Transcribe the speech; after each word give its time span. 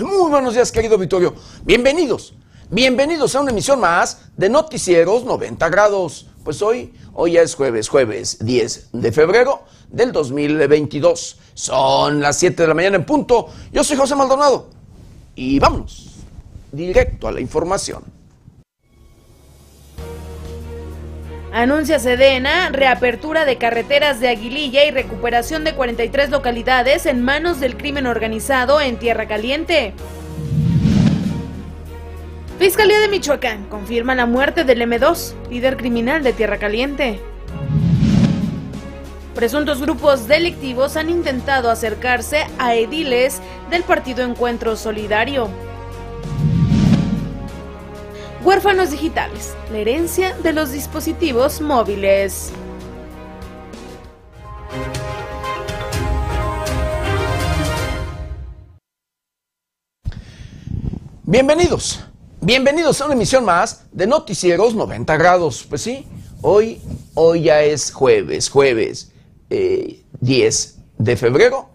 muy 0.00 0.30
buenos 0.30 0.54
días 0.54 0.72
querido 0.72 0.98
Vittorio. 0.98 1.32
Bienvenidos, 1.62 2.34
bienvenidos 2.70 3.36
a 3.36 3.40
una 3.40 3.52
emisión 3.52 3.78
más 3.78 4.22
de 4.36 4.48
Noticieros 4.48 5.22
90 5.22 5.68
grados. 5.68 6.26
Pues 6.42 6.60
hoy, 6.60 6.92
hoy 7.12 7.32
ya 7.32 7.42
es 7.42 7.54
jueves, 7.54 7.88
jueves 7.88 8.38
10 8.40 8.88
de 8.94 9.12
febrero 9.12 9.62
del 9.90 10.10
2022. 10.10 11.38
Son 11.54 12.20
las 12.20 12.36
7 12.36 12.62
de 12.62 12.68
la 12.68 12.74
mañana 12.74 12.96
en 12.96 13.06
punto. 13.06 13.46
Yo 13.70 13.84
soy 13.84 13.96
José 13.96 14.16
Maldonado 14.16 14.70
y 15.36 15.60
vámonos 15.60 16.16
directo 16.72 17.28
a 17.28 17.32
la 17.32 17.40
información. 17.40 18.17
Anuncia 21.52 21.98
Sedena 21.98 22.68
reapertura 22.68 23.46
de 23.46 23.56
carreteras 23.56 24.20
de 24.20 24.28
Aguililla 24.28 24.84
y 24.84 24.90
recuperación 24.90 25.64
de 25.64 25.74
43 25.74 26.28
localidades 26.28 27.06
en 27.06 27.24
manos 27.24 27.58
del 27.58 27.76
crimen 27.76 28.06
organizado 28.06 28.80
en 28.82 28.98
Tierra 28.98 29.26
Caliente. 29.26 29.94
Fiscalía 32.58 33.00
de 33.00 33.08
Michoacán 33.08 33.64
confirma 33.66 34.14
la 34.14 34.26
muerte 34.26 34.64
del 34.64 34.82
M2, 34.82 35.32
líder 35.48 35.76
criminal 35.78 36.22
de 36.22 36.34
Tierra 36.34 36.58
Caliente. 36.58 37.18
Presuntos 39.34 39.80
grupos 39.80 40.28
delictivos 40.28 40.96
han 40.96 41.08
intentado 41.08 41.70
acercarse 41.70 42.46
a 42.58 42.74
ediles 42.74 43.40
del 43.70 43.84
partido 43.84 44.22
Encuentro 44.22 44.76
Solidario. 44.76 45.48
Huérfanos 48.48 48.90
digitales, 48.90 49.52
la 49.70 49.76
herencia 49.76 50.34
de 50.38 50.54
los 50.54 50.72
dispositivos 50.72 51.60
móviles. 51.60 52.50
Bienvenidos, 61.24 62.00
bienvenidos 62.40 63.02
a 63.02 63.04
una 63.04 63.12
emisión 63.12 63.44
más 63.44 63.84
de 63.92 64.06
Noticieros 64.06 64.74
90 64.74 65.14
grados. 65.18 65.66
Pues 65.68 65.82
sí, 65.82 66.06
hoy, 66.40 66.80
hoy 67.12 67.42
ya 67.42 67.62
es 67.62 67.92
jueves, 67.92 68.48
jueves 68.48 69.12
10 69.50 69.50
eh, 69.50 70.82
de 70.96 71.16
febrero 71.18 71.68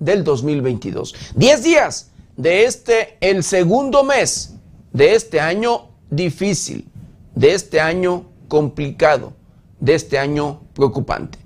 del 0.00 0.24
2022. 0.24 1.14
10 1.36 1.62
días 1.62 2.10
de 2.36 2.64
este, 2.64 3.16
el 3.20 3.44
segundo 3.44 4.02
mes 4.02 4.54
de 4.92 5.14
este 5.14 5.38
año 5.38 5.85
difícil, 6.10 6.86
de 7.34 7.54
este 7.54 7.80
año 7.80 8.26
complicado, 8.48 9.34
de 9.80 9.94
este 9.94 10.18
año 10.18 10.62
preocupante. 10.74 11.38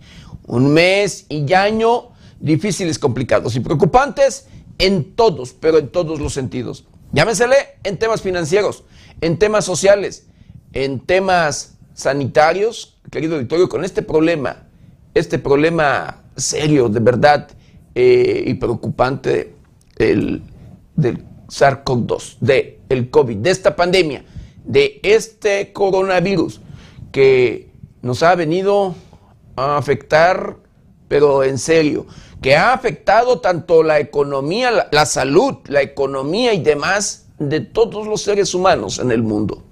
Un 0.47 0.72
mes 0.72 1.27
y 1.28 1.52
año 1.52 2.11
difíciles, 2.39 2.98
complicados 2.98 3.56
y 3.56 3.61
preocupantes 3.61 4.47
en 4.78 5.14
todos, 5.14 5.52
pero 5.52 5.78
en 5.78 5.89
todos 5.89 6.20
los 6.20 6.33
sentidos. 6.33 6.86
Llámesele 7.12 7.56
en 7.84 7.98
temas 7.98 8.22
financieros, 8.22 8.84
en 9.20 9.39
temas 9.39 9.64
sociales, 9.64 10.27
en 10.72 11.00
temas 11.00 11.77
sanitarios, 11.95 12.98
querido 13.11 13.36
auditorio, 13.36 13.69
con 13.69 13.84
este 13.84 14.02
problema, 14.02 14.69
este 15.14 15.39
problema 15.39 16.22
serio, 16.36 16.89
de 16.89 17.00
verdad, 17.00 17.48
eh, 17.95 18.45
y 18.47 18.55
preocupante 18.55 19.55
del, 19.98 20.42
del 20.95 21.24
SARS-CoV-2, 21.48 22.39
del 22.39 23.11
COVID, 23.11 23.36
de 23.39 23.50
esta 23.50 23.74
pandemia 23.74 24.24
de 24.71 25.01
este 25.03 25.73
coronavirus 25.73 26.61
que 27.11 27.73
nos 28.03 28.23
ha 28.23 28.36
venido 28.36 28.95
a 29.57 29.77
afectar, 29.77 30.58
pero 31.08 31.42
en 31.42 31.58
serio, 31.58 32.07
que 32.41 32.55
ha 32.55 32.73
afectado 32.73 33.41
tanto 33.41 33.83
la 33.83 33.98
economía, 33.98 34.89
la, 34.92 35.07
salud, 35.07 35.57
la 35.67 35.83
economía 35.83 36.55
y 36.55 36.63
demás 36.63 37.27
de 37.41 37.61
todos 37.61 38.07
los 38.07 38.23
seres 38.23 38.55
humanos 38.55 39.01
en 39.01 39.11
el 39.11 39.25
mundo. 39.25 39.64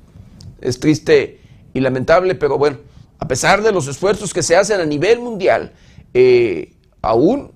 Es 0.61 0.81
triste 0.81 1.41
y 1.73 1.79
lamentable, 1.79 2.35
pero 2.35 2.59
bueno, 2.59 2.79
a 3.21 3.29
pesar 3.29 3.63
de 3.63 3.71
los 3.71 3.87
esfuerzos 3.87 4.35
que 4.35 4.43
se 4.43 4.57
hacen 4.57 4.81
a 4.81 4.85
nivel 4.85 5.21
mundial, 5.21 5.75
eh, 6.13 6.75
aún 7.03 7.53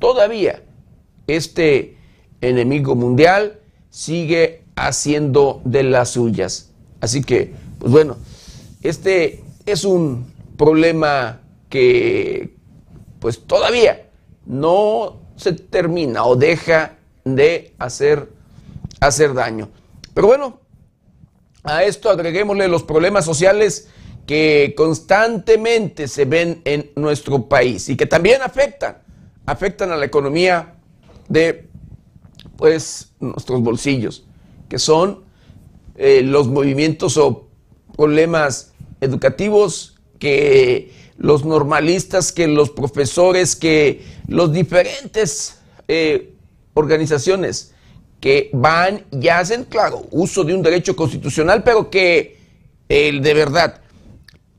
todavía 0.00 0.64
este 1.28 1.96
enemigo 2.40 2.96
mundial 2.96 3.60
sigue 3.90 4.64
haciendo 4.74 5.62
de 5.64 5.84
las 5.84 6.10
suyas. 6.10 6.69
Así 7.00 7.22
que, 7.22 7.54
pues 7.78 7.90
bueno, 7.90 8.16
este 8.82 9.42
es 9.66 9.84
un 9.84 10.32
problema 10.56 11.40
que 11.68 12.54
pues 13.20 13.46
todavía 13.46 14.08
no 14.46 15.20
se 15.36 15.52
termina 15.52 16.24
o 16.24 16.36
deja 16.36 16.96
de 17.24 17.74
hacer, 17.78 18.30
hacer 19.00 19.34
daño. 19.34 19.68
Pero 20.14 20.26
bueno, 20.26 20.60
a 21.62 21.84
esto 21.84 22.10
agreguémosle 22.10 22.68
los 22.68 22.82
problemas 22.82 23.24
sociales 23.24 23.88
que 24.26 24.74
constantemente 24.76 26.08
se 26.08 26.24
ven 26.24 26.62
en 26.64 26.90
nuestro 26.96 27.48
país 27.48 27.88
y 27.88 27.96
que 27.96 28.06
también 28.06 28.42
afectan, 28.42 28.98
afectan 29.46 29.92
a 29.92 29.96
la 29.96 30.06
economía 30.06 30.74
de 31.28 31.68
pues 32.56 33.12
nuestros 33.20 33.62
bolsillos, 33.62 34.24
que 34.68 34.78
son 34.78 35.24
eh, 36.02 36.22
los 36.22 36.48
movimientos 36.48 37.18
o 37.18 37.46
problemas 37.94 38.72
educativos 39.02 39.98
que 40.18 40.94
los 41.18 41.44
normalistas, 41.44 42.32
que 42.32 42.48
los 42.48 42.70
profesores, 42.70 43.54
que 43.54 44.02
los 44.26 44.50
diferentes 44.50 45.58
eh, 45.88 46.32
organizaciones 46.72 47.74
que 48.18 48.48
van 48.54 49.04
y 49.10 49.28
hacen, 49.28 49.64
claro, 49.64 50.06
uso 50.10 50.42
de 50.42 50.54
un 50.54 50.62
derecho 50.62 50.96
constitucional, 50.96 51.62
pero 51.62 51.90
que 51.90 52.38
el 52.88 53.20
de 53.20 53.34
verdad, 53.34 53.82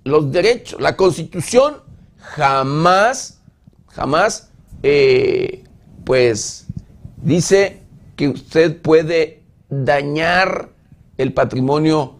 los 0.04 0.32
derechos, 0.32 0.80
la 0.80 0.96
constitución 0.96 1.78
jamás, 2.20 3.40
jamás, 3.88 4.52
eh, 4.84 5.64
pues 6.04 6.68
dice 7.18 7.80
que 8.16 8.30
usted 8.30 8.80
puede 8.80 9.42
dañar 9.70 10.70
el 11.18 11.34
patrimonio 11.34 12.20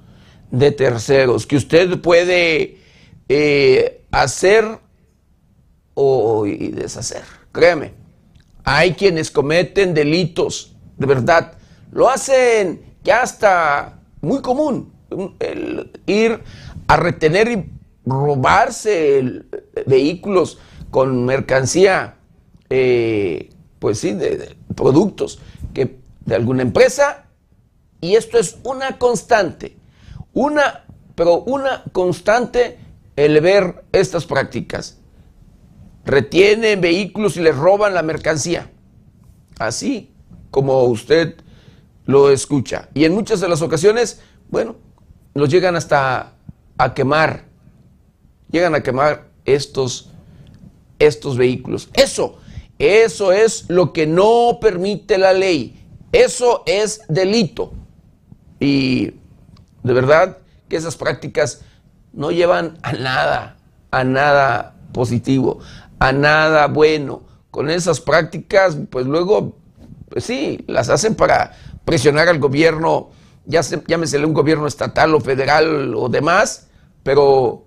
de 0.52 0.72
terceros, 0.72 1.48
que 1.48 1.56
usted 1.56 2.00
puede 2.02 2.78
eh, 3.30 4.04
hacer 4.12 4.80
o 5.94 6.46
y 6.46 6.70
deshacer. 6.70 7.24
Créeme, 7.52 7.94
hay 8.64 8.94
quienes 8.94 9.32
cometen 9.32 9.94
delitos, 9.94 10.76
de 10.98 11.06
verdad, 11.06 11.54
lo 11.92 12.10
hacen 12.10 12.82
ya 13.04 13.22
hasta 13.22 14.00
muy 14.22 14.42
común, 14.42 14.94
el 15.40 15.92
ir 16.06 16.42
a 16.88 16.98
retener 16.98 17.52
y 17.52 17.70
robarse 18.06 19.44
vehículos 19.86 20.60
con 20.90 21.26
mercancía, 21.26 22.16
eh, 22.70 23.50
pues 23.80 24.00
sí, 24.00 24.14
de 24.14 24.56
productos 24.76 25.40
que 25.74 25.98
de 26.26 26.36
alguna 26.36 26.62
empresa 26.62 27.26
y 28.02 28.16
esto 28.16 28.38
es 28.40 28.58
una 28.64 28.98
constante, 28.98 29.78
una, 30.34 30.86
pero 31.16 31.42
una 31.42 31.84
constante 31.92 32.80
el 33.16 33.40
ver 33.42 33.86
estas 33.92 34.26
prácticas. 34.26 34.98
Retienen 36.04 36.82
vehículos 36.82 37.38
y 37.38 37.42
les 37.42 37.56
roban 37.56 37.94
la 37.94 38.02
mercancía. 38.02 38.72
Así 39.60 40.12
como 40.50 40.84
usted 40.86 41.36
lo 42.06 42.32
escucha. 42.32 42.90
Y 42.96 43.06
en 43.06 43.14
muchas 43.14 43.40
de 43.40 43.48
las 43.48 43.62
ocasiones, 43.62 44.22
bueno, 44.50 44.78
los 45.36 45.50
llegan 45.50 45.76
hasta 45.76 46.34
a 46.78 46.94
quemar. 46.94 47.46
Llegan 48.50 48.74
a 48.74 48.82
quemar 48.82 49.30
estos, 49.46 50.10
estos 50.98 51.38
vehículos. 51.38 51.90
Eso, 51.94 52.40
eso 52.80 53.32
es 53.32 53.70
lo 53.70 53.94
que 53.94 54.08
no 54.08 54.58
permite 54.60 55.20
la 55.20 55.34
ley. 55.34 55.86
Eso 56.12 56.64
es 56.66 57.02
delito. 57.08 57.74
Y 58.62 59.16
de 59.82 59.94
verdad 59.94 60.38
que 60.70 60.78
esas 60.78 60.96
prácticas 60.96 61.64
no 62.14 62.30
llevan 62.30 62.78
a 62.84 62.94
nada, 62.94 63.58
a 63.90 64.04
nada 64.04 64.76
positivo, 64.94 65.60
a 66.00 66.12
nada 66.12 66.68
bueno. 66.68 67.24
Con 67.50 67.72
esas 67.72 68.00
prácticas, 68.00 68.78
pues 68.92 69.08
luego, 69.08 69.58
pues 70.10 70.24
sí, 70.24 70.64
las 70.68 70.90
hacen 70.90 71.16
para 71.16 71.54
presionar 71.84 72.30
al 72.30 72.40
gobierno, 72.40 73.10
ya 73.46 73.64
se, 73.64 73.82
llámesele 73.88 74.28
un 74.28 74.34
gobierno 74.34 74.68
estatal 74.68 75.16
o 75.16 75.20
federal 75.20 75.96
o 75.96 76.08
demás, 76.08 76.68
pero 77.02 77.66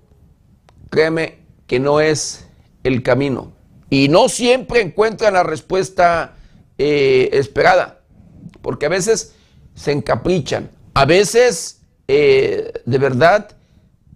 créeme 0.90 1.40
que 1.66 1.80
no 1.80 2.00
es 2.00 2.46
el 2.84 3.02
camino. 3.02 3.52
Y 3.90 4.08
no 4.08 4.28
siempre 4.28 4.80
encuentran 4.80 5.34
la 5.34 5.42
respuesta 5.42 6.36
eh, 6.78 7.30
esperada, 7.32 8.00
porque 8.62 8.86
a 8.86 8.90
veces 8.90 9.34
se 9.74 9.90
encaprichan, 9.90 10.70
a 10.94 11.04
veces, 11.04 11.82
eh, 12.06 12.72
de 12.86 12.98
verdad, 12.98 13.56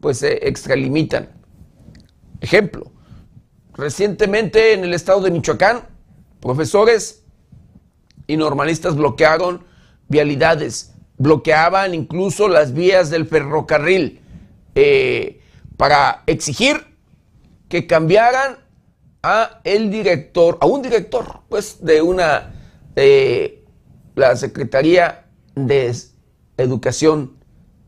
pues 0.01 0.19
se 0.19 0.49
extralimitan. 0.49 1.29
Ejemplo, 2.41 2.93
recientemente 3.75 4.75
en 4.75 4.85
el 4.85 4.95
estado 4.95 5.21
de 5.21 5.33
Michoacán, 5.33 5.83
profesores 6.41 7.25
y 8.29 8.37
normalistas 8.37 8.95
bloquearon 8.95 9.65
vialidades, 10.07 10.95
bloqueaban 11.17 11.95
incluso 11.95 12.47
las 12.49 12.73
vías 12.73 13.11
del 13.11 13.27
ferrocarril 13.27 14.21
eh, 14.77 15.41
para 15.77 16.23
exigir 16.27 16.87
que 17.69 17.89
cambiaran 17.89 18.59
a 19.23 19.61
el 19.65 19.91
director, 19.91 20.59
a 20.61 20.67
un 20.67 20.81
director, 20.81 21.41
pues, 21.49 21.85
de 21.85 22.03
una, 22.03 22.55
eh, 22.95 23.65
la 24.15 24.37
Secretaría 24.37 25.27
de 25.57 25.89
Educación 26.59 27.33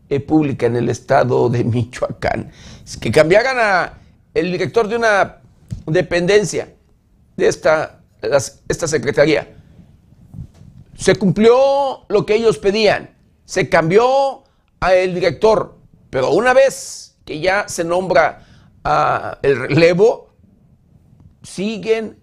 eh, 0.09 0.21
Pública 0.21 0.67
en 0.67 0.77
el 0.77 0.89
estado 0.89 1.51
de 1.51 1.65
Michoacán, 1.65 2.51
que 3.01 3.13
cambiaran 3.13 3.57
a 3.59 3.99
el 4.33 4.51
director 4.51 4.89
de 4.89 4.97
una 4.97 5.43
dependencia 5.87 6.73
de 7.37 7.49
esta, 7.49 8.01
esta 8.69 8.89
secretaría. 8.89 9.57
Se 10.97 11.17
cumplió 11.17 12.07
lo 12.09 12.27
que 12.27 12.35
ellos 12.35 12.59
pedían, 12.59 13.11
se 13.45 13.69
cambió 13.69 14.45
a 14.81 14.95
el 14.95 15.15
director, 15.15 15.77
pero 16.11 16.31
una 16.31 16.53
vez 16.53 17.17
que 17.25 17.41
ya 17.41 17.69
se 17.69 17.85
nombra 17.85 18.47
el 19.43 19.59
relevo, 19.59 20.31
siguen 21.43 22.19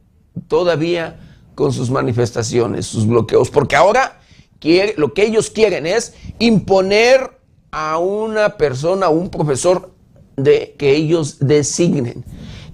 todavía 0.47 1.19
con 1.55 1.73
sus 1.73 1.89
manifestaciones, 1.89 2.85
sus 2.85 3.07
bloqueos, 3.07 3.49
porque 3.49 3.75
ahora 3.75 4.16
quiere, 4.59 4.93
lo 4.97 5.13
que 5.13 5.23
ellos 5.23 5.49
quieren 5.49 5.85
es 5.85 6.13
imponer 6.39 7.39
a 7.71 7.97
una 7.97 8.57
persona, 8.57 9.07
a 9.07 9.09
un 9.09 9.29
profesor 9.29 9.93
de 10.35 10.75
que 10.77 10.95
ellos 10.95 11.39
designen, 11.39 12.23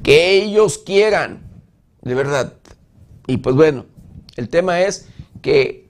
que 0.03 0.44
ellos 0.44 0.77
quieran, 0.77 1.44
de 2.01 2.15
verdad. 2.15 2.53
Y 3.27 3.38
pues 3.38 3.56
bueno, 3.56 3.85
el 4.35 4.50
tema 4.50 4.81
es 4.81 5.07
que 5.41 5.89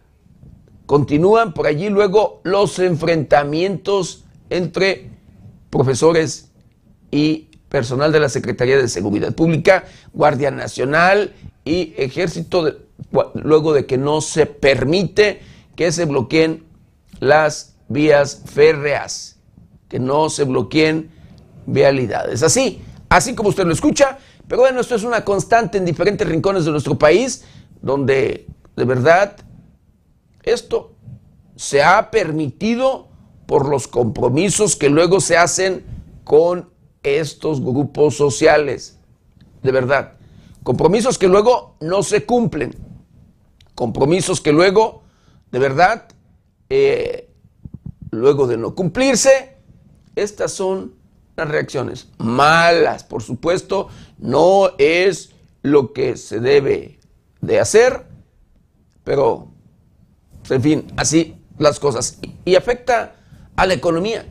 continúan 0.86 1.54
por 1.54 1.68
allí 1.68 1.90
luego 1.90 2.42
los 2.44 2.78
enfrentamientos 2.80 4.26
entre 4.50 5.10
profesores 5.70 6.52
y 7.10 7.50
personal 7.70 8.12
de 8.12 8.20
la 8.20 8.30
Secretaría 8.30 8.78
de 8.78 8.88
Seguridad 8.88 9.34
Pública, 9.34 9.86
Guardia 10.14 10.52
Nacional 10.52 11.34
y 11.66 11.94
Ejército, 11.98 12.78
luego 13.34 13.74
de 13.74 13.88
que 13.88 13.98
no 13.98 14.22
se 14.22 14.46
permite 14.46 15.42
que 15.76 15.92
se 15.92 16.06
bloqueen 16.06 16.66
las 17.20 17.76
vías 17.88 18.44
férreas, 18.46 19.40
que 19.88 20.00
no 20.00 20.30
se 20.30 20.44
bloqueen 20.44 21.12
vialidades. 21.66 22.44
Así, 22.44 22.82
así 23.10 23.36
como 23.36 23.50
usted 23.50 23.66
lo 23.66 23.74
escucha, 23.74 24.18
pero 24.48 24.62
bueno, 24.62 24.82
esto 24.82 24.96
es 24.96 25.04
una 25.04 25.24
constante 25.24 25.78
en 25.78 25.86
diferentes 25.86 26.28
rincones 26.28 26.66
de 26.66 26.72
nuestro 26.72 26.98
país, 26.98 27.46
donde 27.82 28.48
de 28.76 28.86
verdad 28.86 29.38
esto 30.44 30.96
se 31.56 31.84
ha 31.84 32.12
permitido 32.12 33.08
por 33.46 33.70
los 33.70 33.88
compromisos 33.88 34.76
que 34.76 34.90
luego 34.90 35.20
se 35.20 35.38
hacen 35.38 35.86
con 36.24 36.70
estos 37.04 37.62
grupos 37.62 38.16
sociales. 38.16 38.98
De 39.62 39.72
verdad. 39.72 40.14
Compromisos 40.64 41.18
que 41.18 41.28
luego 41.28 41.76
no 41.82 42.04
se 42.04 42.26
cumplen. 42.26 42.76
Compromisos 43.76 44.40
que 44.40 44.54
luego, 44.54 45.03
de 45.54 45.60
verdad, 45.60 46.08
eh, 46.68 47.30
luego 48.10 48.48
de 48.48 48.58
no 48.58 48.74
cumplirse, 48.74 49.56
estas 50.16 50.52
son 50.52 50.96
las 51.36 51.48
reacciones 51.48 52.10
malas, 52.18 53.04
por 53.04 53.22
supuesto, 53.22 53.88
no 54.18 54.72
es 54.80 55.30
lo 55.62 55.94
que 55.94 56.18
se 56.18 56.40
debe 56.40 57.00
de 57.42 57.60
hacer, 57.60 58.08
pero, 59.04 59.50
en 60.50 60.62
fin, 60.64 60.88
así 60.98 61.36
las 61.60 61.80
cosas. 61.80 62.18
Y 62.46 62.56
afecta 62.56 63.16
a 63.56 63.68
la 63.68 63.76
economía, 63.76 64.26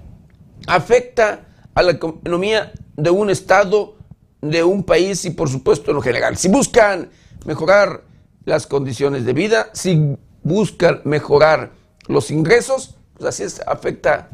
afecta 0.66 1.46
a 1.72 1.82
la 1.84 1.92
economía 1.92 2.72
de 2.96 3.10
un 3.10 3.30
Estado, 3.30 3.94
de 4.40 4.64
un 4.64 4.82
país 4.82 5.24
y 5.24 5.30
por 5.30 5.48
supuesto 5.48 5.92
en 5.92 5.98
lo 5.98 6.02
general. 6.02 6.36
Si 6.36 6.48
buscan 6.48 7.10
mejorar 7.46 8.02
las 8.44 8.66
condiciones 8.66 9.24
de 9.24 9.32
vida, 9.34 9.70
si 9.72 10.16
buscan 10.42 11.00
mejorar 11.04 11.72
los 12.08 12.30
ingresos, 12.30 12.96
pues 13.14 13.28
así 13.28 13.42
es, 13.42 13.60
afecta 13.66 14.28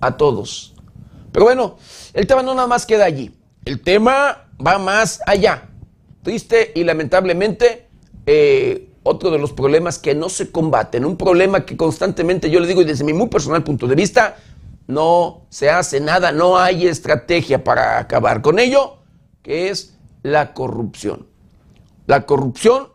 a 0.00 0.16
todos. 0.16 0.74
Pero 1.32 1.44
bueno, 1.44 1.76
el 2.12 2.26
tema 2.26 2.42
no 2.42 2.54
nada 2.54 2.66
más 2.66 2.86
queda 2.86 3.04
allí. 3.04 3.34
El 3.64 3.80
tema 3.80 4.48
va 4.64 4.78
más 4.78 5.20
allá. 5.26 5.68
Triste 6.22 6.72
y 6.74 6.84
lamentablemente, 6.84 7.88
eh, 8.26 8.88
otro 9.02 9.30
de 9.30 9.38
los 9.38 9.52
problemas 9.52 9.98
que 9.98 10.14
no 10.14 10.28
se 10.28 10.50
combaten, 10.50 11.04
un 11.04 11.16
problema 11.16 11.64
que 11.64 11.76
constantemente 11.76 12.50
yo 12.50 12.60
le 12.60 12.66
digo 12.66 12.82
y 12.82 12.84
desde 12.84 13.04
mi 13.04 13.12
muy 13.12 13.28
personal 13.28 13.64
punto 13.64 13.86
de 13.86 13.94
vista, 13.94 14.36
no 14.86 15.46
se 15.48 15.70
hace 15.70 16.00
nada, 16.00 16.32
no 16.32 16.58
hay 16.58 16.86
estrategia 16.86 17.64
para 17.64 17.98
acabar 17.98 18.42
con 18.42 18.58
ello, 18.58 18.98
que 19.42 19.70
es 19.70 19.96
la 20.22 20.52
corrupción. 20.52 21.26
La 22.06 22.26
corrupción 22.26 22.88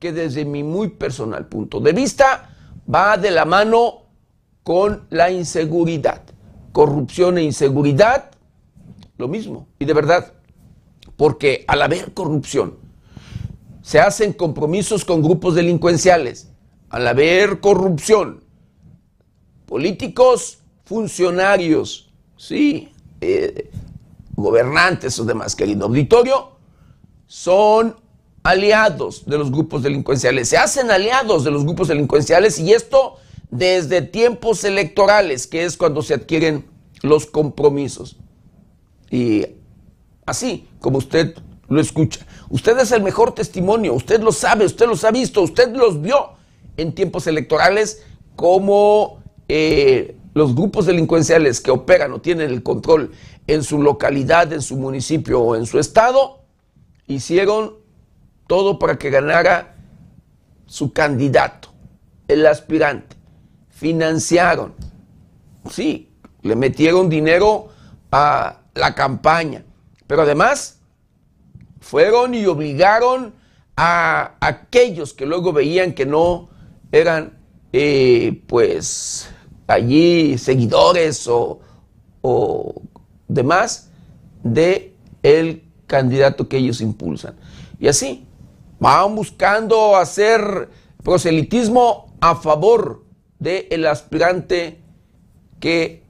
que 0.00 0.12
desde 0.12 0.44
mi 0.44 0.64
muy 0.64 0.88
personal 0.88 1.46
punto 1.46 1.78
de 1.78 1.92
vista 1.92 2.56
va 2.92 3.16
de 3.18 3.30
la 3.30 3.44
mano 3.44 4.06
con 4.64 5.06
la 5.10 5.30
inseguridad. 5.30 6.22
Corrupción 6.72 7.38
e 7.38 7.42
inseguridad, 7.42 8.30
lo 9.18 9.28
mismo. 9.28 9.68
Y 9.78 9.84
de 9.84 9.92
verdad, 9.92 10.32
porque 11.16 11.64
al 11.68 11.82
haber 11.82 12.14
corrupción, 12.14 12.78
se 13.82 14.00
hacen 14.00 14.32
compromisos 14.32 15.04
con 15.04 15.22
grupos 15.22 15.54
delincuenciales. 15.54 16.50
Al 16.88 17.06
haber 17.06 17.60
corrupción, 17.60 18.42
políticos 19.66 20.60
funcionarios, 20.84 22.10
sí, 22.36 22.92
eh, 23.20 23.70
gobernantes 24.34 25.18
o 25.18 25.24
demás, 25.24 25.54
querido 25.54 25.86
auditorio, 25.86 26.52
son 27.26 27.96
aliados 28.42 29.26
de 29.26 29.38
los 29.38 29.50
grupos 29.50 29.82
delincuenciales, 29.82 30.48
se 30.48 30.56
hacen 30.56 30.90
aliados 30.90 31.44
de 31.44 31.50
los 31.50 31.64
grupos 31.64 31.88
delincuenciales 31.88 32.58
y 32.58 32.72
esto 32.72 33.16
desde 33.50 34.02
tiempos 34.02 34.64
electorales, 34.64 35.46
que 35.46 35.64
es 35.64 35.76
cuando 35.76 36.02
se 36.02 36.14
adquieren 36.14 36.66
los 37.02 37.26
compromisos. 37.26 38.16
Y 39.10 39.46
así 40.24 40.68
como 40.78 40.98
usted 40.98 41.36
lo 41.68 41.80
escucha, 41.80 42.26
usted 42.48 42.78
es 42.78 42.92
el 42.92 43.02
mejor 43.02 43.32
testimonio, 43.32 43.94
usted 43.94 44.20
lo 44.20 44.32
sabe, 44.32 44.64
usted 44.64 44.86
los 44.86 45.04
ha 45.04 45.10
visto, 45.10 45.42
usted 45.42 45.74
los 45.74 46.00
vio 46.00 46.30
en 46.76 46.94
tiempos 46.94 47.26
electorales 47.26 48.02
como 48.36 49.22
eh, 49.48 50.16
los 50.34 50.54
grupos 50.54 50.86
delincuenciales 50.86 51.60
que 51.60 51.70
operan 51.70 52.12
o 52.12 52.20
tienen 52.20 52.50
el 52.50 52.62
control 52.62 53.12
en 53.46 53.64
su 53.64 53.82
localidad, 53.82 54.52
en 54.52 54.62
su 54.62 54.76
municipio 54.76 55.40
o 55.40 55.56
en 55.56 55.66
su 55.66 55.78
estado, 55.78 56.40
hicieron 57.06 57.79
todo 58.50 58.80
para 58.80 58.98
que 58.98 59.10
ganara 59.10 59.76
su 60.66 60.92
candidato, 60.92 61.68
el 62.26 62.44
aspirante. 62.44 63.14
Financiaron, 63.68 64.74
sí, 65.70 66.10
le 66.42 66.56
metieron 66.56 67.08
dinero 67.08 67.68
a 68.10 68.58
la 68.74 68.92
campaña, 68.96 69.62
pero 70.08 70.22
además 70.22 70.80
fueron 71.78 72.34
y 72.34 72.44
obligaron 72.46 73.34
a 73.76 74.34
aquellos 74.40 75.14
que 75.14 75.26
luego 75.26 75.52
veían 75.52 75.92
que 75.92 76.04
no 76.04 76.48
eran, 76.90 77.38
eh, 77.72 78.42
pues, 78.48 79.30
allí 79.68 80.36
seguidores 80.38 81.28
o, 81.28 81.60
demás 83.28 83.92
de 84.42 84.96
el 85.22 85.62
candidato 85.86 86.48
que 86.48 86.56
ellos 86.56 86.80
impulsan. 86.80 87.36
Y 87.78 87.86
así, 87.86 88.26
van 88.80 89.14
buscando 89.14 89.96
hacer 89.96 90.68
proselitismo 91.04 92.14
a 92.20 92.34
favor 92.34 93.04
del 93.38 93.86
aspirante 93.86 94.80
que 95.60 96.02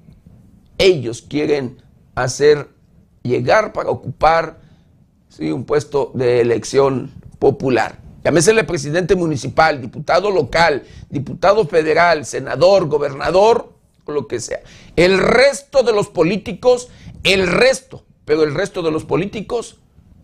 ellos 0.79 1.23
quieren 1.23 1.83
hacer 2.15 2.69
llegar 3.23 3.73
para 3.73 3.91
ocupar 3.91 4.59
un 5.39 5.65
puesto 5.65 6.11
de 6.15 6.41
elección 6.41 7.13
popular. 7.39 7.99
Llámesele 8.25 8.65
presidente 8.65 9.17
municipal, 9.17 9.81
diputado 9.81 10.31
local, 10.31 10.83
diputado 11.09 11.67
federal, 11.67 12.27
senador, 12.27 12.89
gobernador, 12.89 13.73
o 14.05 14.13
lo 14.13 14.27
que 14.27 14.41
sea. 14.41 14.61
El 14.97 15.19
resto 15.19 15.83
de 15.83 15.93
los 15.93 16.09
políticos, 16.09 16.89
el 17.23 17.47
resto, 17.47 18.05
pero 18.25 18.43
el 18.43 18.55
resto 18.55 18.83
de 18.83 18.91
los 18.91 19.05
políticos 19.05 19.79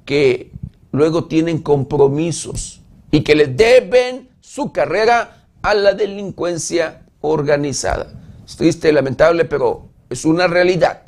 que 0.04 0.52
luego 0.96 1.26
tienen 1.26 1.58
compromisos 1.58 2.80
y 3.10 3.22
que 3.22 3.34
le 3.34 3.48
deben 3.48 4.30
su 4.40 4.72
carrera 4.72 5.46
a 5.60 5.74
la 5.74 5.92
delincuencia 5.92 7.02
organizada. 7.20 8.14
Es 8.46 8.56
triste 8.56 8.90
lamentable, 8.92 9.44
pero 9.44 9.90
es 10.08 10.24
una 10.24 10.46
realidad 10.46 11.02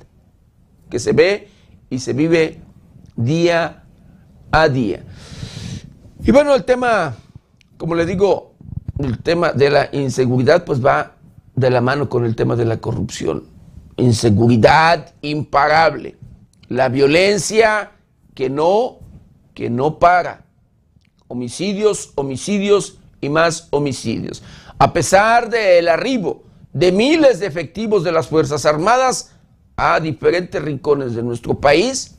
que 0.90 0.99
se 0.99 1.12
ve 1.12 1.49
y 1.88 2.00
se 2.00 2.12
vive 2.12 2.61
día 3.16 3.85
a 4.50 4.68
día. 4.68 5.04
Y 6.23 6.33
bueno, 6.33 6.54
el 6.54 6.64
tema, 6.64 7.16
como 7.78 7.95
le 7.95 8.04
digo, 8.04 8.52
el 8.99 9.23
tema 9.23 9.52
de 9.52 9.71
la 9.71 9.88
inseguridad 9.92 10.64
pues 10.66 10.85
va 10.85 11.14
de 11.54 11.71
la 11.71 11.80
mano 11.80 12.11
con 12.11 12.26
el 12.26 12.37
tema 12.37 12.57
de 12.57 12.66
la 12.66 12.76
corrupción. 12.76 13.45
Inseguridad 13.97 15.14
imparable. 15.23 16.16
La 16.68 16.90
violencia 16.90 17.92
que 18.35 18.50
no, 18.50 18.98
que 19.59 19.69
no 19.69 19.99
para. 19.99 20.45
Homicidios, 21.27 22.12
homicidios 22.15 23.00
y 23.21 23.29
más 23.29 23.67
homicidios. 23.73 24.41
A 24.79 24.93
pesar 24.93 25.50
del 25.50 25.88
arribo 25.88 26.45
de 26.73 26.93
miles 26.93 27.41
de 27.41 27.47
efectivos 27.47 28.05
de 28.05 28.12
las 28.12 28.29
Fuerzas 28.29 28.65
Armadas 28.65 29.33
a 29.75 29.99
diferentes 29.99 30.62
rincones 30.62 31.17
de 31.17 31.25
nuestro 31.25 31.59
país, 31.59 32.17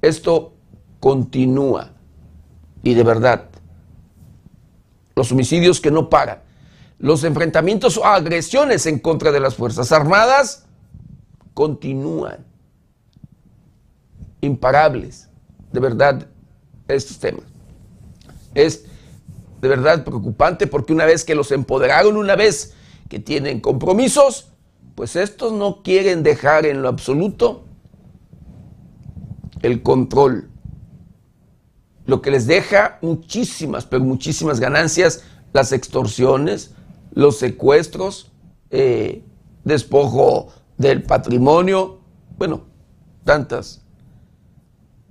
esto 0.00 0.52
continúa. 1.00 1.90
Y 2.84 2.94
de 2.94 3.02
verdad, 3.02 3.48
los 5.16 5.32
homicidios 5.32 5.80
que 5.80 5.90
no 5.90 6.08
paran, 6.08 6.42
los 7.00 7.24
enfrentamientos 7.24 7.96
o 7.96 8.04
agresiones 8.04 8.86
en 8.86 9.00
contra 9.00 9.32
de 9.32 9.40
las 9.40 9.56
Fuerzas 9.56 9.90
Armadas 9.90 10.64
continúan. 11.54 12.47
Imparables, 14.40 15.28
de 15.72 15.80
verdad, 15.80 16.26
estos 16.86 17.18
temas. 17.18 17.44
Es 18.54 18.84
de 19.60 19.68
verdad 19.68 20.04
preocupante 20.04 20.66
porque 20.66 20.92
una 20.92 21.04
vez 21.04 21.24
que 21.24 21.34
los 21.34 21.50
empoderaron, 21.52 22.16
una 22.16 22.36
vez 22.36 22.74
que 23.08 23.18
tienen 23.18 23.60
compromisos, 23.60 24.52
pues 24.94 25.16
estos 25.16 25.52
no 25.52 25.82
quieren 25.82 26.22
dejar 26.22 26.66
en 26.66 26.82
lo 26.82 26.88
absoluto 26.88 27.64
el 29.62 29.82
control. 29.82 30.50
Lo 32.06 32.22
que 32.22 32.30
les 32.30 32.46
deja 32.46 32.98
muchísimas, 33.02 33.86
pero 33.86 34.02
muchísimas 34.02 34.60
ganancias, 34.60 35.24
las 35.52 35.72
extorsiones, 35.72 36.74
los 37.12 37.38
secuestros, 37.38 38.32
eh, 38.70 39.22
despojo 39.64 40.48
del 40.76 41.02
patrimonio, 41.02 42.00
bueno, 42.38 42.62
tantas, 43.24 43.82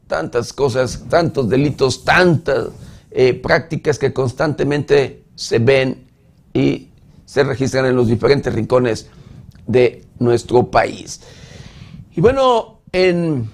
tantas 0.07 0.53
cosas, 0.53 1.05
tantos 1.09 1.49
delitos, 1.49 2.03
tantas 2.03 2.69
eh, 3.11 3.33
prácticas 3.33 3.99
que 3.99 4.13
constantemente 4.13 5.23
se 5.35 5.59
ven 5.59 6.07
y 6.53 6.89
se 7.25 7.43
registran 7.43 7.85
en 7.85 7.95
los 7.95 8.07
diferentes 8.07 8.53
rincones 8.53 9.09
de 9.67 10.05
nuestro 10.19 10.71
país. 10.71 11.21
Y 12.15 12.21
bueno, 12.21 12.81
en 12.91 13.49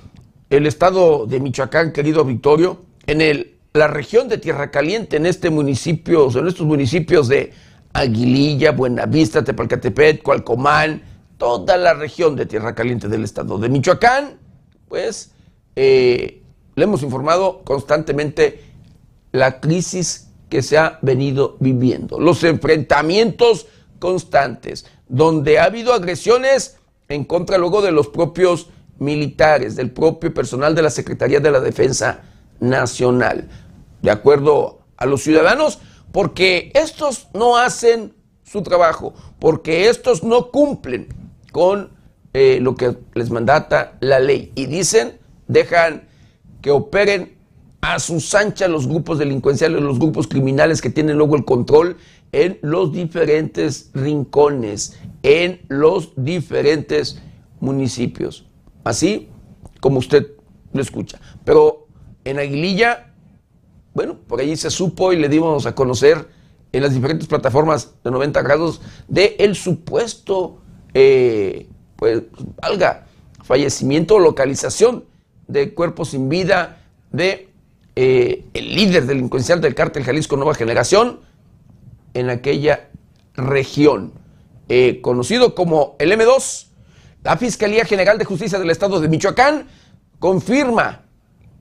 el 0.49 0.67
estado 0.67 1.25
de 1.25 1.39
Michoacán, 1.39 1.91
querido 1.91 2.23
Victorio, 2.23 2.85
en 3.07 3.21
el, 3.21 3.57
la 3.73 3.87
región 3.87 4.29
de 4.29 4.37
Tierra 4.37 4.69
Caliente, 4.69 5.17
en 5.17 5.25
este 5.25 5.49
municipio, 5.49 6.29
en 6.37 6.47
estos 6.47 6.65
municipios 6.67 7.27
de 7.27 7.51
Aguililla, 7.93 8.71
Buenavista, 8.71 9.43
Tepalcatepet, 9.43 10.21
Cualcomán, 10.21 11.01
toda 11.37 11.75
la 11.77 11.93
región 11.93 12.35
de 12.35 12.45
Tierra 12.45 12.75
Caliente 12.75 13.07
del 13.07 13.23
estado 13.23 13.57
de 13.57 13.69
Michoacán, 13.69 14.37
pues 14.87 15.31
eh, 15.75 16.42
le 16.75 16.83
hemos 16.83 17.03
informado 17.03 17.61
constantemente 17.63 18.63
la 19.31 19.59
crisis 19.59 20.29
que 20.49 20.61
se 20.61 20.77
ha 20.77 20.99
venido 21.01 21.57
viviendo, 21.59 22.19
los 22.19 22.43
enfrentamientos 22.43 23.67
constantes, 23.99 24.85
donde 25.07 25.59
ha 25.59 25.65
habido 25.65 25.93
agresiones 25.93 26.77
en 27.09 27.25
contra 27.25 27.57
luego 27.57 27.81
de 27.81 27.91
los 27.91 28.07
propios 28.07 28.69
militares, 28.99 29.75
del 29.75 29.91
propio 29.91 30.33
personal 30.33 30.75
de 30.75 30.81
la 30.81 30.89
Secretaría 30.89 31.39
de 31.39 31.51
la 31.51 31.59
Defensa 31.59 32.21
Nacional, 32.59 33.49
de 34.01 34.11
acuerdo 34.11 34.81
a 34.97 35.05
los 35.05 35.23
ciudadanos, 35.23 35.79
porque 36.11 36.71
estos 36.75 37.27
no 37.33 37.57
hacen 37.57 38.13
su 38.43 38.61
trabajo, 38.61 39.13
porque 39.39 39.89
estos 39.89 40.23
no 40.23 40.51
cumplen 40.51 41.07
con 41.51 41.89
eh, 42.33 42.59
lo 42.61 42.75
que 42.75 42.95
les 43.15 43.31
mandata 43.31 43.97
la 43.99 44.19
ley. 44.19 44.51
Y 44.55 44.67
dicen, 44.67 45.19
dejan 45.47 46.07
que 46.63 46.71
operen 46.71 47.35
a 47.81 47.99
sus 47.99 48.33
anchas 48.33 48.69
los 48.69 48.87
grupos 48.87 49.19
delincuenciales, 49.19 49.83
los 49.83 49.99
grupos 49.99 50.27
criminales 50.27 50.81
que 50.81 50.89
tienen 50.89 51.17
luego 51.17 51.35
el 51.35 51.43
control 51.43 51.97
en 52.31 52.57
los 52.61 52.93
diferentes 52.93 53.91
rincones, 53.93 54.97
en 55.21 55.61
los 55.67 56.13
diferentes 56.15 57.21
municipios. 57.59 58.47
Así 58.85 59.27
como 59.81 59.99
usted 59.99 60.31
lo 60.71 60.81
escucha. 60.81 61.19
Pero 61.43 61.87
en 62.23 62.39
Aguililla, 62.39 63.13
bueno, 63.93 64.15
por 64.15 64.39
allí 64.39 64.55
se 64.55 64.71
supo 64.71 65.11
y 65.11 65.17
le 65.17 65.27
dimos 65.27 65.65
a 65.65 65.75
conocer 65.75 66.29
en 66.71 66.81
las 66.81 66.93
diferentes 66.93 67.27
plataformas 67.27 67.95
de 68.05 68.09
90 68.09 68.41
grados 68.41 68.81
de 69.09 69.35
el 69.39 69.57
supuesto, 69.57 70.61
eh, 70.93 71.67
pues, 71.97 72.23
valga, 72.61 73.07
fallecimiento 73.43 74.15
o 74.15 74.19
localización 74.19 75.03
de 75.47 75.73
cuerpos 75.73 76.09
sin 76.09 76.29
vida 76.29 76.83
de 77.11 77.49
eh, 77.95 78.45
el 78.53 78.75
líder 78.75 79.05
delincuencial 79.05 79.61
del 79.61 79.75
cártel 79.75 80.03
Jalisco 80.03 80.35
Nueva 80.35 80.55
Generación 80.55 81.19
en 82.15 82.29
aquella 82.29 82.89
región, 83.35 84.13
eh, 84.67 84.99
conocido 85.01 85.53
como 85.53 85.95
el 85.99 86.11
M2. 86.11 86.67
La 87.23 87.37
Fiscalía 87.37 87.85
General 87.85 88.17
de 88.17 88.25
Justicia 88.25 88.59
del 88.59 88.71
Estado 88.71 88.99
de 88.99 89.07
Michoacán 89.07 89.67
confirma, 90.19 91.03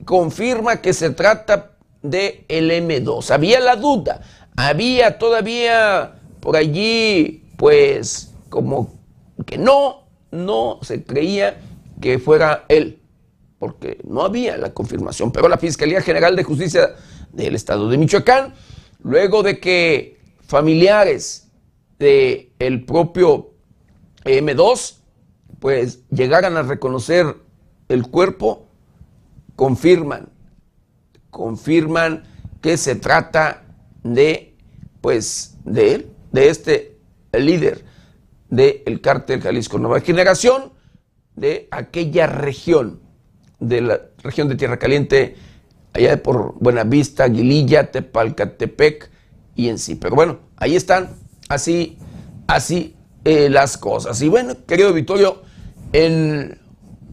confirma 0.04 0.80
que 0.80 0.94
se 0.94 1.10
trata 1.10 1.72
de 2.02 2.44
el 2.48 2.70
M2. 2.70 3.30
Había 3.30 3.60
la 3.60 3.76
duda, 3.76 4.22
había 4.56 5.18
todavía 5.18 6.14
por 6.40 6.56
allí, 6.56 7.44
pues, 7.56 8.32
como 8.48 8.98
que 9.46 9.58
no, 9.58 10.06
no 10.30 10.78
se 10.82 11.04
creía 11.04 11.60
que 12.00 12.18
fuera 12.18 12.64
él 12.68 13.01
porque 13.62 14.00
no 14.02 14.22
había 14.22 14.56
la 14.56 14.74
confirmación. 14.74 15.30
Pero 15.30 15.48
la 15.48 15.56
Fiscalía 15.56 16.00
General 16.00 16.34
de 16.34 16.42
Justicia 16.42 16.96
del 17.30 17.54
Estado 17.54 17.88
de 17.88 17.96
Michoacán, 17.96 18.54
luego 19.04 19.44
de 19.44 19.60
que 19.60 20.18
familiares 20.40 21.48
del 21.96 22.50
el 22.58 22.84
propio 22.84 23.52
M2, 24.24 24.96
pues 25.60 26.00
llegaran 26.08 26.56
a 26.56 26.62
reconocer 26.62 27.36
el 27.88 28.08
cuerpo, 28.08 28.66
confirman, 29.54 30.28
confirman 31.30 32.24
que 32.60 32.76
se 32.76 32.96
trata 32.96 33.62
de, 34.02 34.56
pues, 35.00 35.56
de 35.64 35.94
él, 35.94 36.10
de 36.32 36.48
este 36.48 36.98
líder 37.32 37.84
del 38.50 39.00
cártel 39.00 39.40
Jalisco 39.40 39.78
Nueva 39.78 40.00
Generación, 40.00 40.72
de 41.36 41.68
aquella 41.70 42.26
región 42.26 43.01
de 43.68 43.80
la 43.80 44.00
región 44.22 44.48
de 44.48 44.56
Tierra 44.56 44.78
Caliente, 44.78 45.36
allá 45.92 46.22
por 46.22 46.54
Buenavista, 46.58 47.24
Aguililla, 47.24 47.90
Tepalcatepec 47.90 49.10
y 49.54 49.68
en 49.68 49.78
sí. 49.78 49.94
Pero 49.94 50.14
bueno, 50.14 50.40
ahí 50.56 50.76
están, 50.76 51.10
así, 51.48 51.98
así 52.46 52.96
eh, 53.24 53.48
las 53.48 53.78
cosas. 53.78 54.20
Y 54.22 54.28
bueno, 54.28 54.54
querido 54.66 54.92
Vittorio, 54.92 55.42
en 55.92 56.58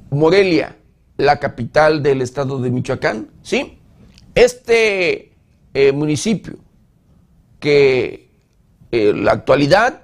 Morelia, 0.09 0.75
la 1.17 1.39
capital 1.39 2.01
del 2.01 2.21
estado 2.21 2.59
de 2.59 2.71
Michoacán, 2.71 3.29
¿sí? 3.41 3.79
Este 4.35 5.33
eh, 5.73 5.91
municipio 5.91 6.57
que 7.59 8.29
en 8.91 9.25
la 9.25 9.33
actualidad 9.33 10.01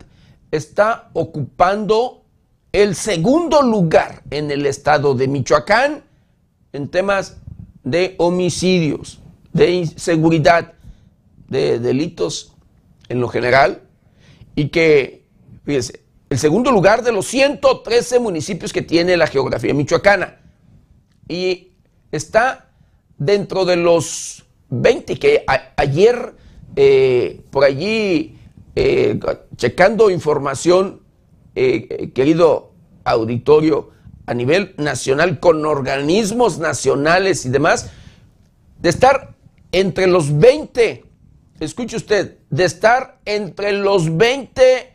está 0.51 1.09
ocupando 1.13 2.25
el 2.71 2.95
segundo 2.95 3.61
lugar 3.61 4.23
en 4.29 4.51
el 4.51 4.65
estado 4.65 5.15
de 5.15 5.27
Michoacán 5.27 6.03
en 6.75 6.89
temas 6.89 7.37
de 7.83 8.15
homicidios, 8.17 9.21
de 9.53 9.71
inseguridad, 9.71 10.73
de 11.47 11.79
delitos 11.79 12.53
en 13.07 13.21
lo 13.21 13.27
general, 13.29 13.83
y 14.55 14.69
que, 14.69 15.25
fíjense, 15.63 16.01
el 16.29 16.39
segundo 16.39 16.71
lugar 16.71 17.03
de 17.03 17.11
los 17.11 17.27
113 17.27 18.19
municipios 18.19 18.73
que 18.73 18.81
tiene 18.81 19.15
la 19.15 19.27
geografía 19.27 19.73
michoacana, 19.73 20.39
y 21.27 21.71
está 22.11 22.71
dentro 23.17 23.63
de 23.65 23.77
los 23.77 24.45
20 24.69 25.17
que 25.17 25.45
ayer 25.77 26.35
eh, 26.75 27.41
por 27.51 27.63
allí, 27.63 28.37
eh, 28.75 29.17
checando 29.55 30.09
información, 30.09 31.01
eh, 31.55 32.11
querido 32.13 32.73
auditorio, 33.05 33.91
a 34.25 34.33
nivel 34.33 34.73
nacional 34.77 35.39
con 35.39 35.65
organismos 35.65 36.59
nacionales 36.59 37.45
y 37.45 37.49
demás, 37.49 37.91
de 38.79 38.89
estar 38.89 39.35
entre 39.71 40.07
los 40.07 40.37
20, 40.37 41.05
escuche 41.59 41.97
usted, 41.97 42.37
de 42.49 42.65
estar 42.65 43.19
entre 43.25 43.73
los 43.73 44.15
20 44.15 44.93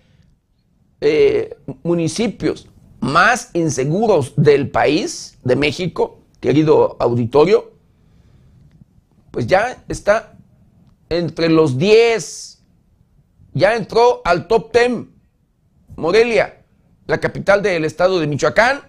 eh, 1.00 1.56
municipios 1.82 2.68
más 3.00 3.50
inseguros 3.54 4.34
del 4.36 4.70
país, 4.70 5.38
de 5.44 5.56
México, 5.56 6.20
querido 6.40 6.96
auditorio, 7.00 7.72
pues 9.30 9.46
ya 9.46 9.82
está 9.88 10.34
entre 11.08 11.48
los 11.48 11.78
10. 11.78 12.62
Ya 13.54 13.74
entró 13.76 14.22
al 14.24 14.46
top 14.48 14.72
10. 14.72 15.06
Morelia, 15.96 16.62
la 17.06 17.18
capital 17.18 17.62
del 17.62 17.84
estado 17.84 18.20
de 18.20 18.26
Michoacán, 18.26 18.80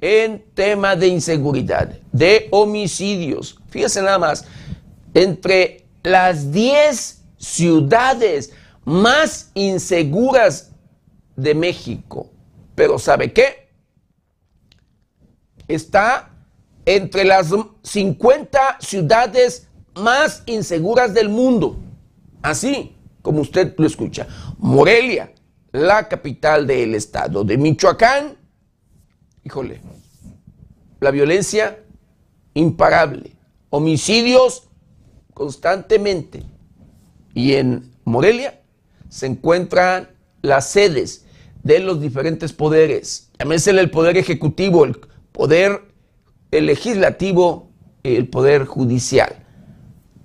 en 0.00 0.44
tema 0.54 0.94
de 0.96 1.08
inseguridad, 1.08 1.98
de 2.12 2.48
homicidios. 2.50 3.58
Fíjese 3.68 4.02
nada 4.02 4.18
más, 4.18 4.44
entre 5.14 5.86
las 6.02 6.52
10 6.52 7.22
ciudades 7.36 8.52
más 8.84 9.50
inseguras 9.54 10.72
de 11.36 11.54
México. 11.54 12.30
Pero 12.74 12.98
¿sabe 12.98 13.32
qué? 13.32 13.68
Está 15.66 16.30
entre 16.86 17.24
las 17.24 17.52
50 17.82 18.78
ciudades 18.80 19.68
más 19.94 20.42
inseguras 20.46 21.12
del 21.12 21.28
mundo. 21.28 21.76
Así 22.40 22.96
como 23.20 23.42
usted 23.42 23.74
lo 23.76 23.86
escucha. 23.86 24.26
Morelia, 24.58 25.32
la 25.72 26.08
capital 26.08 26.66
del 26.66 26.94
estado 26.94 27.44
de 27.44 27.58
Michoacán. 27.58 28.37
Híjole, 29.48 29.80
la 31.00 31.10
violencia 31.10 31.78
imparable, 32.52 33.34
homicidios 33.70 34.68
constantemente. 35.32 36.42
Y 37.32 37.54
en 37.54 37.90
Morelia 38.04 38.60
se 39.08 39.24
encuentran 39.24 40.10
las 40.42 40.68
sedes 40.68 41.24
de 41.62 41.78
los 41.78 42.02
diferentes 42.02 42.52
poderes. 42.52 43.30
Llámese 43.38 43.70
el 43.70 43.90
poder 43.90 44.18
ejecutivo, 44.18 44.84
el 44.84 45.00
poder 45.32 45.80
el 46.50 46.66
legislativo 46.66 47.70
el 48.02 48.28
poder 48.28 48.66
judicial. 48.66 49.46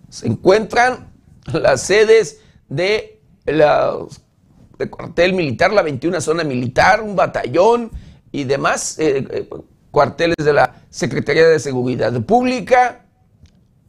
Se 0.10 0.28
encuentran 0.28 1.14
las 1.46 1.82
sedes 1.82 2.42
de 2.68 3.22
la 3.46 3.96
de 4.78 4.90
cuartel 4.90 5.34
militar, 5.34 5.72
la 5.72 5.82
21 5.82 6.20
zona 6.20 6.44
militar, 6.44 7.02
un 7.02 7.16
batallón 7.16 7.90
y 8.34 8.44
demás 8.44 9.00
eh, 9.00 9.26
eh, 9.30 9.50
cuarteles 9.92 10.36
de 10.44 10.52
la 10.52 10.82
Secretaría 10.90 11.48
de 11.48 11.60
Seguridad 11.60 12.12
Pública, 12.24 13.06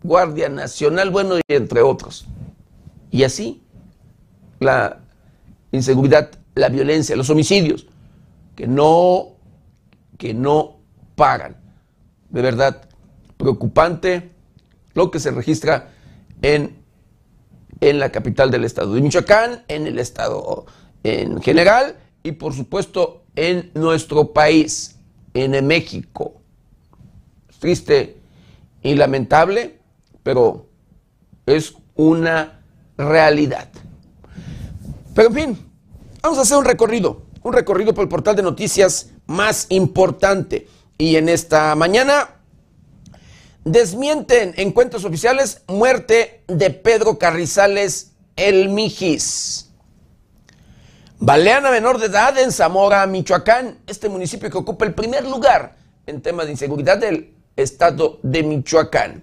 Guardia 0.02 0.48
Nacional, 0.50 1.10
bueno, 1.10 1.38
y 1.38 1.54
entre 1.54 1.80
otros. 1.80 2.26
Y 3.10 3.24
así, 3.24 3.62
la 4.60 5.00
inseguridad, 5.72 6.30
la 6.54 6.68
violencia, 6.68 7.16
los 7.16 7.30
homicidios, 7.30 7.86
que 8.54 8.66
no, 8.66 9.30
que 10.18 10.34
no 10.34 10.76
pagan 11.16 11.56
de 12.28 12.42
verdad 12.42 12.82
preocupante 13.38 14.30
lo 14.92 15.10
que 15.10 15.20
se 15.20 15.30
registra 15.30 15.90
en, 16.42 16.76
en 17.80 17.98
la 17.98 18.12
capital 18.12 18.50
del 18.50 18.64
estado 18.64 18.92
de 18.92 19.00
Michoacán, 19.00 19.64
en 19.68 19.86
el 19.86 19.98
estado 19.98 20.66
en 21.02 21.40
general 21.40 21.96
y 22.22 22.32
por 22.32 22.52
supuesto 22.52 23.23
en 23.36 23.70
nuestro 23.74 24.32
país, 24.32 24.96
en 25.32 25.66
México. 25.66 26.40
triste 27.58 28.18
y 28.82 28.94
lamentable, 28.94 29.78
pero 30.22 30.66
es 31.46 31.74
una 31.94 32.60
realidad. 32.98 33.70
Pero 35.14 35.28
en 35.28 35.34
fin, 35.34 35.72
vamos 36.22 36.38
a 36.38 36.42
hacer 36.42 36.58
un 36.58 36.64
recorrido, 36.66 37.22
un 37.42 37.54
recorrido 37.54 37.94
por 37.94 38.02
el 38.02 38.08
portal 38.08 38.36
de 38.36 38.42
noticias 38.42 39.10
más 39.26 39.66
importante. 39.70 40.68
Y 40.98 41.16
en 41.16 41.28
esta 41.28 41.74
mañana 41.74 42.36
desmienten 43.64 44.52
en 44.56 44.72
cuentos 44.72 45.04
oficiales 45.04 45.62
muerte 45.66 46.42
de 46.46 46.70
Pedro 46.70 47.18
Carrizales 47.18 48.12
El 48.36 48.68
Mijis. 48.68 49.63
Baleana 51.18 51.70
menor 51.70 51.98
de 51.98 52.06
edad 52.06 52.36
en 52.38 52.50
Zamora, 52.50 53.06
Michoacán, 53.06 53.78
este 53.86 54.08
municipio 54.08 54.50
que 54.50 54.58
ocupa 54.58 54.84
el 54.84 54.94
primer 54.94 55.24
lugar 55.24 55.76
en 56.06 56.20
tema 56.20 56.44
de 56.44 56.50
inseguridad 56.50 56.98
del 56.98 57.34
estado 57.56 58.18
de 58.22 58.42
Michoacán. 58.42 59.22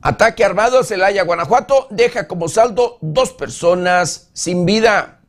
Ataque 0.00 0.44
armado 0.44 0.80
a 0.80 0.84
Celaya, 0.84 1.22
Guanajuato, 1.22 1.86
deja 1.90 2.26
como 2.26 2.48
saldo 2.48 2.98
dos 3.02 3.32
personas 3.32 4.30
sin 4.32 4.64
vida. 4.64 5.20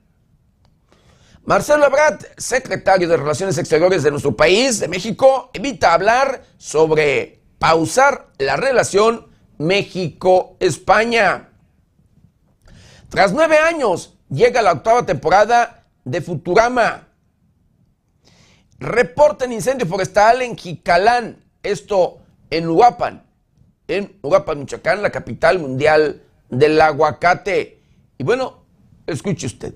Marcelo 1.45 1.85
Ebrard, 1.85 2.21
secretario 2.37 3.09
de 3.09 3.17
Relaciones 3.17 3.57
Exteriores 3.57 4.03
de 4.03 4.11
nuestro 4.11 4.35
país, 4.35 4.79
de 4.79 4.87
México, 4.87 5.51
evita 5.53 5.93
hablar 5.93 6.43
sobre 6.57 7.43
pausar 7.59 8.29
la 8.37 8.55
relación 8.55 9.27
México-España. 9.57 11.49
Tras 13.09 13.33
nueve 13.33 13.57
años, 13.57 14.12
llega 14.33 14.61
la 14.61 14.73
octava 14.73 15.05
temporada 15.05 15.85
de 16.03 16.21
Futurama. 16.21 17.07
Reporten 18.79 19.53
incendio 19.53 19.87
forestal 19.87 20.41
en 20.41 20.57
Jicalán, 20.57 21.43
esto 21.61 22.19
en 22.49 22.67
Uruapan, 22.67 23.23
en 23.87 24.17
Uruapan, 24.21 24.59
Michoacán, 24.59 25.01
la 25.01 25.11
capital 25.11 25.59
mundial 25.59 26.21
del 26.49 26.81
aguacate. 26.81 27.81
Y 28.17 28.23
bueno, 28.23 28.65
escuche 29.07 29.45
usted, 29.47 29.73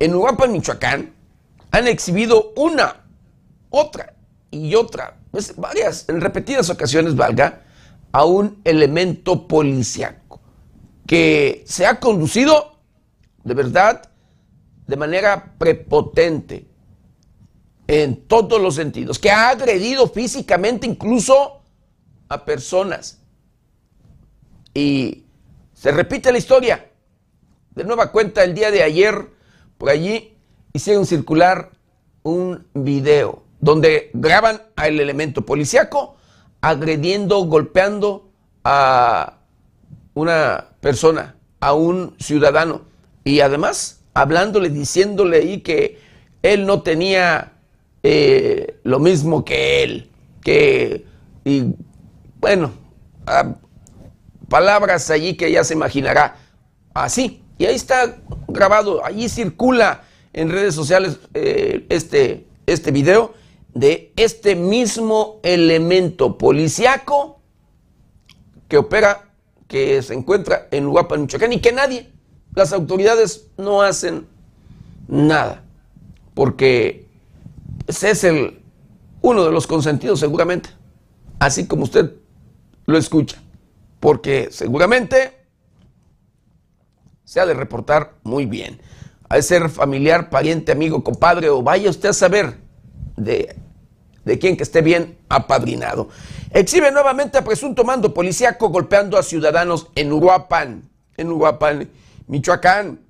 en 0.00 0.14
Uruapan, 0.14 0.50
Michoacán, 0.50 1.14
han 1.70 1.86
exhibido 1.86 2.52
una, 2.56 3.04
otra 3.70 4.14
y 4.50 4.74
otra, 4.74 5.18
pues 5.30 5.54
varias, 5.56 6.08
en 6.08 6.20
repetidas 6.20 6.70
ocasiones, 6.70 7.14
valga, 7.14 7.62
a 8.10 8.24
un 8.24 8.60
elemento 8.64 9.46
policiaco 9.46 10.40
que 11.06 11.62
se 11.66 11.86
ha 11.86 12.00
conducido 12.00 12.77
de 13.44 13.54
verdad 13.54 14.10
de 14.86 14.96
manera 14.96 15.54
prepotente 15.58 16.66
en 17.86 18.26
todos 18.26 18.60
los 18.60 18.74
sentidos, 18.74 19.18
que 19.18 19.30
ha 19.30 19.50
agredido 19.50 20.08
físicamente 20.08 20.86
incluso 20.86 21.62
a 22.28 22.44
personas. 22.44 23.20
Y 24.74 25.24
se 25.72 25.90
repite 25.90 26.30
la 26.30 26.38
historia. 26.38 26.90
De 27.74 27.84
nueva 27.84 28.12
cuenta, 28.12 28.44
el 28.44 28.54
día 28.54 28.70
de 28.70 28.82
ayer, 28.82 29.30
por 29.78 29.90
allí 29.90 30.36
hicieron 30.72 31.06
circular 31.06 31.70
un 32.22 32.66
video 32.74 33.44
donde 33.60 34.10
graban 34.12 34.62
al 34.76 35.00
elemento 35.00 35.44
policíaco 35.44 36.16
agrediendo, 36.60 37.38
golpeando 37.44 38.30
a 38.64 39.38
una 40.14 40.70
persona, 40.80 41.36
a 41.60 41.72
un 41.72 42.16
ciudadano 42.18 42.87
y 43.28 43.42
además 43.42 44.00
hablándole, 44.14 44.70
diciéndole 44.70 45.36
ahí 45.36 45.60
que 45.60 45.98
él 46.42 46.64
no 46.64 46.80
tenía 46.80 47.52
eh, 48.02 48.78
lo 48.84 49.00
mismo 49.00 49.44
que 49.44 49.82
él, 49.82 50.10
que, 50.42 51.04
y 51.44 51.74
bueno, 52.40 52.72
palabras 54.48 55.10
allí 55.10 55.36
que 55.36 55.52
ya 55.52 55.62
se 55.62 55.74
imaginará 55.74 56.36
así. 56.94 57.42
Y 57.58 57.66
ahí 57.66 57.74
está 57.74 58.16
grabado, 58.46 59.04
allí 59.04 59.28
circula 59.28 60.04
en 60.32 60.50
redes 60.50 60.74
sociales 60.74 61.18
eh, 61.34 61.84
este, 61.90 62.46
este 62.64 62.92
video 62.92 63.34
de 63.74 64.14
este 64.16 64.56
mismo 64.56 65.38
elemento 65.42 66.38
policiaco 66.38 67.42
que 68.68 68.78
opera, 68.78 69.28
que 69.66 70.00
se 70.00 70.14
encuentra 70.14 70.68
en 70.70 70.86
Uruapan, 70.86 71.20
Michoacán, 71.20 71.52
y 71.52 71.60
que 71.60 71.72
nadie, 71.72 72.10
las 72.54 72.72
autoridades 72.72 73.48
no 73.56 73.82
hacen 73.82 74.26
nada, 75.06 75.62
porque 76.34 77.06
ese 77.86 78.10
es 78.10 78.24
el, 78.24 78.62
uno 79.22 79.44
de 79.44 79.52
los 79.52 79.66
consentidos 79.66 80.20
seguramente, 80.20 80.70
así 81.38 81.66
como 81.66 81.84
usted 81.84 82.14
lo 82.86 82.98
escucha, 82.98 83.40
porque 84.00 84.48
seguramente 84.50 85.36
se 87.24 87.40
ha 87.40 87.46
de 87.46 87.54
reportar 87.54 88.14
muy 88.22 88.46
bien 88.46 88.80
de 89.36 89.42
ser 89.42 89.68
familiar, 89.68 90.30
pariente, 90.30 90.72
amigo, 90.72 91.04
compadre, 91.04 91.48
o 91.50 91.62
vaya 91.62 91.90
usted 91.90 92.10
a 92.10 92.12
saber 92.12 92.58
de, 93.16 93.54
de 94.24 94.38
quién 94.38 94.56
que 94.56 94.62
esté 94.62 94.80
bien 94.80 95.18
apadrinado. 95.28 96.08
Exhibe 96.50 96.90
nuevamente 96.90 97.36
a 97.36 97.44
presunto 97.44 97.84
mando 97.84 98.14
policíaco 98.14 98.70
golpeando 98.70 99.18
a 99.18 99.22
ciudadanos 99.22 99.88
en 99.94 100.12
Uruapan, 100.12 100.88
en 101.16 101.30
Uruapan, 101.30 101.90
Michoacán. 102.28 103.00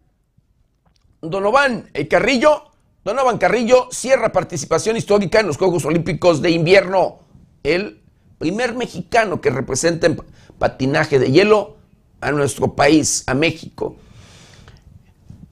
Donovan 1.20 1.90
el 1.94 2.07
Carrillo, 2.07 2.70
Donovan 3.04 3.38
Carrillo 3.38 3.88
cierra 3.90 4.33
participación 4.33 4.96
histórica 4.96 5.40
en 5.40 5.48
los 5.48 5.57
Juegos 5.57 5.85
Olímpicos 5.85 6.40
de 6.40 6.50
Invierno. 6.50 7.18
El 7.62 8.00
primer 8.38 8.74
mexicano 8.74 9.40
que 9.40 9.50
representa 9.50 10.07
en 10.07 10.20
patinaje 10.59 11.18
de 11.18 11.31
hielo 11.31 11.76
a 12.20 12.31
nuestro 12.31 12.74
país, 12.74 13.24
a 13.26 13.35
México. 13.35 13.96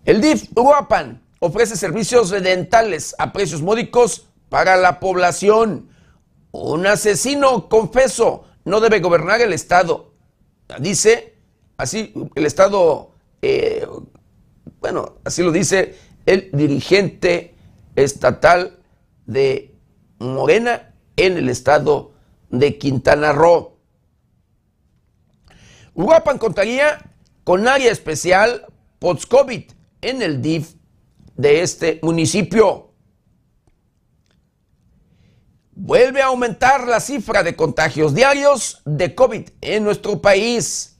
El 0.04 0.20
DIF 0.20 0.50
Uruapan 0.54 1.20
ofrece 1.40 1.76
servicios 1.76 2.30
dentales 2.30 3.14
a 3.18 3.32
precios 3.32 3.60
módicos 3.60 4.28
para 4.48 4.76
la 4.76 5.00
población. 5.00 5.88
Un 6.52 6.86
asesino 6.86 7.68
confeso 7.68 8.44
no 8.64 8.80
debe 8.80 9.00
gobernar 9.00 9.40
el 9.40 9.52
Estado, 9.52 10.12
dice 10.80 11.34
así 11.76 12.12
el 12.34 12.46
estado, 12.46 13.15
eh, 13.42 13.86
bueno, 14.80 15.16
así 15.24 15.42
lo 15.42 15.52
dice 15.52 15.96
el 16.26 16.50
dirigente 16.52 17.54
estatal 17.94 18.78
de 19.26 19.74
Morena 20.18 20.94
en 21.16 21.36
el 21.36 21.48
estado 21.48 22.12
de 22.50 22.78
Quintana 22.78 23.32
Roo. 23.32 23.76
Uruapan 25.94 26.38
contaría 26.38 27.10
con 27.44 27.66
área 27.66 27.90
especial 27.90 28.66
post-COVID 28.98 29.64
en 30.02 30.22
el 30.22 30.42
DIF 30.42 30.74
de 31.36 31.62
este 31.62 32.00
municipio. 32.02 32.92
Vuelve 35.72 36.22
a 36.22 36.26
aumentar 36.26 36.86
la 36.86 37.00
cifra 37.00 37.42
de 37.42 37.54
contagios 37.54 38.14
diarios 38.14 38.82
de 38.84 39.14
COVID 39.14 39.48
en 39.60 39.84
nuestro 39.84 40.20
país. 40.20 40.95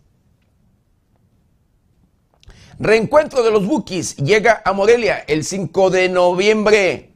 Reencuentro 2.79 3.43
de 3.43 3.51
los 3.51 3.67
Bukis 3.67 4.17
llega 4.17 4.61
a 4.63 4.75
Morelia 4.75 5.25
el 5.27 5.45
5 5.45 5.89
de 5.89 6.11
noviembre. 6.11 7.15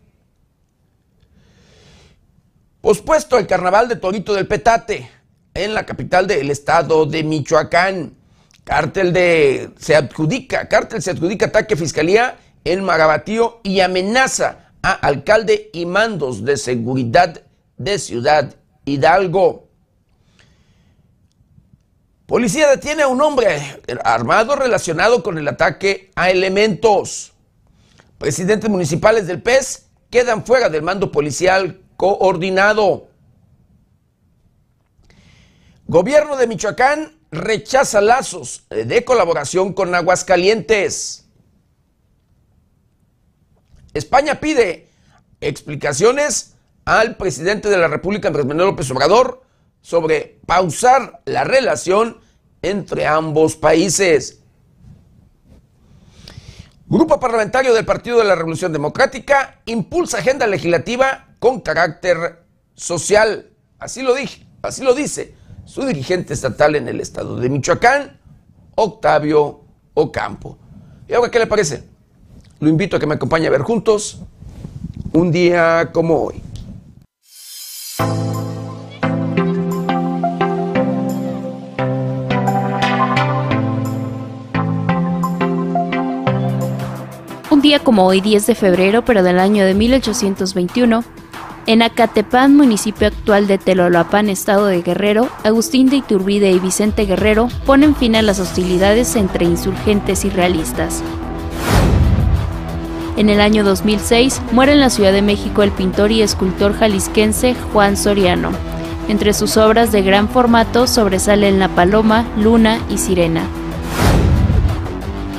Pospuesto 2.80 3.36
el 3.36 3.46
carnaval 3.46 3.86
de 3.86 3.96
Torito 3.96 4.32
del 4.32 4.46
Petate 4.46 5.10
en 5.52 5.74
la 5.74 5.84
capital 5.84 6.26
del 6.26 6.50
estado 6.50 7.04
de 7.04 7.24
Michoacán. 7.24 8.14
Cártel 8.64 9.12
de 9.12 9.70
se 9.78 9.96
adjudica, 9.96 10.66
cártel 10.66 11.02
se 11.02 11.10
adjudica 11.10 11.46
ataque 11.46 11.74
a 11.74 11.76
fiscalía 11.76 12.38
en 12.64 12.82
Marabatío 12.82 13.60
y 13.62 13.80
amenaza 13.80 14.72
a 14.82 14.92
alcalde 14.92 15.68
y 15.74 15.84
mandos 15.84 16.42
de 16.42 16.56
seguridad 16.56 17.42
de 17.76 17.98
Ciudad 17.98 18.54
Hidalgo. 18.86 19.69
Policía 22.30 22.68
detiene 22.68 23.02
a 23.02 23.08
un 23.08 23.20
hombre 23.22 23.82
armado 24.04 24.54
relacionado 24.54 25.20
con 25.24 25.36
el 25.36 25.48
ataque 25.48 26.12
a 26.14 26.30
elementos. 26.30 27.32
Presidentes 28.18 28.70
municipales 28.70 29.26
del 29.26 29.42
PES 29.42 29.88
quedan 30.10 30.46
fuera 30.46 30.68
del 30.68 30.82
mando 30.82 31.10
policial 31.10 31.80
coordinado. 31.96 33.08
Gobierno 35.88 36.36
de 36.36 36.46
Michoacán 36.46 37.18
rechaza 37.32 38.00
lazos 38.00 38.62
de 38.68 39.04
colaboración 39.04 39.72
con 39.72 39.92
Aguascalientes. 39.92 41.26
España 43.92 44.38
pide 44.38 44.86
explicaciones 45.40 46.54
al 46.84 47.16
presidente 47.16 47.68
de 47.68 47.78
la 47.78 47.88
República, 47.88 48.28
Andrés 48.28 48.46
Manuel 48.46 48.68
López 48.68 48.88
Obrador, 48.92 49.49
sobre 49.80 50.38
pausar 50.46 51.22
la 51.24 51.44
relación 51.44 52.18
entre 52.62 53.06
ambos 53.06 53.56
países. 53.56 54.40
Grupo 56.86 57.20
parlamentario 57.20 57.72
del 57.72 57.84
Partido 57.84 58.18
de 58.18 58.24
la 58.24 58.34
Revolución 58.34 58.72
Democrática 58.72 59.60
impulsa 59.66 60.18
agenda 60.18 60.46
legislativa 60.46 61.28
con 61.38 61.60
carácter 61.60 62.44
social. 62.74 63.50
Así 63.78 64.02
lo 64.02 64.14
así 64.62 64.82
lo 64.82 64.94
dice 64.94 65.34
su 65.64 65.86
dirigente 65.86 66.34
estatal 66.34 66.74
en 66.74 66.88
el 66.88 67.00
estado 67.00 67.36
de 67.36 67.48
Michoacán, 67.48 68.18
Octavio 68.74 69.60
Ocampo. 69.94 70.58
¿Y 71.08 71.14
ahora 71.14 71.30
qué 71.30 71.38
le 71.38 71.46
parece? 71.46 71.84
Lo 72.58 72.68
invito 72.68 72.96
a 72.96 73.00
que 73.00 73.06
me 73.06 73.14
acompañe 73.14 73.46
a 73.46 73.50
ver 73.50 73.62
juntos 73.62 74.20
un 75.12 75.30
día 75.30 75.90
como 75.92 76.24
hoy. 76.24 76.42
Como 87.78 88.04
hoy, 88.04 88.20
10 88.20 88.46
de 88.46 88.54
febrero, 88.54 89.04
pero 89.04 89.22
del 89.22 89.38
año 89.38 89.64
de 89.64 89.74
1821, 89.74 91.04
en 91.66 91.82
Acatepán, 91.82 92.56
municipio 92.56 93.06
actual 93.06 93.46
de 93.46 93.58
Telolapán, 93.58 94.28
estado 94.28 94.66
de 94.66 94.82
Guerrero, 94.82 95.28
Agustín 95.44 95.88
de 95.88 95.96
Iturbide 95.96 96.50
y 96.50 96.58
Vicente 96.58 97.04
Guerrero 97.06 97.48
ponen 97.66 97.94
fin 97.94 98.16
a 98.16 98.22
las 98.22 98.40
hostilidades 98.40 99.14
entre 99.14 99.44
insurgentes 99.44 100.24
y 100.24 100.30
realistas. 100.30 101.02
En 103.16 103.28
el 103.28 103.40
año 103.40 103.62
2006 103.62 104.40
muere 104.52 104.72
en 104.72 104.80
la 104.80 104.90
Ciudad 104.90 105.12
de 105.12 105.22
México 105.22 105.62
el 105.62 105.70
pintor 105.70 106.10
y 106.10 106.22
escultor 106.22 106.74
jalisquense 106.74 107.54
Juan 107.72 107.96
Soriano. 107.96 108.50
Entre 109.08 109.34
sus 109.34 109.56
obras 109.56 109.92
de 109.92 110.02
gran 110.02 110.28
formato 110.28 110.86
sobresalen 110.86 111.58
La 111.58 111.68
Paloma, 111.68 112.24
Luna 112.36 112.80
y 112.88 112.98
Sirena. 112.98 113.42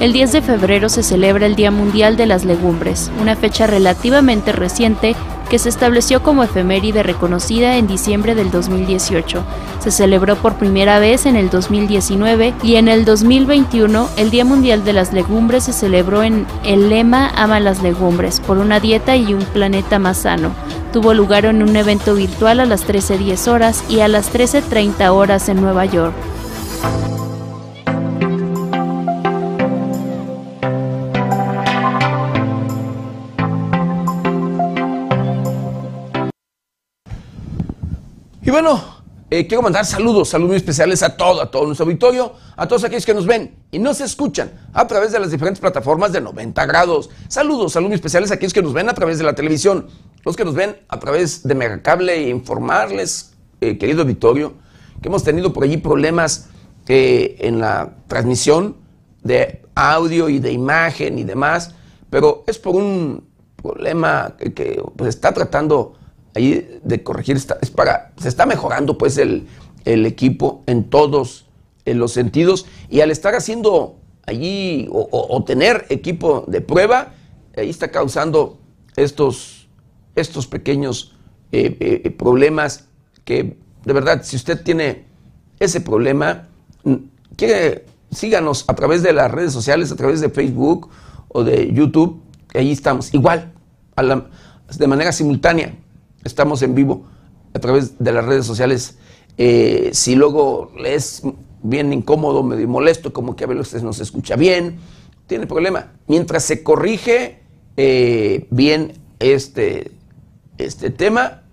El 0.02 0.14
10 0.14 0.32
de 0.32 0.42
febrero 0.42 0.90
se 0.90 1.04
celebra 1.04 1.46
el 1.46 1.56
Día 1.56 1.70
Mundial 1.70 2.18
de 2.18 2.26
las 2.26 2.44
Legumbres, 2.44 3.12
una 3.22 3.36
fecha 3.36 3.68
relativamente 3.68 4.52
reciente 4.52 5.16
que 5.48 5.60
se 5.60 5.70
estableció 5.70 6.24
como 6.24 6.44
efeméride 6.44 7.04
reconocida 7.04 7.78
en 7.78 7.86
diciembre 7.86 8.34
del 8.34 8.50
2018. 8.50 9.44
Se 9.80 9.92
celebró 9.92 10.38
por 10.38 10.56
primera 10.56 10.98
vez 10.98 11.28
en 11.28 11.36
el 11.36 11.52
2019 11.52 12.56
y 12.64 12.78
en 12.78 12.88
el 12.88 13.06
2021 13.06 14.10
el 14.18 14.32
Día 14.32 14.44
Mundial 14.44 14.84
de 14.84 14.94
las 14.94 15.14
Legumbres 15.14 15.66
se 15.66 15.74
celebró 15.74 16.24
en 16.24 16.48
el 16.64 16.90
lema 16.90 17.32
Ama 17.36 17.60
las 17.60 17.84
Legumbres, 17.84 18.40
por 18.40 18.58
una 18.58 18.80
dieta 18.80 19.16
y 19.16 19.36
un 19.36 19.44
planeta 19.44 20.00
más 20.00 20.18
sano. 20.18 20.50
Tuvo 20.92 21.14
lugar 21.14 21.46
en 21.46 21.62
un 21.62 21.76
evento 21.76 22.16
virtual 22.16 22.60
a 22.60 22.66
las 22.66 22.88
13.10 22.88 23.48
horas 23.52 23.84
y 23.88 24.00
a 24.00 24.08
las 24.08 24.34
13.30 24.34 25.10
horas 25.10 25.48
en 25.48 25.62
Nueva 25.62 25.86
York. 25.86 26.16
Y 38.52 38.54
bueno, 38.54 38.84
eh, 39.30 39.48
quiero 39.48 39.62
mandar 39.62 39.86
saludos, 39.86 40.28
saludos 40.28 40.58
especiales 40.58 41.02
a 41.04 41.16
todo, 41.16 41.42
a 41.42 41.50
todo 41.50 41.66
nuestro 41.68 41.86
auditorio, 41.86 42.34
a 42.58 42.68
todos 42.68 42.84
aquellos 42.84 43.06
que 43.06 43.14
nos 43.14 43.26
ven 43.26 43.56
y 43.72 43.80
nos 43.80 44.02
escuchan 44.02 44.52
a 44.74 44.86
través 44.88 45.14
de 45.14 45.22
las 45.22 45.32
diferentes 45.32 45.62
plataformas 45.62 46.12
de 46.12 46.20
90 46.20 46.66
grados. 46.66 47.10
Saludos, 47.30 47.72
saludos 47.72 47.94
especiales 47.94 48.30
a 48.30 48.34
aquellos 48.34 48.52
que 48.52 48.62
nos 48.62 48.74
ven 48.74 48.90
a 48.90 48.94
través 48.94 49.20
de 49.20 49.24
la 49.24 49.36
televisión, 49.36 49.88
los 50.26 50.36
que 50.36 50.44
nos 50.44 50.54
ven 50.54 50.76
a 50.90 51.00
través 51.00 51.44
de 51.44 51.56
Megacable 51.56 52.14
e 52.14 52.28
informarles, 52.28 53.32
eh, 53.62 53.78
querido 53.78 54.02
auditorio, 54.02 54.56
que 55.02 55.08
hemos 55.08 55.24
tenido 55.24 55.54
por 55.54 55.64
allí 55.64 55.78
problemas 55.78 56.50
eh, 56.90 57.38
en 57.40 57.62
la 57.62 57.94
transmisión 58.08 58.76
de 59.24 59.62
audio 59.76 60.28
y 60.28 60.40
de 60.40 60.52
imagen 60.52 61.18
y 61.18 61.24
demás, 61.24 61.74
pero 62.10 62.44
es 62.48 62.60
por 62.60 62.76
un 62.76 63.30
problema 63.56 64.36
que, 64.38 64.54
que 64.54 64.84
pues, 64.98 65.08
está 65.08 65.34
tratando 65.34 65.94
ahí 66.36 66.80
de 66.84 67.04
corregir, 67.04 67.36
es 67.36 67.72
para, 67.72 68.14
se 68.18 68.28
está 68.28 68.46
mejorando 68.46 68.98
pues 68.98 69.18
el, 69.18 69.48
equipo 69.86 70.64
en 70.68 70.84
todos 70.86 71.48
los 71.86 72.14
sentidos. 72.14 72.66
Y 72.90 73.02
al 73.02 73.12
estar 73.12 73.36
haciendo 73.36 73.98
allí 74.26 74.88
o, 74.92 75.44
tener 75.44 75.86
equipo 75.90 76.46
de 76.48 76.62
prueba, 76.62 77.14
ahí 77.58 77.70
está 77.70 77.90
causando 77.90 78.60
estos, 78.96 79.68
estos 80.16 80.48
pequeños 80.48 81.16
eh, 81.52 82.02
eh, 82.06 82.12
problemas 82.12 82.86
que 83.26 83.58
de 83.86 83.94
verdad 83.94 84.22
si 84.24 84.36
usted 84.36 84.62
tiene 84.64 85.06
ese 85.60 85.82
problema, 85.82 86.48
quiere, 87.36 87.86
síganos 88.12 88.66
a 88.68 88.76
través 88.76 89.04
de 89.04 89.14
las 89.14 89.32
redes 89.32 89.54
sociales, 89.54 89.92
a 89.92 89.96
través 89.96 90.22
de 90.22 90.30
Facebook 90.30 90.90
o 91.28 91.44
de 91.44 91.72
YouTube, 91.72 92.22
ahí 92.54 92.72
estamos, 92.72 93.14
igual, 93.14 93.54
de 94.78 94.88
manera 94.88 95.12
simultánea 95.12 95.76
estamos 96.24 96.62
en 96.62 96.76
vivo 96.76 97.06
a 97.54 97.60
través 97.60 97.98
de 98.00 98.12
las 98.12 98.26
redes 98.26 98.46
sociales. 98.46 98.98
Eh, 99.38 99.90
si 99.94 100.16
luego 100.16 100.72
es 100.84 101.24
bien 101.64 101.94
incómodo, 101.94 102.44
medio 102.44 102.68
molesto, 102.68 103.14
como 103.14 103.36
que 103.36 103.44
a 103.44 103.48
veces 103.48 103.84
no 103.84 103.94
se 103.94 104.04
escucha 104.04 104.36
bien, 104.36 104.80
tiene 105.28 105.48
problema. 105.48 105.94
Mientras 106.08 106.44
se 106.44 106.64
corrige 106.64 107.40
eh, 107.78 108.48
bien 108.50 108.94
este, 109.20 109.92
este 110.58 110.90
tema, 110.90 111.44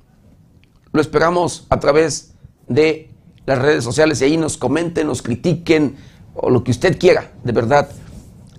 lo 0.93 1.01
esperamos 1.01 1.67
a 1.71 1.79
través 1.79 2.35
de 2.67 3.11
las 3.47 3.59
redes 3.59 3.85
sociales 3.85 4.21
y 4.21 4.25
ahí 4.25 4.37
nos 4.37 4.57
comenten, 4.57 5.07
nos 5.07 5.23
critiquen 5.23 5.97
o 6.35 6.51
lo 6.51 6.65
que 6.65 6.71
usted 6.71 6.99
quiera, 6.99 7.33
de 7.45 7.53
verdad. 7.53 7.89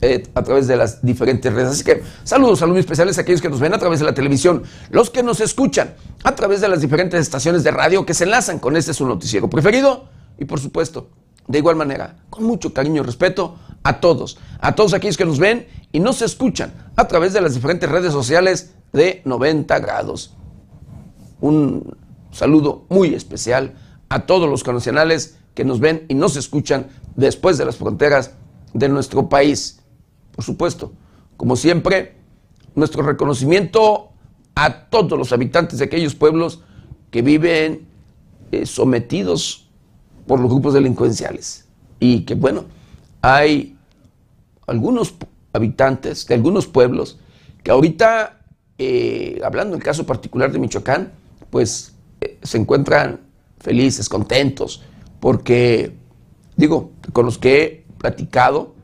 Eh, 0.02 0.24
a 0.34 0.44
través 0.44 0.66
de 0.68 0.78
las 0.78 1.06
diferentes 1.06 1.54
redes. 1.54 1.72
Así 1.72 1.84
que 1.84 2.02
saludos, 2.24 2.60
saludos 2.60 2.80
especiales 2.80 3.18
a 3.18 3.22
aquellos 3.22 3.42
que 3.42 3.50
nos 3.50 3.60
ven 3.60 3.74
a 3.74 3.78
través 3.78 4.00
de 4.00 4.06
la 4.06 4.14
televisión, 4.14 4.64
los 4.92 5.10
que 5.10 5.24
nos 5.24 5.42
escuchan 5.42 5.94
a 6.24 6.36
través 6.36 6.62
de 6.62 6.70
las 6.70 6.80
diferentes 6.80 7.20
estaciones 7.20 7.66
de 7.66 7.72
radio 7.72 8.06
que 8.06 8.14
se 8.14 8.24
enlazan 8.24 8.60
con 8.60 8.78
este 8.78 8.94
su 8.94 9.06
noticiero 9.06 9.50
preferido 9.50 10.06
y 10.38 10.46
por 10.46 10.62
supuesto, 10.62 11.10
de 11.50 11.58
igual 11.58 11.76
manera, 11.76 12.16
con 12.30 12.46
mucho 12.46 12.74
cariño 12.74 13.02
y 13.02 13.06
respeto 13.06 13.58
a 13.84 14.00
todos, 14.00 14.38
a 14.62 14.74
todos 14.74 14.94
aquellos 14.94 15.18
que 15.18 15.26
nos 15.26 15.38
ven 15.38 15.68
y 15.92 16.00
nos 16.00 16.22
escuchan 16.22 16.72
a 16.96 17.08
través 17.10 17.34
de 17.34 17.42
las 17.42 17.54
diferentes 17.54 17.90
redes 17.90 18.14
sociales 18.14 18.74
de 18.94 19.22
90 19.26 19.80
grados. 19.80 20.34
Un 21.42 21.98
saludo 22.32 22.86
muy 22.88 23.14
especial 23.14 23.74
a 24.08 24.26
todos 24.26 24.50
los 24.50 24.64
conacionales 24.64 25.38
que 25.56 25.66
nos 25.66 25.82
ven 25.82 26.06
y 26.08 26.14
nos 26.14 26.38
escuchan 26.38 26.88
después 27.18 27.58
de 27.58 27.66
las 27.66 27.76
fronteras 27.76 28.32
de 28.74 28.88
nuestro 28.88 29.28
país. 29.28 29.79
Por 30.40 30.46
supuesto, 30.46 30.94
como 31.36 31.58
siempre, 31.58 32.16
nuestro 32.74 33.04
reconocimiento 33.04 34.12
a 34.56 34.86
todos 34.86 35.20
los 35.20 35.34
habitantes 35.34 35.80
de 35.80 35.84
aquellos 35.84 36.16
pueblos 36.16 36.62
que 37.12 37.22
viven 37.22 37.90
eh, 38.54 38.66
sometidos 38.66 39.68
por 40.26 40.40
los 40.40 40.50
grupos 40.50 40.76
delincuenciales. 40.76 41.68
Y 42.00 42.22
que 42.22 42.36
bueno, 42.36 42.64
hay 43.22 43.78
algunos 44.66 45.14
habitantes 45.52 46.26
de 46.26 46.36
algunos 46.36 46.68
pueblos 46.68 47.20
que 47.62 47.72
ahorita, 47.72 48.40
eh, 48.78 49.42
hablando 49.44 49.76
del 49.76 49.84
caso 49.84 50.06
particular 50.06 50.54
de 50.54 50.60
Michoacán, 50.60 51.12
pues 51.50 51.96
eh, 52.22 52.40
se 52.44 52.60
encuentran 52.60 53.20
felices, 53.60 54.08
contentos, 54.08 54.84
porque, 55.20 55.98
digo, 56.56 56.92
con 57.12 57.26
los 57.26 57.38
que 57.38 57.62
he 57.62 57.86
platicado 57.98 58.79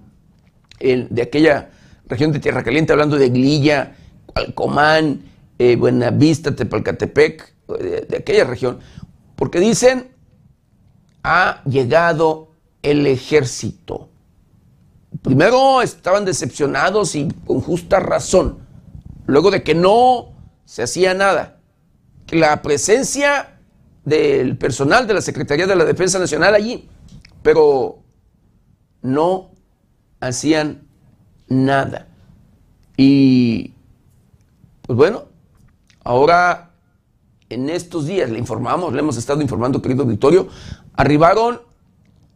de 1.10 1.22
aquella 1.22 1.70
región 2.08 2.32
de 2.32 2.40
Tierra 2.40 2.64
Caliente, 2.64 2.94
hablando 2.94 3.18
de 3.18 3.30
Glilla, 3.30 3.96
Alcomán, 4.34 5.22
eh, 5.58 5.76
Buenavista, 5.76 6.56
Tepalcatepec, 6.56 7.54
de 7.68 8.18
aquella 8.18 8.44
región, 8.44 8.80
porque 9.36 9.60
dicen, 9.60 10.12
ha 11.24 11.64
llegado 11.64 12.52
el 12.84 13.08
ejército. 13.08 14.10
Primero 15.24 15.82
estaban 15.82 16.26
decepcionados 16.26 17.16
y 17.16 17.28
con 17.48 17.62
justa 17.62 18.00
razón, 18.00 18.60
luego 19.26 19.50
de 19.50 19.64
que 19.64 19.74
no 19.74 20.34
se 20.66 20.84
hacía 20.84 21.14
nada, 21.14 21.60
que 22.28 22.36
la 22.36 22.62
presencia 22.62 23.60
del 24.04 24.58
personal 24.58 25.08
de 25.08 25.16
la 25.16 25.22
Secretaría 25.22 25.66
de 25.66 25.76
la 25.76 25.86
Defensa 25.86 26.20
Nacional 26.20 26.54
allí, 26.54 26.88
pero 27.42 28.04
no 29.02 29.55
hacían 30.28 30.88
nada. 31.48 32.08
Y 32.98 33.74
pues 34.82 34.98
bueno, 34.98 35.26
ahora 36.04 36.72
en 37.50 37.70
estos 37.70 38.08
días 38.08 38.30
le 38.30 38.40
informamos, 38.40 38.94
le 38.94 39.00
hemos 39.00 39.18
estado 39.18 39.42
informando, 39.42 39.82
querido 39.82 40.04
auditorio, 40.04 40.48
arribaron 40.94 41.62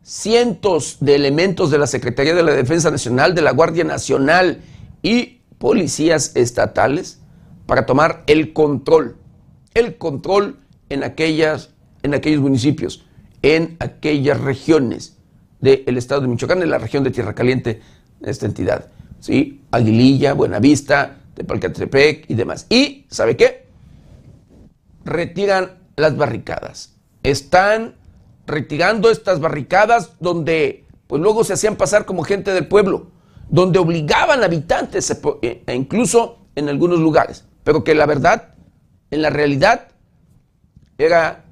cientos 0.04 0.98
de 1.00 1.16
elementos 1.16 1.72
de 1.72 1.78
la 1.78 1.88
Secretaría 1.88 2.34
de 2.34 2.44
la 2.44 2.54
Defensa 2.54 2.92
Nacional, 2.92 3.36
de 3.36 3.42
la 3.42 3.52
Guardia 3.52 3.84
Nacional 3.84 4.62
y 5.02 5.42
policías 5.58 6.36
estatales 6.36 7.20
para 7.66 7.86
tomar 7.86 8.24
el 8.28 8.54
control, 8.54 9.18
el 9.74 9.98
control 9.98 10.58
en, 10.90 11.04
aquellas, 11.04 11.72
en 12.02 12.14
aquellos 12.14 12.42
municipios, 12.42 13.06
en 13.42 13.78
aquellas 13.80 14.40
regiones 14.42 15.19
del 15.62 15.98
estado 15.98 16.22
de 16.22 16.28
Michoacán, 16.28 16.62
en 16.62 16.70
la 16.70 16.78
región 16.78 17.04
de 17.04 17.12
Tierra 17.12 17.34
Caliente 17.34 17.82
de 18.20 18.32
esta 18.32 18.46
entidad. 18.46 18.88
¿sí? 19.20 19.62
Aguililla, 19.72 20.34
Buenavista, 20.34 21.18
Tepalcatepec 21.34 22.30
y 22.30 22.34
demás. 22.34 22.66
Y, 22.70 23.06
¿sabe 23.10 23.36
qué? 23.38 23.66
Retiran 25.06 25.80
las 25.96 26.16
barricadas. 26.16 26.96
Están 27.24 27.96
retirando 28.48 29.12
estas 29.12 29.40
barricadas 29.40 30.14
donde 30.20 30.86
pues 31.08 31.22
luego 31.22 31.44
se 31.44 31.54
hacían 31.54 31.76
pasar 31.76 32.06
como 32.06 32.24
gente 32.24 32.54
del 32.54 32.68
pueblo, 32.68 33.08
donde 33.50 33.80
obligaban 33.80 34.44
habitantes 34.44 35.10
e, 35.42 35.64
e 35.66 35.76
incluso 35.76 36.46
en 36.56 36.70
algunos 36.70 37.00
lugares, 37.00 37.46
pero 37.64 37.84
que 37.84 37.96
la 37.96 38.06
verdad, 38.06 38.54
en 39.10 39.22
la 39.22 39.30
realidad, 39.30 39.88
era 40.98 41.46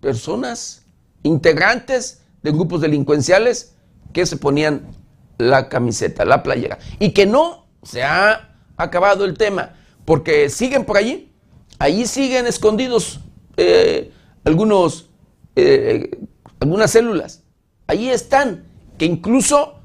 personas 0.00 0.84
integrantes 1.22 2.19
de 2.42 2.50
grupos 2.52 2.80
delincuenciales 2.80 3.74
que 4.12 4.26
se 4.26 4.36
ponían 4.36 4.82
la 5.38 5.68
camiseta, 5.68 6.24
la 6.24 6.42
playera, 6.42 6.78
y 6.98 7.12
que 7.12 7.26
no 7.26 7.66
se 7.82 8.02
ha 8.02 8.54
acabado 8.76 9.24
el 9.24 9.36
tema, 9.36 9.74
porque 10.04 10.50
siguen 10.50 10.84
por 10.84 10.96
allí, 10.96 11.32
allí 11.78 12.06
siguen 12.06 12.46
escondidos 12.46 13.20
eh, 13.56 14.12
algunos 14.44 15.10
eh, 15.56 16.10
algunas 16.60 16.90
células. 16.90 17.42
Ahí 17.86 18.08
están, 18.08 18.64
que 18.98 19.06
incluso 19.06 19.80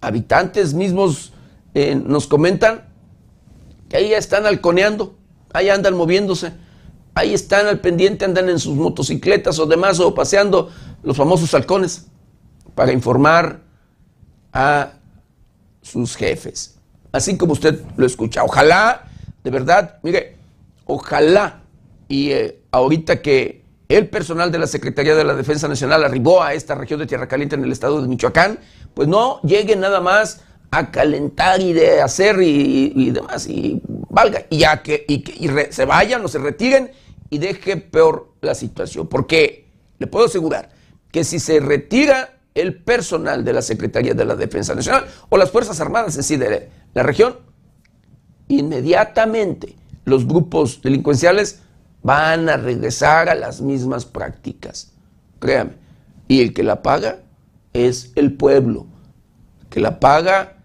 habitantes 0.00 0.74
mismos 0.74 1.32
eh, 1.74 1.94
nos 1.94 2.26
comentan 2.26 2.88
que 3.88 3.96
ahí 3.96 4.12
están 4.12 4.46
halconeando, 4.46 5.16
ahí 5.52 5.68
andan 5.68 5.96
moviéndose, 5.96 6.52
ahí 7.14 7.32
están 7.32 7.66
al 7.66 7.80
pendiente, 7.80 8.24
andan 8.24 8.48
en 8.48 8.58
sus 8.58 8.76
motocicletas 8.76 9.58
o 9.58 9.66
demás, 9.66 9.98
o 10.00 10.14
paseando 10.14 10.70
los 11.02 11.16
famosos 11.16 11.52
halcones 11.54 12.06
para 12.74 12.92
informar 12.92 13.60
a 14.52 14.92
sus 15.82 16.16
jefes. 16.16 16.76
Así 17.12 17.36
como 17.36 17.52
usted 17.52 17.80
lo 17.96 18.06
escucha. 18.06 18.44
Ojalá, 18.44 19.08
de 19.42 19.50
verdad, 19.50 19.98
mire, 20.02 20.36
ojalá, 20.86 21.62
y 22.08 22.30
eh, 22.30 22.60
ahorita 22.70 23.22
que 23.22 23.64
el 23.88 24.08
personal 24.08 24.52
de 24.52 24.58
la 24.58 24.66
Secretaría 24.66 25.16
de 25.16 25.24
la 25.24 25.34
Defensa 25.34 25.66
Nacional 25.66 26.04
arribó 26.04 26.42
a 26.42 26.54
esta 26.54 26.74
región 26.74 27.00
de 27.00 27.06
Tierra 27.06 27.26
Caliente 27.26 27.56
en 27.56 27.64
el 27.64 27.72
estado 27.72 28.00
de 28.00 28.06
Michoacán, 28.06 28.58
pues 28.94 29.08
no 29.08 29.40
lleguen 29.42 29.80
nada 29.80 30.00
más 30.00 30.42
a 30.70 30.92
calentar 30.92 31.60
y 31.60 31.72
de 31.72 32.00
hacer 32.00 32.40
y, 32.40 33.10
demás, 33.10 33.48
y 33.48 33.82
valga, 34.08 34.46
y 34.48 34.58
ya 34.58 34.82
que, 34.82 35.04
se 35.70 35.84
vayan 35.84 36.24
o 36.24 36.28
se 36.28 36.38
retiren 36.38 36.92
y 37.28 37.38
deje 37.38 37.76
peor 37.76 38.32
la 38.40 38.54
situación. 38.54 39.08
Porque 39.08 39.68
le 39.98 40.06
puedo 40.06 40.26
asegurar 40.26 40.70
que 41.10 41.24
si 41.24 41.38
se 41.38 41.60
retira 41.60 42.40
el 42.54 42.76
personal 42.76 43.44
de 43.44 43.52
la 43.52 43.62
Secretaría 43.62 44.14
de 44.14 44.24
la 44.24 44.36
Defensa 44.36 44.74
Nacional 44.74 45.06
o 45.28 45.36
las 45.36 45.50
Fuerzas 45.50 45.80
Armadas 45.80 46.16
en 46.16 46.22
sí 46.22 46.36
de 46.36 46.70
la 46.94 47.02
región, 47.02 47.36
inmediatamente 48.48 49.76
los 50.04 50.26
grupos 50.26 50.82
delincuenciales 50.82 51.60
van 52.02 52.48
a 52.48 52.56
regresar 52.56 53.28
a 53.28 53.34
las 53.34 53.60
mismas 53.60 54.04
prácticas. 54.04 54.92
Créame. 55.38 55.72
Y 56.28 56.42
el 56.42 56.52
que 56.52 56.62
la 56.62 56.82
paga 56.82 57.20
es 57.72 58.12
el 58.14 58.34
pueblo. 58.34 58.86
El 59.60 59.66
que 59.68 59.80
la 59.80 60.00
paga, 60.00 60.58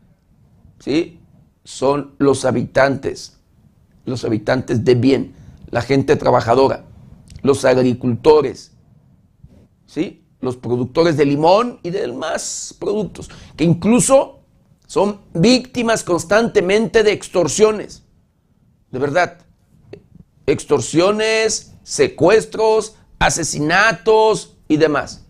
¿sí? 0.79 1.19
Son 1.63 2.15
los 2.17 2.45
habitantes. 2.45 3.37
Los 4.05 4.23
habitantes 4.23 4.85
de 4.85 4.95
bien. 4.95 5.35
La 5.69 5.81
gente 5.81 6.15
trabajadora. 6.15 6.85
Los 7.41 7.65
agricultores. 7.65 8.71
¿Sí? 9.85 10.24
Los 10.45 10.57
productores 10.57 11.17
de 11.17 11.25
limón 11.25 11.79
y 11.81 11.89
de 11.89 12.01
demás 12.01 12.75
productos. 12.79 13.29
Que 13.57 13.63
incluso 13.63 14.41
son 14.85 15.21
víctimas 15.33 16.03
constantemente 16.03 17.01
de 17.01 17.11
extorsiones. 17.11 18.03
De 18.91 18.99
verdad 18.99 19.39
extorsiones, 20.45 21.73
secuestros, 21.83 22.95
asesinatos 23.19 24.57
y 24.67 24.77
demás. 24.77 25.25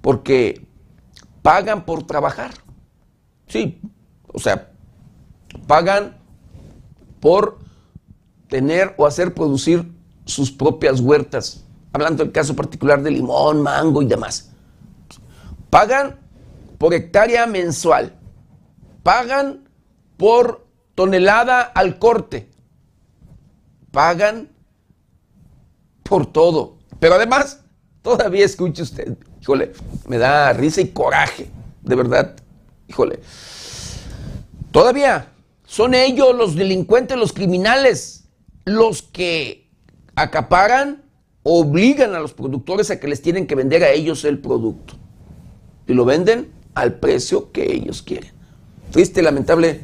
Porque 0.00 0.66
pagan 1.42 1.84
por 1.84 2.06
trabajar. 2.06 2.52
Sí, 3.46 3.80
o 4.26 4.38
sea, 4.38 4.72
pagan 5.66 6.16
por 7.20 7.58
tener 8.48 8.94
o 8.96 9.06
hacer 9.06 9.34
producir 9.34 9.90
sus 10.24 10.50
propias 10.50 11.00
huertas. 11.00 11.64
Hablando 11.92 12.24
del 12.24 12.32
caso 12.32 12.56
particular 12.56 13.02
de 13.02 13.10
limón, 13.10 13.62
mango 13.62 14.02
y 14.02 14.06
demás. 14.06 14.50
Pagan 15.70 16.18
por 16.78 16.94
hectárea 16.94 17.46
mensual. 17.46 18.14
Pagan 19.02 19.68
por 20.16 20.66
tonelada 20.94 21.60
al 21.62 21.98
corte 21.98 22.52
pagan 23.92 24.48
por 26.02 26.26
todo. 26.26 26.78
Pero 26.98 27.14
además, 27.14 27.60
todavía 28.02 28.44
escuche 28.44 28.82
usted, 28.82 29.16
híjole, 29.40 29.72
me 30.08 30.18
da 30.18 30.52
risa 30.52 30.80
y 30.80 30.88
coraje, 30.88 31.48
de 31.82 31.94
verdad, 31.94 32.36
híjole. 32.88 33.20
Todavía 34.72 35.28
son 35.66 35.94
ellos 35.94 36.34
los 36.34 36.56
delincuentes, 36.56 37.16
los 37.16 37.32
criminales, 37.32 38.24
los 38.64 39.02
que 39.02 39.70
acaparan, 40.16 41.01
obligan 41.42 42.14
a 42.14 42.20
los 42.20 42.32
productores 42.32 42.90
a 42.90 43.00
que 43.00 43.08
les 43.08 43.22
tienen 43.22 43.46
que 43.46 43.54
vender 43.54 43.82
a 43.84 43.90
ellos 43.90 44.24
el 44.24 44.38
producto. 44.38 44.94
Y 45.86 45.94
lo 45.94 46.04
venden 46.04 46.52
al 46.74 46.94
precio 46.94 47.52
que 47.52 47.72
ellos 47.72 48.02
quieren. 48.02 48.30
Triste, 48.90 49.22
lamentable, 49.22 49.80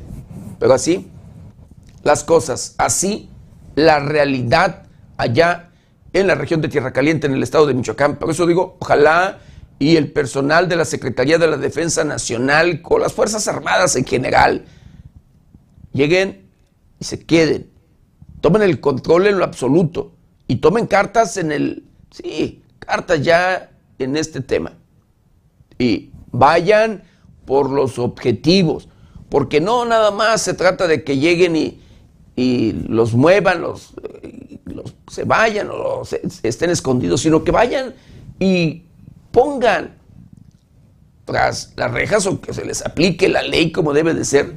pero 0.58 0.74
así 0.74 1.10
las 2.04 2.24
cosas, 2.24 2.74
así 2.78 3.28
la 3.74 3.98
realidad 4.00 4.86
allá 5.16 5.70
en 6.12 6.26
la 6.26 6.34
región 6.34 6.60
de 6.60 6.68
Tierra 6.68 6.92
Caliente, 6.92 7.26
en 7.26 7.34
el 7.34 7.42
estado 7.42 7.66
de 7.66 7.74
Michoacán. 7.74 8.16
Por 8.16 8.30
eso 8.30 8.46
digo, 8.46 8.76
ojalá 8.80 9.40
y 9.78 9.96
el 9.96 10.10
personal 10.10 10.68
de 10.68 10.76
la 10.76 10.84
Secretaría 10.84 11.38
de 11.38 11.46
la 11.46 11.56
Defensa 11.56 12.04
Nacional, 12.04 12.82
con 12.82 13.00
las 13.00 13.12
Fuerzas 13.12 13.46
Armadas 13.46 13.94
en 13.96 14.04
general, 14.04 14.64
lleguen 15.92 16.48
y 16.98 17.04
se 17.04 17.24
queden. 17.24 17.70
Tomen 18.40 18.62
el 18.62 18.80
control 18.80 19.26
en 19.26 19.38
lo 19.38 19.44
absoluto 19.44 20.14
y 20.48 20.56
tomen 20.56 20.86
cartas 20.86 21.36
en 21.36 21.52
el, 21.52 21.84
sí, 22.10 22.62
cartas 22.78 23.22
ya 23.22 23.70
en 23.98 24.16
este 24.16 24.40
tema. 24.40 24.72
Y 25.78 26.10
vayan 26.32 27.04
por 27.44 27.70
los 27.70 27.98
objetivos, 27.98 28.88
porque 29.28 29.60
no 29.60 29.84
nada 29.84 30.10
más 30.10 30.42
se 30.42 30.54
trata 30.54 30.88
de 30.88 31.04
que 31.04 31.18
lleguen 31.18 31.54
y, 31.56 31.82
los 32.88 33.14
muevan, 33.14 33.62
los, 33.62 33.94
se 35.10 35.24
vayan 35.24 35.70
o 35.72 36.02
estén 36.42 36.70
escondidos, 36.70 37.22
sino 37.22 37.42
que 37.42 37.50
vayan 37.50 37.94
y 38.38 38.84
pongan 39.32 39.96
tras 41.24 41.72
las 41.76 41.90
rejas 41.90 42.26
o 42.26 42.40
que 42.40 42.54
se 42.54 42.64
les 42.64 42.86
aplique 42.86 43.28
la 43.28 43.42
ley 43.42 43.72
como 43.72 43.92
debe 43.92 44.14
de 44.14 44.24
ser 44.24 44.54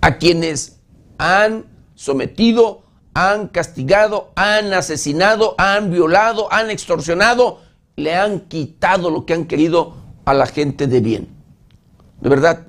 a 0.00 0.16
quienes 0.16 0.78
han 1.18 1.66
sometido, 1.94 2.82
han 3.18 3.48
castigado, 3.48 4.30
han 4.36 4.72
asesinado, 4.72 5.56
han 5.58 5.90
violado, 5.90 6.46
han 6.52 6.70
extorsionado, 6.70 7.58
le 7.96 8.14
han 8.14 8.42
quitado 8.42 9.10
lo 9.10 9.26
que 9.26 9.34
han 9.34 9.46
querido 9.46 9.96
a 10.24 10.34
la 10.34 10.46
gente 10.46 10.86
de 10.86 11.00
bien. 11.00 11.28
De 12.20 12.28
verdad, 12.28 12.68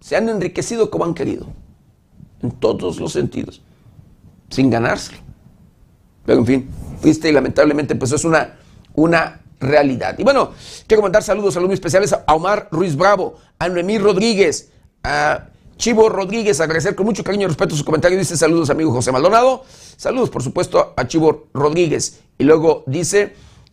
se 0.00 0.16
han 0.16 0.28
enriquecido 0.28 0.90
como 0.90 1.06
han 1.06 1.14
querido, 1.14 1.46
en 2.42 2.50
todos 2.50 3.00
los 3.00 3.14
sentidos, 3.14 3.62
sin 4.50 4.68
ganárselo. 4.68 5.22
Pero 6.26 6.40
en 6.40 6.46
fin, 6.46 6.70
fuiste 7.00 7.30
y 7.30 7.32
lamentablemente 7.32 7.94
pues 7.94 8.12
es 8.12 8.26
una, 8.26 8.58
una 8.92 9.40
realidad. 9.60 10.14
Y 10.18 10.24
bueno, 10.24 10.52
quiero 10.86 11.02
mandar 11.02 11.22
saludos, 11.22 11.54
saludos 11.54 11.72
especiales 11.72 12.12
a 12.12 12.34
Omar 12.34 12.68
Ruiz 12.70 12.96
Bravo, 12.96 13.38
a 13.58 13.66
Noemí 13.70 13.96
Rodríguez, 13.96 14.72
a 15.02 15.46
Chivo 15.80 16.10
Rodríguez, 16.10 16.60
agradecer 16.60 16.94
con 16.94 17.06
mucho 17.06 17.24
cariño 17.24 17.44
y 17.44 17.46
respeto 17.46 17.74
su 17.74 17.86
comentario. 17.86 18.18
Dice 18.18 18.36
saludos, 18.36 18.68
amigo 18.68 18.92
José 18.92 19.12
Maldonado. 19.12 19.64
Saludos, 19.96 20.28
por 20.28 20.42
supuesto, 20.42 20.92
a 20.94 21.08
Chivo 21.08 21.46
Rodríguez. 21.54 22.20
Y 22.36 22.44
luego 22.44 22.84
dice 22.86 23.32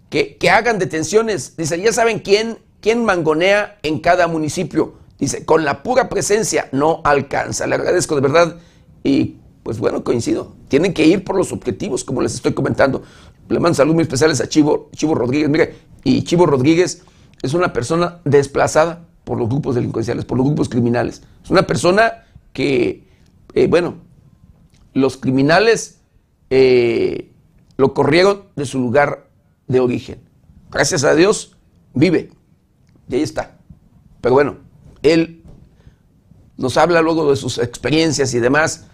que, 0.10 0.38
que 0.38 0.50
hagan 0.50 0.80
detenciones. 0.80 1.58
Dice, 1.58 1.82
ya 1.82 1.92
saben 1.92 2.20
quién, 2.20 2.60
quién 2.80 3.04
mangonea 3.04 3.78
en 3.84 4.00
cada 4.00 4.30
municipio. 4.30 4.94
Dice, 5.20 5.44
con 5.44 5.66
la 5.66 5.84
pura 5.84 6.08
presencia 6.08 6.70
no 6.72 7.02
alcanza. 7.04 7.68
Le 7.68 7.76
agradezco 7.76 8.16
de 8.16 8.22
verdad 8.22 8.56
y 9.04 9.36
pues 9.64 9.78
bueno, 9.80 10.06
coincido. 10.06 10.56
Tienen 10.70 10.94
que 10.94 11.06
ir 11.06 11.26
por 11.26 11.36
los 11.36 11.52
objetivos, 11.52 12.06
como 12.06 12.22
les 12.22 12.36
estoy 12.36 12.54
comentando. 12.54 13.04
Le 13.50 13.60
mando 13.60 13.76
saludos 13.76 13.96
muy 13.96 14.04
especiales 14.04 14.40
a 14.40 14.48
Chivo, 14.48 14.90
Chivo 14.96 15.14
Rodríguez. 15.14 15.50
Mire, 15.50 15.76
y 16.06 16.24
Chivo 16.24 16.46
Rodríguez 16.46 17.02
es 17.42 17.54
una 17.54 17.74
persona 17.74 18.22
desplazada 18.24 19.08
por 19.28 19.38
los 19.38 19.50
grupos 19.50 19.76
delincuenciales, 19.76 20.24
por 20.24 20.38
los 20.38 20.48
grupos 20.48 20.70
criminales. 20.70 21.22
Es 21.44 21.50
una 21.50 21.68
persona 21.68 22.24
que, 22.54 23.06
eh, 23.54 23.68
bueno, 23.68 23.96
los 24.94 25.18
criminales 25.18 26.00
eh, 26.50 27.30
lo 27.76 27.94
corrieron 27.94 28.44
de 28.56 28.66
su 28.66 28.80
lugar 28.80 29.28
de 29.68 29.82
origen. 29.82 30.22
Gracias 30.72 31.04
a 31.04 31.14
Dios, 31.14 31.58
vive. 31.94 32.30
Y 33.10 33.16
ahí 33.16 33.22
está. 33.22 33.58
Pero 34.22 34.34
bueno, 34.34 34.56
él 35.04 35.44
nos 36.56 36.78
habla 36.78 37.02
luego 37.02 37.30
de 37.30 37.36
sus 37.36 37.58
experiencias 37.58 38.34
y 38.34 38.40
demás 38.40 38.86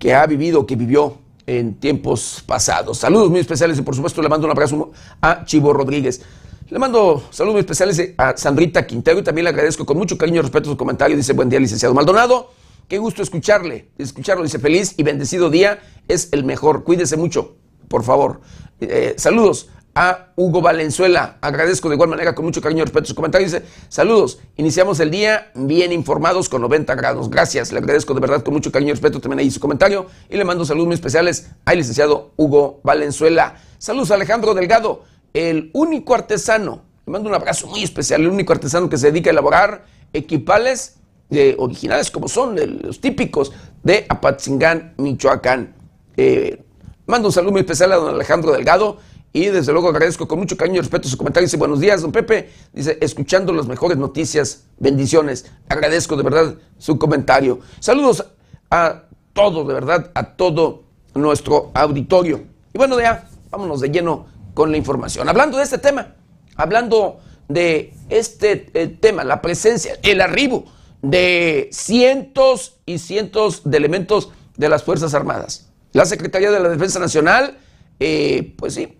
que 0.00 0.12
ha 0.12 0.26
vivido, 0.26 0.66
que 0.66 0.74
vivió 0.74 1.18
en 1.46 1.76
tiempos 1.76 2.42
pasados. 2.44 2.98
Saludos 2.98 3.30
muy 3.30 3.38
especiales 3.38 3.78
y 3.78 3.82
por 3.82 3.94
supuesto 3.94 4.22
le 4.22 4.28
mando 4.28 4.48
un 4.48 4.50
abrazo 4.50 4.90
a 5.20 5.44
Chivo 5.44 5.72
Rodríguez. 5.72 6.20
Le 6.70 6.78
mando 6.78 7.24
saludos 7.30 7.58
especiales 7.58 8.14
a 8.16 8.36
Sandrita 8.36 8.86
Quintero 8.86 9.18
y 9.18 9.24
también 9.24 9.42
le 9.42 9.50
agradezco 9.50 9.84
con 9.84 9.98
mucho 9.98 10.16
cariño 10.16 10.38
y 10.38 10.42
respeto 10.42 10.70
su 10.70 10.76
comentario. 10.76 11.16
Dice, 11.16 11.32
buen 11.32 11.48
día, 11.48 11.58
licenciado 11.58 11.92
Maldonado. 11.94 12.52
Qué 12.86 12.98
gusto 12.98 13.22
escucharle, 13.22 13.88
escucharlo. 13.98 14.44
Dice, 14.44 14.60
feliz 14.60 14.94
y 14.96 15.02
bendecido 15.02 15.50
día. 15.50 15.80
Es 16.06 16.28
el 16.30 16.44
mejor. 16.44 16.84
Cuídese 16.84 17.16
mucho, 17.16 17.56
por 17.88 18.04
favor. 18.04 18.40
Eh, 18.80 19.14
saludos 19.18 19.68
a 19.96 20.28
Hugo 20.36 20.60
Valenzuela. 20.60 21.38
Agradezco 21.40 21.88
de 21.88 21.96
igual 21.96 22.08
manera 22.08 22.36
con 22.36 22.44
mucho 22.44 22.60
cariño 22.60 22.82
y 22.82 22.84
respeto 22.84 23.06
su 23.06 23.14
comentario. 23.16 23.48
Dice, 23.48 23.64
saludos. 23.88 24.38
Iniciamos 24.56 25.00
el 25.00 25.10
día 25.10 25.50
bien 25.56 25.90
informados 25.90 26.48
con 26.48 26.62
90 26.62 26.94
grados. 26.94 27.30
Gracias. 27.30 27.72
Le 27.72 27.80
agradezco 27.80 28.14
de 28.14 28.20
verdad 28.20 28.44
con 28.44 28.54
mucho 28.54 28.70
cariño 28.70 28.90
y 28.90 28.92
respeto 28.92 29.20
también 29.20 29.40
ahí 29.40 29.50
su 29.50 29.58
comentario. 29.58 30.06
Y 30.28 30.36
le 30.36 30.44
mando 30.44 30.64
saludos 30.64 30.86
muy 30.86 30.94
especiales 30.94 31.50
al 31.64 31.78
licenciado 31.78 32.30
Hugo 32.36 32.78
Valenzuela. 32.84 33.56
Saludos 33.78 34.12
a 34.12 34.14
Alejandro 34.14 34.54
Delgado 34.54 35.02
el 35.34 35.70
único 35.72 36.14
artesano, 36.14 36.82
le 37.06 37.12
mando 37.12 37.28
un 37.28 37.34
abrazo 37.34 37.66
muy 37.66 37.82
especial, 37.82 38.20
el 38.20 38.28
único 38.28 38.52
artesano 38.52 38.88
que 38.88 38.96
se 38.96 39.10
dedica 39.10 39.30
a 39.30 39.32
elaborar 39.32 39.84
equipales 40.12 40.96
de, 41.28 41.54
originales 41.58 42.10
como 42.10 42.28
son 42.28 42.56
los 42.82 43.00
típicos 43.00 43.52
de 43.82 44.06
Apatzingán, 44.08 44.94
Michoacán. 44.98 45.74
Eh, 46.16 46.62
mando 47.06 47.28
un 47.28 47.32
saludo 47.32 47.52
muy 47.52 47.60
especial 47.60 47.92
a 47.92 47.96
don 47.96 48.14
Alejandro 48.14 48.52
Delgado 48.52 48.98
y 49.32 49.46
desde 49.46 49.72
luego 49.72 49.88
agradezco 49.88 50.26
con 50.26 50.40
mucho 50.40 50.56
cariño 50.56 50.78
y 50.78 50.80
respeto 50.80 51.08
su 51.08 51.16
comentario. 51.16 51.46
Dice, 51.46 51.56
buenos 51.56 51.78
días, 51.78 52.02
don 52.02 52.10
Pepe. 52.10 52.50
Dice, 52.72 52.98
escuchando 53.00 53.52
las 53.52 53.66
mejores 53.66 53.96
noticias, 53.96 54.64
bendiciones. 54.78 55.46
Agradezco 55.68 56.16
de 56.16 56.24
verdad 56.24 56.54
su 56.78 56.98
comentario. 56.98 57.60
Saludos 57.78 58.26
a 58.70 59.04
todos, 59.32 59.68
de 59.68 59.74
verdad, 59.74 60.10
a 60.14 60.34
todo 60.34 60.82
nuestro 61.14 61.70
auditorio. 61.74 62.42
Y 62.72 62.78
bueno, 62.78 63.00
ya, 63.00 63.28
vámonos 63.50 63.80
de 63.80 63.90
lleno 63.90 64.26
con 64.60 64.72
la 64.72 64.76
información. 64.76 65.26
Hablando 65.26 65.56
de 65.56 65.64
este 65.64 65.78
tema, 65.78 66.16
hablando 66.54 67.18
de 67.48 67.94
este 68.10 68.70
eh, 68.74 68.88
tema, 68.88 69.24
la 69.24 69.40
presencia, 69.40 69.98
el 70.02 70.20
arribo 70.20 70.66
de 71.00 71.70
cientos 71.72 72.76
y 72.84 72.98
cientos 72.98 73.62
de 73.64 73.78
elementos 73.78 74.32
de 74.58 74.68
las 74.68 74.82
Fuerzas 74.82 75.14
Armadas. 75.14 75.70
La 75.92 76.04
Secretaría 76.04 76.50
de 76.50 76.60
la 76.60 76.68
Defensa 76.68 76.98
Nacional, 76.98 77.56
eh, 78.00 78.54
pues 78.58 78.74
sí, 78.74 78.98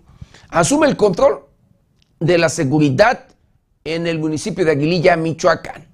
asume 0.48 0.86
el 0.86 0.96
control 0.96 1.44
de 2.20 2.38
la 2.38 2.48
seguridad 2.48 3.26
en 3.84 4.06
el 4.06 4.18
municipio 4.18 4.64
de 4.64 4.70
Aguililla, 4.70 5.14
Michoacán. 5.16 5.89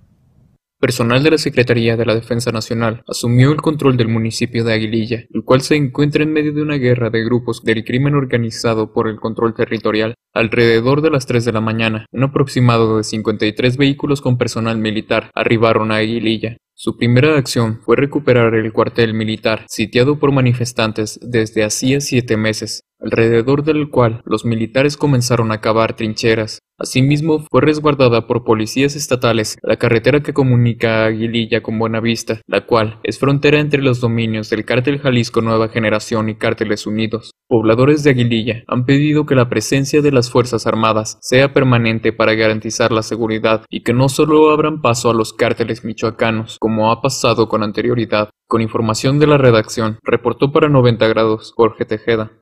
Personal 0.78 1.22
de 1.22 1.30
la 1.30 1.38
Secretaría 1.38 1.96
de 1.96 2.04
la 2.04 2.14
Defensa 2.14 2.52
Nacional 2.52 3.02
asumió 3.08 3.50
el 3.50 3.62
control 3.62 3.96
del 3.96 4.08
municipio 4.08 4.62
de 4.62 4.74
Aguililla, 4.74 5.24
el 5.32 5.42
cual 5.42 5.62
se 5.62 5.74
encuentra 5.74 6.22
en 6.22 6.34
medio 6.34 6.52
de 6.52 6.60
una 6.60 6.74
guerra 6.74 7.08
de 7.08 7.24
grupos 7.24 7.62
del 7.64 7.82
crimen 7.82 8.14
organizado 8.14 8.92
por 8.92 9.08
el 9.08 9.16
control 9.16 9.54
territorial. 9.54 10.14
Alrededor 10.34 11.00
de 11.00 11.10
las 11.10 11.24
3 11.24 11.46
de 11.46 11.52
la 11.52 11.62
mañana, 11.62 12.04
un 12.12 12.24
aproximado 12.24 12.98
de 12.98 13.04
53 13.04 13.78
vehículos 13.78 14.20
con 14.20 14.36
personal 14.36 14.76
militar 14.76 15.30
arribaron 15.34 15.92
a 15.92 15.96
Aguililla. 15.96 16.58
Su 16.74 16.98
primera 16.98 17.38
acción 17.38 17.80
fue 17.82 17.96
recuperar 17.96 18.54
el 18.54 18.70
cuartel 18.70 19.14
militar, 19.14 19.64
sitiado 19.68 20.18
por 20.18 20.30
manifestantes 20.30 21.18
desde 21.22 21.64
hacía 21.64 22.02
siete 22.02 22.36
meses 22.36 22.82
alrededor 23.00 23.62
del 23.62 23.90
cual 23.90 24.22
los 24.24 24.44
militares 24.44 24.96
comenzaron 24.96 25.52
a 25.52 25.60
cavar 25.60 25.96
trincheras. 25.96 26.60
Asimismo, 26.78 27.38
fue 27.50 27.62
resguardada 27.62 28.26
por 28.26 28.44
policías 28.44 28.96
estatales 28.96 29.56
la 29.62 29.76
carretera 29.76 30.20
que 30.20 30.34
comunica 30.34 31.04
a 31.04 31.06
Aguililla 31.06 31.62
con 31.62 31.78
Buenavista, 31.78 32.42
la 32.46 32.66
cual 32.66 33.00
es 33.02 33.18
frontera 33.18 33.60
entre 33.60 33.80
los 33.80 34.00
dominios 34.00 34.50
del 34.50 34.66
Cártel 34.66 34.98
Jalisco 34.98 35.40
Nueva 35.40 35.68
Generación 35.68 36.28
y 36.28 36.34
Cárteles 36.34 36.86
Unidos. 36.86 37.30
Pobladores 37.48 38.04
de 38.04 38.10
Aguililla 38.10 38.62
han 38.66 38.84
pedido 38.84 39.24
que 39.24 39.34
la 39.34 39.48
presencia 39.48 40.02
de 40.02 40.12
las 40.12 40.30
Fuerzas 40.30 40.66
Armadas 40.66 41.16
sea 41.22 41.54
permanente 41.54 42.12
para 42.12 42.34
garantizar 42.34 42.92
la 42.92 43.02
seguridad 43.02 43.64
y 43.70 43.82
que 43.82 43.94
no 43.94 44.10
solo 44.10 44.50
abran 44.50 44.82
paso 44.82 45.08
a 45.08 45.14
los 45.14 45.32
cárteles 45.32 45.82
michoacanos, 45.82 46.58
como 46.60 46.92
ha 46.92 47.00
pasado 47.00 47.48
con 47.48 47.62
anterioridad. 47.62 48.28
Con 48.48 48.60
información 48.60 49.18
de 49.18 49.26
la 49.26 49.38
redacción, 49.38 49.98
reportó 50.02 50.52
para 50.52 50.68
90 50.68 51.08
grados 51.08 51.52
Jorge 51.56 51.84
Tejeda. 51.84 52.32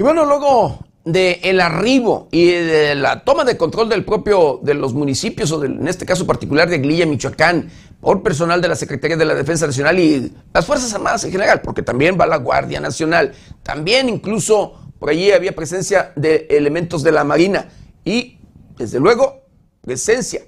Y 0.00 0.02
bueno, 0.02 0.24
luego 0.24 0.78
de 1.04 1.40
el 1.42 1.60
arribo 1.60 2.26
y 2.30 2.46
de 2.46 2.94
la 2.94 3.22
toma 3.22 3.44
de 3.44 3.58
control 3.58 3.90
del 3.90 4.02
propio 4.02 4.58
de 4.62 4.72
los 4.72 4.94
municipios 4.94 5.52
o 5.52 5.62
en 5.62 5.86
este 5.86 6.06
caso 6.06 6.26
particular 6.26 6.70
de 6.70 6.76
Aguililla, 6.76 7.04
Michoacán, 7.04 7.68
por 8.00 8.22
personal 8.22 8.62
de 8.62 8.68
la 8.68 8.76
Secretaría 8.76 9.18
de 9.18 9.26
la 9.26 9.34
Defensa 9.34 9.66
Nacional 9.66 9.98
y 9.98 10.32
las 10.54 10.64
Fuerzas 10.64 10.94
Armadas 10.94 11.24
en 11.24 11.32
general, 11.32 11.60
porque 11.60 11.82
también 11.82 12.16
va 12.18 12.26
la 12.26 12.38
Guardia 12.38 12.80
Nacional, 12.80 13.32
también 13.62 14.08
incluso 14.08 14.72
por 14.98 15.10
allí 15.10 15.32
había 15.32 15.54
presencia 15.54 16.14
de 16.16 16.46
elementos 16.48 17.02
de 17.02 17.12
la 17.12 17.22
Marina 17.22 17.68
y 18.02 18.38
desde 18.78 19.00
luego 19.00 19.42
presencia 19.82 20.40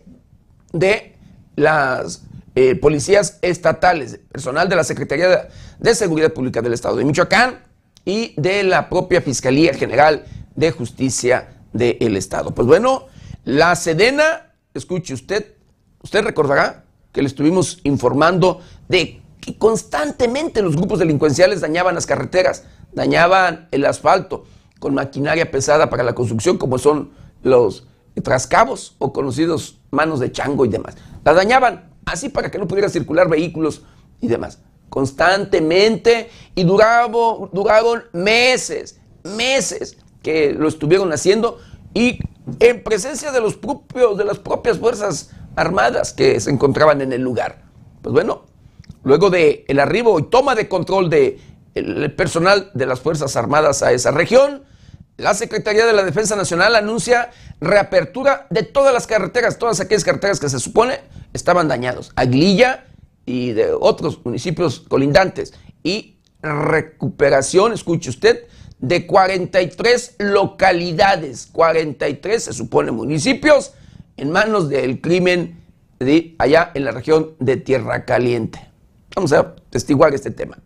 de 0.72 1.14
las 1.56 2.22
eh, 2.54 2.74
policías 2.76 3.38
estatales, 3.42 4.18
personal 4.32 4.70
de 4.70 4.76
la 4.76 4.84
Secretaría 4.84 5.50
de 5.78 5.94
Seguridad 5.94 6.32
Pública 6.32 6.62
del 6.62 6.72
Estado 6.72 6.96
de 6.96 7.04
Michoacán, 7.04 7.70
y 8.04 8.34
de 8.40 8.62
la 8.64 8.88
propia 8.88 9.20
Fiscalía 9.20 9.74
General 9.74 10.24
de 10.54 10.70
Justicia 10.70 11.60
del 11.72 12.16
Estado. 12.16 12.54
Pues 12.54 12.66
bueno, 12.66 13.06
la 13.44 13.74
Sedena, 13.76 14.54
escuche 14.74 15.14
usted, 15.14 15.54
usted 16.02 16.22
recordará 16.24 16.84
que 17.12 17.22
le 17.22 17.28
estuvimos 17.28 17.80
informando 17.84 18.60
de 18.88 19.22
que 19.40 19.56
constantemente 19.58 20.62
los 20.62 20.76
grupos 20.76 20.98
delincuenciales 20.98 21.60
dañaban 21.60 21.94
las 21.94 22.06
carreteras, 22.06 22.64
dañaban 22.92 23.68
el 23.70 23.84
asfalto 23.84 24.44
con 24.78 24.94
maquinaria 24.94 25.50
pesada 25.50 25.90
para 25.90 26.02
la 26.02 26.14
construcción, 26.14 26.58
como 26.58 26.78
son 26.78 27.10
los 27.42 27.86
trascabos 28.22 28.96
o 28.98 29.12
conocidos 29.12 29.80
manos 29.90 30.20
de 30.20 30.32
chango 30.32 30.64
y 30.64 30.68
demás. 30.68 30.96
La 31.24 31.32
dañaban 31.32 31.90
así 32.04 32.28
para 32.28 32.50
que 32.50 32.58
no 32.58 32.68
pudiera 32.68 32.88
circular 32.88 33.28
vehículos 33.28 33.82
y 34.20 34.28
demás 34.28 34.58
constantemente 34.92 36.28
y 36.54 36.64
duraron 36.64 38.04
meses, 38.12 39.00
meses 39.24 39.96
que 40.22 40.52
lo 40.52 40.68
estuvieron 40.68 41.10
haciendo 41.14 41.58
y 41.94 42.18
en 42.60 42.84
presencia 42.84 43.32
de 43.32 43.40
los 43.40 43.54
propios, 43.54 44.18
de 44.18 44.26
las 44.26 44.38
propias 44.38 44.78
fuerzas 44.78 45.30
armadas 45.56 46.12
que 46.12 46.38
se 46.40 46.50
encontraban 46.50 47.00
en 47.00 47.14
el 47.14 47.22
lugar. 47.22 47.62
Pues 48.02 48.12
bueno, 48.12 48.42
luego 49.02 49.30
de 49.30 49.64
el 49.66 49.80
arribo 49.80 50.18
y 50.18 50.24
toma 50.24 50.54
de 50.54 50.68
control 50.68 51.08
de 51.08 51.40
el 51.74 52.12
personal 52.12 52.70
de 52.74 52.84
las 52.84 53.00
Fuerzas 53.00 53.34
Armadas 53.34 53.82
a 53.82 53.92
esa 53.92 54.10
región, 54.10 54.62
la 55.16 55.32
Secretaría 55.32 55.86
de 55.86 55.94
la 55.94 56.04
Defensa 56.04 56.36
Nacional 56.36 56.76
anuncia 56.76 57.30
reapertura 57.62 58.46
de 58.50 58.62
todas 58.62 58.92
las 58.92 59.06
carreteras, 59.06 59.56
todas 59.56 59.80
aquellas 59.80 60.04
carreteras 60.04 60.38
que 60.38 60.50
se 60.50 60.58
supone 60.58 61.00
estaban 61.32 61.68
dañados, 61.68 62.12
Aguililla 62.14 62.84
y 63.26 63.52
de 63.52 63.72
otros 63.72 64.24
municipios 64.24 64.80
colindantes, 64.80 65.54
y 65.82 66.16
recuperación, 66.42 67.72
escuche 67.72 68.10
usted, 68.10 68.46
de 68.78 69.06
43 69.06 70.16
localidades, 70.18 71.48
43 71.52 72.42
se 72.42 72.52
supone 72.52 72.90
municipios, 72.90 73.74
en 74.16 74.30
manos 74.30 74.68
del 74.68 75.00
crimen 75.00 75.60
de 75.98 76.34
allá 76.38 76.72
en 76.74 76.84
la 76.84 76.90
región 76.90 77.34
de 77.38 77.56
Tierra 77.56 78.04
Caliente. 78.04 78.60
Vamos 79.14 79.32
a 79.32 79.54
testiguar 79.70 80.14
este 80.14 80.30
tema. 80.30 80.58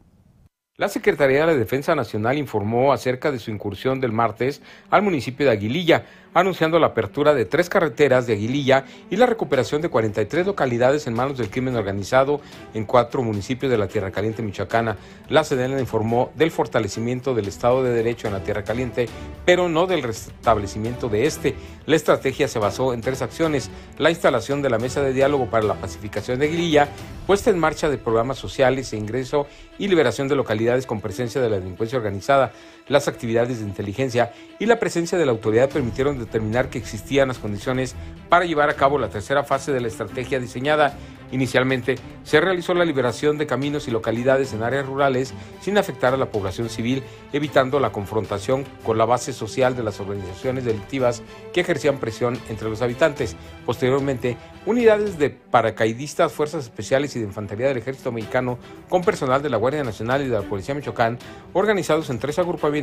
La 0.79 0.89
Secretaría 0.89 1.41
de 1.41 1.47
la 1.47 1.55
Defensa 1.55 1.95
Nacional 1.95 2.37
informó 2.37 2.93
acerca 2.93 3.33
de 3.33 3.39
su 3.39 3.51
incursión 3.51 3.99
del 3.99 4.13
martes 4.13 4.61
al 4.91 5.03
municipio 5.03 5.47
de 5.47 5.53
Aguililla, 5.53 6.05
anunciando 6.37 6.79
la 6.79 6.89
apertura 6.89 7.33
de 7.33 7.47
tres 7.47 7.71
carreteras 7.71 8.27
de 8.27 8.35
Aguililla 8.35 8.85
y 9.09 9.17
la 9.17 9.25
recuperación 9.25 9.81
de 9.81 9.89
43 9.89 10.47
localidades 10.47 11.07
en 11.07 11.15
manos 11.15 11.39
del 11.39 11.49
crimen 11.49 11.77
organizado 11.77 12.43
en 12.75 12.85
cuatro 12.85 13.23
municipios 13.23 13.73
de 13.73 13.79
la 13.79 13.89
Tierra 13.89 14.11
Caliente 14.11 14.43
Michoacana. 14.43 14.99
La 15.31 15.45
Sedena 15.45 15.81
informó 15.81 16.33
del 16.35 16.51
fortalecimiento 16.51 17.35
del 17.35 17.49
Estado 17.49 17.83
de 17.83 17.91
Derecho 17.91 18.27
en 18.27 18.35
la 18.35 18.45
Tierra 18.45 18.65
Caliente, 18.65 19.09
pero 19.47 19.71
no 19.71 19.87
del 19.87 20.03
restablecimiento 20.03 21.09
de 21.09 21.25
este. 21.25 21.55
La 21.87 21.97
estrategia 21.97 22.49
se 22.49 22.59
basó 22.59 22.93
en 22.93 23.01
tres 23.01 23.23
acciones: 23.23 23.71
la 23.97 24.11
instalación 24.11 24.61
de 24.61 24.69
la 24.69 24.79
mesa 24.79 25.01
de 25.01 25.15
diálogo 25.15 25.47
para 25.47 25.65
la 25.65 25.75
pacificación 25.75 26.39
de 26.39 26.49
Aguililla, 26.49 26.89
puesta 27.27 27.49
en 27.49 27.59
marcha 27.59 27.89
de 27.89 27.97
programas 27.97 28.37
sociales 28.37 28.93
e 28.93 28.99
ingreso 28.99 29.47
y 29.79 29.89
liberación 29.89 30.29
de 30.29 30.37
localidades 30.37 30.85
con 30.85 31.01
presencia 31.01 31.41
de 31.41 31.49
la 31.49 31.59
delincuencia 31.59 31.97
organizada, 31.97 32.53
las 32.89 33.09
actividades 33.09 33.59
de 33.59 33.65
inteligencia 33.65 34.33
y 34.59 34.67
la 34.67 34.79
presencia 34.79 35.19
de 35.19 35.27
la 35.27 35.33
autoridad 35.33 35.71
permitieron 35.71 36.19
determinar 36.19 36.71
que 36.71 36.79
existían 36.79 37.29
las 37.29 37.39
condiciones 37.39 37.95
para 38.29 38.45
llevar 38.45 38.71
a 38.71 38.75
cabo 38.75 38.99
la 38.99 39.09
tercera 39.09 39.45
fase 39.45 39.73
de 39.73 39.81
la 39.81 39.89
estrategia 39.89 40.39
diseñada. 40.41 40.97
Inicialmente 41.33 41.97
se 42.23 42.41
realizó 42.41 42.73
la 42.73 42.85
liberación 42.85 43.37
de 43.37 43.47
caminos 43.47 43.89
y 43.89 43.91
localidades 43.91 44.53
en 44.53 44.63
áreas 44.63 44.87
rurales 44.87 45.35
sin 45.61 45.77
afectar 45.77 46.15
a 46.15 46.17
la 46.17 46.31
población 46.31 46.69
civil, 46.69 47.03
evitando 47.33 47.81
la 47.81 47.91
confrontación 47.91 48.65
con 48.85 48.97
la 48.97 49.07
base 49.07 49.33
social 49.33 49.75
de 49.75 49.83
las 49.83 49.99
organizaciones 49.99 50.65
delictivas 50.65 51.23
que 51.53 51.63
ejercían 51.63 51.99
presión 51.99 52.39
entre 52.49 52.69
los 52.69 52.81
habitantes. 52.81 53.37
Posteriormente, 53.65 54.37
unidades 54.67 55.19
de 55.19 55.31
paracaidistas, 55.31 56.33
fuerzas 56.33 56.65
especiales 56.65 57.17
y 57.17 57.19
de 57.19 57.27
infantería 57.27 57.69
del 57.69 57.79
ejército 57.79 58.13
mexicano 58.13 58.59
con 58.89 59.03
personal 59.03 59.43
de 59.43 59.51
la 59.51 59.57
Guardia 59.57 59.83
Nacional 59.83 60.23
y 60.23 60.29
de 60.29 60.37
la 60.37 60.43
Policía 60.43 60.77
Michoacán, 60.77 61.19
organizados 61.55 62.09
en 62.11 62.21
tres 62.21 62.39
agrupamientos, 62.39 62.76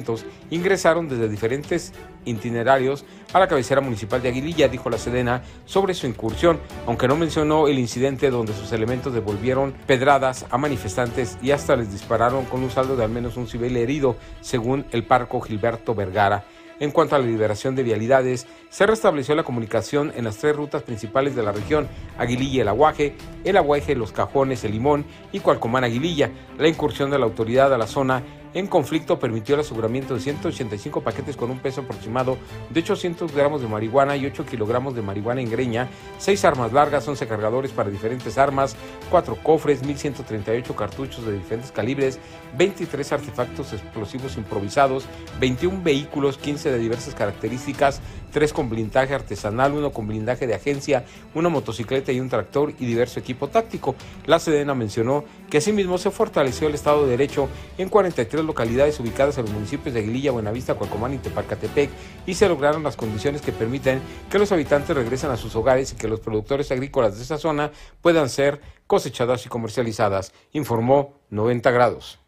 ingresaron 0.49 1.07
desde 1.07 1.29
diferentes 1.29 1.93
itinerarios 2.25 3.05
a 3.33 3.39
la 3.39 3.47
cabecera 3.47 3.81
municipal 3.81 4.21
de 4.21 4.29
Aguililla, 4.29 4.67
dijo 4.67 4.89
la 4.89 4.97
Sedena, 4.97 5.43
sobre 5.65 5.93
su 5.93 6.07
incursión, 6.07 6.59
aunque 6.87 7.07
no 7.07 7.15
mencionó 7.15 7.67
el 7.67 7.79
incidente 7.79 8.29
donde 8.29 8.53
sus 8.53 8.71
elementos 8.71 9.13
devolvieron 9.13 9.73
pedradas 9.85 10.45
a 10.49 10.57
manifestantes 10.57 11.37
y 11.41 11.51
hasta 11.51 11.75
les 11.75 11.91
dispararon 11.91 12.45
con 12.45 12.63
un 12.63 12.71
saldo 12.71 12.95
de 12.95 13.03
al 13.03 13.11
menos 13.11 13.37
un 13.37 13.47
civil 13.47 13.75
herido, 13.77 14.15
según 14.41 14.85
el 14.91 15.05
parco 15.05 15.41
Gilberto 15.41 15.95
Vergara. 15.95 16.45
En 16.79 16.91
cuanto 16.91 17.15
a 17.15 17.19
la 17.19 17.25
liberación 17.25 17.75
de 17.75 17.83
vialidades, 17.83 18.47
se 18.69 18.85
restableció 18.85 19.35
la 19.35 19.43
comunicación 19.43 20.11
en 20.15 20.25
las 20.25 20.37
tres 20.37 20.55
rutas 20.55 20.81
principales 20.81 21.35
de 21.35 21.43
la 21.43 21.51
región, 21.51 21.87
Aguililla 22.17 22.63
El 22.63 22.67
Aguaje, 22.67 23.15
El 23.43 23.57
Aguaje 23.57 23.95
Los 23.95 24.11
Cajones 24.11 24.63
El 24.63 24.71
Limón 24.71 25.05
y 25.31 25.39
Cualcomán 25.39 25.83
Aguililla. 25.83 26.31
La 26.57 26.67
incursión 26.67 27.11
de 27.11 27.19
la 27.19 27.25
autoridad 27.25 27.73
a 27.73 27.77
la 27.77 27.87
zona 27.87 28.23
en 28.53 28.67
conflicto 28.67 29.19
permitió 29.19 29.55
el 29.55 29.61
aseguramiento 29.61 30.13
de 30.13 30.21
185 30.21 31.01
paquetes 31.01 31.35
con 31.35 31.49
un 31.49 31.59
peso 31.59 31.81
aproximado 31.81 32.37
de 32.69 32.79
800 32.81 33.33
gramos 33.33 33.61
de 33.61 33.67
marihuana 33.67 34.15
y 34.15 34.25
8 34.25 34.45
kilogramos 34.45 34.95
de 34.95 35.01
marihuana 35.01 35.41
en 35.41 35.49
greña, 35.49 35.89
6 36.19 36.45
armas 36.45 36.73
largas, 36.73 37.07
11 37.07 37.27
cargadores 37.27 37.71
para 37.71 37.89
diferentes 37.89 38.37
armas, 38.37 38.75
4 39.09 39.35
cofres, 39.43 39.83
1138 39.83 40.75
cartuchos 40.75 41.25
de 41.25 41.33
diferentes 41.33 41.71
calibres, 41.71 42.19
23 42.57 43.11
artefactos 43.13 43.73
explosivos 43.73 44.37
improvisados, 44.37 45.05
21 45.39 45.81
vehículos, 45.83 46.37
15 46.37 46.71
de 46.71 46.77
diversas 46.77 47.15
características, 47.15 48.01
3 48.33 48.51
con 48.51 48.69
blindaje 48.69 49.13
artesanal, 49.13 49.73
1 49.73 49.91
con 49.91 50.07
blindaje 50.07 50.47
de 50.47 50.55
agencia, 50.55 51.05
una 51.33 51.49
motocicleta 51.49 52.11
y 52.11 52.19
un 52.19 52.29
tractor 52.29 52.73
y 52.79 52.85
diverso 52.85 53.19
equipo 53.19 53.47
táctico. 53.47 53.95
La 54.25 54.39
Sedena 54.39 54.73
mencionó 54.73 55.23
que 55.49 55.59
asimismo 55.59 55.97
se 55.97 56.11
fortaleció 56.11 56.67
el 56.67 56.73
Estado 56.73 57.03
de 57.03 57.11
Derecho 57.11 57.47
en 57.77 57.89
43 57.89 58.43
localidades 58.43 58.99
ubicadas 58.99 59.37
en 59.37 59.45
los 59.45 59.53
municipios 59.53 59.93
de 59.93 60.01
Aguililla, 60.01 60.31
Buenavista, 60.31 60.73
Cualcomán 60.73 61.13
y 61.13 61.19
Tepalcatepec 61.19 61.89
y 62.25 62.33
se 62.33 62.49
lograron 62.49 62.83
las 62.83 62.95
condiciones 62.95 63.41
que 63.41 63.51
permiten 63.51 64.01
que 64.29 64.39
los 64.39 64.51
habitantes 64.51 64.95
regresen 64.95 65.29
a 65.29 65.37
sus 65.37 65.55
hogares 65.55 65.93
y 65.93 65.95
que 65.95 66.07
los 66.07 66.19
productores 66.19 66.71
agrícolas 66.71 67.15
de 67.17 67.23
esa 67.23 67.37
zona 67.37 67.71
puedan 68.01 68.29
ser 68.29 68.61
cosechadas 68.87 69.45
y 69.45 69.49
comercializadas, 69.49 70.33
informó 70.51 71.19
90 71.29 71.71
grados. 71.71 72.19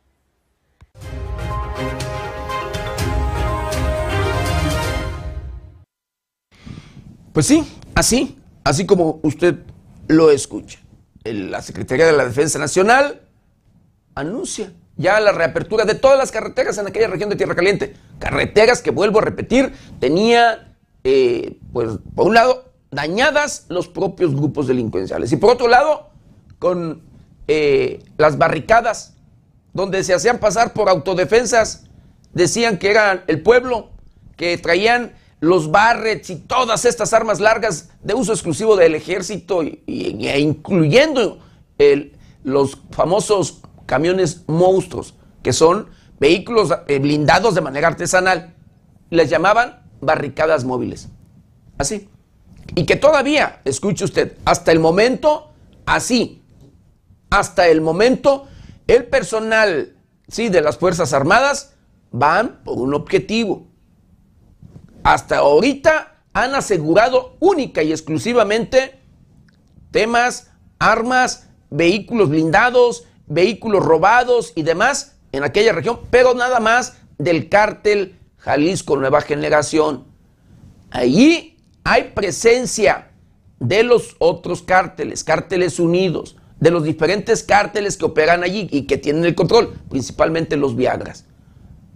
Pues 7.36 7.48
sí, 7.48 7.68
así, 7.96 8.40
así 8.64 8.86
como 8.86 9.20
usted 9.22 9.56
lo 10.08 10.32
escucha. 10.32 10.80
La 11.26 11.62
Secretaría 11.62 12.06
de 12.06 12.14
la 12.14 12.24
Defensa 12.24 12.58
Nacional 12.60 13.24
anuncia 14.16 14.72
ya 14.96 15.20
la 15.20 15.34
reapertura 15.34 15.84
de 15.84 15.96
todas 15.96 16.18
las 16.18 16.32
carreteras 16.32 16.78
en 16.78 16.88
aquella 16.88 17.10
región 17.10 17.30
de 17.30 17.36
Tierra 17.36 17.54
Caliente. 17.54 17.94
Carreteras 18.20 18.82
que, 18.82 18.92
vuelvo 18.92 19.20
a 19.20 19.22
repetir, 19.22 19.74
tenía, 20.00 20.78
eh, 21.04 21.60
pues, 21.74 22.00
por 22.16 22.28
un 22.28 22.36
lado, 22.36 22.72
dañadas 22.90 23.66
los 23.68 23.90
propios 23.90 24.34
grupos 24.34 24.68
delincuenciales. 24.68 25.30
Y 25.34 25.36
por 25.36 25.50
otro 25.50 25.68
lado, 25.68 26.12
con 26.58 27.02
eh, 27.50 28.00
las 28.18 28.38
barricadas, 28.38 29.18
donde 29.74 30.06
se 30.06 30.14
hacían 30.14 30.38
pasar 30.38 30.72
por 30.72 30.88
autodefensas, 30.88 31.84
decían 32.32 32.78
que 32.78 32.92
eran 32.92 33.26
el 33.28 33.42
pueblo, 33.42 33.90
que 34.38 34.58
traían 34.58 35.12
los 35.40 35.70
barrets 35.72 36.30
y 36.30 36.38
todas 36.38 36.86
estas 36.86 37.14
armas 37.14 37.40
largas 37.40 37.90
de 38.04 38.14
uso 38.14 38.34
exclusivo 38.34 38.76
del 38.76 38.96
ejército, 38.96 39.64
y, 39.64 39.84
e 39.88 40.40
incluyendo 40.40 41.40
los 42.44 42.78
famosos 42.92 43.62
camiones 43.86 44.44
monstruos, 44.48 45.16
que 45.44 45.54
son 45.54 45.90
vehículos 46.20 46.70
eh, 46.88 47.00
blindados 47.00 47.56
de 47.56 47.62
manera 47.62 47.88
artesanal. 47.88 48.56
Les 49.10 49.30
llamaban 49.30 49.84
barricadas 50.02 50.64
móviles. 50.64 51.10
Así. 51.78 52.10
Y 52.74 52.86
que 52.86 52.96
todavía, 52.96 53.62
escuche 53.66 54.06
usted, 54.06 54.38
hasta 54.46 54.72
el 54.72 54.80
momento, 54.80 55.52
así, 55.86 56.44
hasta 57.30 57.68
el 57.68 57.82
momento, 57.82 58.48
el 58.88 59.06
personal 59.06 59.96
¿sí? 60.28 60.50
de 60.50 60.62
las 60.62 60.78
Fuerzas 60.78 61.14
Armadas 61.14 61.74
van 62.12 62.62
por 62.64 62.78
un 62.78 62.94
objetivo. 62.94 63.68
Hasta 65.06 65.38
ahorita 65.38 66.16
han 66.34 66.56
asegurado 66.56 67.38
única 67.40 67.84
y 67.84 67.92
exclusivamente 67.92 69.00
temas, 69.92 70.50
armas, 70.80 71.48
vehículos 71.70 72.32
blindados, 72.32 73.06
vehículos 73.28 73.86
robados 73.86 74.52
y 74.56 74.64
demás 74.64 75.18
en 75.32 75.44
aquella 75.44 75.74
región, 75.74 76.00
pero 76.10 76.34
nada 76.34 76.60
más 76.60 76.98
del 77.20 77.50
cártel 77.50 78.18
Jalisco 78.38 78.98
Nueva 78.98 79.22
Generación. 79.22 80.06
Allí 80.90 81.56
hay 81.84 82.14
presencia 82.16 83.12
de 83.60 83.84
los 83.84 84.16
otros 84.18 84.64
cárteles, 84.64 85.24
cárteles 85.24 85.80
unidos, 85.80 86.36
de 86.60 86.72
los 86.72 86.84
diferentes 86.84 87.44
cárteles 87.44 87.96
que 87.96 88.06
operan 88.06 88.42
allí 88.42 88.68
y 88.72 88.88
que 88.88 88.98
tienen 88.98 89.24
el 89.24 89.36
control, 89.36 89.76
principalmente 89.88 90.58
los 90.58 90.76
Viagras. 90.76 91.26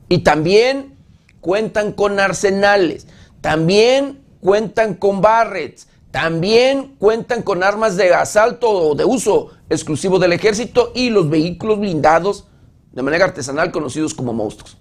Y 0.09 0.19
también 0.19 0.98
cuentan 1.41 1.93
con 1.93 2.19
arsenales, 2.19 3.07
también 3.41 4.21
cuentan 4.41 4.93
con 4.93 5.21
barrets, 5.21 5.87
también 6.11 6.95
cuentan 6.97 7.43
con 7.43 7.63
armas 7.63 7.95
de 7.95 8.13
asalto 8.13 8.69
o 8.69 8.95
de 8.95 9.05
uso 9.05 9.51
exclusivo 9.69 10.19
del 10.19 10.33
ejército 10.33 10.91
y 10.95 11.09
los 11.09 11.29
vehículos 11.29 11.79
blindados 11.79 12.47
de 12.91 13.03
manera 13.03 13.25
artesanal 13.25 13.71
conocidos 13.71 14.13
como 14.13 14.33
monstruos. 14.33 14.77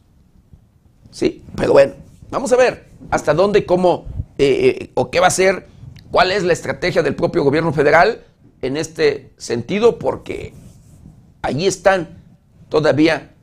Sí, 1.11 1.45
pero 1.57 1.73
bueno, 1.73 1.95
vamos 2.31 2.53
a 2.53 2.57
ver 2.57 2.89
hasta 3.11 3.35
dónde, 3.35 3.67
cómo 3.67 4.07
eh, 4.39 4.79
eh, 4.81 4.91
o 4.95 5.11
qué 5.11 5.21
va 5.21 5.27
a 5.27 5.31
ser, 5.31 5.67
cuál 6.11 6.31
es 6.31 6.43
la 6.45 6.53
estrategia 6.53 7.03
del 7.03 7.15
propio 7.15 7.45
gobierno 7.45 7.73
federal 7.73 8.25
en 8.63 8.77
este 8.77 9.33
sentido, 9.37 9.99
porque 9.99 10.55
allí 11.43 11.67
están 11.67 12.23
todavía 12.69 13.35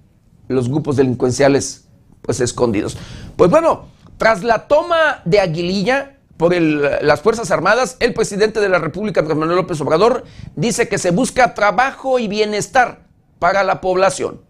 los 0.48 0.70
grupos 0.70 0.96
delincuenciales 0.96 1.85
pues 2.26 2.40
escondidos. 2.40 2.98
Pues 3.36 3.50
bueno, 3.50 3.88
tras 4.18 4.44
la 4.44 4.68
toma 4.68 5.22
de 5.26 5.40
Aguililla 5.40 6.18
por 6.38 6.54
las 6.60 7.22
Fuerzas 7.22 7.52
Armadas, 7.52 7.98
el 8.00 8.14
presidente 8.14 8.60
de 8.60 8.70
la 8.70 8.80
República, 8.80 9.22
Manuel 9.22 9.56
López 9.56 9.80
Obrador, 9.82 10.26
dice 10.56 10.90
que 10.90 10.98
se 10.98 11.12
busca 11.12 11.54
trabajo 11.54 12.20
y 12.20 12.28
bienestar 12.28 13.06
para 13.40 13.64
la 13.64 13.80
población. 13.80 14.42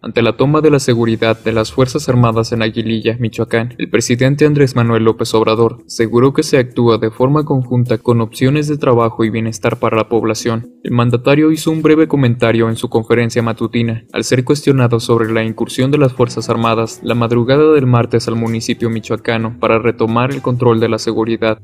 Ante 0.00 0.22
la 0.22 0.36
toma 0.36 0.60
de 0.60 0.70
la 0.70 0.78
seguridad 0.78 1.42
de 1.42 1.50
las 1.50 1.72
Fuerzas 1.72 2.08
Armadas 2.08 2.52
en 2.52 2.62
Aguililla, 2.62 3.16
Michoacán, 3.18 3.74
el 3.78 3.90
presidente 3.90 4.46
Andrés 4.46 4.76
Manuel 4.76 5.02
López 5.02 5.34
Obrador 5.34 5.78
aseguró 5.84 6.32
que 6.32 6.44
se 6.44 6.56
actúa 6.56 6.98
de 6.98 7.10
forma 7.10 7.44
conjunta 7.44 7.98
con 7.98 8.20
opciones 8.20 8.68
de 8.68 8.78
trabajo 8.78 9.24
y 9.24 9.30
bienestar 9.30 9.80
para 9.80 9.96
la 9.96 10.08
población. 10.08 10.70
El 10.84 10.92
mandatario 10.92 11.50
hizo 11.50 11.72
un 11.72 11.82
breve 11.82 12.06
comentario 12.06 12.68
en 12.68 12.76
su 12.76 12.88
conferencia 12.88 13.42
matutina, 13.42 14.04
al 14.12 14.22
ser 14.22 14.44
cuestionado 14.44 15.00
sobre 15.00 15.32
la 15.32 15.42
incursión 15.42 15.90
de 15.90 15.98
las 15.98 16.12
Fuerzas 16.12 16.48
Armadas 16.48 17.00
la 17.02 17.16
madrugada 17.16 17.72
del 17.72 17.86
martes 17.86 18.28
al 18.28 18.36
municipio 18.36 18.90
michoacano 18.90 19.58
para 19.58 19.80
retomar 19.80 20.30
el 20.30 20.42
control 20.42 20.78
de 20.78 20.90
la 20.90 21.00
seguridad. 21.00 21.58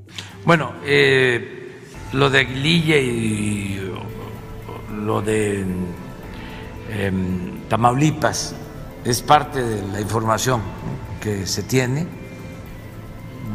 Bueno, 0.45 0.73
eh, 0.85 1.71
lo 2.13 2.31
de 2.31 2.41
Aguililla 2.41 2.97
y 2.97 3.79
lo 5.05 5.23
de 5.23 5.65
Em, 6.97 7.67
Tamaulipas 7.69 8.55
es 9.05 9.21
parte 9.21 9.61
de 9.61 9.83
la 9.93 10.01
información 10.01 10.61
que 11.21 11.45
se 11.45 11.65
tiene. 11.65 12.07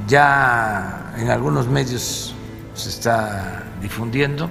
Ya 0.07 1.13
en 1.17 1.29
algunos 1.29 1.67
medios 1.67 2.35
se 2.73 2.89
está 2.89 3.63
difundiendo. 3.81 4.49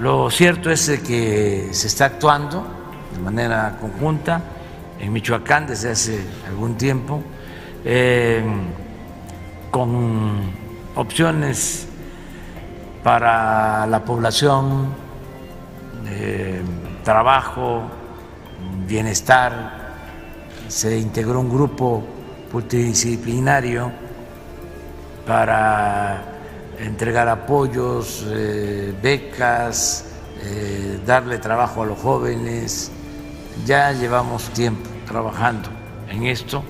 Lo 0.00 0.30
cierto 0.30 0.70
es 0.70 1.00
que 1.00 1.70
se 1.72 1.86
está 1.86 2.04
actuando 2.06 2.66
de 3.14 3.22
manera 3.22 3.78
conjunta 3.80 4.42
en 5.00 5.10
Michoacán 5.10 5.66
desde 5.66 5.92
hace 5.92 6.20
algún 6.46 6.76
tiempo, 6.76 7.22
em, 7.86 8.64
con 9.70 10.50
opciones 10.94 11.88
para 13.02 13.86
la 13.86 14.04
población. 14.04 14.88
Em, 16.06 16.95
trabajo, 17.06 17.82
bienestar, 18.84 19.94
se 20.66 20.98
integró 20.98 21.38
un 21.38 21.48
grupo 21.48 22.02
multidisciplinario 22.52 23.92
para 25.24 26.20
entregar 26.80 27.28
apoyos, 27.28 28.26
eh, 28.26 28.92
becas, 29.00 30.04
eh, 30.42 31.00
darle 31.06 31.38
trabajo 31.38 31.82
a 31.82 31.86
los 31.86 31.98
jóvenes. 32.00 32.90
Ya 33.64 33.92
llevamos 33.92 34.42
tiempo 34.50 34.90
trabajando 35.06 35.68
en 36.08 36.26
esto 36.26 36.64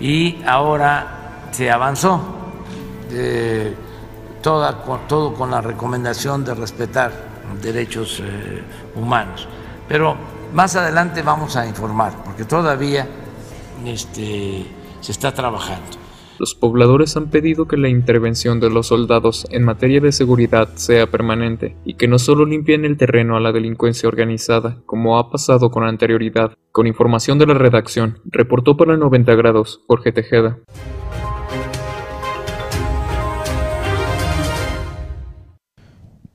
y 0.00 0.42
ahora 0.46 1.50
se 1.50 1.70
avanzó 1.70 2.18
eh, 3.10 3.74
todo 4.40 5.34
con 5.34 5.50
la 5.50 5.60
recomendación 5.60 6.46
de 6.46 6.54
respetar 6.54 7.33
derechos 7.62 8.20
eh, 8.20 8.62
humanos. 8.94 9.48
Pero 9.88 10.16
más 10.52 10.76
adelante 10.76 11.22
vamos 11.22 11.56
a 11.56 11.66
informar, 11.66 12.12
porque 12.24 12.44
todavía 12.44 13.06
este, 13.84 14.66
se 15.00 15.12
está 15.12 15.32
trabajando. 15.32 16.04
Los 16.38 16.54
pobladores 16.54 17.16
han 17.16 17.30
pedido 17.30 17.68
que 17.68 17.76
la 17.76 17.88
intervención 17.88 18.58
de 18.58 18.68
los 18.68 18.88
soldados 18.88 19.46
en 19.50 19.64
materia 19.64 20.00
de 20.00 20.10
seguridad 20.10 20.68
sea 20.74 21.06
permanente 21.06 21.76
y 21.84 21.94
que 21.94 22.08
no 22.08 22.18
solo 22.18 22.44
limpien 22.44 22.84
el 22.84 22.96
terreno 22.96 23.36
a 23.36 23.40
la 23.40 23.52
delincuencia 23.52 24.08
organizada, 24.08 24.78
como 24.84 25.18
ha 25.18 25.30
pasado 25.30 25.70
con 25.70 25.84
anterioridad. 25.84 26.56
Con 26.72 26.88
información 26.88 27.38
de 27.38 27.46
la 27.46 27.54
redacción, 27.54 28.18
reportó 28.24 28.76
para 28.76 28.96
90 28.96 29.32
grados 29.36 29.82
Jorge 29.86 30.10
Tejeda. 30.10 30.58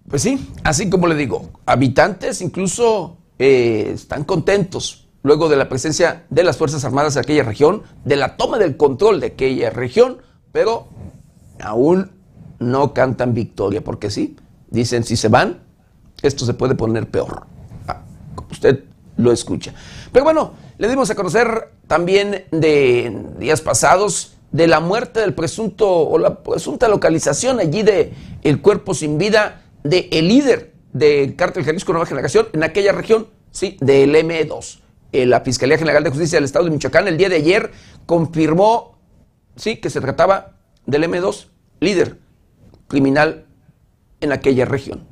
Pues 0.10 0.24
sí, 0.24 0.50
así 0.64 0.90
como 0.90 1.06
le 1.06 1.14
digo, 1.14 1.52
habitantes 1.68 2.42
incluso 2.42 3.18
eh, 3.38 3.92
están 3.94 4.24
contentos 4.24 5.08
luego 5.22 5.50
de 5.50 5.56
la 5.56 5.70
presencia 5.70 6.26
de 6.32 6.44
las 6.44 6.58
Fuerzas 6.58 6.84
Armadas 6.84 7.14
de 7.14 7.20
aquella 7.20 7.44
región, 7.44 7.84
de 8.06 8.16
la 8.16 8.36
toma 8.36 8.58
del 8.58 8.76
control 8.76 9.20
de 9.20 9.28
aquella 9.28 9.70
región, 9.70 10.18
pero 10.52 10.88
aún 11.62 12.12
no 12.58 12.94
cantan 12.96 13.36
victoria, 13.36 13.84
porque 13.84 14.10
sí, 14.10 14.36
dicen 14.72 15.04
si 15.04 15.16
se 15.16 15.28
van, 15.28 15.60
esto 16.24 16.44
se 16.44 16.56
puede 16.56 16.74
poner 16.74 17.08
peor. 17.08 17.44
Ah, 17.88 18.02
usted 18.50 18.86
lo 19.18 19.32
escucha. 19.32 19.76
Pero 20.12 20.26
bueno, 20.26 20.54
le 20.80 20.88
dimos 20.88 21.12
a 21.12 21.16
conocer 21.16 21.72
también 21.86 22.46
de 22.52 23.26
días 23.38 23.62
pasados 23.62 24.38
de 24.52 24.68
la 24.68 24.80
muerte 24.80 25.20
del 25.20 25.36
presunto 25.36 25.88
o 25.88 26.18
la 26.18 26.42
presunta 26.42 26.88
localización 26.88 27.60
allí 27.60 27.84
de 27.84 28.12
el 28.42 28.60
cuerpo 28.62 28.96
sin 28.96 29.20
vida 29.20 29.66
del 29.84 30.08
el 30.12 30.28
líder 30.28 30.74
del 30.94 31.36
cártel 31.36 31.64
Jalisco 31.64 31.92
Nueva 31.94 32.06
Generación 32.06 32.48
en 32.54 32.64
aquella 32.64 32.92
región, 32.92 33.28
sí, 33.52 33.78
del 33.80 34.16
M2. 34.16 34.82
Eh, 35.12 35.26
la 35.26 35.42
Fiscalía 35.42 35.78
General 35.78 36.04
de 36.04 36.10
Justicia 36.10 36.38
del 36.38 36.46
Estado 36.46 36.66
de 36.66 36.72
Michoacán 36.72 37.08
el 37.08 37.18
día 37.18 37.30
de 37.30 37.38
ayer 37.38 37.72
confirmó, 38.06 39.00
sí, 39.56 39.78
que 39.78 39.90
se 39.90 40.02
trataba 40.02 40.58
del 40.86 41.04
M2, 41.04 41.48
líder 41.80 42.18
criminal 42.88 43.46
en 44.22 44.32
aquella 44.32 44.66
región. 44.66 45.08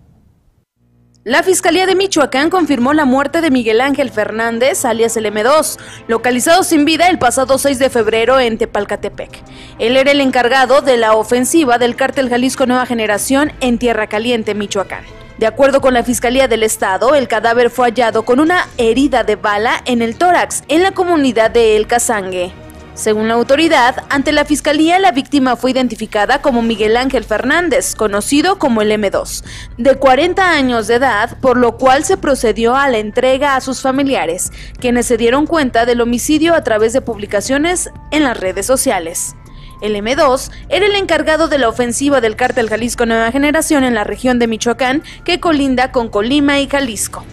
La 1.28 1.43
Fiscalía 1.43 1.86
de 1.86 1.93
Michoacán 1.93 2.49
confirmó 2.49 2.93
la 2.93 3.03
muerte 3.03 3.41
de 3.41 3.51
Miguel 3.51 3.82
Ángel 3.82 4.11
Fernández, 4.11 4.86
alias 4.86 5.17
el 5.17 5.25
M2, 5.25 5.78
localizado 6.07 6.63
sin 6.63 6.86
vida 6.86 7.09
el 7.09 7.19
pasado 7.19 7.57
6 7.57 7.80
de 7.80 7.89
febrero 7.89 8.39
en 8.39 8.57
Tepalcatepec. 8.57 9.43
Él 9.78 9.97
era 9.97 10.11
el 10.11 10.21
encargado 10.21 10.80
de 10.80 10.95
la 10.95 11.15
ofensiva 11.15 11.80
del 11.80 11.97
cártel 11.97 12.30
Jalisco 12.30 12.65
Nueva 12.65 12.86
Generación 12.86 13.51
en 13.59 13.78
Tierra 13.78 14.07
Caliente, 14.07 14.55
Michoacán. 14.55 15.03
De 15.38 15.47
acuerdo 15.47 15.82
con 15.82 15.93
la 15.93 16.05
Fiscalía 16.05 16.47
del 16.47 16.63
Estado, 16.63 17.13
el 17.13 17.28
cadáver 17.28 17.71
fue 17.71 17.88
hallado 17.88 18.23
con 18.23 18.39
una 18.39 18.65
herida 18.78 19.25
de 19.25 19.36
bala 19.36 19.82
en 19.84 20.01
el 20.01 20.17
tórax, 20.17 20.63
en 20.69 20.82
la 20.82 20.93
comunidad 20.93 21.51
de 21.51 21.75
El 21.75 21.88
Casangue. 21.88 22.53
Según 22.97 23.27
la 23.27 23.35
autoridad, 23.35 24.03
ante 24.09 24.31
la 24.31 24.43
fiscalía 24.43 24.97
la 24.97 25.11
víctima 25.11 25.55
fue 25.55 25.69
identificada 25.69 26.41
como 26.41 26.63
Miguel 26.63 26.97
Ángel 26.97 27.25
Fernández, 27.25 27.93
conocido 27.93 28.57
como 28.57 28.81
el 28.81 28.91
M2, 28.91 29.43
de 29.77 29.95
40 29.97 30.49
años 30.49 30.87
de 30.87 30.95
edad, 30.95 31.37
por 31.39 31.57
lo 31.57 31.77
cual 31.77 32.05
se 32.05 32.17
procedió 32.17 32.75
a 32.75 32.89
la 32.89 32.97
entrega 32.97 33.55
a 33.55 33.61
sus 33.61 33.81
familiares, 33.81 34.51
quienes 34.79 35.05
se 35.05 35.17
dieron 35.17 35.45
cuenta 35.45 35.85
del 35.85 36.01
homicidio 36.01 36.55
a 36.55 36.63
través 36.63 36.91
de 36.91 37.01
publicaciones 37.01 37.91
en 38.09 38.23
las 38.23 38.39
redes 38.39 38.65
sociales. 38.65 39.35
El 39.79 39.95
M2 39.95 40.49
era 40.69 40.87
el 40.87 40.95
encargado 40.95 41.47
de 41.47 41.59
la 41.59 41.69
ofensiva 41.69 42.19
del 42.19 42.35
cártel 42.35 42.67
Jalisco 42.67 43.05
Nueva 43.05 43.31
Generación 43.31 43.83
en 43.83 43.93
la 43.93 44.05
región 44.05 44.39
de 44.39 44.47
Michoacán 44.47 45.03
que 45.23 45.39
colinda 45.39 45.91
con 45.91 46.09
Colima 46.09 46.59
y 46.59 46.67
Jalisco. 46.67 47.23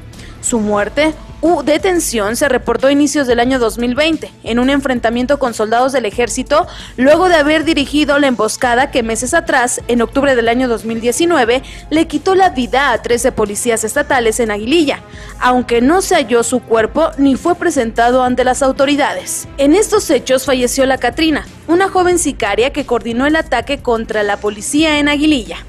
Su 0.44 0.60
muerte 0.60 1.14
u 1.40 1.62
detención 1.62 2.36
se 2.36 2.50
reportó 2.50 2.88
a 2.88 2.92
inicios 2.92 3.26
del 3.26 3.40
año 3.40 3.58
2020 3.58 4.30
en 4.42 4.58
un 4.58 4.68
enfrentamiento 4.68 5.38
con 5.38 5.54
soldados 5.54 5.92
del 5.92 6.04
ejército 6.04 6.66
luego 6.98 7.30
de 7.30 7.36
haber 7.36 7.64
dirigido 7.64 8.18
la 8.18 8.26
emboscada 8.26 8.90
que 8.90 9.02
meses 9.02 9.32
atrás, 9.32 9.80
en 9.88 10.02
octubre 10.02 10.36
del 10.36 10.48
año 10.48 10.68
2019, 10.68 11.62
le 11.88 12.06
quitó 12.08 12.34
la 12.34 12.50
vida 12.50 12.92
a 12.92 13.00
13 13.00 13.32
policías 13.32 13.84
estatales 13.84 14.38
en 14.38 14.50
Aguililla, 14.50 15.00
aunque 15.40 15.80
no 15.80 16.02
se 16.02 16.14
halló 16.14 16.42
su 16.42 16.60
cuerpo 16.60 17.10
ni 17.16 17.36
fue 17.36 17.54
presentado 17.54 18.22
ante 18.22 18.44
las 18.44 18.62
autoridades. 18.62 19.48
En 19.56 19.72
estos 19.72 20.10
hechos 20.10 20.44
falleció 20.44 20.84
la 20.84 20.98
Catrina, 20.98 21.46
una 21.68 21.88
joven 21.88 22.18
sicaria 22.18 22.70
que 22.70 22.84
coordinó 22.84 23.24
el 23.24 23.36
ataque 23.36 23.78
contra 23.78 24.22
la 24.22 24.36
policía 24.36 24.98
en 24.98 25.08
Aguililla. 25.08 25.64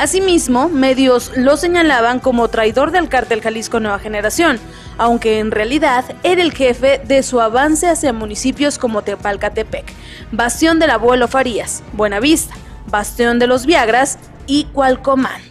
Asimismo, 0.00 0.70
medios 0.70 1.30
lo 1.36 1.58
señalaban 1.58 2.20
como 2.20 2.48
traidor 2.48 2.90
del 2.90 3.10
cártel 3.10 3.42
Jalisco 3.42 3.80
Nueva 3.80 3.98
Generación, 3.98 4.58
aunque 4.96 5.40
en 5.40 5.50
realidad 5.50 6.06
era 6.22 6.40
el 6.40 6.54
jefe 6.54 7.02
de 7.04 7.22
su 7.22 7.38
avance 7.38 7.86
hacia 7.86 8.14
municipios 8.14 8.78
como 8.78 9.02
Tepalcatepec, 9.02 9.92
Bastión 10.32 10.78
del 10.78 10.88
Abuelo 10.88 11.28
Farías, 11.28 11.82
Buenavista, 11.92 12.54
Bastión 12.86 13.38
de 13.38 13.46
los 13.46 13.66
Viagras 13.66 14.18
y 14.46 14.64
Cualcomán. 14.72 15.42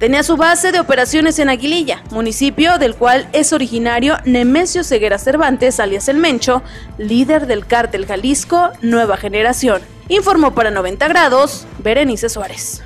Tenía 0.00 0.24
su 0.24 0.36
base 0.36 0.72
de 0.72 0.80
operaciones 0.80 1.38
en 1.38 1.48
Aguililla, 1.48 2.02
municipio 2.10 2.78
del 2.78 2.96
cual 2.96 3.28
es 3.32 3.52
originario 3.52 4.16
Nemesio 4.24 4.82
Ceguera 4.82 5.18
Cervantes, 5.18 5.78
alias 5.78 6.08
El 6.08 6.16
Mencho, 6.16 6.60
líder 6.98 7.46
del 7.46 7.66
cártel 7.66 8.04
Jalisco 8.04 8.70
Nueva 8.82 9.16
Generación. 9.16 9.80
Informó 10.08 10.56
para 10.56 10.72
90 10.72 11.06
grados 11.06 11.68
Berenice 11.78 12.28
Suárez. 12.28 12.82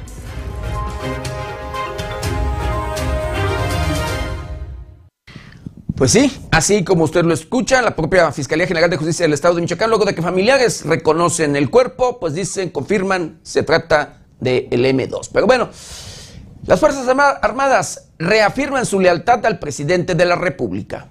Pues 6.00 6.12
sí, 6.12 6.32
así 6.50 6.82
como 6.82 7.04
usted 7.04 7.24
lo 7.24 7.34
escucha, 7.34 7.82
la 7.82 7.94
propia 7.94 8.32
Fiscalía 8.32 8.66
General 8.66 8.88
de 8.88 8.96
Justicia 8.96 9.24
del 9.24 9.34
Estado 9.34 9.54
de 9.54 9.60
Michoacán, 9.60 9.90
luego 9.90 10.06
de 10.06 10.14
que 10.14 10.22
familiares 10.22 10.86
reconocen 10.86 11.56
el 11.56 11.68
cuerpo, 11.68 12.18
pues 12.18 12.32
dicen, 12.32 12.70
confirman, 12.70 13.38
se 13.42 13.62
trata 13.64 14.22
del 14.40 14.70
M2. 14.70 15.28
Pero 15.30 15.46
bueno, 15.46 15.68
las 16.64 16.80
Fuerzas 16.80 17.06
Armadas 17.42 18.08
reafirman 18.18 18.86
su 18.86 18.98
lealtad 18.98 19.44
al 19.44 19.58
presidente 19.58 20.14
de 20.14 20.24
la 20.24 20.36
República. 20.36 21.08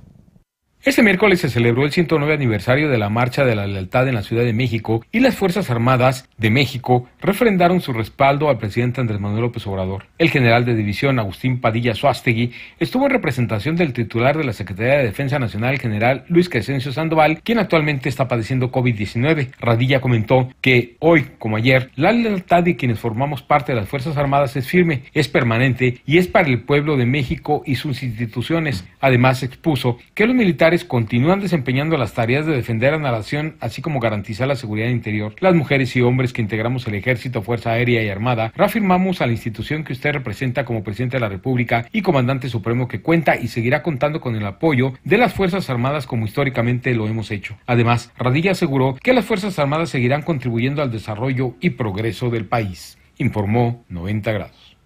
Este 0.86 1.04
miércoles 1.04 1.42
se 1.42 1.50
celebró 1.50 1.84
el 1.84 1.92
109 1.92 2.34
aniversario 2.34 2.88
de 2.88 2.98
la 2.98 3.10
Marcha 3.10 3.44
de 3.44 3.54
la 3.54 3.68
Lealtad 3.68 4.08
en 4.08 4.16
la 4.16 4.24
Ciudad 4.24 4.46
de 4.46 4.54
México 4.54 5.06
y 5.12 5.20
las 5.20 5.36
Fuerzas 5.36 5.70
Armadas 5.70 6.30
de 6.38 6.50
México 6.52 7.06
refrendaron 7.20 7.82
su 7.82 7.92
respaldo 7.92 8.48
al 8.48 8.60
presidente 8.60 9.02
Andrés 9.02 9.20
Manuel 9.20 9.42
López 9.42 9.68
Obrador. 9.68 10.06
El 10.18 10.30
general 10.30 10.64
de 10.64 10.76
división 10.76 11.20
Agustín 11.20 11.60
Padilla 11.60 11.96
Suástegui 11.96 12.54
estuvo 12.80 13.08
en 13.08 13.12
representación 13.12 13.76
del 13.76 13.92
titular 13.92 14.38
de 14.38 14.46
la 14.46 14.54
Secretaría 14.54 15.00
de 15.00 15.04
Defensa 15.04 15.38
Nacional, 15.38 15.80
general 15.80 16.24
Luis 16.30 16.48
Crescencio 16.48 16.94
Sandoval, 16.94 17.42
quien 17.44 17.60
actualmente 17.60 18.08
está 18.08 18.30
padeciendo 18.30 18.72
COVID-19. 18.72 19.50
Radilla 19.60 20.00
comentó 20.00 20.48
que 20.62 20.96
hoy, 21.00 21.26
como 21.40 21.58
ayer, 21.58 21.92
la 21.98 22.14
lealtad 22.14 22.64
de 22.64 22.78
quienes 22.78 23.00
formamos 23.00 23.42
parte 23.42 23.74
de 23.74 23.82
las 23.82 23.90
Fuerzas 23.90 24.16
Armadas 24.16 24.56
es 24.56 24.66
firme, 24.66 25.04
es 25.14 25.28
permanente 25.28 26.00
y 26.06 26.20
es 26.20 26.30
para 26.30 26.48
el 26.48 26.62
pueblo 26.62 26.96
de 26.96 27.06
México 27.06 27.64
y 27.66 27.76
sus 27.76 28.02
instituciones. 28.02 28.88
Además, 29.02 29.44
expuso 29.44 29.98
que 30.14 30.26
los 30.26 30.38
militares 30.38 30.69
continúan 30.86 31.40
desempeñando 31.40 31.98
las 31.98 32.14
tareas 32.14 32.46
de 32.46 32.56
defender 32.56 32.94
a 32.94 33.00
la 33.00 33.12
nación, 33.12 33.56
así 33.60 33.82
como 33.82 34.00
garantizar 34.00 34.48
la 34.48 34.56
seguridad 34.56 34.90
interior. 34.90 35.34
Las 35.40 35.56
mujeres 35.56 35.96
y 35.96 36.02
hombres 36.02 36.32
que 36.32 36.44
integramos 36.44 36.86
el 36.86 36.94
Ejército, 36.94 37.42
Fuerza 37.42 37.72
Aérea 37.72 38.04
y 38.04 38.10
Armada, 38.10 38.54
reafirmamos 38.56 39.22
a 39.22 39.26
la 39.26 39.32
institución 39.32 39.84
que 39.84 39.94
usted 39.94 40.14
representa 40.14 40.66
como 40.66 40.84
presidente 40.84 41.18
de 41.18 41.22
la 41.22 41.30
República 41.30 41.88
y 41.92 42.04
comandante 42.04 42.50
supremo 42.50 42.88
que 42.88 43.02
cuenta 43.02 43.36
y 43.36 43.48
seguirá 43.48 43.82
contando 43.82 44.22
con 44.22 44.36
el 44.36 44.46
apoyo 44.46 44.94
de 45.04 45.18
las 45.18 45.34
Fuerzas 45.34 45.70
Armadas 45.72 46.06
como 46.06 46.26
históricamente 46.26 46.94
lo 46.94 47.08
hemos 47.08 47.32
hecho. 47.32 47.58
Además, 47.66 48.12
Radilla 48.18 48.52
aseguró 48.52 48.96
que 49.02 49.14
las 49.14 49.26
Fuerzas 49.26 49.58
Armadas 49.58 49.90
seguirán 49.90 50.22
contribuyendo 50.22 50.84
al 50.84 50.92
desarrollo 50.92 51.56
y 51.60 51.72
progreso 51.72 52.30
del 52.30 52.46
país. 52.46 53.00
Informó 53.18 53.84
90 53.90 54.32
grados. 54.32 54.78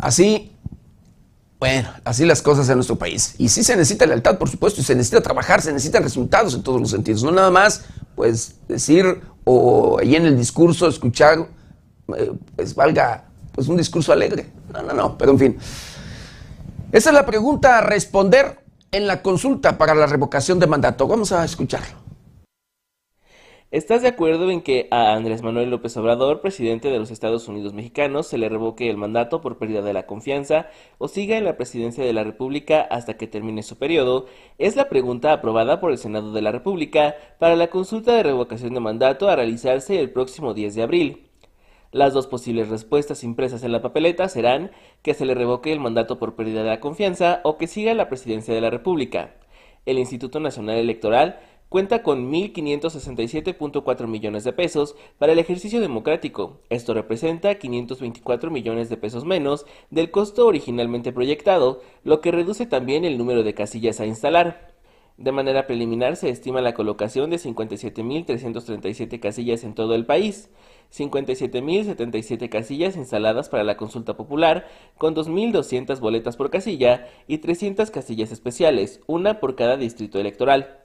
Así, 0.00 0.56
bueno, 1.58 1.90
así 2.04 2.24
las 2.24 2.40
cosas 2.40 2.68
en 2.70 2.76
nuestro 2.76 2.96
país. 2.96 3.34
Y 3.36 3.50
sí 3.50 3.62
se 3.62 3.76
necesita 3.76 4.06
lealtad, 4.06 4.38
por 4.38 4.48
supuesto, 4.48 4.80
y 4.80 4.84
se 4.84 4.94
necesita 4.94 5.20
trabajar, 5.20 5.60
se 5.60 5.72
necesitan 5.72 6.02
resultados 6.02 6.54
en 6.54 6.62
todos 6.62 6.80
los 6.80 6.90
sentidos. 6.90 7.22
No 7.22 7.30
nada 7.30 7.50
más, 7.50 7.84
pues, 8.16 8.56
decir 8.66 9.20
o 9.44 9.98
ahí 10.00 10.16
en 10.16 10.24
el 10.24 10.38
discurso 10.38 10.88
escuchar, 10.88 11.48
eh, 12.16 12.32
pues, 12.56 12.74
valga, 12.74 13.24
pues, 13.52 13.68
un 13.68 13.76
discurso 13.76 14.10
alegre. 14.12 14.50
No, 14.72 14.82
no, 14.82 14.94
no, 14.94 15.18
pero 15.18 15.32
en 15.32 15.38
fin. 15.38 15.58
Esa 16.92 17.10
es 17.10 17.14
la 17.14 17.26
pregunta 17.26 17.78
a 17.78 17.80
responder 17.82 18.64
en 18.90 19.06
la 19.06 19.20
consulta 19.20 19.76
para 19.76 19.94
la 19.94 20.06
revocación 20.06 20.58
de 20.58 20.66
mandato. 20.66 21.06
Vamos 21.06 21.30
a 21.30 21.44
escucharlo. 21.44 21.99
¿Estás 23.72 24.02
de 24.02 24.08
acuerdo 24.08 24.50
en 24.50 24.62
que 24.62 24.88
a 24.90 25.12
Andrés 25.12 25.42
Manuel 25.42 25.70
López 25.70 25.96
Obrador, 25.96 26.40
presidente 26.40 26.90
de 26.90 26.98
los 26.98 27.12
Estados 27.12 27.46
Unidos 27.46 27.72
mexicanos, 27.72 28.26
se 28.26 28.36
le 28.36 28.48
revoque 28.48 28.90
el 28.90 28.96
mandato 28.96 29.40
por 29.40 29.58
pérdida 29.58 29.80
de 29.80 29.92
la 29.92 30.06
confianza 30.06 30.66
o 30.98 31.06
siga 31.06 31.38
en 31.38 31.44
la 31.44 31.56
presidencia 31.56 32.02
de 32.02 32.12
la 32.12 32.24
República 32.24 32.80
hasta 32.80 33.16
que 33.16 33.28
termine 33.28 33.62
su 33.62 33.78
periodo? 33.78 34.26
Es 34.58 34.74
la 34.74 34.88
pregunta 34.88 35.32
aprobada 35.32 35.78
por 35.78 35.92
el 35.92 35.98
Senado 35.98 36.32
de 36.32 36.42
la 36.42 36.50
República 36.50 37.14
para 37.38 37.54
la 37.54 37.68
consulta 37.68 38.12
de 38.12 38.24
revocación 38.24 38.74
de 38.74 38.80
mandato 38.80 39.28
a 39.28 39.36
realizarse 39.36 40.00
el 40.00 40.10
próximo 40.10 40.52
10 40.52 40.74
de 40.74 40.82
abril. 40.82 41.30
Las 41.92 42.12
dos 42.12 42.26
posibles 42.26 42.70
respuestas 42.70 43.22
impresas 43.22 43.62
en 43.62 43.70
la 43.70 43.82
papeleta 43.82 44.28
serán 44.28 44.72
que 45.02 45.14
se 45.14 45.24
le 45.24 45.36
revoque 45.36 45.72
el 45.72 45.78
mandato 45.78 46.18
por 46.18 46.34
pérdida 46.34 46.64
de 46.64 46.70
la 46.70 46.80
confianza 46.80 47.40
o 47.44 47.56
que 47.56 47.68
siga 47.68 47.92
en 47.92 47.98
la 47.98 48.08
presidencia 48.08 48.52
de 48.52 48.62
la 48.62 48.70
República. 48.70 49.36
El 49.86 49.98
Instituto 49.98 50.40
Nacional 50.40 50.76
Electoral 50.76 51.38
cuenta 51.70 52.02
con 52.02 52.30
1.567.4 52.32 54.06
millones 54.08 54.42
de 54.42 54.52
pesos 54.52 54.96
para 55.18 55.32
el 55.32 55.38
ejercicio 55.38 55.80
democrático. 55.80 56.58
Esto 56.68 56.94
representa 56.94 57.54
524 57.54 58.50
millones 58.50 58.90
de 58.90 58.96
pesos 58.96 59.24
menos 59.24 59.64
del 59.88 60.10
costo 60.10 60.46
originalmente 60.46 61.12
proyectado, 61.12 61.80
lo 62.02 62.20
que 62.20 62.32
reduce 62.32 62.66
también 62.66 63.04
el 63.04 63.16
número 63.16 63.44
de 63.44 63.54
casillas 63.54 64.00
a 64.00 64.06
instalar. 64.06 64.74
De 65.16 65.30
manera 65.30 65.68
preliminar 65.68 66.16
se 66.16 66.30
estima 66.30 66.60
la 66.60 66.74
colocación 66.74 67.30
de 67.30 67.36
57.337 67.36 69.20
casillas 69.20 69.62
en 69.62 69.74
todo 69.74 69.94
el 69.94 70.06
país, 70.06 70.50
57.077 70.92 72.48
casillas 72.48 72.96
instaladas 72.96 73.48
para 73.48 73.62
la 73.62 73.76
consulta 73.76 74.16
popular, 74.16 74.66
con 74.98 75.14
2.200 75.14 76.00
boletas 76.00 76.36
por 76.36 76.50
casilla 76.50 77.06
y 77.28 77.38
300 77.38 77.92
casillas 77.92 78.32
especiales, 78.32 79.02
una 79.06 79.38
por 79.38 79.54
cada 79.54 79.76
distrito 79.76 80.18
electoral. 80.18 80.79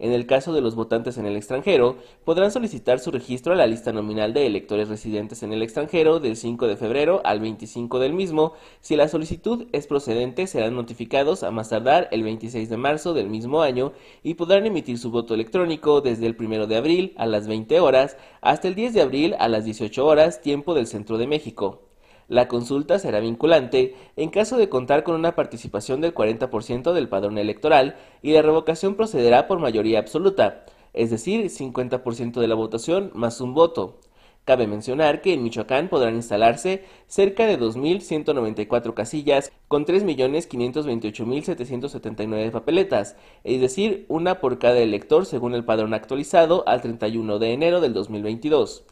En 0.00 0.12
el 0.12 0.26
caso 0.26 0.52
de 0.52 0.60
los 0.60 0.76
votantes 0.76 1.18
en 1.18 1.26
el 1.26 1.36
extranjero, 1.36 1.96
podrán 2.24 2.52
solicitar 2.52 3.00
su 3.00 3.10
registro 3.10 3.52
a 3.52 3.56
la 3.56 3.66
lista 3.66 3.92
nominal 3.92 4.32
de 4.32 4.46
electores 4.46 4.88
residentes 4.88 5.42
en 5.42 5.52
el 5.52 5.60
extranjero 5.60 6.20
del 6.20 6.36
5 6.36 6.68
de 6.68 6.76
febrero 6.76 7.20
al 7.24 7.40
25 7.40 7.98
del 7.98 8.12
mismo. 8.12 8.52
Si 8.80 8.94
la 8.94 9.08
solicitud 9.08 9.66
es 9.72 9.88
procedente, 9.88 10.46
serán 10.46 10.76
notificados 10.76 11.42
a 11.42 11.50
más 11.50 11.70
tardar 11.70 12.08
el 12.12 12.22
26 12.22 12.68
de 12.68 12.76
marzo 12.76 13.12
del 13.12 13.28
mismo 13.28 13.60
año 13.62 13.92
y 14.22 14.34
podrán 14.34 14.66
emitir 14.66 14.98
su 14.98 15.10
voto 15.10 15.34
electrónico 15.34 16.00
desde 16.00 16.26
el 16.26 16.36
1 16.38 16.68
de 16.68 16.76
abril 16.76 17.14
a 17.16 17.26
las 17.26 17.48
20 17.48 17.80
horas 17.80 18.16
hasta 18.40 18.68
el 18.68 18.76
10 18.76 18.94
de 18.94 19.02
abril 19.02 19.34
a 19.40 19.48
las 19.48 19.64
18 19.64 20.06
horas, 20.06 20.40
tiempo 20.40 20.74
del 20.74 20.86
centro 20.86 21.18
de 21.18 21.26
México. 21.26 21.87
La 22.28 22.46
consulta 22.46 22.98
será 22.98 23.20
vinculante 23.20 23.94
en 24.16 24.28
caso 24.28 24.58
de 24.58 24.68
contar 24.68 25.02
con 25.02 25.14
una 25.14 25.34
participación 25.34 26.02
del 26.02 26.14
40% 26.14 26.92
del 26.92 27.08
padrón 27.08 27.38
electoral 27.38 27.96
y 28.20 28.32
la 28.32 28.42
revocación 28.42 28.96
procederá 28.96 29.48
por 29.48 29.60
mayoría 29.60 29.98
absoluta, 29.98 30.66
es 30.92 31.10
decir, 31.10 31.46
50% 31.46 32.38
de 32.38 32.48
la 32.48 32.54
votación 32.54 33.10
más 33.14 33.40
un 33.40 33.54
voto. 33.54 33.98
Cabe 34.44 34.66
mencionar 34.66 35.22
que 35.22 35.32
en 35.32 35.42
Michoacán 35.42 35.88
podrán 35.88 36.16
instalarse 36.16 36.84
cerca 37.06 37.46
de 37.46 37.58
2.194 37.58 38.92
casillas 38.92 39.50
con 39.66 39.86
3.528.779 39.86 42.50
papeletas, 42.50 43.16
es 43.44 43.60
decir, 43.60 44.04
una 44.08 44.40
por 44.40 44.58
cada 44.58 44.78
elector 44.78 45.24
según 45.24 45.54
el 45.54 45.64
padrón 45.64 45.94
actualizado 45.94 46.62
al 46.66 46.82
31 46.82 47.38
de 47.38 47.52
enero 47.52 47.80
del 47.80 47.94
2022. 47.94 48.84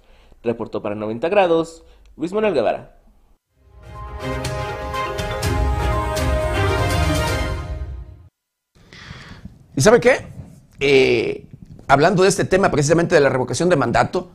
Reportó 0.42 0.80
para 0.80 0.94
90 0.94 1.28
grados 1.28 1.84
Luis 2.16 2.32
Manuel 2.32 2.54
Guevara. 2.54 2.95
¿Y 9.76 9.82
sabe 9.82 10.00
qué? 10.00 10.26
Eh, 10.80 11.46
hablando 11.86 12.22
de 12.22 12.30
este 12.30 12.46
tema 12.46 12.70
precisamente 12.70 13.14
de 13.14 13.20
la 13.20 13.28
revocación 13.28 13.68
de 13.68 13.76
mandato, 13.76 14.30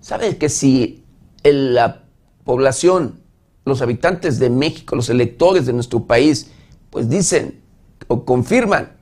¿sabe 0.00 0.38
que 0.38 0.48
si 0.48 1.04
la 1.42 2.04
población, 2.44 3.20
los 3.64 3.82
habitantes 3.82 4.38
de 4.38 4.48
México, 4.48 4.94
los 4.94 5.10
electores 5.10 5.66
de 5.66 5.72
nuestro 5.72 6.04
país, 6.04 6.52
pues 6.90 7.08
dicen 7.08 7.60
o 8.06 8.24
confirman 8.24 8.92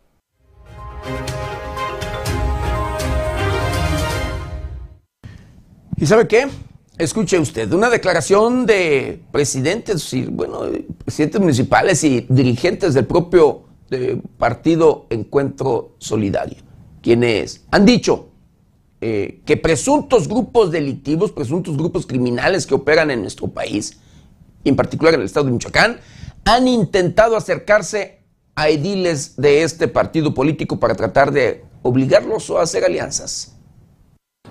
¿Y 5.96 6.08
sabe 6.08 6.28
qué? 6.28 6.50
Escuche 6.98 7.38
usted, 7.38 7.74
una 7.74 7.90
declaración 7.90 8.66
de 8.66 9.22
presidentes, 9.34 10.14
y, 10.14 10.28
bueno, 10.28 10.62
presidentes 11.04 11.42
municipales 11.42 12.02
y 12.06 12.26
dirigentes 12.30 12.94
del 12.94 13.06
propio 13.06 13.64
eh, 13.92 14.22
partido 14.38 15.06
Encuentro 15.10 15.96
Solidario, 15.98 16.58
quienes 17.02 17.66
han 17.70 17.86
dicho 17.86 18.30
eh, 19.02 19.42
que 19.46 19.58
presuntos 19.58 20.30
grupos 20.30 20.72
delictivos, 20.72 21.34
presuntos 21.34 21.76
grupos 21.76 22.06
criminales 22.06 22.66
que 22.66 22.76
operan 22.76 23.12
en 23.12 23.24
nuestro 23.24 23.50
país, 23.50 24.00
en 24.64 24.78
particular 24.78 25.16
en 25.16 25.20
el 25.20 25.26
estado 25.26 25.48
de 25.48 25.52
Michoacán, 25.52 26.00
han 26.46 26.68
intentado 26.70 27.36
acercarse 27.36 28.22
a 28.56 28.70
ediles 28.70 29.36
de 29.36 29.64
este 29.64 29.90
partido 29.90 30.34
político 30.34 30.80
para 30.80 30.96
tratar 30.96 31.34
de 31.34 31.66
obligarlos 31.82 32.50
a 32.52 32.62
hacer 32.62 32.86
alianzas. 32.86 33.55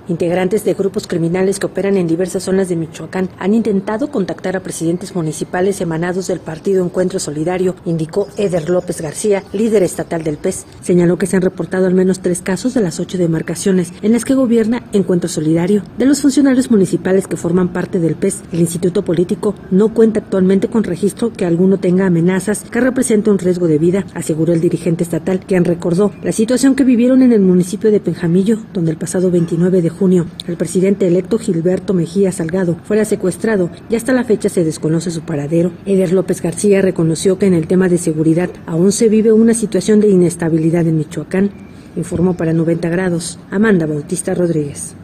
Integrantes 0.06 0.64
de 0.64 0.74
grupos 0.74 1.06
criminales 1.06 1.58
que 1.58 1.64
operan 1.64 1.96
en 1.96 2.06
diversas 2.06 2.42
zonas 2.42 2.68
de 2.68 2.76
Michoacán 2.76 3.30
han 3.38 3.54
intentado 3.54 4.10
contactar 4.10 4.54
a 4.54 4.60
presidentes 4.60 5.14
municipales 5.14 5.80
emanados 5.80 6.26
del 6.26 6.40
partido 6.40 6.84
Encuentro 6.84 7.18
Solidario, 7.18 7.74
indicó 7.86 8.28
Eder 8.36 8.68
López 8.68 9.00
García, 9.00 9.42
líder 9.54 9.82
estatal 9.82 10.22
del 10.22 10.36
PES. 10.36 10.66
Señaló 10.82 11.16
que 11.16 11.26
se 11.26 11.36
han 11.36 11.42
reportado 11.42 11.86
al 11.86 11.94
menos 11.94 12.20
tres 12.20 12.42
casos 12.42 12.74
de 12.74 12.82
las 12.82 13.00
ocho 13.00 13.16
demarcaciones 13.16 13.94
en 14.02 14.12
las 14.12 14.26
que 14.26 14.34
gobierna 14.34 14.82
Encuentro 14.92 15.28
Solidario. 15.30 15.82
De 15.96 16.04
los 16.04 16.20
funcionarios 16.20 16.70
municipales 16.70 17.26
que 17.26 17.38
forman 17.38 17.72
parte 17.72 17.98
del 17.98 18.14
PES, 18.14 18.42
el 18.52 18.60
Instituto 18.60 19.06
Político 19.06 19.54
no 19.70 19.94
cuenta 19.94 20.20
actualmente 20.20 20.68
con 20.68 20.84
registro 20.84 21.32
que 21.32 21.46
alguno 21.46 21.78
tenga 21.78 22.04
amenazas 22.04 22.64
que 22.70 22.80
represente 22.80 23.30
un 23.30 23.38
riesgo 23.38 23.68
de 23.68 23.78
vida, 23.78 24.04
aseguró 24.12 24.52
el 24.52 24.60
dirigente 24.60 25.02
estatal, 25.02 25.40
quien 25.40 25.64
recordó 25.64 26.12
la 26.22 26.32
situación 26.32 26.74
que 26.74 26.84
vivieron 26.84 27.22
en 27.22 27.32
el 27.32 27.40
municipio 27.40 27.90
de 27.90 28.00
Penjamillo, 28.00 28.58
donde 28.74 28.90
el 28.90 28.98
pasado 28.98 29.30
29 29.30 29.80
de 29.80 29.93
junio, 29.94 30.26
el 30.46 30.56
presidente 30.56 31.06
electo 31.06 31.38
Gilberto 31.38 31.94
Mejía 31.94 32.32
Salgado 32.32 32.76
fuera 32.84 33.04
secuestrado 33.04 33.70
y 33.88 33.96
hasta 33.96 34.12
la 34.12 34.24
fecha 34.24 34.48
se 34.48 34.64
desconoce 34.64 35.10
su 35.10 35.22
paradero. 35.22 35.72
Eder 35.86 36.12
López 36.12 36.42
García 36.42 36.82
reconoció 36.82 37.38
que 37.38 37.46
en 37.46 37.54
el 37.54 37.66
tema 37.66 37.88
de 37.88 37.98
seguridad 37.98 38.50
aún 38.66 38.92
se 38.92 39.08
vive 39.08 39.32
una 39.32 39.54
situación 39.54 40.00
de 40.00 40.08
inestabilidad 40.08 40.86
en 40.86 40.98
Michoacán. 40.98 41.50
Informó 41.96 42.36
para 42.36 42.52
90 42.52 42.88
grados 42.88 43.38
Amanda 43.50 43.86
Bautista 43.86 44.34
Rodríguez. 44.34 44.96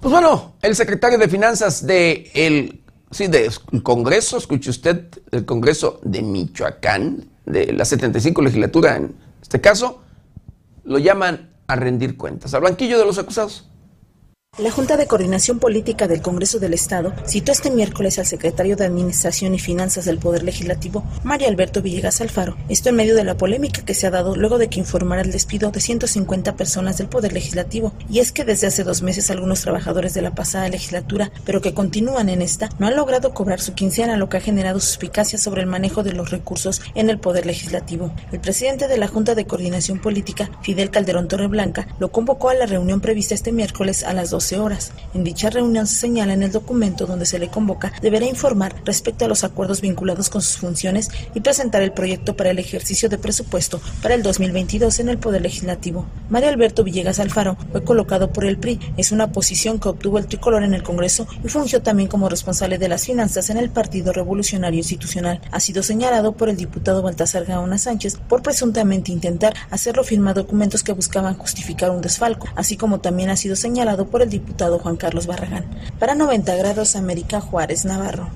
Pues 0.00 0.12
bueno, 0.12 0.54
el 0.62 0.74
secretario 0.74 1.18
de 1.18 1.28
Finanzas 1.28 1.86
de 1.86 2.30
sí, 3.10 3.26
del 3.26 3.50
Congreso, 3.82 4.38
escuche 4.38 4.70
usted, 4.70 5.06
el 5.30 5.44
Congreso 5.44 6.00
de 6.02 6.22
Michoacán, 6.22 7.28
de 7.50 7.72
la 7.72 7.84
75 7.84 8.42
legislatura 8.42 8.96
en 8.96 9.14
este 9.42 9.60
caso, 9.60 10.02
lo 10.84 10.98
llaman 10.98 11.50
a 11.66 11.76
rendir 11.76 12.16
cuentas. 12.16 12.54
Al 12.54 12.62
banquillo 12.62 12.98
de 12.98 13.04
los 13.04 13.18
acusados. 13.18 13.69
La 14.58 14.72
Junta 14.72 14.96
de 14.98 15.06
Coordinación 15.06 15.58
Política 15.58 16.08
del 16.08 16.20
Congreso 16.22 16.58
del 16.58 16.74
Estado 16.74 17.14
citó 17.24 17.52
este 17.52 17.70
miércoles 17.70 18.18
al 18.18 18.26
secretario 18.26 18.76
de 18.76 18.84
Administración 18.84 19.54
y 19.54 19.60
Finanzas 19.60 20.04
del 20.04 20.18
Poder 20.18 20.42
Legislativo, 20.42 21.04
María 21.22 21.48
Alberto 21.48 21.80
Villegas 21.80 22.20
Alfaro. 22.20 22.56
Esto 22.68 22.88
en 22.88 22.96
medio 22.96 23.14
de 23.14 23.22
la 23.22 23.36
polémica 23.36 23.82
que 23.82 23.94
se 23.94 24.08
ha 24.08 24.10
dado 24.10 24.34
luego 24.34 24.58
de 24.58 24.68
que 24.68 24.80
informara 24.80 25.22
el 25.22 25.30
despido 25.30 25.70
de 25.70 25.80
150 25.80 26.56
personas 26.56 26.98
del 26.98 27.08
Poder 27.08 27.32
Legislativo. 27.32 27.94
Y 28.10 28.18
es 28.18 28.32
que 28.32 28.44
desde 28.44 28.66
hace 28.66 28.82
dos 28.82 29.00
meses 29.02 29.30
algunos 29.30 29.62
trabajadores 29.62 30.14
de 30.14 30.22
la 30.22 30.34
pasada 30.34 30.68
legislatura, 30.68 31.30
pero 31.46 31.62
que 31.62 31.72
continúan 31.72 32.28
en 32.28 32.42
esta, 32.42 32.68
no 32.80 32.88
han 32.88 32.96
logrado 32.96 33.32
cobrar 33.32 33.60
su 33.60 33.74
quincena, 33.74 34.16
lo 34.16 34.28
que 34.28 34.38
ha 34.38 34.42
generado 34.42 34.80
suspicacias 34.80 35.40
sobre 35.40 35.62
el 35.62 35.68
manejo 35.68 36.02
de 36.02 36.12
los 36.12 36.32
recursos 36.32 36.82
en 36.96 37.08
el 37.08 37.20
Poder 37.20 37.46
Legislativo. 37.46 38.12
El 38.32 38.40
presidente 38.40 38.88
de 38.88 38.98
la 38.98 39.08
Junta 39.08 39.36
de 39.36 39.46
Coordinación 39.46 40.00
Política, 40.00 40.50
Fidel 40.60 40.90
Calderón 40.90 41.28
Torreblanca, 41.28 41.86
lo 42.00 42.10
convocó 42.10 42.50
a 42.50 42.54
la 42.54 42.66
reunión 42.66 43.00
prevista 43.00 43.34
este 43.34 43.52
miércoles 43.52 44.02
a 44.02 44.12
las 44.12 44.30
12 44.40 44.58
horas. 44.58 44.92
En 45.12 45.22
dicha 45.22 45.50
reunión 45.50 45.86
se 45.86 45.96
señala 45.96 46.32
en 46.32 46.42
el 46.42 46.50
documento 46.50 47.04
donde 47.04 47.26
se 47.26 47.38
le 47.38 47.48
convoca 47.48 47.92
deberá 48.00 48.24
informar 48.24 48.74
respecto 48.86 49.26
a 49.26 49.28
los 49.28 49.44
acuerdos 49.44 49.82
vinculados 49.82 50.30
con 50.30 50.40
sus 50.40 50.56
funciones 50.56 51.10
y 51.34 51.40
presentar 51.40 51.82
el 51.82 51.92
proyecto 51.92 52.36
para 52.36 52.48
el 52.48 52.58
ejercicio 52.58 53.10
de 53.10 53.18
presupuesto 53.18 53.82
para 54.00 54.14
el 54.14 54.22
2022 54.22 54.98
en 55.00 55.10
el 55.10 55.18
Poder 55.18 55.42
Legislativo. 55.42 56.06
Mario 56.30 56.48
Alberto 56.48 56.84
Villegas 56.84 57.20
Alfaro 57.20 57.58
fue 57.70 57.84
colocado 57.84 58.32
por 58.32 58.46
el 58.46 58.56
PRI. 58.56 58.80
Es 58.96 59.12
una 59.12 59.30
posición 59.30 59.78
que 59.78 59.90
obtuvo 59.90 60.16
el 60.16 60.26
tricolor 60.26 60.62
en 60.62 60.72
el 60.72 60.82
Congreso 60.82 61.26
y 61.44 61.48
fungió 61.48 61.82
también 61.82 62.08
como 62.08 62.30
responsable 62.30 62.78
de 62.78 62.88
las 62.88 63.04
finanzas 63.04 63.50
en 63.50 63.58
el 63.58 63.68
Partido 63.68 64.14
Revolucionario 64.14 64.78
Institucional. 64.78 65.42
Ha 65.50 65.60
sido 65.60 65.82
señalado 65.82 66.32
por 66.32 66.48
el 66.48 66.56
diputado 66.56 67.02
Baltasar 67.02 67.44
Gaona 67.44 67.76
Sánchez 67.76 68.16
por 68.26 68.42
presuntamente 68.42 69.12
intentar 69.12 69.52
hacerlo 69.68 70.02
firmar 70.02 70.34
documentos 70.34 70.82
que 70.82 70.92
buscaban 70.92 71.36
justificar 71.36 71.90
un 71.90 72.00
desfalco, 72.00 72.48
así 72.56 72.78
como 72.78 73.00
también 73.00 73.28
ha 73.28 73.36
sido 73.36 73.54
señalado 73.54 74.06
por 74.06 74.22
el 74.22 74.29
diputado 74.30 74.78
Juan 74.78 74.96
Carlos 74.96 75.26
Barragán. 75.26 75.66
Para 75.98 76.14
90 76.14 76.56
grados 76.56 76.96
América 76.96 77.40
Juárez 77.40 77.84
Navarro. 77.84 78.30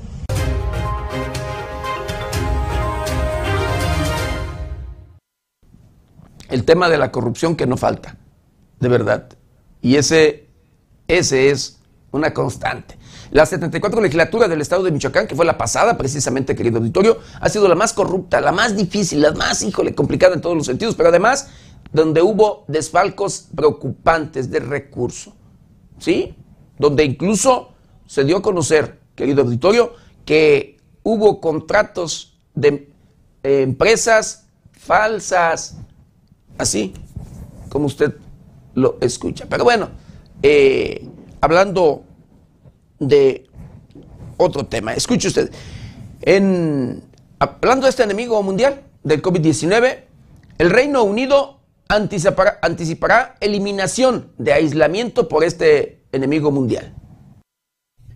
El 6.51 6.65
tema 6.65 6.89
de 6.89 6.99
la 6.99 7.11
corrupción 7.11 7.57
que 7.57 7.67
no 7.67 7.77
falta, 7.77 8.17
de 8.79 8.89
verdad. 8.89 9.29
Y 9.81 9.97
ese, 9.97 10.49
ese 11.09 11.51
es 11.51 11.79
una 12.13 12.33
constante. 12.35 12.97
La 13.31 13.47
74 13.47 14.01
legislatura 14.01 14.47
del 14.47 14.61
estado 14.61 14.85
de 14.85 14.93
Michoacán, 14.93 15.27
que 15.27 15.35
fue 15.35 15.45
la 15.45 15.59
pasada, 15.59 15.99
precisamente, 15.99 16.55
querido 16.55 16.79
auditorio, 16.79 17.19
ha 17.41 17.49
sido 17.49 17.67
la 17.67 17.75
más 17.75 17.93
corrupta, 17.93 18.41
la 18.41 18.53
más 18.53 18.77
difícil, 18.77 19.23
la 19.23 19.33
más, 19.33 19.63
híjole, 19.63 19.95
complicada 19.95 20.35
en 20.35 20.41
todos 20.41 20.57
los 20.57 20.67
sentidos, 20.67 20.95
pero 20.95 21.09
además 21.09 21.49
donde 21.93 22.23
hubo 22.23 22.65
desfalcos 22.69 23.47
preocupantes 23.55 24.51
de 24.51 24.61
recursos. 24.61 25.35
¿Sí? 25.99 26.35
Donde 26.79 27.05
incluso 27.05 27.73
se 28.07 28.25
dio 28.25 28.39
a 28.39 28.43
conocer, 28.43 29.01
querido 29.15 29.43
auditorio, 29.43 29.93
que 30.25 30.79
hubo 31.03 31.41
contratos 31.41 32.37
de 32.55 32.91
eh, 33.43 33.63
empresas 33.63 34.47
falsas, 34.73 35.79
así 36.59 36.95
como 37.69 37.87
usted 37.87 38.15
lo 38.75 38.99
escucha. 39.01 39.47
Pero 39.49 39.65
bueno, 39.65 39.89
eh, 40.43 41.09
hablando 41.41 42.05
de 42.99 43.49
otro 44.37 44.67
tema, 44.67 44.95
escuche 44.95 45.29
usted, 45.29 45.51
en, 46.23 47.03
hablando 47.39 47.85
de 47.85 47.91
este 47.91 48.03
enemigo 48.03 48.43
mundial 48.43 48.83
del 49.03 49.23
COVID-19, 49.23 50.05
el 50.59 50.71
Reino 50.71 51.03
Unido 51.03 51.54
anticipará, 51.89 52.59
anticipará 52.63 53.37
eliminación 53.41 54.33
de 54.39 54.53
aislamiento 54.53 55.29
por 55.29 55.45
este 55.45 56.05
enemigo 56.13 56.51
mundial. 56.51 56.95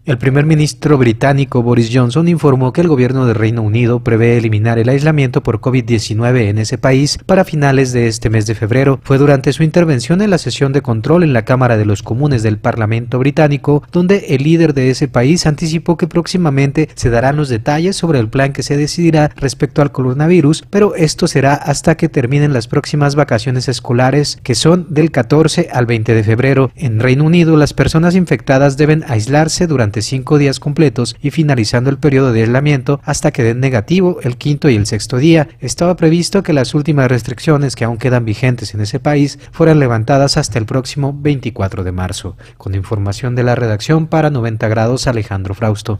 El 0.08 0.16
primer 0.16 0.46
ministro 0.46 0.96
británico 0.96 1.62
Boris 1.62 1.90
Johnson 1.92 2.28
informó 2.28 2.72
que 2.72 2.80
el 2.80 2.88
gobierno 2.88 3.26
de 3.26 3.34
Reino 3.34 3.60
Unido 3.60 4.00
prevé 4.00 4.38
eliminar 4.38 4.78
el 4.78 4.88
aislamiento 4.88 5.42
por 5.42 5.60
COVID-19 5.60 6.48
en 6.48 6.56
ese 6.56 6.78
país 6.78 7.18
para 7.26 7.44
finales 7.44 7.92
de 7.92 8.06
este 8.06 8.30
mes 8.30 8.46
de 8.46 8.54
febrero. 8.54 9.00
Fue 9.02 9.18
durante 9.18 9.52
su 9.52 9.64
intervención 9.64 10.22
en 10.22 10.30
la 10.30 10.38
sesión 10.38 10.72
de 10.72 10.80
control 10.80 11.24
en 11.24 11.34
la 11.34 11.44
Cámara 11.44 11.76
de 11.76 11.84
los 11.84 12.02
Comunes 12.02 12.42
del 12.42 12.56
Parlamento 12.56 13.18
británico, 13.18 13.82
donde 13.92 14.28
el 14.30 14.44
líder 14.44 14.72
de 14.72 14.88
ese 14.88 15.08
país 15.08 15.44
anticipó 15.44 15.98
que 15.98 16.06
próximamente 16.06 16.88
se 16.94 17.10
darán 17.10 17.36
los 17.36 17.50
detalles 17.50 17.94
sobre 17.94 18.18
el 18.18 18.30
plan 18.30 18.54
que 18.54 18.62
se 18.62 18.78
decidirá 18.78 19.30
respecto 19.36 19.82
al 19.82 19.92
coronavirus, 19.92 20.64
pero 20.70 20.94
esto 20.94 21.26
será 21.26 21.52
hasta 21.52 21.98
que 21.98 22.08
terminen 22.08 22.54
las 22.54 22.66
próximas 22.66 23.14
vacaciones 23.14 23.68
escolares, 23.68 24.38
que 24.42 24.54
son 24.54 24.86
del 24.88 25.10
14 25.10 25.68
al 25.70 25.84
20 25.84 26.14
de 26.14 26.24
febrero. 26.24 26.70
En 26.76 26.98
Reino 26.98 27.24
Unido, 27.24 27.58
las 27.58 27.74
personas 27.74 28.14
infectadas 28.14 28.78
deben 28.78 29.04
aislarse 29.06 29.66
durante 29.66 29.97
durante 29.98 30.02
cinco 30.02 30.38
días 30.38 30.60
completos 30.60 31.16
y 31.20 31.30
finalizando 31.30 31.90
el 31.90 31.98
periodo 31.98 32.32
de 32.32 32.42
aislamiento 32.42 33.00
hasta 33.04 33.32
que 33.32 33.42
den 33.42 33.58
negativo 33.58 34.18
el 34.22 34.36
quinto 34.36 34.68
y 34.68 34.76
el 34.76 34.86
sexto 34.86 35.16
día. 35.16 35.48
Estaba 35.60 35.96
previsto 35.96 36.42
que 36.42 36.52
las 36.52 36.74
últimas 36.74 37.08
restricciones 37.08 37.74
que 37.74 37.84
aún 37.84 37.98
quedan 37.98 38.24
vigentes 38.24 38.74
en 38.74 38.80
ese 38.80 39.00
país 39.00 39.38
fueran 39.50 39.80
levantadas 39.80 40.36
hasta 40.36 40.58
el 40.58 40.66
próximo 40.66 41.12
24 41.12 41.82
de 41.84 41.92
marzo. 41.92 42.36
Con 42.58 42.74
información 42.74 43.34
de 43.34 43.42
la 43.42 43.54
redacción 43.54 44.06
para 44.06 44.30
90 44.30 44.68
grados 44.68 45.06
Alejandro 45.06 45.54
Frausto. 45.54 45.98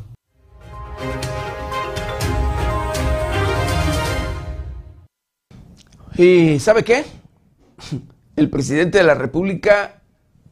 ¿Y 6.17 6.59
sabe 6.61 6.85
qué? 6.85 7.05
El 8.37 8.51
presidente 8.51 8.99
de 8.99 9.05
la 9.05 9.15
República 9.15 10.03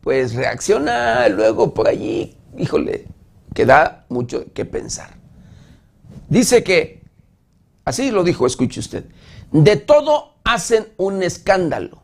pues 0.00 0.34
reacciona 0.34 1.28
luego 1.28 1.74
por 1.74 1.88
allí, 1.88 2.36
híjole, 2.56 3.06
que 3.56 3.64
da 3.64 4.04
mucho 4.10 4.52
que 4.52 4.66
pensar. 4.66 5.16
Dice 6.28 6.62
que, 6.62 7.02
así 7.86 8.10
lo 8.10 8.22
dijo, 8.22 8.46
escuche 8.46 8.80
usted, 8.80 9.06
de 9.50 9.76
todo 9.76 10.34
hacen 10.44 10.88
un 10.98 11.22
escándalo. 11.22 12.02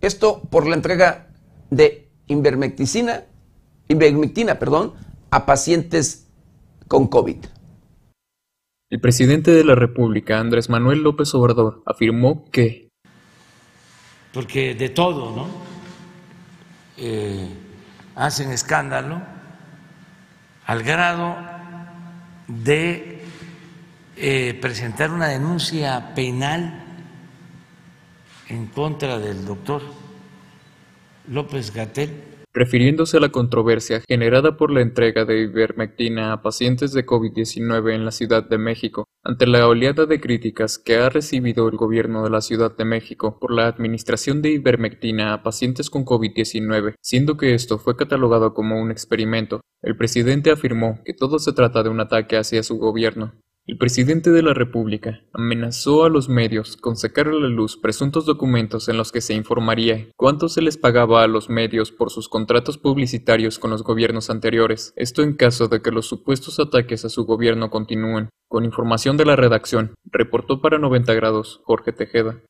Esto 0.00 0.40
por 0.40 0.66
la 0.66 0.74
entrega 0.74 1.28
de 1.68 2.08
invermectina, 2.26 3.24
invermectina, 3.88 4.58
perdón, 4.58 4.94
a 5.30 5.44
pacientes 5.44 6.26
con 6.88 7.06
COVID. 7.06 7.44
El 8.88 9.00
presidente 9.00 9.50
de 9.50 9.64
la 9.64 9.74
República, 9.74 10.40
Andrés 10.40 10.70
Manuel 10.70 11.02
López 11.02 11.34
Obrador, 11.34 11.82
afirmó 11.84 12.46
que... 12.50 12.88
Porque 14.32 14.74
de 14.74 14.88
todo, 14.88 15.36
¿no? 15.36 15.48
Eh, 16.96 17.46
hacen 18.14 18.50
escándalo 18.50 19.31
al 20.72 20.82
grado 20.84 21.36
de 22.48 23.20
eh, 24.16 24.58
presentar 24.58 25.10
una 25.10 25.28
denuncia 25.28 26.14
penal 26.14 26.82
en 28.48 28.68
contra 28.68 29.18
del 29.18 29.44
doctor 29.44 29.82
López 31.28 31.74
Gatel 31.74 32.31
refiriéndose 32.52 33.16
a 33.16 33.20
la 33.20 33.30
controversia 33.30 34.02
generada 34.06 34.56
por 34.56 34.70
la 34.70 34.82
entrega 34.82 35.24
de 35.24 35.40
ivermectina 35.40 36.32
a 36.32 36.42
pacientes 36.42 36.92
de 36.92 37.06
COVID-19 37.06 37.94
en 37.94 38.04
la 38.04 38.10
Ciudad 38.10 38.48
de 38.48 38.58
México, 38.58 39.06
ante 39.24 39.46
la 39.46 39.66
oleada 39.66 40.06
de 40.06 40.20
críticas 40.20 40.78
que 40.78 40.96
ha 40.96 41.08
recibido 41.08 41.68
el 41.68 41.76
gobierno 41.76 42.24
de 42.24 42.30
la 42.30 42.40
Ciudad 42.40 42.76
de 42.76 42.84
México 42.84 43.38
por 43.40 43.52
la 43.52 43.66
administración 43.66 44.42
de 44.42 44.50
ivermectina 44.50 45.32
a 45.32 45.42
pacientes 45.42 45.90
con 45.90 46.04
COVID-19, 46.04 46.94
siendo 47.00 47.36
que 47.36 47.54
esto 47.54 47.78
fue 47.78 47.96
catalogado 47.96 48.52
como 48.54 48.80
un 48.80 48.90
experimento, 48.90 49.60
el 49.82 49.96
presidente 49.96 50.50
afirmó 50.50 51.00
que 51.04 51.14
todo 51.14 51.38
se 51.38 51.52
trata 51.52 51.82
de 51.82 51.88
un 51.88 52.00
ataque 52.00 52.36
hacia 52.36 52.62
su 52.62 52.78
gobierno. 52.78 53.32
El 53.64 53.78
presidente 53.78 54.32
de 54.32 54.42
la 54.42 54.54
República 54.54 55.20
amenazó 55.32 56.04
a 56.04 56.08
los 56.08 56.28
medios 56.28 56.76
con 56.76 56.96
sacar 56.96 57.28
a 57.28 57.32
la 57.32 57.46
luz 57.46 57.76
presuntos 57.76 58.26
documentos 58.26 58.88
en 58.88 58.96
los 58.96 59.12
que 59.12 59.20
se 59.20 59.34
informaría 59.34 60.08
cuánto 60.16 60.48
se 60.48 60.62
les 60.62 60.76
pagaba 60.76 61.22
a 61.22 61.28
los 61.28 61.48
medios 61.48 61.92
por 61.92 62.10
sus 62.10 62.28
contratos 62.28 62.76
publicitarios 62.76 63.60
con 63.60 63.70
los 63.70 63.84
gobiernos 63.84 64.30
anteriores, 64.30 64.92
esto 64.96 65.22
en 65.22 65.36
caso 65.36 65.68
de 65.68 65.80
que 65.80 65.92
los 65.92 66.06
supuestos 66.06 66.58
ataques 66.58 67.04
a 67.04 67.08
su 67.08 67.24
gobierno 67.24 67.70
continúen. 67.70 68.30
Con 68.48 68.64
información 68.64 69.16
de 69.16 69.26
la 69.26 69.36
redacción, 69.36 69.94
reportó 70.06 70.60
para 70.60 70.80
90 70.80 71.14
grados 71.14 71.60
Jorge 71.62 71.92
Tejeda. 71.92 72.40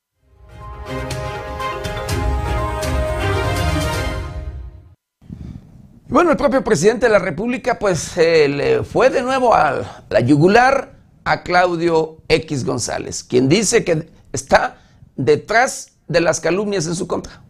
Bueno, 6.09 6.31
el 6.31 6.39
propio 6.39 6.65
presidente 6.65 7.05
de 7.05 7.13
la 7.13 7.19
República 7.19 7.79
pues 7.79 8.17
eh, 8.17 8.49
le 8.49 8.83
fue 8.83 9.11
de 9.11 9.21
nuevo 9.21 9.55
a 9.55 10.05
la 10.09 10.21
yugular 10.21 11.02
a 11.25 11.43
Claudio 11.43 12.19
X 12.29 12.65
González, 12.65 13.23
quien 13.23 13.49
dice 13.49 13.85
que 13.85 14.09
está 14.33 14.79
detrás 15.17 15.93
de 16.09 16.21
las 16.21 16.41
calumnias 16.41 16.87
en 16.87 16.95
su 16.95 17.07
contra. 17.07 17.43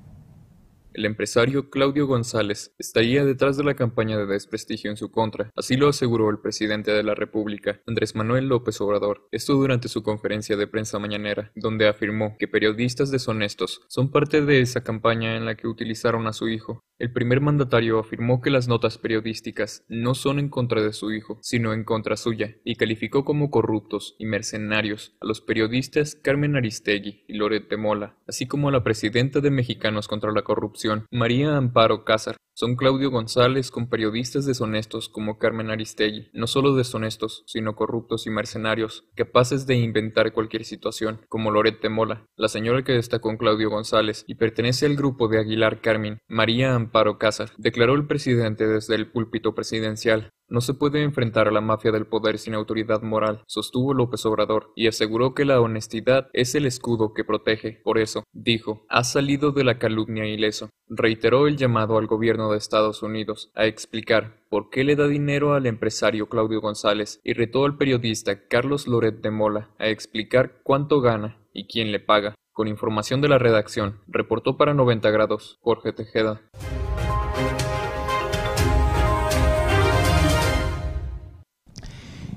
El 0.95 1.07
empresario 1.07 1.71
Claudio 1.71 2.07
González 2.07 2.75
estaría 2.79 3.25
detrás 3.25 3.57
de 3.57 3.65
la 3.65 3.75
campaña 3.75 4.19
de 4.19 4.27
desprestigio 4.27 4.91
en 4.91 4.99
su 4.99 5.11
contra, 5.11 5.51
así 5.57 5.77
lo 5.77 5.89
aseguró 5.89 6.29
el 6.29 6.41
presidente 6.41 6.91
de 6.91 7.03
la 7.03 7.15
República, 7.15 7.81
Andrés 7.87 8.15
Manuel 8.15 8.49
López 8.49 8.79
Obrador, 8.83 9.27
esto 9.33 9.55
durante 9.55 9.89
su 9.89 10.03
conferencia 10.03 10.55
de 10.59 10.67
prensa 10.67 10.99
mañanera, 10.99 11.51
donde 11.55 11.89
afirmó 11.89 12.37
que 12.39 12.47
periodistas 12.47 13.11
deshonestos 13.11 13.81
son 13.89 14.11
parte 14.11 14.43
de 14.43 14.61
esa 14.61 14.83
campaña 14.83 15.35
en 15.35 15.47
la 15.47 15.55
que 15.55 15.67
utilizaron 15.67 16.27
a 16.27 16.35
su 16.35 16.51
hijo. 16.51 16.85
El 16.99 17.11
primer 17.11 17.41
mandatario 17.41 17.99
afirmó 17.99 18.43
que 18.43 18.51
las 18.51 18.69
notas 18.69 18.99
periodísticas 18.99 19.85
no 19.89 20.15
son 20.15 20.39
en 20.39 20.51
contra 20.51 20.83
de 20.83 20.93
su 20.93 21.11
hijo, 21.11 21.39
sino 21.41 21.73
en 21.73 21.85
contra 21.85 22.19
suya, 22.19 22.59
y 22.65 22.77
calificó 22.77 23.25
como 23.25 23.51
corruptos 23.51 24.15
y 24.19 24.27
mercenarios 24.27 25.17
a 25.23 25.27
los 25.27 25.41
periodistas 25.41 26.17
Carmen 26.17 26.55
Aristegui 26.55 27.25
y 27.27 27.35
Loret 27.35 27.71
de 27.71 27.79
Mola, 27.79 28.19
así 28.29 28.47
como 28.47 28.69
a 28.69 28.73
la 28.73 28.85
presidenta 28.85 29.41
de 29.41 29.51
Mexicanos 29.51 30.07
contra 30.07 30.33
la 30.33 30.43
Corrupción 30.43 30.82
María 31.11 31.57
Amparo 31.57 32.05
Cázar. 32.05 32.37
Son 32.55 32.77
Claudio 32.77 33.11
González 33.11 33.71
con 33.71 33.89
periodistas 33.89 34.45
deshonestos 34.45 35.09
como 35.09 35.39
Carmen 35.39 35.71
Aristegui, 35.71 36.29
no 36.35 36.47
solo 36.47 36.75
deshonestos, 36.75 37.45
sino 37.47 37.75
corruptos 37.75 38.27
y 38.27 38.31
mercenarios, 38.31 39.07
capaces 39.15 39.67
de 39.67 39.77
inventar 39.77 40.33
cualquier 40.33 40.67
situación, 40.67 41.23
como 41.31 41.51
Loret 41.51 41.83
Mola, 41.89 42.27
la 42.37 42.49
señora 42.49 42.85
que 42.85 42.99
está 42.99 43.21
con 43.21 43.39
Claudio 43.39 43.71
González 43.71 44.25
y 44.27 44.35
pertenece 44.35 44.85
al 44.85 44.97
grupo 44.97 45.29
de 45.29 45.39
Aguilar 45.39 45.81
Carmen, 45.81 46.19
María 46.29 46.75
Amparo 46.75 47.19
Cázar, 47.19 47.53
declaró 47.57 47.95
el 47.95 48.07
presidente 48.07 48.67
desde 48.67 48.97
el 48.97 49.11
púlpito 49.11 49.55
presidencial. 49.55 50.31
No 50.53 50.61
se 50.61 50.75
puede 50.75 51.03
enfrentar 51.03 51.49
a 51.49 51.51
la 51.51 51.63
mafia 51.63 51.93
del 51.93 52.07
poder 52.07 52.39
sin 52.39 52.53
autoridad 52.53 53.01
moral, 53.01 53.43
sostuvo 53.47 53.95
López 53.95 54.27
Obrador, 54.27 54.71
y 54.77 54.87
aseguró 54.87 55.33
que 55.33 55.47
la 55.47 55.59
honestidad 55.63 56.29
es 56.35 56.55
el 56.55 56.67
escudo 56.67 57.15
que 57.15 57.25
protege. 57.25 57.81
Por 57.83 57.99
eso, 57.99 58.25
dijo, 58.35 58.85
ha 58.91 59.03
salido 59.03 59.53
de 59.53 59.65
la 59.65 59.79
calumnia 59.79 60.27
ileso. 60.27 60.69
Reiteró 60.89 61.47
el 61.47 61.57
llamado 61.57 61.97
al 61.97 62.07
gobierno 62.07 62.42
de 62.51 62.59
Estados 62.59 63.03
Unidos 63.03 63.51
a 63.55 63.67
explicar 63.67 64.43
por 64.49 64.71
qué 64.71 64.83
le 64.83 64.97
da 64.97 65.07
dinero 65.07 65.55
al 65.55 65.67
empresario 65.67 66.29
Claudio 66.29 66.61
González 66.61 67.21
y 67.23 67.35
retó 67.35 67.65
al 67.65 67.77
periodista 67.77 68.49
Carlos 68.49 68.89
Loret 68.89 69.21
de 69.21 69.31
Mola 69.31 69.71
a 69.79 69.89
explicar 69.89 70.61
cuánto 70.63 71.01
gana 71.01 71.39
y 71.53 71.67
quién 71.67 71.93
le 71.93 72.01
paga. 72.01 72.35
Con 72.53 72.69
información 72.69 73.21
de 73.21 73.29
la 73.29 73.39
redacción, 73.39 74.01
reportó 74.09 74.57
para 74.57 74.75
90 74.75 75.11
grados 75.11 75.59
Jorge 75.63 75.93
Tejeda. 75.93 76.43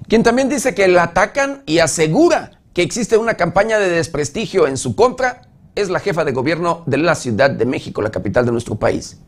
quien 0.08 0.24
también 0.24 0.50
dice 0.50 0.76
que 0.76 0.88
la 0.88 1.04
atacan 1.04 1.64
y 1.66 1.80
asegura 1.80 2.62
que 2.74 2.82
existe 2.82 3.18
una 3.18 3.36
campaña 3.36 3.80
de 3.80 3.90
desprestigio 3.90 4.68
en 4.68 4.78
su 4.78 4.96
contra, 4.96 5.42
es 5.76 5.90
la 5.90 6.00
jefa 6.00 6.24
de 6.24 6.32
gobierno 6.32 6.84
de 6.86 6.98
la 6.98 7.16
Ciudad 7.16 7.50
de 7.50 7.66
México, 7.66 8.02
la 8.02 8.12
capital 8.12 8.46
de 8.46 8.52
nuestro 8.52 8.76
país. 8.76 9.20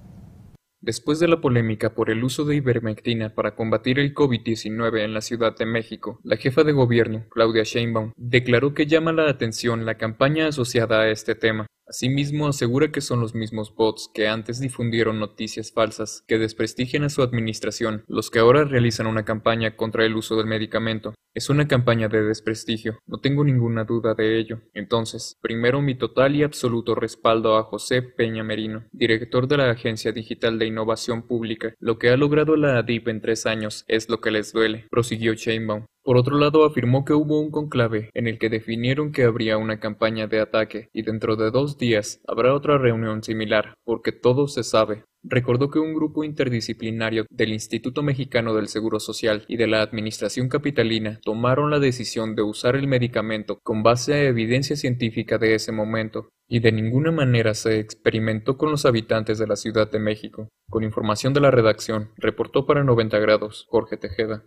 Después 0.80 1.19
de 1.19 1.28
la 1.28 1.41
polémica 1.41 1.95
por 1.95 2.11
el 2.11 2.23
uso 2.23 2.45
de 2.45 2.55
ivermectina 2.55 3.34
para 3.34 3.55
combatir 3.55 3.97
el 3.97 4.13
COVID-19 4.13 5.03
en 5.03 5.13
la 5.13 5.21
Ciudad 5.21 5.57
de 5.57 5.65
México, 5.65 6.19
la 6.23 6.38
jefa 6.38 6.63
de 6.63 6.71
gobierno, 6.71 7.25
Claudia 7.30 7.63
Sheinbaum, 7.63 8.11
declaró 8.15 8.75
que 8.75 8.86
llama 8.86 9.11
la 9.11 9.28
atención 9.28 9.86
la 9.86 9.97
campaña 9.97 10.47
asociada 10.47 11.01
a 11.01 11.09
este 11.09 11.34
tema, 11.34 11.65
Asimismo, 11.90 12.48
asegura 12.48 12.92
que 12.92 13.00
son 13.00 13.22
los 13.22 13.34
mismos 13.34 13.74
bots 13.74 14.12
que 14.14 14.28
antes 14.28 14.60
difundieron 14.60 15.20
noticias 15.20 15.72
falsas 15.72 16.22
que 16.28 16.38
desprestigian 16.38 17.06
a 17.06 17.10
su 17.10 17.22
administración 17.22 18.04
los 18.08 18.30
que 18.30 18.40
ahora 18.40 18.66
realizan 18.66 19.08
una 19.08 19.24
campaña 19.24 19.78
contra 19.78 20.06
el 20.06 20.18
uso 20.18 20.36
del 20.36 20.48
medicamento. 20.48 21.14
Es 21.34 21.50
una 21.50 21.68
campaña 21.68 22.10
de 22.10 22.24
desprestigio, 22.24 23.00
no 23.06 23.20
tengo 23.20 23.46
ninguna 23.46 23.86
duda 23.86 24.16
de 24.16 24.38
ello. 24.38 24.60
Entonces, 24.74 25.38
primero 25.40 25.82
mi 25.82 25.96
total 25.96 26.36
y 26.36 26.44
absoluto 26.44 26.94
respaldo 26.94 27.56
a 27.56 27.64
José 27.64 28.02
Peña 28.02 28.44
Merino, 28.44 28.86
director 28.92 29.48
de 29.48 29.58
la 29.58 29.72
Agencia 29.72 30.12
Digital 30.12 30.60
de 30.60 30.66
Innovación 30.66 31.26
Pública. 31.26 31.74
Lo 31.80 32.00
que 32.00 32.10
ha 32.10 32.18
logrado 32.18 32.58
la 32.58 32.80
ADIP 32.80 33.08
en 33.08 33.22
tres 33.22 33.46
años 33.46 33.86
es 33.88 34.10
lo 34.10 34.20
que 34.20 34.32
les 34.32 34.52
duele, 34.52 34.88
prosiguió 34.90 35.36
Chainbaum. 35.36 35.86
Por 36.08 36.16
otro 36.16 36.38
lado, 36.38 36.64
afirmó 36.64 37.03
que 37.03 37.12
hubo 37.12 37.41
un 37.41 37.51
conclave 37.51 38.12
en 38.14 38.28
el 38.28 38.39
que 38.39 38.47
definieron 38.47 39.12
que 39.12 39.26
habría 39.26 39.58
una 39.58 39.82
campaña 39.82 40.26
de 40.26 40.39
ataque 40.39 40.88
y 40.93 41.01
dentro 41.01 41.36
de 41.36 41.51
dos 41.51 41.78
días 41.78 42.22
habrá 42.26 42.53
otra 42.53 42.78
reunión 42.78 43.24
similar, 43.24 43.74
porque 43.84 44.14
todo 44.14 44.47
se 44.47 44.64
sabe. 44.64 45.03
Recordó 45.22 45.70
que 45.70 45.80
un 45.80 45.93
grupo 45.93 46.24
interdisciplinario 46.24 47.26
del 47.30 47.51
Instituto 47.51 48.03
Mexicano 48.03 48.53
del 48.53 48.70
Seguro 48.70 49.01
Social 49.01 49.43
y 49.49 49.58
de 49.58 49.68
la 49.68 49.82
Administración 49.82 50.47
Capitalina 50.47 51.20
tomaron 51.26 51.72
la 51.72 51.80
decisión 51.80 52.36
de 52.36 52.43
usar 52.43 52.78
el 52.78 52.88
medicamento 52.88 53.60
con 53.62 53.84
base 53.84 54.14
a 54.14 54.24
evidencia 54.24 54.78
científica 54.78 55.38
de 55.38 55.55
ese 55.55 55.74
momento, 55.74 56.30
y 56.47 56.62
de 56.62 56.72
ninguna 56.72 57.12
manera 57.12 57.53
se 57.53 57.80
experimentó 57.80 58.55
con 58.55 58.72
los 58.72 58.86
habitantes 58.86 59.39
de 59.39 59.47
la 59.47 59.58
Ciudad 59.58 59.91
de 59.91 59.99
México. 59.99 60.47
Con 60.70 60.86
información 60.86 61.34
de 61.34 61.41
la 61.41 61.51
redacción, 61.51 62.12
reportó 62.16 62.66
para 62.66 62.86
90 62.86 63.20
grados 63.20 63.66
Jorge 63.68 63.97
Tejeda. 63.97 64.45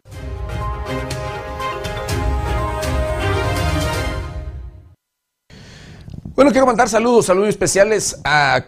Bueno, 6.35 6.53
quiero 6.53 6.67
mandar 6.67 6.89
saludos, 6.89 7.27
saludos 7.27 7.49
especiales 7.49 8.21
a, 8.23 8.65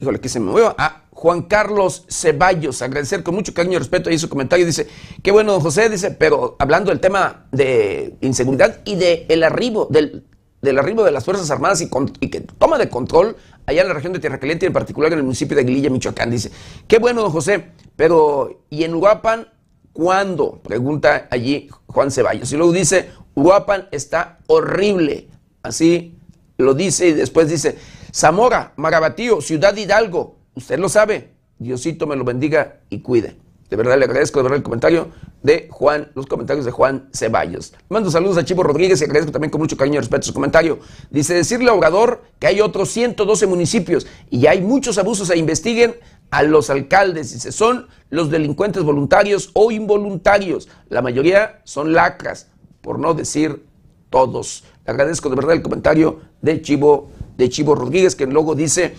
híjole, 0.00 0.20
que 0.20 0.28
se 0.28 0.38
me 0.38 0.52
mueva, 0.52 0.76
a 0.78 1.02
Juan 1.10 1.42
Carlos 1.42 2.04
Ceballos, 2.08 2.82
agradecer 2.82 3.24
con 3.24 3.34
mucho 3.34 3.52
cariño 3.52 3.74
y 3.74 3.78
respeto 3.78 4.10
ahí 4.10 4.18
su 4.18 4.28
comentario. 4.28 4.64
Dice, 4.64 4.86
qué 5.22 5.32
bueno, 5.32 5.52
don 5.52 5.60
José, 5.60 5.90
dice, 5.90 6.12
pero 6.12 6.56
hablando 6.60 6.90
del 6.90 7.00
tema 7.00 7.46
de 7.50 8.16
inseguridad 8.20 8.78
y 8.84 8.96
el 9.28 9.42
arribo, 9.42 9.88
del, 9.90 10.24
del, 10.62 10.78
arribo 10.78 11.02
de 11.02 11.10
las 11.10 11.24
Fuerzas 11.24 11.50
Armadas 11.50 11.80
y, 11.80 11.88
con, 11.88 12.12
y, 12.20 12.30
que 12.30 12.40
toma 12.40 12.78
de 12.78 12.88
control 12.88 13.36
allá 13.66 13.82
en 13.82 13.88
la 13.88 13.94
región 13.94 14.12
de 14.12 14.20
Tierra 14.20 14.38
Caliente, 14.38 14.66
en 14.66 14.72
particular 14.72 15.12
en 15.12 15.18
el 15.18 15.24
municipio 15.24 15.56
de 15.56 15.62
Aguililla, 15.62 15.90
Michoacán. 15.90 16.30
Dice, 16.30 16.52
qué 16.86 17.00
bueno, 17.00 17.22
don 17.22 17.32
José, 17.32 17.72
pero 17.96 18.62
¿y 18.70 18.84
en 18.84 18.94
Uruapan 18.94 19.48
cuándo? 19.92 20.60
Pregunta 20.62 21.26
allí 21.30 21.68
Juan 21.86 22.12
Ceballos. 22.12 22.52
Y 22.52 22.56
luego 22.56 22.72
dice, 22.72 23.10
Uruapan 23.34 23.88
está 23.90 24.38
horrible. 24.46 25.28
Así 25.62 26.19
lo 26.60 26.74
dice 26.74 27.08
y 27.08 27.12
después 27.12 27.48
dice, 27.48 27.76
Zamora, 28.14 28.72
Marabatío, 28.76 29.40
Ciudad 29.40 29.76
Hidalgo, 29.76 30.36
usted 30.54 30.78
lo 30.78 30.88
sabe, 30.88 31.32
Diosito 31.58 32.06
me 32.06 32.16
lo 32.16 32.24
bendiga 32.24 32.80
y 32.88 33.00
cuide. 33.00 33.36
De 33.70 33.76
verdad 33.76 33.96
le 33.96 34.04
agradezco 34.04 34.40
de 34.40 34.42
verdad 34.42 34.56
el 34.56 34.64
comentario 34.64 35.08
de 35.42 35.68
Juan, 35.70 36.10
los 36.14 36.26
comentarios 36.26 36.66
de 36.66 36.72
Juan 36.72 37.08
Ceballos. 37.14 37.72
mando 37.88 38.10
saludos 38.10 38.36
a 38.36 38.44
Chivo 38.44 38.64
Rodríguez 38.64 39.00
y 39.00 39.04
agradezco 39.04 39.30
también 39.30 39.50
con 39.50 39.60
mucho 39.60 39.76
cariño 39.76 39.96
y 39.96 39.98
respeto 40.00 40.26
su 40.26 40.34
comentario. 40.34 40.80
Dice 41.10 41.34
decirle 41.34 41.70
a 41.70 41.74
Obrador 41.74 42.22
que 42.40 42.48
hay 42.48 42.60
otros 42.60 42.90
112 42.90 43.46
municipios 43.46 44.08
y 44.28 44.46
hay 44.46 44.60
muchos 44.60 44.98
abusos 44.98 45.30
e 45.30 45.38
investiguen 45.38 45.94
a 46.30 46.42
los 46.42 46.68
alcaldes. 46.68 47.32
Dice, 47.32 47.52
son 47.52 47.86
los 48.10 48.30
delincuentes 48.30 48.82
voluntarios 48.82 49.50
o 49.54 49.70
involuntarios. 49.70 50.68
La 50.88 51.00
mayoría 51.00 51.60
son 51.64 51.92
lacras, 51.92 52.48
por 52.80 52.98
no 52.98 53.14
decir 53.14 53.64
todos. 54.10 54.64
Agradezco 54.90 55.28
de 55.28 55.36
verdad 55.36 55.52
el 55.52 55.62
comentario 55.62 56.20
de 56.42 56.60
Chivo, 56.60 57.10
de 57.36 57.48
Chivo 57.48 57.74
Rodríguez, 57.74 58.14
que 58.14 58.26
luego 58.26 58.54
dice 58.54 58.94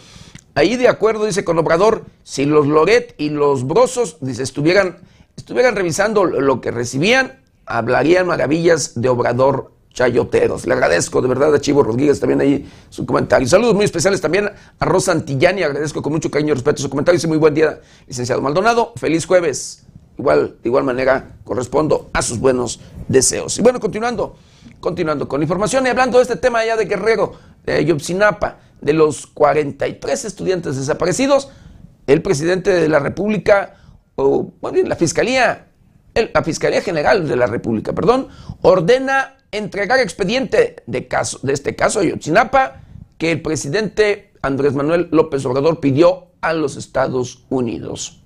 Ahí 0.53 0.75
de 0.75 0.89
acuerdo, 0.89 1.25
dice 1.25 1.45
con 1.45 1.57
Obrador, 1.59 2.03
si 2.23 2.45
los 2.45 2.67
Loret 2.67 3.15
y 3.17 3.29
los 3.29 3.65
Brosos, 3.65 4.17
dice, 4.19 4.43
estuvieran, 4.43 4.97
estuvieran 5.37 5.75
revisando 5.75 6.25
lo 6.25 6.59
que 6.59 6.71
recibían, 6.71 7.39
hablarían 7.65 8.27
maravillas 8.27 8.99
de 8.99 9.07
Obrador 9.07 9.71
chayoteros. 9.93 10.65
Le 10.67 10.73
agradezco 10.73 11.21
de 11.21 11.29
verdad 11.29 11.55
a 11.55 11.61
Chivo 11.61 11.83
Rodríguez 11.83 12.19
también 12.19 12.41
ahí 12.41 12.69
su 12.89 13.05
comentario. 13.05 13.47
Saludos 13.47 13.75
muy 13.75 13.85
especiales 13.85 14.19
también 14.19 14.49
a 14.79 14.85
Rosa 14.85 15.13
Antillani, 15.13 15.63
agradezco 15.63 16.01
con 16.01 16.11
mucho 16.11 16.29
cariño 16.29 16.51
y 16.51 16.55
respeto 16.55 16.81
su 16.81 16.89
comentario. 16.89 17.17
Dice 17.17 17.27
muy 17.27 17.37
buen 17.37 17.53
día, 17.53 17.79
licenciado 18.07 18.41
Maldonado. 18.41 18.91
Feliz 18.97 19.25
jueves. 19.25 19.85
Igual, 20.17 20.57
de 20.61 20.69
igual 20.69 20.83
manera, 20.83 21.37
correspondo 21.45 22.09
a 22.13 22.21
sus 22.21 22.39
buenos 22.39 22.81
deseos. 23.07 23.57
Y 23.57 23.61
bueno, 23.61 23.79
continuando, 23.79 24.35
continuando 24.81 25.29
con 25.29 25.41
información 25.41 25.85
y 25.85 25.89
hablando 25.89 26.17
de 26.17 26.23
este 26.23 26.35
tema 26.35 26.65
ya 26.65 26.75
de 26.75 26.85
Guerrero, 26.85 27.33
de 27.63 27.85
Yopsinapa 27.85 28.57
de 28.81 28.93
los 28.93 29.27
43 29.27 30.25
estudiantes 30.25 30.75
desaparecidos, 30.75 31.49
el 32.07 32.21
presidente 32.21 32.71
de 32.71 32.89
la 32.89 32.99
República, 32.99 33.75
o 34.15 34.51
bueno, 34.59 34.79
la 34.87 34.95
Fiscalía, 34.95 35.67
la 36.13 36.43
Fiscalía 36.43 36.81
General 36.81 37.27
de 37.27 37.35
la 37.35 37.45
República, 37.45 37.93
perdón, 37.93 38.27
ordena 38.61 39.37
entregar 39.51 39.99
expediente 39.99 40.77
de, 40.87 41.07
caso, 41.07 41.39
de 41.43 41.53
este 41.53 41.75
caso 41.75 41.99
de 41.99 42.09
Yotzinapa 42.09 42.81
que 43.17 43.31
el 43.31 43.41
presidente 43.41 44.33
Andrés 44.41 44.73
Manuel 44.73 45.09
López 45.11 45.45
Obrador 45.45 45.79
pidió 45.79 46.27
a 46.41 46.53
los 46.53 46.75
Estados 46.75 47.45
Unidos. 47.49 48.20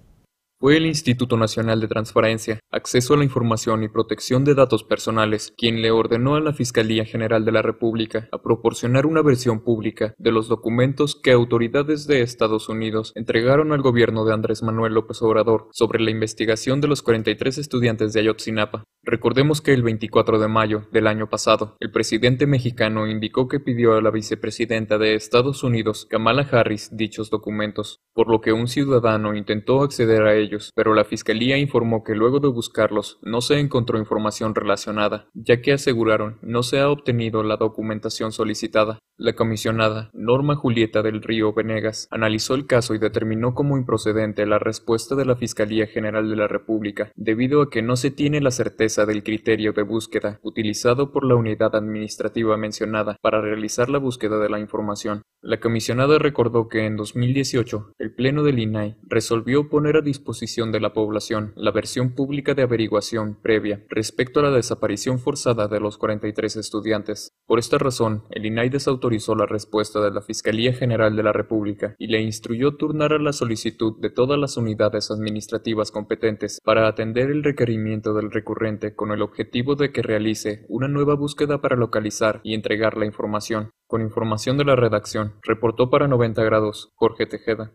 Fue 0.66 0.78
el 0.78 0.88
Instituto 0.88 1.38
Nacional 1.38 1.80
de 1.80 1.88
Transparencia, 1.88 2.60
Acceso 2.72 3.14
a 3.14 3.18
la 3.18 3.24
Información 3.24 3.84
y 3.84 3.88
Protección 3.88 4.44
de 4.44 4.56
Datos 4.56 4.84
Personales 4.84 5.54
quien 5.56 5.84
le 5.84 5.92
ordenó 5.92 6.34
a 6.34 6.40
la 6.40 6.54
Fiscalía 6.54 7.06
General 7.06 7.46
de 7.46 7.52
la 7.52 7.62
República 7.62 8.28
a 8.32 8.42
proporcionar 8.42 9.06
una 9.06 9.22
versión 9.22 9.64
pública 9.64 10.16
de 10.18 10.32
los 10.32 10.48
documentos 10.48 11.16
que 11.22 11.32
autoridades 11.32 12.08
de 12.08 12.24
Estados 12.24 12.68
Unidos 12.68 13.12
entregaron 13.14 13.74
al 13.74 13.84
gobierno 13.84 14.26
de 14.26 14.34
Andrés 14.34 14.64
Manuel 14.64 14.96
López 14.96 15.22
Obrador 15.22 15.70
sobre 15.72 16.04
la 16.04 16.10
investigación 16.10 16.82
de 16.82 16.88
los 16.88 17.04
43 17.04 17.60
estudiantes 17.60 18.14
de 18.14 18.22
Ayotzinapa. 18.22 18.86
Recordemos 19.04 19.62
que 19.62 19.72
el 19.72 19.84
24 19.84 20.40
de 20.40 20.48
mayo 20.48 20.88
del 20.92 21.06
año 21.06 21.30
pasado, 21.30 21.78
el 21.80 21.92
presidente 21.92 22.48
mexicano 22.48 23.06
indicó 23.06 23.48
que 23.48 23.60
pidió 23.60 23.94
a 23.94 24.02
la 24.02 24.10
vicepresidenta 24.10 24.98
de 24.98 25.14
Estados 25.14 25.64
Unidos, 25.64 26.08
Kamala 26.10 26.42
Harris, 26.52 26.90
dichos 26.92 27.30
documentos, 27.30 28.00
por 28.16 28.32
lo 28.32 28.42
que 28.42 28.52
un 28.52 28.68
ciudadano 28.68 29.36
intentó 29.36 29.84
acceder 29.84 30.24
a 30.24 30.34
ellos 30.34 30.55
pero 30.76 30.94
la 30.94 31.06
Fiscalía 31.06 31.58
informó 31.58 32.04
que 32.04 32.16
luego 32.16 32.40
de 32.40 32.48
buscarlos 32.48 33.20
no 33.22 33.42
se 33.42 33.60
encontró 33.60 33.98
información 33.98 34.56
relacionada, 34.56 35.28
ya 35.34 35.62
que 35.62 35.74
aseguraron 35.74 36.38
no 36.42 36.64
se 36.64 36.80
ha 36.80 36.90
obtenido 36.90 37.44
la 37.44 37.58
documentación 37.58 38.32
solicitada. 38.32 39.00
La 39.18 39.34
comisionada 39.34 40.10
Norma 40.14 40.56
Julieta 40.56 41.02
del 41.02 41.22
Río 41.22 41.54
Venegas 41.54 42.08
analizó 42.12 42.54
el 42.54 42.68
caso 42.68 42.94
y 42.94 42.98
determinó 42.98 43.54
como 43.54 43.78
improcedente 43.78 44.46
la 44.46 44.60
respuesta 44.60 45.16
de 45.16 45.24
la 45.24 45.38
Fiscalía 45.38 45.88
General 45.88 46.30
de 46.30 46.36
la 46.36 46.50
República, 46.50 47.12
debido 47.16 47.62
a 47.62 47.70
que 47.70 47.82
no 47.82 47.96
se 47.96 48.12
tiene 48.12 48.42
la 48.42 48.52
certeza 48.52 49.06
del 49.06 49.24
criterio 49.24 49.72
de 49.72 49.84
búsqueda 49.84 50.40
utilizado 50.44 51.14
por 51.14 51.26
la 51.26 51.36
unidad 51.36 51.76
administrativa 51.76 52.58
mencionada 52.58 53.18
para 53.22 53.40
realizar 53.40 53.90
la 53.90 54.00
búsqueda 54.00 54.38
de 54.40 54.50
la 54.50 54.60
información. 54.60 55.22
La 55.42 55.60
comisionada 55.60 56.20
recordó 56.20 56.68
que 56.68 56.86
en 56.86 56.98
2018 56.98 57.94
el 58.00 58.14
Pleno 58.14 58.44
del 58.44 58.60
INAI 58.60 58.98
resolvió 59.04 59.70
poner 59.70 59.96
a 59.96 60.02
disposición 60.02 60.26
de 60.40 60.80
la 60.80 60.94
población 60.94 61.54
la 61.56 61.72
versión 61.72 62.14
pública 62.14 62.54
de 62.54 62.64
averiguación 62.64 63.38
previa 63.42 63.84
respecto 63.90 64.40
a 64.40 64.44
la 64.44 64.52
desaparición 64.52 65.20
forzada 65.20 65.68
de 65.68 65.80
los 65.80 65.98
43 65.98 66.58
estudiantes. 66.58 67.30
Por 67.48 67.60
esta 67.60 67.78
razón, 67.78 68.24
el 68.32 68.46
INAI 68.46 68.70
desautorizó 68.70 69.36
la 69.36 69.46
respuesta 69.46 70.02
de 70.02 70.12
la 70.12 70.22
Fiscalía 70.22 70.74
General 70.74 71.16
de 71.16 71.24
la 71.24 71.32
República 71.32 71.96
y 71.98 72.08
le 72.08 72.22
instruyó 72.22 72.76
turnar 72.76 73.14
a 73.14 73.20
la 73.20 73.34
solicitud 73.34 74.00
de 74.00 74.10
todas 74.10 74.38
las 74.38 74.58
unidades 74.58 75.10
administrativas 75.10 75.92
competentes 75.92 76.60
para 76.64 76.88
atender 76.88 77.30
el 77.30 77.44
requerimiento 77.44 78.14
del 78.14 78.32
recurrente 78.32 78.96
con 78.96 79.12
el 79.12 79.22
objetivo 79.22 79.76
de 79.76 79.92
que 79.92 80.02
realice 80.02 80.66
una 80.68 80.88
nueva 80.88 81.16
búsqueda 81.16 81.62
para 81.62 81.76
localizar 81.76 82.42
y 82.44 82.54
entregar 82.54 82.98
la 82.98 83.06
información. 83.06 83.72
Con 83.88 84.02
información 84.02 84.58
de 84.58 84.66
la 84.66 84.76
redacción, 84.76 85.34
reportó 85.44 85.90
para 85.90 86.08
90 86.08 86.44
grados 86.44 86.92
Jorge 86.96 87.26
Tejeda. 87.26 87.72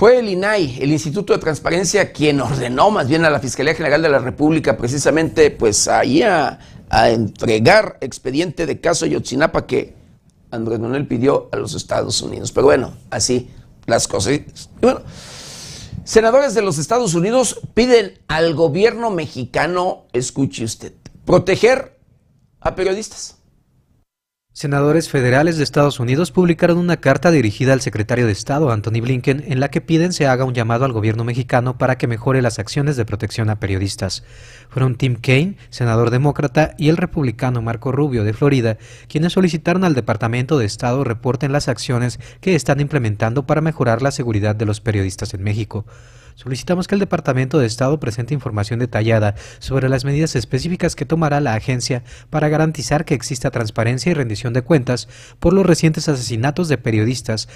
Fue 0.00 0.18
el 0.18 0.30
INAI, 0.30 0.78
el 0.80 0.92
Instituto 0.92 1.34
de 1.34 1.38
Transparencia, 1.38 2.10
quien 2.10 2.40
ordenó 2.40 2.90
más 2.90 3.06
bien 3.06 3.26
a 3.26 3.28
la 3.28 3.38
Fiscalía 3.38 3.74
General 3.74 4.00
de 4.00 4.08
la 4.08 4.18
República 4.18 4.74
precisamente 4.78 5.50
pues 5.50 5.88
ahí 5.88 6.22
a, 6.22 6.58
entregar 6.90 7.98
expediente 8.00 8.64
de 8.64 8.80
caso 8.80 9.04
Yotzinapa 9.04 9.66
que 9.66 9.94
Andrés 10.50 10.80
Manuel 10.80 11.06
pidió 11.06 11.50
a 11.52 11.58
los 11.58 11.74
Estados 11.74 12.22
Unidos. 12.22 12.50
Pero 12.50 12.68
bueno, 12.68 12.94
así 13.10 13.50
las 13.84 14.08
cosas. 14.08 14.32
Y 14.32 14.44
bueno, 14.80 15.02
senadores 16.04 16.54
de 16.54 16.62
los 16.62 16.78
Estados 16.78 17.12
Unidos 17.12 17.60
piden 17.74 18.18
al 18.26 18.54
gobierno 18.54 19.10
mexicano, 19.10 20.06
escuche 20.14 20.64
usted, 20.64 20.94
proteger 21.26 21.98
a 22.58 22.74
periodistas. 22.74 23.36
Senadores 24.52 25.08
federales 25.08 25.56
de 25.56 25.62
Estados 25.62 26.00
Unidos 26.00 26.32
publicaron 26.32 26.76
una 26.76 26.96
carta 26.96 27.30
dirigida 27.30 27.72
al 27.72 27.80
secretario 27.80 28.26
de 28.26 28.32
Estado, 28.32 28.72
Anthony 28.72 29.00
Blinken, 29.00 29.44
en 29.46 29.60
la 29.60 29.70
que 29.70 29.80
piden 29.80 30.12
se 30.12 30.26
haga 30.26 30.44
un 30.44 30.54
llamado 30.54 30.84
al 30.84 30.92
gobierno 30.92 31.22
mexicano 31.22 31.78
para 31.78 31.96
que 31.96 32.08
mejore 32.08 32.42
las 32.42 32.58
acciones 32.58 32.96
de 32.96 33.04
protección 33.04 33.48
a 33.48 33.60
periodistas. 33.60 34.24
Fueron 34.68 34.96
Tim 34.96 35.14
Kaine, 35.14 35.56
senador 35.70 36.10
demócrata, 36.10 36.74
y 36.76 36.88
el 36.88 36.96
republicano 36.96 37.62
Marco 37.62 37.92
Rubio 37.92 38.24
de 38.24 38.32
Florida, 38.32 38.76
quienes 39.06 39.34
solicitaron 39.34 39.84
al 39.84 39.94
Departamento 39.94 40.58
de 40.58 40.66
Estado 40.66 41.04
reporten 41.04 41.52
las 41.52 41.68
acciones 41.68 42.18
que 42.40 42.56
están 42.56 42.80
implementando 42.80 43.46
para 43.46 43.60
mejorar 43.60 44.02
la 44.02 44.10
seguridad 44.10 44.56
de 44.56 44.66
los 44.66 44.80
periodistas 44.80 45.32
en 45.32 45.44
México. 45.44 45.86
Solicitamos 46.42 46.88
que 46.88 46.94
el 46.94 47.00
Departamento 47.00 47.58
de 47.58 47.66
Estado 47.66 48.00
presente 48.00 48.32
información 48.32 48.78
detallada 48.78 49.34
sobre 49.58 49.90
las 49.90 50.06
medidas 50.06 50.36
específicas 50.36 50.96
que 50.96 51.04
tomará 51.04 51.38
la 51.38 51.52
agencia 51.52 52.02
para 52.30 52.48
garantizar 52.48 53.04
que 53.04 53.12
exista 53.12 53.50
transparencia 53.50 54.08
y 54.08 54.14
rendición 54.14 54.54
de 54.54 54.62
cuentas 54.62 55.06
por 55.38 55.52
los 55.52 55.66
recientes 55.66 56.08
asesinatos 56.08 56.68
de 56.68 56.78
periodistas 56.78 57.46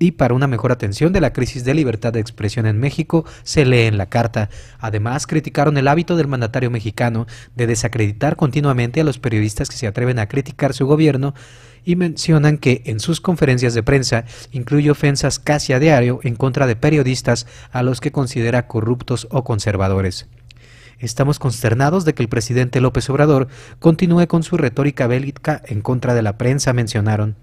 y 0.00 0.10
para 0.10 0.34
una 0.34 0.48
mejor 0.48 0.72
atención 0.72 1.12
de 1.12 1.20
la 1.20 1.32
crisis 1.32 1.64
de 1.64 1.74
libertad 1.74 2.12
de 2.12 2.18
expresión 2.18 2.66
en 2.66 2.80
México, 2.80 3.24
se 3.44 3.64
lee 3.64 3.82
en 3.82 3.96
la 3.96 4.06
carta. 4.06 4.50
Además, 4.80 5.28
criticaron 5.28 5.76
el 5.76 5.86
hábito 5.86 6.16
del 6.16 6.26
mandatario 6.26 6.72
mexicano 6.72 7.28
de 7.54 7.68
desacreditar 7.68 8.34
continuamente 8.34 9.00
a 9.00 9.04
los 9.04 9.20
periodistas 9.20 9.68
que 9.68 9.76
se 9.76 9.86
atreven 9.86 10.18
a 10.18 10.26
criticar 10.26 10.74
su 10.74 10.86
gobierno 10.86 11.34
y 11.84 11.96
mencionan 11.96 12.58
que 12.58 12.82
en 12.86 13.00
sus 13.00 13.20
conferencias 13.20 13.74
de 13.74 13.82
prensa 13.82 14.24
incluye 14.50 14.90
ofensas 14.90 15.38
casi 15.38 15.72
a 15.72 15.78
diario 15.78 16.20
en 16.22 16.36
contra 16.36 16.66
de 16.66 16.76
periodistas 16.76 17.46
a 17.70 17.82
los 17.82 18.00
que 18.00 18.12
considera 18.12 18.66
corruptos 18.66 19.28
o 19.30 19.44
conservadores. 19.44 20.26
Estamos 20.98 21.40
consternados 21.40 22.04
de 22.04 22.14
que 22.14 22.22
el 22.22 22.28
presidente 22.28 22.80
López 22.80 23.10
Obrador 23.10 23.48
continúe 23.80 24.28
con 24.28 24.44
su 24.44 24.56
retórica 24.56 25.08
bélica 25.08 25.60
en 25.66 25.80
contra 25.80 26.14
de 26.14 26.22
la 26.22 26.38
prensa, 26.38 26.72
mencionaron. 26.72 27.34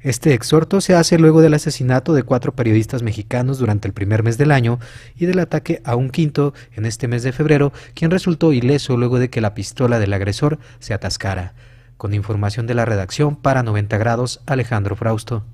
Este 0.00 0.34
exhorto 0.34 0.82
se 0.82 0.94
hace 0.94 1.18
luego 1.18 1.40
del 1.40 1.54
asesinato 1.54 2.12
de 2.12 2.22
cuatro 2.22 2.54
periodistas 2.54 3.02
mexicanos 3.02 3.58
durante 3.58 3.88
el 3.88 3.94
primer 3.94 4.22
mes 4.22 4.36
del 4.36 4.52
año 4.52 4.78
y 5.16 5.24
del 5.24 5.38
ataque 5.38 5.80
a 5.82 5.96
un 5.96 6.10
quinto 6.10 6.52
en 6.76 6.84
este 6.84 7.08
mes 7.08 7.22
de 7.22 7.32
febrero, 7.32 7.72
quien 7.94 8.10
resultó 8.10 8.52
ileso 8.52 8.98
luego 8.98 9.18
de 9.18 9.30
que 9.30 9.40
la 9.40 9.54
pistola 9.54 9.98
del 9.98 10.12
agresor 10.12 10.58
se 10.78 10.92
atascara. 10.92 11.54
Con 11.96 12.14
información 12.14 12.66
de 12.66 12.74
la 12.74 12.84
redacción 12.84 13.36
para 13.36 13.62
90 13.62 13.96
grados, 13.98 14.40
Alejandro 14.46 14.96
Frausto. 14.96 15.44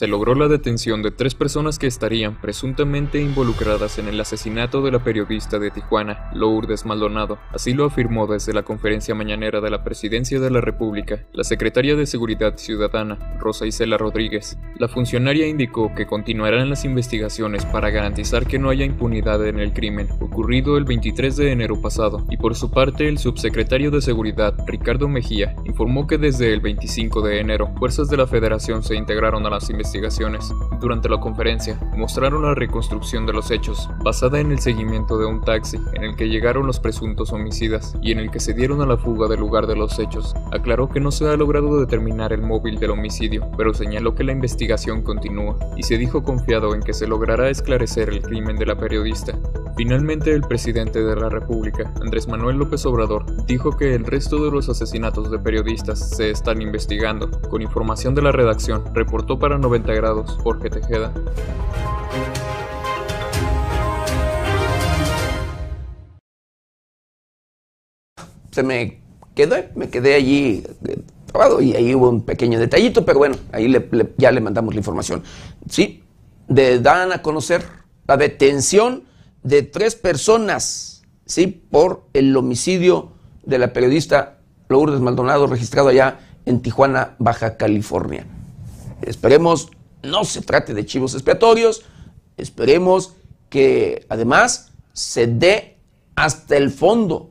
Se 0.00 0.06
logró 0.06 0.34
la 0.34 0.48
detención 0.48 1.02
de 1.02 1.10
tres 1.10 1.34
personas 1.34 1.78
que 1.78 1.86
estarían 1.86 2.40
presuntamente 2.40 3.20
involucradas 3.20 3.98
en 3.98 4.08
el 4.08 4.18
asesinato 4.18 4.80
de 4.80 4.92
la 4.92 5.04
periodista 5.04 5.58
de 5.58 5.70
Tijuana, 5.70 6.30
Lourdes 6.32 6.86
Maldonado. 6.86 7.38
Así 7.52 7.74
lo 7.74 7.84
afirmó 7.84 8.26
desde 8.26 8.54
la 8.54 8.62
conferencia 8.62 9.14
mañanera 9.14 9.60
de 9.60 9.68
la 9.68 9.84
Presidencia 9.84 10.40
de 10.40 10.50
la 10.50 10.62
República 10.62 11.26
la 11.34 11.44
secretaria 11.44 11.96
de 11.96 12.06
Seguridad 12.06 12.56
Ciudadana, 12.56 13.18
Rosa 13.40 13.66
Isela 13.66 13.98
Rodríguez. 13.98 14.56
La 14.78 14.88
funcionaria 14.88 15.46
indicó 15.46 15.94
que 15.94 16.06
continuarán 16.06 16.70
las 16.70 16.86
investigaciones 16.86 17.66
para 17.66 17.90
garantizar 17.90 18.46
que 18.46 18.58
no 18.58 18.70
haya 18.70 18.86
impunidad 18.86 19.46
en 19.46 19.60
el 19.60 19.74
crimen 19.74 20.08
ocurrido 20.22 20.78
el 20.78 20.84
23 20.84 21.36
de 21.36 21.52
enero 21.52 21.78
pasado, 21.78 22.24
y 22.30 22.38
por 22.38 22.54
su 22.54 22.70
parte 22.70 23.06
el 23.06 23.18
subsecretario 23.18 23.90
de 23.90 24.00
Seguridad, 24.00 24.54
Ricardo 24.66 25.08
Mejía, 25.08 25.54
informó 25.66 26.06
que 26.06 26.16
desde 26.16 26.54
el 26.54 26.60
25 26.60 27.20
de 27.20 27.40
enero, 27.40 27.70
fuerzas 27.78 28.08
de 28.08 28.16
la 28.16 28.26
Federación 28.26 28.82
se 28.82 28.96
integraron 28.96 29.44
a 29.44 29.50
las 29.50 29.68
investigaciones 29.68 29.89
investigaciones. 29.90 30.54
Durante 30.80 31.08
la 31.08 31.18
conferencia, 31.18 31.76
mostraron 31.96 32.42
la 32.42 32.54
reconstrucción 32.54 33.26
de 33.26 33.32
los 33.32 33.50
hechos, 33.50 33.88
basada 34.04 34.38
en 34.38 34.52
el 34.52 34.60
seguimiento 34.60 35.18
de 35.18 35.26
un 35.26 35.40
taxi 35.40 35.78
en 35.94 36.04
el 36.04 36.14
que 36.14 36.28
llegaron 36.28 36.66
los 36.66 36.78
presuntos 36.78 37.32
homicidas 37.32 37.96
y 38.00 38.12
en 38.12 38.20
el 38.20 38.30
que 38.30 38.38
se 38.38 38.54
dieron 38.54 38.80
a 38.80 38.86
la 38.86 38.96
fuga 38.96 39.26
del 39.26 39.40
lugar 39.40 39.66
de 39.66 39.74
los 39.74 39.98
hechos. 39.98 40.34
Aclaró 40.52 40.88
que 40.88 41.00
no 41.00 41.10
se 41.10 41.26
ha 41.26 41.36
logrado 41.36 41.80
determinar 41.80 42.32
el 42.32 42.42
móvil 42.42 42.78
del 42.78 42.92
homicidio, 42.92 43.50
pero 43.56 43.74
señaló 43.74 44.14
que 44.14 44.22
la 44.22 44.32
investigación 44.32 45.02
continúa 45.02 45.58
y 45.76 45.82
se 45.82 45.98
dijo 45.98 46.22
confiado 46.22 46.72
en 46.74 46.82
que 46.82 46.94
se 46.94 47.08
logrará 47.08 47.50
esclarecer 47.50 48.10
el 48.10 48.22
crimen 48.22 48.56
de 48.56 48.66
la 48.66 48.76
periodista. 48.76 49.36
Finalmente, 49.76 50.34
el 50.34 50.42
presidente 50.42 51.02
de 51.02 51.16
la 51.16 51.30
República, 51.30 51.90
Andrés 52.02 52.28
Manuel 52.28 52.58
López 52.58 52.84
Obrador, 52.84 53.24
dijo 53.46 53.76
que 53.78 53.94
el 53.94 54.04
resto 54.04 54.44
de 54.44 54.50
los 54.50 54.68
asesinatos 54.68 55.30
de 55.30 55.38
periodistas 55.38 56.10
se 56.10 56.30
están 56.30 56.60
investigando. 56.60 57.30
Con 57.48 57.62
información 57.62 58.14
de 58.14 58.20
la 58.20 58.30
redacción, 58.30 58.84
reportó 58.94 59.38
para 59.38 59.56
90 59.56 59.79
grados 59.82 60.38
Jorge 60.42 60.70
Tejeda. 60.70 61.12
Se 68.50 68.62
me 68.62 69.00
quedó, 69.34 69.56
me 69.74 69.88
quedé 69.88 70.14
allí 70.14 70.64
probado 71.26 71.60
y 71.60 71.74
ahí 71.74 71.94
hubo 71.94 72.08
un 72.10 72.22
pequeño 72.22 72.58
detallito, 72.58 73.04
pero 73.04 73.18
bueno, 73.18 73.36
ahí 73.52 73.72
ya 74.16 74.32
le 74.32 74.40
mandamos 74.40 74.74
la 74.74 74.80
información. 74.80 75.22
Sí, 75.68 76.02
de, 76.48 76.80
dan 76.80 77.12
a 77.12 77.22
conocer 77.22 77.64
la 78.06 78.16
detención 78.16 79.04
de 79.42 79.62
tres 79.62 79.94
personas, 79.94 81.02
¿sí? 81.24 81.46
Por 81.46 82.04
el 82.12 82.36
homicidio 82.36 83.12
de 83.44 83.58
la 83.58 83.72
periodista 83.72 84.38
Lourdes 84.68 85.00
Maldonado, 85.00 85.46
registrado 85.46 85.88
allá 85.88 86.18
en 86.44 86.60
Tijuana, 86.60 87.14
Baja 87.18 87.56
California. 87.56 88.26
Esperemos 89.02 89.70
no 90.02 90.24
se 90.24 90.42
trate 90.42 90.74
de 90.74 90.86
chivos 90.86 91.14
expiatorios, 91.14 91.82
esperemos 92.36 93.14
que 93.48 94.06
además 94.08 94.72
se 94.92 95.26
dé 95.26 95.76
hasta 96.14 96.56
el 96.56 96.70
fondo 96.70 97.30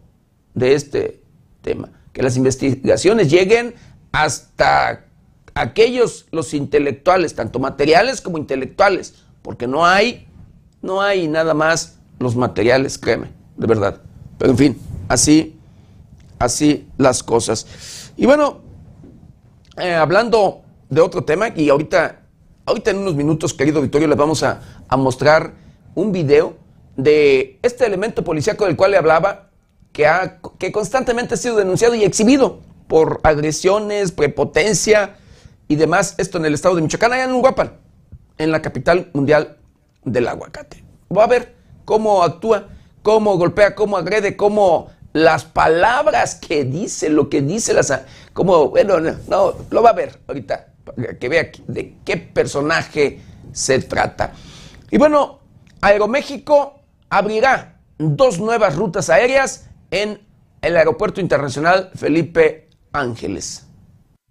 de 0.54 0.74
este 0.74 1.22
tema, 1.62 1.90
que 2.14 2.22
las 2.24 2.38
investigaciones 2.38 3.30
lleguen 3.30 3.76
hasta 4.12 5.06
aquellos, 5.54 6.26
los 6.32 6.54
intelectuales, 6.54 7.36
tanto 7.36 7.60
materiales 7.60 8.22
como 8.22 8.38
intelectuales, 8.38 9.16
porque 9.42 9.68
no 9.68 9.86
hay, 9.86 10.28
no 10.82 11.02
hay 11.02 11.28
nada 11.28 11.54
más 11.54 12.00
los 12.20 12.36
materiales, 12.36 12.98
créeme, 12.98 13.32
de 13.58 13.68
verdad. 13.68 14.02
Pero 14.38 14.52
en 14.52 14.58
fin, 14.58 14.78
así, 15.08 15.58
así 16.38 16.88
las 16.98 17.24
cosas. 17.24 18.12
Y 18.18 18.26
bueno, 18.26 18.60
eh, 19.78 19.94
hablando 19.94 20.64
de 20.90 21.02
otro 21.02 21.24
tema, 21.24 21.50
y 21.56 21.70
ahorita, 21.70 22.22
ahorita 22.66 22.92
en 22.92 22.98
unos 22.98 23.16
minutos, 23.16 23.54
querido 23.54 23.82
Victorio, 23.82 24.08
les 24.08 24.18
vamos 24.18 24.44
a, 24.44 24.62
mostrar 24.98 25.54
un 25.96 26.12
video 26.12 26.58
de 26.98 27.60
este 27.62 27.86
elemento 27.86 28.24
policíaco 28.24 28.66
del 28.66 28.76
cual 28.76 28.92
le 28.92 28.98
hablaba, 28.98 29.50
que, 29.92 30.08
ha, 30.08 30.40
que 30.58 30.72
constantemente 30.72 31.36
ha 31.36 31.38
sido 31.38 31.56
denunciado 31.56 31.96
y 31.96 32.04
exhibido 32.04 32.62
por 32.88 33.20
agresiones, 33.24 34.12
prepotencia 34.12 35.16
y 35.68 35.76
demás, 35.76 36.16
esto 36.18 36.40
en 36.40 36.46
el 36.46 36.56
estado 36.56 36.76
de 36.76 36.82
Michoacán, 36.82 37.14
allá 37.14 37.26
en 37.26 37.34
Uruapan, 37.34 37.74
en 38.38 38.52
la 38.52 38.62
capital 38.62 39.10
mundial 39.14 39.58
del 40.04 40.28
aguacate. 40.28 40.84
Va 41.16 41.26
a 41.26 41.28
ver 41.28 41.56
cómo 41.86 42.24
actúa, 42.24 42.68
cómo 43.04 43.38
golpea, 43.38 43.76
cómo 43.76 43.98
agrede, 43.98 44.36
cómo 44.36 44.90
las 45.14 45.46
palabras 45.46 46.36
que 46.36 46.64
dice, 46.64 47.10
lo 47.10 47.30
que 47.30 47.42
dice, 47.42 47.74
las, 47.74 47.94
como, 48.34 48.70
bueno, 48.70 49.00
no, 49.00 49.54
lo 49.70 49.82
va 49.82 49.92
a 49.92 49.94
ver 49.94 50.20
ahorita, 50.28 50.69
que 51.20 51.30
vea 51.30 51.52
de 51.68 51.96
qué 52.06 52.18
personaje 52.18 53.22
se 53.52 53.80
trata. 53.80 54.34
Y 54.92 54.98
bueno, 54.98 55.40
Aeroméxico 55.82 56.82
abrirá 57.10 57.80
dos 57.98 58.40
nuevas 58.40 58.76
rutas 58.76 59.10
aéreas 59.10 59.70
en 59.92 60.22
el 60.62 60.78
Aeropuerto 60.78 61.22
Internacional 61.22 61.92
Felipe 61.96 62.70
Ángeles. 62.92 63.68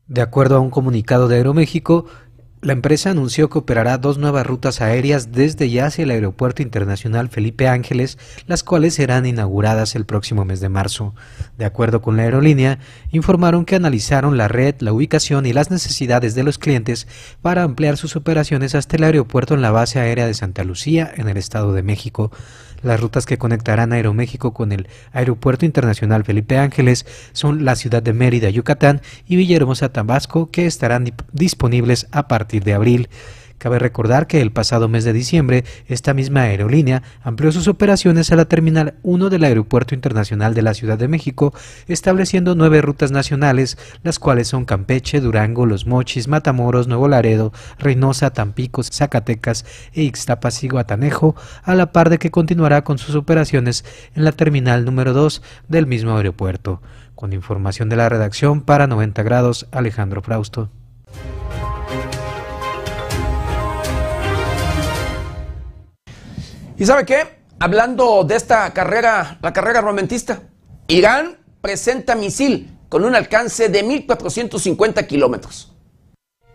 De 0.06 0.22
acuerdo 0.22 0.56
a 0.56 0.60
un 0.60 0.70
comunicado 0.70 1.28
de 1.28 1.36
Aeroméxico, 1.36 2.06
la 2.60 2.72
empresa 2.72 3.10
anunció 3.10 3.48
que 3.48 3.58
operará 3.58 3.98
dos 3.98 4.18
nuevas 4.18 4.46
rutas 4.46 4.80
aéreas 4.80 5.30
desde 5.32 5.70
ya 5.70 5.86
hacia 5.86 6.02
el 6.02 6.10
Aeropuerto 6.10 6.62
Internacional 6.62 7.28
Felipe 7.28 7.68
Ángeles, 7.68 8.18
las 8.46 8.64
cuales 8.64 8.94
serán 8.94 9.26
inauguradas 9.26 9.94
el 9.94 10.04
próximo 10.04 10.44
mes 10.44 10.60
de 10.60 10.68
marzo. 10.68 11.14
De 11.56 11.64
acuerdo 11.64 12.02
con 12.02 12.16
la 12.16 12.24
aerolínea, 12.24 12.80
informaron 13.12 13.64
que 13.64 13.76
analizaron 13.76 14.36
la 14.36 14.48
red, 14.48 14.74
la 14.80 14.92
ubicación 14.92 15.46
y 15.46 15.52
las 15.52 15.70
necesidades 15.70 16.34
de 16.34 16.42
los 16.42 16.58
clientes 16.58 17.06
para 17.42 17.62
ampliar 17.62 17.96
sus 17.96 18.16
operaciones 18.16 18.74
hasta 18.74 18.96
el 18.96 19.04
aeropuerto 19.04 19.54
en 19.54 19.62
la 19.62 19.70
base 19.70 20.00
aérea 20.00 20.26
de 20.26 20.34
Santa 20.34 20.64
Lucía, 20.64 21.10
en 21.16 21.28
el 21.28 21.36
Estado 21.36 21.72
de 21.72 21.82
México. 21.82 22.32
Las 22.82 23.00
rutas 23.00 23.26
que 23.26 23.38
conectarán 23.38 23.92
Aeroméxico 23.92 24.52
con 24.52 24.72
el 24.72 24.88
Aeropuerto 25.12 25.64
Internacional 25.64 26.24
Felipe 26.24 26.58
Ángeles 26.58 27.06
son 27.32 27.64
la 27.64 27.74
ciudad 27.76 28.02
de 28.02 28.12
Mérida, 28.12 28.50
Yucatán 28.50 29.00
y 29.26 29.36
Villahermosa, 29.36 29.92
Tabasco, 29.92 30.50
que 30.50 30.66
estarán 30.66 31.12
disponibles 31.32 32.06
a 32.12 32.28
partir 32.28 32.62
de 32.64 32.74
abril. 32.74 33.08
Cabe 33.58 33.80
recordar 33.80 34.28
que 34.28 34.40
el 34.40 34.52
pasado 34.52 34.88
mes 34.88 35.04
de 35.04 35.12
diciembre, 35.12 35.64
esta 35.88 36.14
misma 36.14 36.42
aerolínea 36.42 37.02
amplió 37.22 37.50
sus 37.50 37.66
operaciones 37.66 38.30
a 38.30 38.36
la 38.36 38.44
Terminal 38.44 38.94
1 39.02 39.30
del 39.30 39.42
Aeropuerto 39.42 39.96
Internacional 39.96 40.54
de 40.54 40.62
la 40.62 40.74
Ciudad 40.74 40.96
de 40.96 41.08
México, 41.08 41.52
estableciendo 41.88 42.54
nueve 42.54 42.80
rutas 42.80 43.10
nacionales, 43.10 43.76
las 44.04 44.20
cuales 44.20 44.46
son 44.46 44.64
Campeche, 44.64 45.20
Durango, 45.20 45.66
Los 45.66 45.86
Mochis, 45.86 46.28
Matamoros, 46.28 46.86
Nuevo 46.86 47.08
Laredo, 47.08 47.52
Reynosa, 47.78 48.30
Tampico, 48.30 48.82
Zacatecas 48.84 49.66
e 49.92 50.02
Ixtapas 50.02 50.62
y 50.62 50.68
Guatanejo, 50.68 51.34
a 51.64 51.74
la 51.74 51.90
par 51.90 52.10
de 52.10 52.18
que 52.18 52.30
continuará 52.30 52.84
con 52.84 52.98
sus 52.98 53.16
operaciones 53.16 53.84
en 54.14 54.24
la 54.24 54.32
Terminal 54.32 54.84
número 54.84 55.12
2 55.12 55.42
del 55.66 55.88
mismo 55.88 56.16
aeropuerto. 56.16 56.80
Con 57.16 57.32
información 57.32 57.88
de 57.88 57.96
la 57.96 58.08
redacción 58.08 58.60
para 58.60 58.86
90 58.86 59.24
grados, 59.24 59.66
Alejandro 59.72 60.22
Frausto. 60.22 60.70
¿Y 66.78 66.86
sabe 66.86 67.04
qué? 67.04 67.40
Hablando 67.58 68.22
de 68.22 68.36
esta 68.36 68.72
carrera, 68.72 69.38
la 69.42 69.52
carrera 69.52 69.80
armamentista, 69.80 70.42
Irán 70.86 71.36
presenta 71.60 72.14
misil 72.14 72.78
con 72.88 73.04
un 73.04 73.16
alcance 73.16 73.68
de 73.68 73.84
1.450 73.84 75.04
kilómetros. 75.08 75.76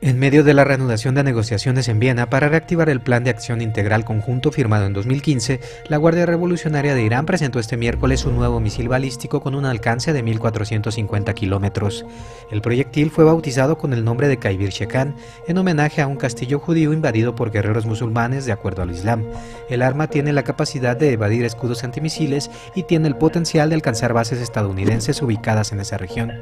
En 0.05 0.19
medio 0.19 0.43
de 0.43 0.53
la 0.53 0.65
reanudación 0.65 1.15
de 1.15 1.23
negociaciones 1.23 1.87
en 1.87 1.97
Viena 1.97 2.29
para 2.29 2.49
reactivar 2.49 2.89
el 2.89 2.99
Plan 2.99 3.23
de 3.23 3.29
Acción 3.29 3.61
Integral 3.61 4.03
Conjunto 4.03 4.51
firmado 4.51 4.85
en 4.85 4.91
2015, 4.91 5.61
la 5.87 5.95
Guardia 5.95 6.25
Revolucionaria 6.25 6.93
de 6.93 7.03
Irán 7.03 7.25
presentó 7.25 7.57
este 7.57 7.77
miércoles 7.77 8.25
un 8.25 8.35
nuevo 8.35 8.59
misil 8.59 8.89
balístico 8.89 9.39
con 9.39 9.55
un 9.55 9.63
alcance 9.63 10.11
de 10.11 10.21
1.450 10.21 11.33
kilómetros. 11.33 12.05
El 12.51 12.59
proyectil 12.59 13.11
fue 13.11 13.23
bautizado 13.23 13.77
con 13.77 13.93
el 13.93 14.03
nombre 14.03 14.27
de 14.27 14.35
Kaibir 14.35 14.71
Shekan, 14.71 15.15
en 15.47 15.57
homenaje 15.57 16.01
a 16.01 16.07
un 16.07 16.17
castillo 16.17 16.59
judío 16.59 16.91
invadido 16.91 17.33
por 17.33 17.51
guerreros 17.51 17.85
musulmanes 17.85 18.45
de 18.45 18.51
acuerdo 18.51 18.81
al 18.81 18.91
Islam. 18.91 19.23
El 19.69 19.81
arma 19.81 20.07
tiene 20.07 20.33
la 20.33 20.43
capacidad 20.43 20.97
de 20.97 21.13
evadir 21.13 21.45
escudos 21.45 21.85
antimisiles 21.85 22.51
y 22.75 22.83
tiene 22.83 23.07
el 23.07 23.15
potencial 23.15 23.69
de 23.69 23.75
alcanzar 23.75 24.11
bases 24.11 24.41
estadounidenses 24.41 25.21
ubicadas 25.21 25.71
en 25.71 25.79
esa 25.79 25.97
región. 25.97 26.33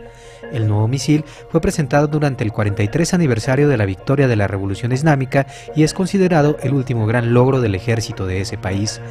El 0.51 0.67
nuevo 0.67 0.87
misil 0.87 1.23
fue 1.49 1.61
presentado 1.61 2.07
durante 2.07 2.43
el 2.43 2.51
43 2.51 3.13
aniversario 3.13 3.50
de 3.51 3.77
la 3.77 3.85
victoria 3.85 4.27
de 4.27 4.35
la 4.37 4.47
Revolución 4.47 4.93
Islámica 4.93 5.45
y 5.75 5.83
es 5.83 5.93
considerado 5.93 6.57
el 6.63 6.73
último 6.73 7.05
gran 7.05 7.33
logro 7.33 7.59
del 7.59 7.75
ejército 7.75 8.25
de 8.25 8.41
ese 8.41 8.57
país. 8.57 9.01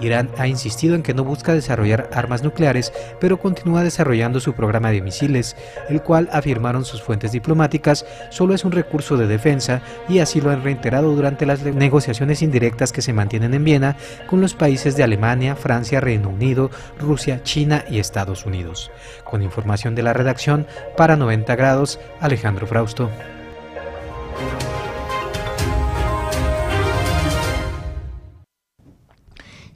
Irán 0.00 0.28
ha 0.38 0.46
insistido 0.46 0.94
en 0.94 1.02
que 1.02 1.14
no 1.14 1.24
busca 1.24 1.54
desarrollar 1.54 2.10
armas 2.12 2.42
nucleares, 2.42 2.92
pero 3.20 3.38
continúa 3.38 3.82
desarrollando 3.82 4.40
su 4.40 4.52
programa 4.54 4.90
de 4.90 5.02
misiles, 5.02 5.56
el 5.88 6.02
cual, 6.02 6.28
afirmaron 6.32 6.84
sus 6.84 7.02
fuentes 7.02 7.32
diplomáticas, 7.32 8.04
solo 8.30 8.54
es 8.54 8.64
un 8.64 8.72
recurso 8.72 9.16
de 9.16 9.26
defensa 9.26 9.82
y 10.08 10.18
así 10.18 10.40
lo 10.40 10.50
han 10.50 10.62
reiterado 10.62 11.14
durante 11.14 11.46
las 11.46 11.62
negociaciones 11.62 12.42
indirectas 12.42 12.92
que 12.92 13.02
se 13.02 13.12
mantienen 13.12 13.54
en 13.54 13.64
Viena 13.64 13.96
con 14.26 14.40
los 14.40 14.54
países 14.54 14.96
de 14.96 15.04
Alemania, 15.04 15.56
Francia, 15.56 16.00
Reino 16.00 16.28
Unido, 16.28 16.70
Rusia, 16.98 17.42
China 17.42 17.84
y 17.88 17.98
Estados 17.98 18.46
Unidos. 18.46 18.90
Con 19.24 19.42
información 19.42 19.94
de 19.94 20.02
la 20.02 20.12
redacción, 20.12 20.66
para 20.96 21.16
90 21.16 21.54
grados, 21.56 22.00
Alejandro 22.20 22.66
Frausto. 22.66 23.10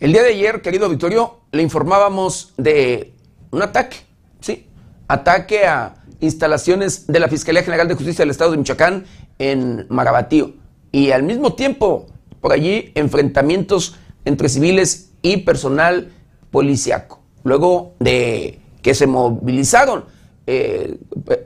El 0.01 0.12
día 0.12 0.22
de 0.22 0.28
ayer, 0.28 0.62
querido 0.62 0.89
Victorio, 0.89 1.40
le 1.51 1.60
informábamos 1.60 2.55
de 2.56 3.14
un 3.51 3.62
ataque, 3.62 3.97
¿sí? 4.40 4.66
Ataque 5.09 5.66
a 5.66 5.97
instalaciones 6.20 7.09
de 7.09 7.18
la 7.18 7.26
Fiscalía 7.26 7.64
General 7.64 7.89
de 7.89 7.94
Justicia 7.94 8.22
del 8.22 8.30
Estado 8.30 8.52
de 8.52 8.59
Michoacán 8.59 9.06
en 9.40 9.86
Marabatío. 9.89 10.52
Y 10.93 11.10
al 11.10 11.24
mismo 11.24 11.55
tiempo, 11.55 12.06
por 12.40 12.52
allí, 12.52 12.93
enfrentamientos 12.94 13.97
entre 14.24 14.48
civiles 14.48 15.10
y 15.20 15.39
personal 15.39 16.12
policiaco. 16.52 17.20
Luego 17.43 17.94
de 17.98 18.60
que 18.82 18.94
se 18.94 19.09
movilizaron 19.09 20.05
eh, 20.50 20.96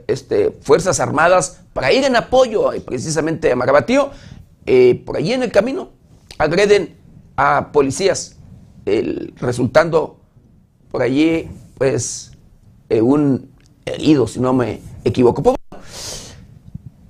este, 0.07 0.51
Fuerzas 0.61 1.01
Armadas 1.01 1.59
para 1.73 1.91
ir 1.91 2.05
en 2.05 2.15
apoyo 2.15 2.71
precisamente 2.85 3.51
a 3.51 3.55
Marabatío, 3.57 4.11
eh, 4.65 5.03
por 5.05 5.17
allí 5.17 5.33
en 5.33 5.43
el 5.43 5.51
camino 5.51 5.89
agreden 6.37 6.95
a 7.35 7.73
policías 7.73 8.37
resultando 9.35 10.21
por 10.89 11.01
allí, 11.01 11.49
pues, 11.77 12.31
eh, 12.87 13.01
un 13.01 13.51
herido, 13.85 14.25
si 14.25 14.39
no 14.39 14.53
me 14.53 14.79
equivoco. 15.03 15.43
Pues, 15.43 15.57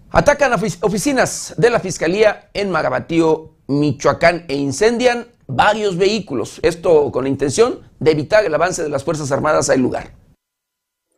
atacan 0.09 0.51
oficinas 0.53 1.53
de 1.57 1.69
la 1.69 1.79
Fiscalía 1.79 2.49
en 2.55 2.71
Marabatío, 2.71 3.51
Michoacán, 3.67 4.45
e 4.47 4.55
incendian 4.55 5.27
varios 5.45 5.95
vehículos. 5.95 6.59
Esto 6.63 7.11
con 7.11 7.25
la 7.25 7.29
intención 7.29 7.81
de 7.99 8.11
evitar 8.11 8.43
el 8.45 8.53
avance 8.55 8.81
de 8.81 8.89
las 8.89 9.03
Fuerzas 9.03 9.31
Armadas 9.31 9.69
al 9.69 9.79
lugar. 9.79 10.22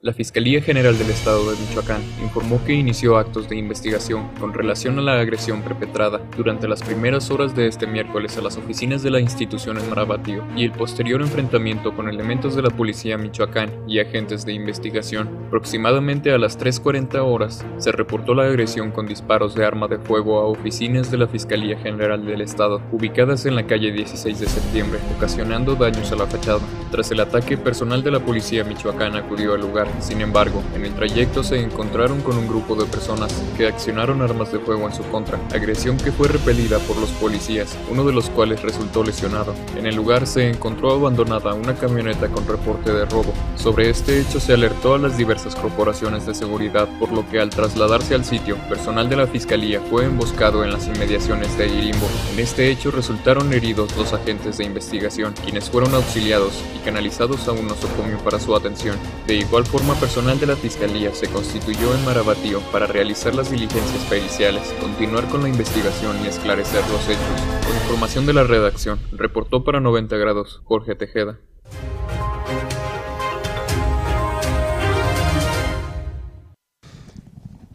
La 0.05 0.13
Fiscalía 0.13 0.61
General 0.61 0.95
del 0.95 1.09
Estado 1.09 1.49
de 1.49 1.59
Michoacán 1.59 1.99
informó 2.21 2.63
que 2.63 2.73
inició 2.73 3.17
actos 3.17 3.49
de 3.49 3.55
investigación 3.55 4.29
con 4.39 4.53
relación 4.53 4.99
a 4.99 5.01
la 5.01 5.19
agresión 5.19 5.63
perpetrada 5.63 6.21
durante 6.37 6.67
las 6.67 6.83
primeras 6.83 7.31
horas 7.31 7.55
de 7.55 7.65
este 7.65 7.87
miércoles 7.87 8.37
a 8.37 8.43
las 8.43 8.55
oficinas 8.55 9.01
de 9.01 9.09
la 9.09 9.19
institución 9.19 9.79
en 9.79 9.89
Marabatío 9.89 10.43
y 10.55 10.63
el 10.63 10.73
posterior 10.73 11.23
enfrentamiento 11.23 11.95
con 11.95 12.07
elementos 12.07 12.55
de 12.55 12.61
la 12.61 12.69
Policía 12.69 13.17
Michoacán 13.17 13.71
y 13.87 13.97
agentes 13.97 14.45
de 14.45 14.53
investigación. 14.53 15.27
Aproximadamente 15.47 16.31
a 16.31 16.37
las 16.37 16.59
3.40 16.59 17.17
horas 17.25 17.65
se 17.79 17.91
reportó 17.91 18.35
la 18.35 18.43
agresión 18.43 18.91
con 18.91 19.07
disparos 19.07 19.55
de 19.55 19.65
arma 19.65 19.87
de 19.87 19.97
fuego 19.97 20.37
a 20.37 20.45
oficinas 20.45 21.09
de 21.09 21.17
la 21.17 21.27
Fiscalía 21.27 21.79
General 21.79 22.23
del 22.23 22.41
Estado, 22.41 22.79
ubicadas 22.91 23.47
en 23.47 23.55
la 23.55 23.65
calle 23.65 23.91
16 23.91 24.39
de 24.39 24.45
septiembre, 24.45 24.99
ocasionando 25.17 25.73
daños 25.73 26.11
a 26.11 26.15
la 26.15 26.27
fachada. 26.27 26.61
Tras 26.91 27.09
el 27.09 27.21
ataque, 27.21 27.57
personal 27.57 28.03
de 28.03 28.11
la 28.11 28.19
Policía 28.19 28.63
Michoacán 28.63 29.15
acudió 29.15 29.55
al 29.55 29.61
lugar 29.61 29.94
sin 29.99 30.21
embargo, 30.21 30.61
en 30.75 30.85
el 30.85 30.93
trayecto 30.93 31.43
se 31.43 31.59
encontraron 31.59 32.21
con 32.21 32.37
un 32.37 32.47
grupo 32.47 32.75
de 32.75 32.85
personas 32.85 33.33
que 33.57 33.67
accionaron 33.67 34.21
armas 34.21 34.51
de 34.51 34.59
fuego 34.59 34.87
en 34.87 34.93
su 34.93 35.03
contra, 35.03 35.39
agresión 35.53 35.97
que 35.97 36.11
fue 36.11 36.27
repelida 36.27 36.79
por 36.79 36.97
los 36.97 37.09
policías, 37.11 37.77
uno 37.89 38.03
de 38.05 38.13
los 38.13 38.29
cuales 38.29 38.61
resultó 38.61 39.03
lesionado. 39.03 39.53
En 39.77 39.85
el 39.85 39.95
lugar 39.95 40.27
se 40.27 40.49
encontró 40.49 40.91
abandonada 40.91 41.53
una 41.53 41.75
camioneta 41.75 42.27
con 42.27 42.47
reporte 42.47 42.91
de 42.91 43.05
robo. 43.05 43.33
Sobre 43.55 43.89
este 43.89 44.19
hecho 44.19 44.39
se 44.39 44.53
alertó 44.53 44.95
a 44.95 44.97
las 44.97 45.17
diversas 45.17 45.55
corporaciones 45.55 46.25
de 46.25 46.33
seguridad, 46.33 46.87
por 46.99 47.11
lo 47.11 47.27
que 47.29 47.39
al 47.39 47.49
trasladarse 47.49 48.15
al 48.15 48.25
sitio, 48.25 48.57
personal 48.69 49.09
de 49.09 49.15
la 49.15 49.27
fiscalía 49.27 49.81
fue 49.89 50.05
emboscado 50.05 50.63
en 50.63 50.71
las 50.71 50.87
inmediaciones 50.87 51.57
de 51.57 51.67
Irimbo. 51.67 52.07
En 52.33 52.39
este 52.39 52.69
hecho 52.69 52.91
resultaron 52.91 53.53
heridos 53.53 53.95
dos 53.95 54.13
agentes 54.13 54.57
de 54.57 54.65
investigación, 54.65 55.33
quienes 55.43 55.69
fueron 55.69 55.93
auxiliados 55.93 56.53
y 56.75 56.83
canalizados 56.83 57.47
a 57.47 57.51
un 57.51 57.67
nosocomio 57.67 58.17
para 58.19 58.39
su 58.39 58.55
atención. 58.55 58.97
De 59.27 59.35
igual 59.35 59.65
forma, 59.65 59.84
personal 59.93 60.39
de 60.39 60.47
la 60.47 60.55
Fiscalía 60.55 61.13
se 61.13 61.27
constituyó 61.27 61.93
en 61.93 62.03
Marabatío 62.03 62.59
para 62.71 62.87
realizar 62.87 63.35
las 63.35 63.51
diligencias 63.51 64.03
periciales, 64.09 64.73
continuar 64.81 65.27
con 65.27 65.43
la 65.43 65.49
investigación 65.49 66.17
y 66.23 66.27
esclarecer 66.27 66.81
los 66.89 67.07
hechos. 67.07 67.65
Con 67.65 67.75
información 67.75 68.25
de 68.25 68.33
la 68.33 68.43
redacción, 68.43 68.99
reportó 69.11 69.63
para 69.63 69.79
90 69.79 70.17
grados 70.17 70.61
Jorge 70.63 70.95
Tejeda. 70.95 71.37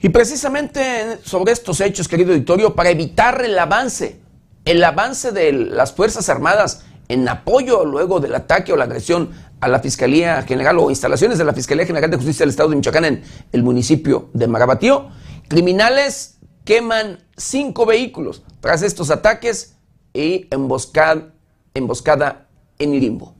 Y 0.00 0.08
precisamente 0.08 1.18
sobre 1.22 1.52
estos 1.52 1.80
hechos, 1.80 2.08
querido 2.08 2.32
editorio, 2.32 2.74
para 2.74 2.90
evitar 2.90 3.44
el 3.44 3.58
avance, 3.58 4.20
el 4.64 4.82
avance 4.82 5.30
de 5.30 5.52
las 5.52 5.92
Fuerzas 5.92 6.28
Armadas 6.28 6.84
en 7.08 7.28
apoyo 7.28 7.84
luego 7.84 8.20
del 8.20 8.34
ataque 8.34 8.72
o 8.72 8.76
la 8.76 8.84
agresión 8.84 9.30
a 9.60 9.68
la 9.68 9.80
Fiscalía 9.80 10.42
General 10.42 10.78
o 10.78 10.90
instalaciones 10.90 11.38
de 11.38 11.44
la 11.44 11.52
Fiscalía 11.52 11.86
General 11.86 12.10
de 12.10 12.16
Justicia 12.16 12.44
del 12.44 12.50
Estado 12.50 12.70
de 12.70 12.76
Michoacán 12.76 13.04
en 13.04 13.22
el 13.52 13.62
municipio 13.62 14.30
de 14.32 14.46
Marabatío. 14.46 15.08
Criminales 15.48 16.38
queman 16.64 17.18
cinco 17.36 17.86
vehículos 17.86 18.42
tras 18.60 18.82
estos 18.82 19.10
ataques 19.10 19.76
y 20.12 20.46
emboscada, 20.50 21.34
emboscada 21.74 22.48
en 22.78 22.94
Irimbo. 22.94 23.39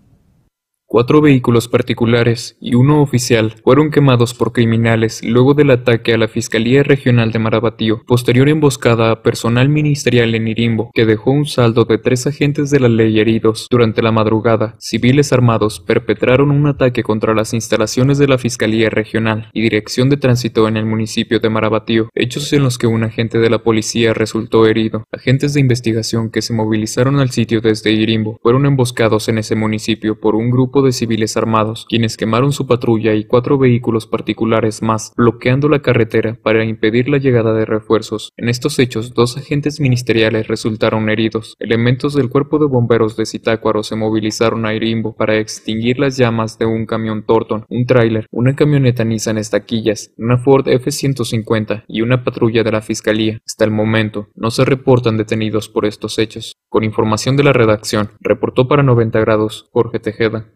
Cuatro 0.93 1.21
vehículos 1.21 1.69
particulares 1.69 2.57
y 2.61 2.75
uno 2.75 3.01
oficial 3.01 3.55
fueron 3.63 3.93
quemados 3.93 4.35
por 4.35 4.53
criminales 4.53 5.23
luego 5.23 5.55
del 5.55 5.71
ataque 5.71 6.15
a 6.15 6.19
la 6.19 6.27
Fiscalía 6.27 6.83
Regional 6.83 7.31
de 7.31 7.39
Marabatío, 7.39 8.03
posterior 8.09 8.49
emboscada 8.49 9.13
a 9.13 9.23
personal 9.23 9.69
ministerial 9.69 10.35
en 10.35 10.49
Irimbo, 10.49 10.91
que 10.93 11.07
dejó 11.07 11.31
un 11.31 11.47
saldo 11.47 11.85
de 11.85 11.99
tres 11.99 12.27
agentes 12.27 12.71
de 12.71 12.81
la 12.81 12.89
ley 12.89 13.21
heridos. 13.21 13.69
Durante 13.71 14.03
la 14.03 14.11
madrugada, 14.11 14.75
civiles 14.81 15.33
armados 15.33 15.79
perpetraron 15.79 16.51
un 16.51 16.67
ataque 16.67 17.05
contra 17.05 17.37
las 17.37 17.55
instalaciones 17.55 18.19
de 18.19 18.27
la 18.27 18.39
Fiscalía 18.39 18.91
Regional 18.91 19.49
y 19.53 19.61
Dirección 19.61 20.09
de 20.09 20.17
Tránsito 20.17 20.67
en 20.67 20.77
el 20.77 20.87
municipio 20.87 21.39
de 21.39 21.51
Marabatío, 21.51 22.09
hechos 22.17 22.53
en 22.53 22.65
los 22.65 22.79
que 22.79 22.89
un 22.89 23.05
agente 23.05 23.39
de 23.39 23.49
la 23.49 23.63
policía 23.63 24.13
resultó 24.13 24.67
herido. 24.67 25.05
Agentes 25.13 25.55
de 25.55 25.61
investigación 25.61 26.33
que 26.33 26.43
se 26.43 26.53
movilizaron 26.53 27.21
al 27.21 27.31
sitio 27.31 27.61
desde 27.61 27.93
Irimbo 27.93 28.41
fueron 28.43 28.67
emboscados 28.67 29.29
en 29.29 29.39
ese 29.39 29.55
municipio 29.55 30.19
por 30.19 30.35
un 30.35 30.51
grupo 30.51 30.80
de 30.83 30.93
civiles 30.93 31.37
armados, 31.37 31.87
quienes 31.89 32.17
quemaron 32.17 32.53
su 32.53 32.67
patrulla 32.67 33.15
y 33.15 33.25
cuatro 33.25 33.59
vehículos 33.59 34.07
particulares 34.07 34.83
más, 34.83 35.13
bloqueando 35.17 35.69
la 35.69 35.81
carretera 35.81 36.39
para 36.43 36.65
impedir 36.65 37.09
la 37.09 37.19
llegada 37.19 37.53
de 37.55 37.65
refuerzos. 37.65 38.31
En 38.37 38.49
estos 38.49 38.79
hechos, 38.79 39.15
dos 39.15 39.37
agentes 39.37 39.81
ministeriales 39.81 40.49
resultaron 40.49 41.09
heridos. 41.11 41.55
Elementos 41.59 42.15
del 42.15 42.29
cuerpo 42.29 42.59
de 42.59 42.67
bomberos 42.67 43.17
de 43.17 43.27
Zitácuaro 43.27 43.83
se 43.83 43.97
movilizaron 43.97 44.67
a 44.67 44.75
Irimbo 44.75 45.15
para 45.15 45.39
extinguir 45.39 45.99
las 45.99 46.17
llamas 46.17 46.59
de 46.59 46.67
un 46.67 46.87
camión 46.87 47.25
Torton, 47.25 47.65
un 47.69 47.87
tráiler, 47.87 48.27
una 48.31 48.55
camioneta 48.55 49.05
Nissan 49.05 49.39
Estaquillas, 49.39 50.13
una 50.17 50.39
Ford 50.39 50.69
F-150 50.69 51.85
y 51.89 52.03
una 52.03 52.25
patrulla 52.25 52.63
de 52.63 52.73
la 52.73 52.81
Fiscalía. 52.81 53.39
Hasta 53.47 53.65
el 53.65 53.71
momento, 53.71 54.29
no 54.35 54.51
se 54.51 54.65
reportan 54.65 55.17
detenidos 55.17 55.69
por 55.69 55.87
estos 55.87 56.19
hechos. 56.19 56.55
Con 56.69 56.85
información 56.85 57.37
de 57.37 57.45
la 57.45 57.53
redacción, 57.53 58.11
reportó 58.21 58.69
para 58.69 58.83
90 58.83 59.21
grados 59.21 59.69
Jorge 59.73 59.99
Tejeda. 59.99 60.53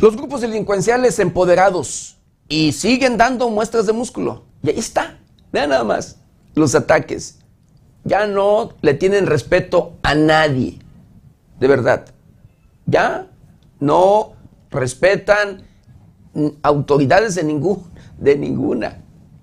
Los 0.00 0.14
grupos 0.14 0.42
delincuenciales 0.42 1.18
empoderados 1.18 2.18
y 2.48 2.72
siguen 2.72 3.16
dando 3.16 3.48
muestras 3.48 3.86
de 3.86 3.94
músculo. 3.94 4.44
Y 4.62 4.68
ahí 4.68 4.78
está. 4.78 5.18
Vean 5.52 5.70
nada 5.70 5.84
más 5.84 6.18
los 6.54 6.74
ataques. 6.74 7.38
Ya 8.04 8.26
no 8.26 8.74
le 8.82 8.92
tienen 8.92 9.26
respeto 9.26 9.96
a 10.02 10.14
nadie. 10.14 10.78
De 11.58 11.66
verdad. 11.66 12.06
Ya 12.84 13.28
no 13.80 14.34
respetan 14.70 15.62
autoridades 16.62 17.34
de, 17.34 17.44
ningún, 17.44 17.84
de 18.18 18.36
ninguna. 18.36 19.02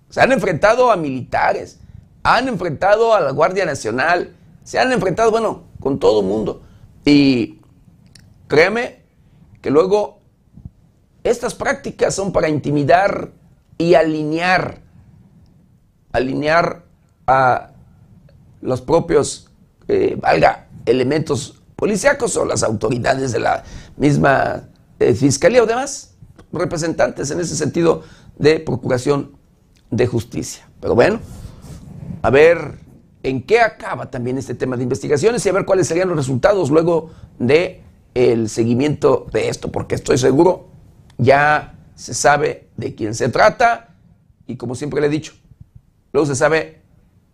Se 0.09 0.21
han 0.21 0.31
enfrentado 0.31 0.91
a 0.91 0.95
militares, 0.95 1.80
han 2.21 2.47
enfrentado 2.47 3.15
a 3.15 3.21
la 3.21 3.31
Guardia 3.31 3.65
Nacional, 3.65 4.35
se 4.63 4.77
han 4.77 4.91
enfrentado, 4.91 5.31
bueno, 5.31 5.63
con 5.80 5.97
todo 5.97 6.21
mundo. 6.21 6.61
Y 7.03 7.59
créeme 8.47 9.01
que 9.59 9.71
luego 9.71 10.22
estas 11.23 11.55
prácticas 11.55 12.13
son 12.15 12.31
para 12.31 12.49
intimidar 12.49 13.31
y 13.77 13.95
alinear, 13.95 14.81
alinear 16.11 16.83
a 17.27 17.71
los 18.61 18.81
propios, 18.81 19.49
eh, 19.87 20.17
valga, 20.19 20.67
elementos 20.85 21.61
policíacos 21.75 22.35
o 22.37 22.45
las 22.45 22.63
autoridades 22.63 23.31
de 23.31 23.39
la 23.39 23.63
misma 23.97 24.63
eh, 24.99 25.13
fiscalía 25.13 25.63
o 25.63 25.65
demás 25.65 26.15
representantes 26.51 27.31
en 27.31 27.39
ese 27.39 27.55
sentido 27.55 28.03
de 28.37 28.59
procuración 28.59 29.31
de 29.89 30.07
justicia. 30.07 30.67
Pero 30.79 30.95
bueno, 30.95 31.19
a 32.21 32.29
ver 32.29 32.79
en 33.23 33.43
qué 33.43 33.59
acaba 33.61 34.11
también 34.11 34.37
este 34.37 34.53
tema 34.53 34.77
de 34.77 34.83
investigaciones 34.83 35.45
y 35.45 35.49
a 35.49 35.53
ver 35.53 35.65
cuáles 35.65 35.87
serían 35.87 36.09
los 36.09 36.17
resultados 36.17 36.69
luego 36.69 37.11
de 37.39 37.81
el 38.13 38.49
seguimiento 38.49 39.25
de 39.31 39.49
esto, 39.49 39.71
porque 39.71 39.95
estoy 39.95 40.17
seguro 40.17 40.72
ya 41.18 41.76
se 41.95 42.14
sabe 42.14 42.69
de 42.77 42.95
quién 42.95 43.15
se 43.15 43.30
trata 43.30 43.95
y 44.48 44.57
como 44.57 44.76
siempre 44.76 45.02
le 45.02 45.07
he 45.07 45.10
dicho, 45.10 45.34
luego 46.11 46.26
se 46.26 46.35
sabe 46.35 46.81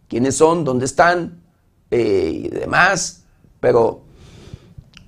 quiénes 0.07 0.35
son, 0.35 0.63
dónde 0.63 0.85
están 0.85 1.41
eh, 1.91 2.31
y 2.45 2.47
demás, 2.49 3.23
pero 3.59 4.01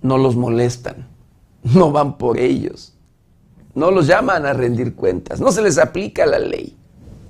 no 0.02 0.18
los 0.18 0.36
molestan, 0.36 1.08
no 1.64 1.92
van 1.92 2.18
por 2.18 2.40
ellos, 2.40 2.94
no 3.74 3.92
los 3.92 4.08
llaman 4.08 4.46
a 4.46 4.54
rendir 4.54 4.96
cuentas, 4.96 5.40
no 5.40 5.52
se 5.52 5.62
les 5.62 5.78
aplica 5.78 6.26
la 6.26 6.40
ley. 6.40 6.78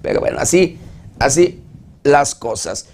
Pero 0.02 0.20
bueno, 0.20 0.40
así, 0.40 0.80
así 1.20 1.62
las 2.04 2.34
cosas. 2.34 2.88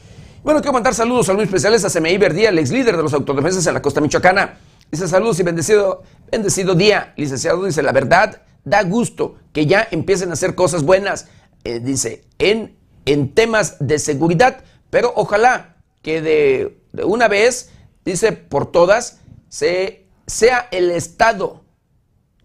Bueno, 0.43 0.59
quiero 0.61 0.73
mandar 0.73 0.93
saludos 0.93 1.29
a 1.29 1.33
muy 1.33 1.43
especiales 1.43 1.83
a 1.85 1.89
CMI 1.89 2.17
Verdía, 2.17 2.49
el 2.49 2.59
ex 2.59 2.71
líder 2.71 2.97
de 2.97 3.03
los 3.03 3.13
autodefensas 3.13 3.65
en 3.67 3.73
la 3.73 3.81
costa 3.81 4.01
michoacana. 4.01 4.57
Dice 4.91 5.07
saludos 5.07 5.39
y 5.39 5.43
bendecido, 5.43 6.03
bendecido 6.31 6.75
día, 6.75 7.13
licenciado. 7.17 7.63
Dice, 7.65 7.83
la 7.83 7.91
verdad, 7.91 8.41
da 8.63 8.83
gusto 8.83 9.35
que 9.51 9.65
ya 9.65 9.87
empiecen 9.91 10.29
a 10.29 10.33
hacer 10.33 10.55
cosas 10.55 10.83
buenas. 10.83 11.27
Eh, 11.63 11.79
dice, 11.79 12.23
en, 12.39 12.77
en 13.05 13.33
temas 13.33 13.77
de 13.79 13.99
seguridad, 13.99 14.63
pero 14.89 15.11
ojalá 15.15 15.77
que 16.01 16.21
de, 16.21 16.81
de 16.93 17.03
una 17.03 17.27
vez, 17.27 17.71
dice, 18.05 18.31
por 18.31 18.71
todas, 18.71 19.19
se, 19.49 20.05
sea 20.25 20.67
el 20.71 20.91
Estado 20.91 21.63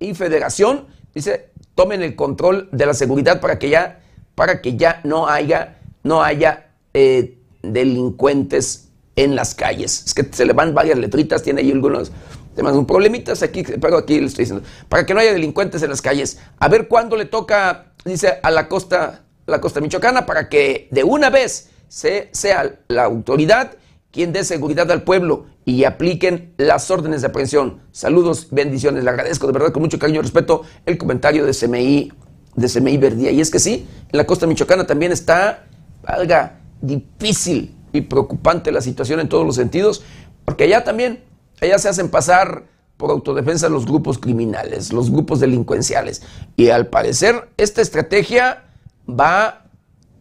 y 0.00 0.14
Federación, 0.14 0.88
dice, 1.14 1.52
tomen 1.74 2.02
el 2.02 2.16
control 2.16 2.68
de 2.72 2.86
la 2.86 2.94
seguridad 2.94 3.40
para 3.40 3.58
que 3.58 3.70
ya, 3.70 4.00
para 4.34 4.60
que 4.60 4.76
ya 4.76 5.00
no 5.04 5.28
haya, 5.28 5.78
no 6.02 6.22
haya 6.22 6.70
eh, 6.94 7.38
delincuentes 7.62 8.88
en 9.16 9.34
las 9.34 9.54
calles. 9.54 10.04
Es 10.06 10.14
que 10.14 10.26
se 10.30 10.44
le 10.44 10.52
van 10.52 10.74
varias 10.74 10.98
letritas, 10.98 11.42
tiene 11.42 11.60
ahí 11.60 11.70
algunos 11.70 12.12
temas, 12.54 12.74
un 12.74 12.86
problemitas 12.86 13.42
aquí, 13.42 13.62
pero 13.62 13.98
aquí 13.98 14.20
le 14.20 14.26
estoy 14.26 14.44
diciendo, 14.44 14.66
para 14.88 15.06
que 15.06 15.14
no 15.14 15.20
haya 15.20 15.32
delincuentes 15.32 15.82
en 15.82 15.90
las 15.90 16.02
calles. 16.02 16.38
A 16.58 16.68
ver 16.68 16.88
cuándo 16.88 17.16
le 17.16 17.24
toca, 17.24 17.92
dice, 18.04 18.38
a 18.42 18.50
la 18.50 18.68
costa, 18.68 19.24
la 19.46 19.60
costa 19.60 19.80
michoacana, 19.80 20.26
para 20.26 20.48
que 20.48 20.88
de 20.90 21.04
una 21.04 21.30
vez 21.30 21.70
se, 21.88 22.28
sea 22.32 22.78
la 22.88 23.04
autoridad 23.04 23.76
quien 24.10 24.32
dé 24.32 24.44
seguridad 24.44 24.90
al 24.90 25.02
pueblo 25.02 25.46
y 25.64 25.84
apliquen 25.84 26.52
las 26.58 26.90
órdenes 26.90 27.22
de 27.22 27.28
aprehensión. 27.28 27.80
Saludos, 27.92 28.48
bendiciones. 28.50 29.04
Le 29.04 29.10
agradezco 29.10 29.46
de 29.46 29.54
verdad 29.54 29.72
con 29.72 29.82
mucho 29.82 29.98
cariño 29.98 30.20
y 30.20 30.22
respeto 30.22 30.62
el 30.84 30.98
comentario 30.98 31.46
de 31.46 31.52
CMI, 31.54 32.12
de 32.54 32.68
CMI 32.68 32.98
Verdía. 32.98 33.30
Y 33.30 33.40
es 33.40 33.50
que 33.50 33.58
sí, 33.58 33.86
en 34.10 34.16
la 34.18 34.26
costa 34.26 34.46
michoacana 34.46 34.86
también 34.86 35.12
está, 35.12 35.64
valga, 36.02 36.60
difícil 36.82 37.74
y 37.92 38.02
preocupante 38.02 38.72
la 38.72 38.80
situación 38.80 39.20
en 39.20 39.28
todos 39.28 39.46
los 39.46 39.56
sentidos, 39.56 40.02
porque 40.44 40.64
allá 40.64 40.84
también, 40.84 41.22
allá 41.60 41.78
se 41.78 41.88
hacen 41.88 42.08
pasar 42.08 42.64
por 42.96 43.10
autodefensa 43.10 43.68
los 43.68 43.86
grupos 43.86 44.18
criminales, 44.18 44.92
los 44.92 45.10
grupos 45.10 45.40
delincuenciales. 45.40 46.22
Y 46.56 46.70
al 46.70 46.86
parecer 46.86 47.48
esta 47.56 47.82
estrategia 47.82 48.64
va 49.08 49.66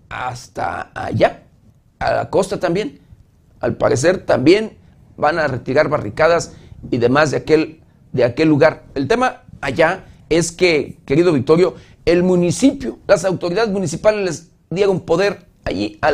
hasta 0.09 0.91
allá, 0.93 1.43
a 1.99 2.13
la 2.13 2.29
costa 2.29 2.59
también 2.59 3.01
al 3.61 3.77
parecer 3.77 4.25
también 4.25 4.77
van 5.15 5.39
a 5.39 5.47
retirar 5.47 5.87
barricadas 5.87 6.53
y 6.89 6.97
demás 6.97 7.31
de 7.31 7.37
aquel, 7.37 7.81
de 8.11 8.23
aquel 8.25 8.49
lugar. 8.49 8.83
El 8.95 9.07
tema 9.07 9.43
allá 9.61 10.05
es 10.29 10.51
que, 10.51 10.97
querido 11.05 11.31
Victorio, 11.31 11.75
el 12.05 12.23
municipio, 12.23 12.99
las 13.07 13.23
autoridades 13.23 13.69
municipales 13.69 14.25
les 14.25 14.51
dieron 14.71 15.01
poder 15.01 15.45
allí 15.63 15.99
a 16.01 16.11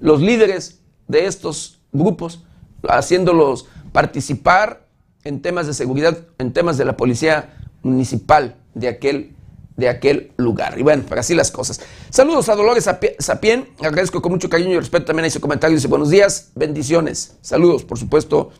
los 0.00 0.20
líderes 0.20 0.79
de 1.10 1.26
estos 1.26 1.80
grupos, 1.92 2.44
haciéndolos 2.88 3.66
participar 3.92 4.86
en 5.24 5.42
temas 5.42 5.66
de 5.66 5.74
seguridad, 5.74 6.18
en 6.38 6.52
temas 6.52 6.78
de 6.78 6.84
la 6.84 6.96
policía 6.96 7.54
municipal 7.82 8.56
de 8.74 8.88
aquel 8.88 9.34
de 9.80 9.88
aquel 9.88 10.32
lugar. 10.36 10.78
Y 10.78 10.82
bueno, 10.82 11.02
para 11.08 11.22
así 11.22 11.34
las 11.34 11.50
cosas. 11.50 11.80
Saludos 12.10 12.48
a 12.48 12.54
Dolores 12.54 12.88
Sapien, 13.18 13.68
agradezco 13.80 14.22
con 14.22 14.30
mucho 14.30 14.48
cariño 14.48 14.72
y 14.72 14.78
respeto 14.78 15.06
también 15.06 15.30
a 15.34 15.40
comentario. 15.40 15.74
Dice, 15.74 15.88
buenos 15.88 16.10
días, 16.10 16.52
bendiciones. 16.54 17.38
Saludos, 17.40 17.84
por 17.84 17.98
supuesto, 17.98 18.50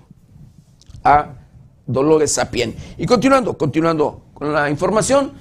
a 1.05 1.35
Dolores 1.87 2.33
Sapien. 2.33 2.75
Y 2.97 3.07
continuando, 3.07 3.57
continuando 3.59 4.25
con 4.35 4.53
la 4.53 4.71
información, 4.71 5.33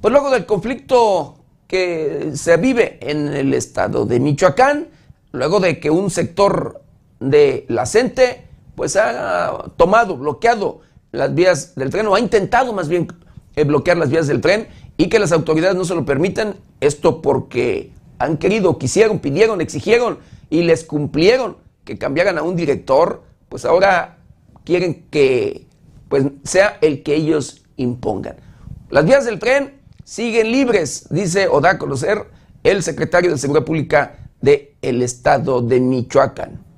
pues 0.00 0.10
luego 0.10 0.30
del 0.30 0.46
conflicto 0.46 1.36
que 1.66 2.30
se 2.34 2.56
vive 2.56 2.98
en 3.02 3.28
el 3.28 3.52
estado 3.52 4.06
de 4.06 4.18
Michoacán, 4.18 4.88
luego 5.38 5.60
de 5.60 5.80
que 5.80 5.90
un 5.90 6.10
sector 6.10 6.82
de 7.20 7.64
la 7.68 7.86
CENTE 7.86 8.44
pues 8.74 8.96
ha 8.96 9.72
tomado, 9.76 10.16
bloqueado 10.16 10.80
las 11.10 11.34
vías 11.34 11.74
del 11.74 11.90
tren, 11.90 12.06
o 12.06 12.14
ha 12.14 12.20
intentado 12.20 12.72
más 12.72 12.88
bien 12.88 13.08
eh, 13.56 13.64
bloquear 13.64 13.96
las 13.96 14.10
vías 14.10 14.26
del 14.26 14.40
tren, 14.40 14.68
y 14.96 15.08
que 15.08 15.18
las 15.18 15.32
autoridades 15.32 15.76
no 15.76 15.84
se 15.84 15.94
lo 15.94 16.04
permitan, 16.04 16.56
esto 16.80 17.22
porque 17.22 17.92
han 18.18 18.36
querido, 18.36 18.78
quisieron, 18.78 19.20
pidieron, 19.20 19.60
exigieron 19.60 20.18
y 20.50 20.62
les 20.62 20.84
cumplieron 20.84 21.56
que 21.84 21.98
cambiaran 21.98 22.36
a 22.36 22.42
un 22.42 22.56
director, 22.56 23.22
pues 23.48 23.64
ahora 23.64 24.18
quieren 24.64 25.06
que 25.10 25.66
pues, 26.08 26.26
sea 26.44 26.78
el 26.80 27.02
que 27.02 27.14
ellos 27.14 27.64
impongan. 27.76 28.36
Las 28.90 29.04
vías 29.04 29.24
del 29.24 29.38
tren 29.38 29.80
siguen 30.04 30.50
libres, 30.50 31.06
dice 31.10 31.48
o 31.48 31.60
da 31.60 31.70
a 31.70 31.78
conocer 31.78 32.26
el 32.64 32.82
secretario 32.82 33.30
de 33.30 33.38
Seguridad 33.38 33.64
Pública 33.64 34.27
del 34.40 34.68
el 34.82 35.02
estado 35.02 35.60
de 35.60 35.80
Michoacán. 35.80 36.68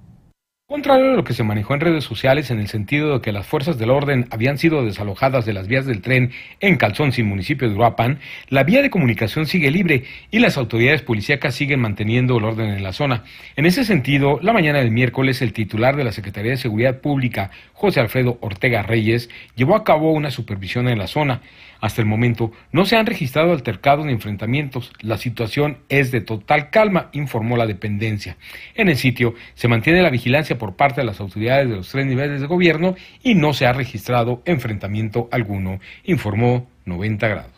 Contrario 0.71 1.11
a 1.11 1.17
lo 1.17 1.25
que 1.25 1.35
se 1.35 1.43
manejó 1.43 1.75
en 1.75 1.81
redes 1.81 2.05
sociales 2.05 2.53
en 2.53 2.61
el 2.61 2.69
sentido 2.69 3.15
de 3.15 3.21
que 3.21 3.33
las 3.33 3.45
fuerzas 3.45 3.77
del 3.77 3.91
orden 3.91 4.29
habían 4.31 4.57
sido 4.57 4.85
desalojadas 4.85 5.45
de 5.45 5.53
las 5.53 5.67
vías 5.67 5.85
del 5.85 6.01
tren 6.01 6.31
en 6.61 6.77
Calzón, 6.77 7.11
sin 7.11 7.27
municipio 7.27 7.69
de 7.69 7.75
Uruapan, 7.75 8.21
la 8.51 8.63
vía 8.63 8.81
de 8.81 8.89
comunicación 8.89 9.47
sigue 9.47 9.73
libre 9.73 10.05
y 10.31 10.39
las 10.39 10.57
autoridades 10.57 11.03
policíacas 11.03 11.57
siguen 11.57 11.81
manteniendo 11.81 12.39
el 12.39 12.45
orden 12.45 12.69
en 12.69 12.85
la 12.85 12.93
zona. 12.93 13.25
En 13.57 13.67
ese 13.67 13.85
sentido, 13.85 14.39
la 14.43 14.53
mañana 14.53 14.79
del 14.79 14.93
miércoles, 14.93 15.43
el 15.43 15.53
titular 15.53 15.97
de 15.97 16.05
la 16.05 16.13
Secretaría 16.13 16.53
de 16.53 16.57
Seguridad 16.57 17.01
Pública, 17.01 17.51
José 17.73 17.99
Alfredo 17.99 18.39
Ortega 18.41 18.85
Reyes, 18.85 19.29
llevó 19.57 19.75
a 19.75 19.83
cabo 19.83 20.13
una 20.13 20.31
supervisión 20.31 20.87
en 20.87 21.01
la 21.01 21.09
zona. 21.09 21.41
Hasta 21.81 22.03
el 22.03 22.07
momento 22.07 22.53
no 22.73 22.85
se 22.85 22.97
han 22.97 23.07
registrado 23.07 23.53
altercados 23.53 24.05
ni 24.05 24.13
enfrentamientos. 24.13 24.93
La 25.01 25.17
situación 25.17 25.79
es 25.89 26.11
de 26.11 26.21
total 26.21 26.71
calma, 26.71 27.09
informó 27.13 27.57
la 27.57 27.67
dependencia. 27.67 28.37
En 28.75 28.89
el 28.89 28.97
sitio 28.97 29.35
se 29.55 29.69
mantiene 29.69 30.03
la 30.03 30.11
vigilancia 30.11 30.59
por 30.59 30.75
parte 30.75 31.01
de 31.01 31.07
las 31.07 31.21
autoridades 31.21 31.69
de 31.69 31.77
los 31.77 31.89
tres 31.89 32.07
niveles 32.07 32.41
de 32.41 32.47
gobierno 32.47 32.95
y 33.23 33.35
no 33.35 33.55
se 33.55 33.67
ha 33.67 33.73
registrado 33.73 34.43
enfrentamiento 34.45 35.29
alguno, 35.33 35.81
informó 36.05 36.69
90 36.85 37.29
grados. 37.29 37.53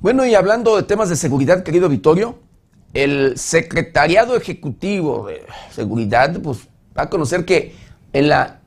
Bueno, 0.00 0.24
y 0.24 0.34
hablando 0.36 0.76
de 0.76 0.84
temas 0.84 1.08
de 1.08 1.16
seguridad, 1.16 1.64
querido 1.64 1.88
Vittorio, 1.88 2.38
el 2.94 3.36
Secretariado 3.36 4.36
Ejecutivo 4.36 5.26
de 5.26 5.42
Seguridad 5.70 6.40
pues, 6.40 6.68
a 6.98 7.08
conocer 7.08 7.44
que 7.44 7.74
en, 8.12 8.28
la, 8.28 8.60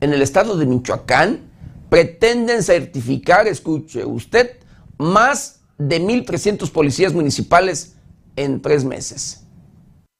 en 0.00 0.12
el 0.12 0.22
estado 0.22 0.56
de 0.56 0.66
Michoacán 0.66 1.50
pretenden 1.88 2.62
certificar, 2.62 3.46
escuche 3.46 4.04
usted, 4.04 4.58
más 4.98 5.60
de 5.78 6.00
1.300 6.00 6.70
policías 6.70 7.14
municipales 7.14 7.96
en 8.36 8.60
tres 8.60 8.84
meses. 8.84 9.44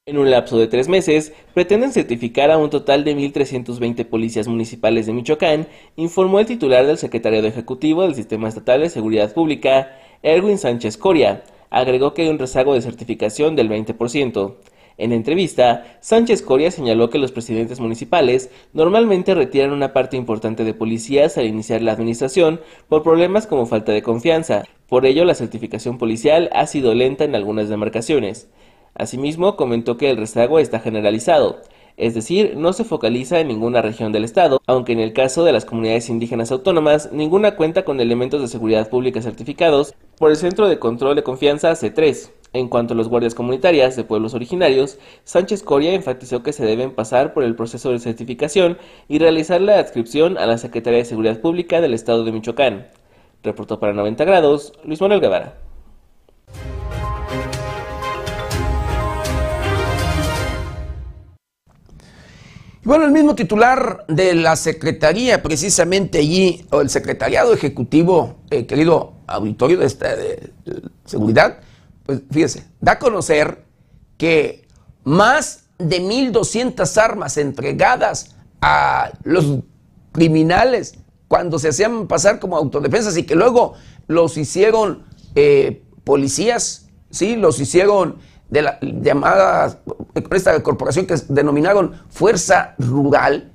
En 0.07 0.17
un 0.17 0.31
lapso 0.31 0.59
de 0.59 0.69
tres 0.69 0.89
meses, 0.89 1.35
pretenden 1.53 1.93
certificar 1.93 2.51
a 2.51 2.57
un 2.57 2.71
total 2.71 3.05
de 3.05 3.15
1.320 3.15 4.07
policías 4.07 4.49
municipales 4.49 5.05
de 5.05 5.13
Michoacán, 5.13 5.69
informó 5.97 6.41
el 6.41 6.47
titular 6.47 6.87
del 6.87 6.97
Secretariado 6.97 7.47
Ejecutivo 7.47 8.03
del 8.03 8.15
Sistema 8.15 8.49
Estatal 8.49 8.81
de 8.81 8.89
Seguridad 8.89 9.35
Pública, 9.35 9.99
Erwin 10.23 10.57
Sánchez 10.57 10.97
Coria. 10.97 11.45
Agregó 11.69 12.15
que 12.15 12.23
hay 12.23 12.29
un 12.29 12.39
rezago 12.39 12.73
de 12.73 12.81
certificación 12.81 13.55
del 13.55 13.69
20%. 13.69 14.55
En 14.99 15.13
entrevista, 15.13 15.99
Sánchez 16.01 16.43
Coria 16.43 16.73
señaló 16.73 17.09
que 17.09 17.19
los 17.19 17.31
presidentes 17.31 17.79
municipales 17.79 18.51
normalmente 18.73 19.35
retiran 19.35 19.73
una 19.73 19.93
parte 19.93 20.17
importante 20.17 20.65
de 20.65 20.75
policías 20.75 21.39
al 21.39 21.47
iniciar 21.47 21.83
la 21.83 21.93
administración 21.93 22.61
por 22.89 23.05
problemas 23.05 23.47
como 23.47 23.67
falta 23.67 23.93
de 23.93 24.03
confianza. 24.03 24.65
Por 24.89 25.07
ello, 25.07 25.25
la 25.25 25.35
certificación 25.35 25.99
policial 25.99 26.51
ha 26.53 26.67
sido 26.67 26.95
lenta 26.95 27.23
en 27.23 27.37
algunas 27.37 27.69
demarcaciones. 27.69 28.49
Asimismo, 28.95 29.55
comentó 29.55 29.97
que 29.97 30.11
el 30.11 30.17
rezago 30.17 30.59
está 30.59 30.81
generalizado, 30.81 31.63
es 31.99 32.15
decir, 32.15 32.57
no 32.57 32.73
se 32.73 32.85
focaliza 32.85 33.41
en 33.41 33.49
ninguna 33.49 33.83
región 33.83 34.13
del 34.13 34.23
estado, 34.23 34.63
aunque 34.67 34.93
en 34.93 35.01
el 35.01 35.13
caso 35.13 35.45
de 35.45 35.53
las 35.53 35.65
comunidades 35.65 36.09
indígenas 36.09 36.53
autónomas, 36.53 37.11
ninguna 37.13 37.57
cuenta 37.57 37.85
con 37.85 38.01
elementos 38.01 38.41
de 38.41 38.47
seguridad 38.47 38.89
pública 38.89 39.21
certificados 39.21 39.95
por 40.17 40.31
el 40.31 40.37
Centro 40.37 40.69
de 40.69 40.79
Control 40.79 41.17
de 41.17 41.25
Confianza 41.25 41.73
C3. 41.73 42.31
En 42.55 42.69
cuanto 42.69 42.95
a 42.95 42.97
los 42.97 43.09
guardias 43.09 43.35
comunitarias 43.35 43.95
de 43.95 44.05
pueblos 44.05 44.33
originarios, 44.33 44.99
Sánchez 45.25 45.63
Coria 45.63 45.93
enfatizó 45.93 46.43
que 46.43 46.55
se 46.55 46.65
deben 46.65 46.93
pasar 46.95 47.35
por 47.35 47.45
el 47.45 47.55
proceso 47.55 47.91
de 47.91 47.99
certificación 47.99 48.79
y 49.07 49.19
realizar 49.19 49.61
la 49.61 49.79
adscripción 49.79 50.39
a 50.39 50.47
la 50.47 50.57
Secretaría 50.57 51.01
de 51.01 51.05
Seguridad 51.05 51.41
Pública 51.41 51.83
del 51.83 51.93
Estado 51.93 52.25
de 52.25 52.33
Michoacán. 52.33 52.87
Reportó 53.43 53.79
para 53.79 53.93
90 53.93 54.25
grados 54.25 54.73
Luis 54.83 55.01
Manuel 55.01 55.21
Guevara. 55.21 55.59
Bueno, 62.83 63.05
el 63.05 63.13
mismo 63.13 63.35
titular 63.35 64.07
de 64.09 64.35
la 64.35 64.57
Secretaría, 64.57 65.43
precisamente 65.43 66.21
allí, 66.21 66.65
o 66.71 66.81
el 66.81 66.89
Secretariado 66.89 67.53
Ejecutivo, 67.53 68.37
eh, 68.51 68.65
querido 68.65 69.13
auditorio 69.27 69.77
de 69.77 70.51
Seguridad, 71.05 71.59
pues 72.09 72.23
fíjese, 72.31 72.65
da 72.81 72.93
a 72.93 72.99
conocer 72.99 73.65
que 74.17 74.67
más 75.05 75.65
de 75.77 76.01
1.200 76.01 76.97
armas 76.97 77.37
entregadas 77.37 78.35
a 78.63 79.13
los 79.25 79.59
criminales 80.13 80.95
cuando 81.29 81.59
se 81.59 81.69
hacían 81.69 82.07
pasar 82.07 82.39
como 82.39 82.57
autodefensas 82.57 83.15
y 83.19 83.25
que 83.25 83.35
luego 83.35 83.75
los 84.07 84.39
hicieron 84.39 85.03
eh, 85.35 85.83
policías, 86.05 86.89
¿sí? 87.11 87.37
Los 87.37 87.61
hicieron 87.61 88.17
de 88.49 88.63
la 88.63 88.79
llamada, 88.81 89.83
esta 90.31 90.63
corporación 90.63 91.05
que 91.05 91.15
denominaron 91.29 91.93
Fuerza 92.09 92.75
Rural, 92.79 93.53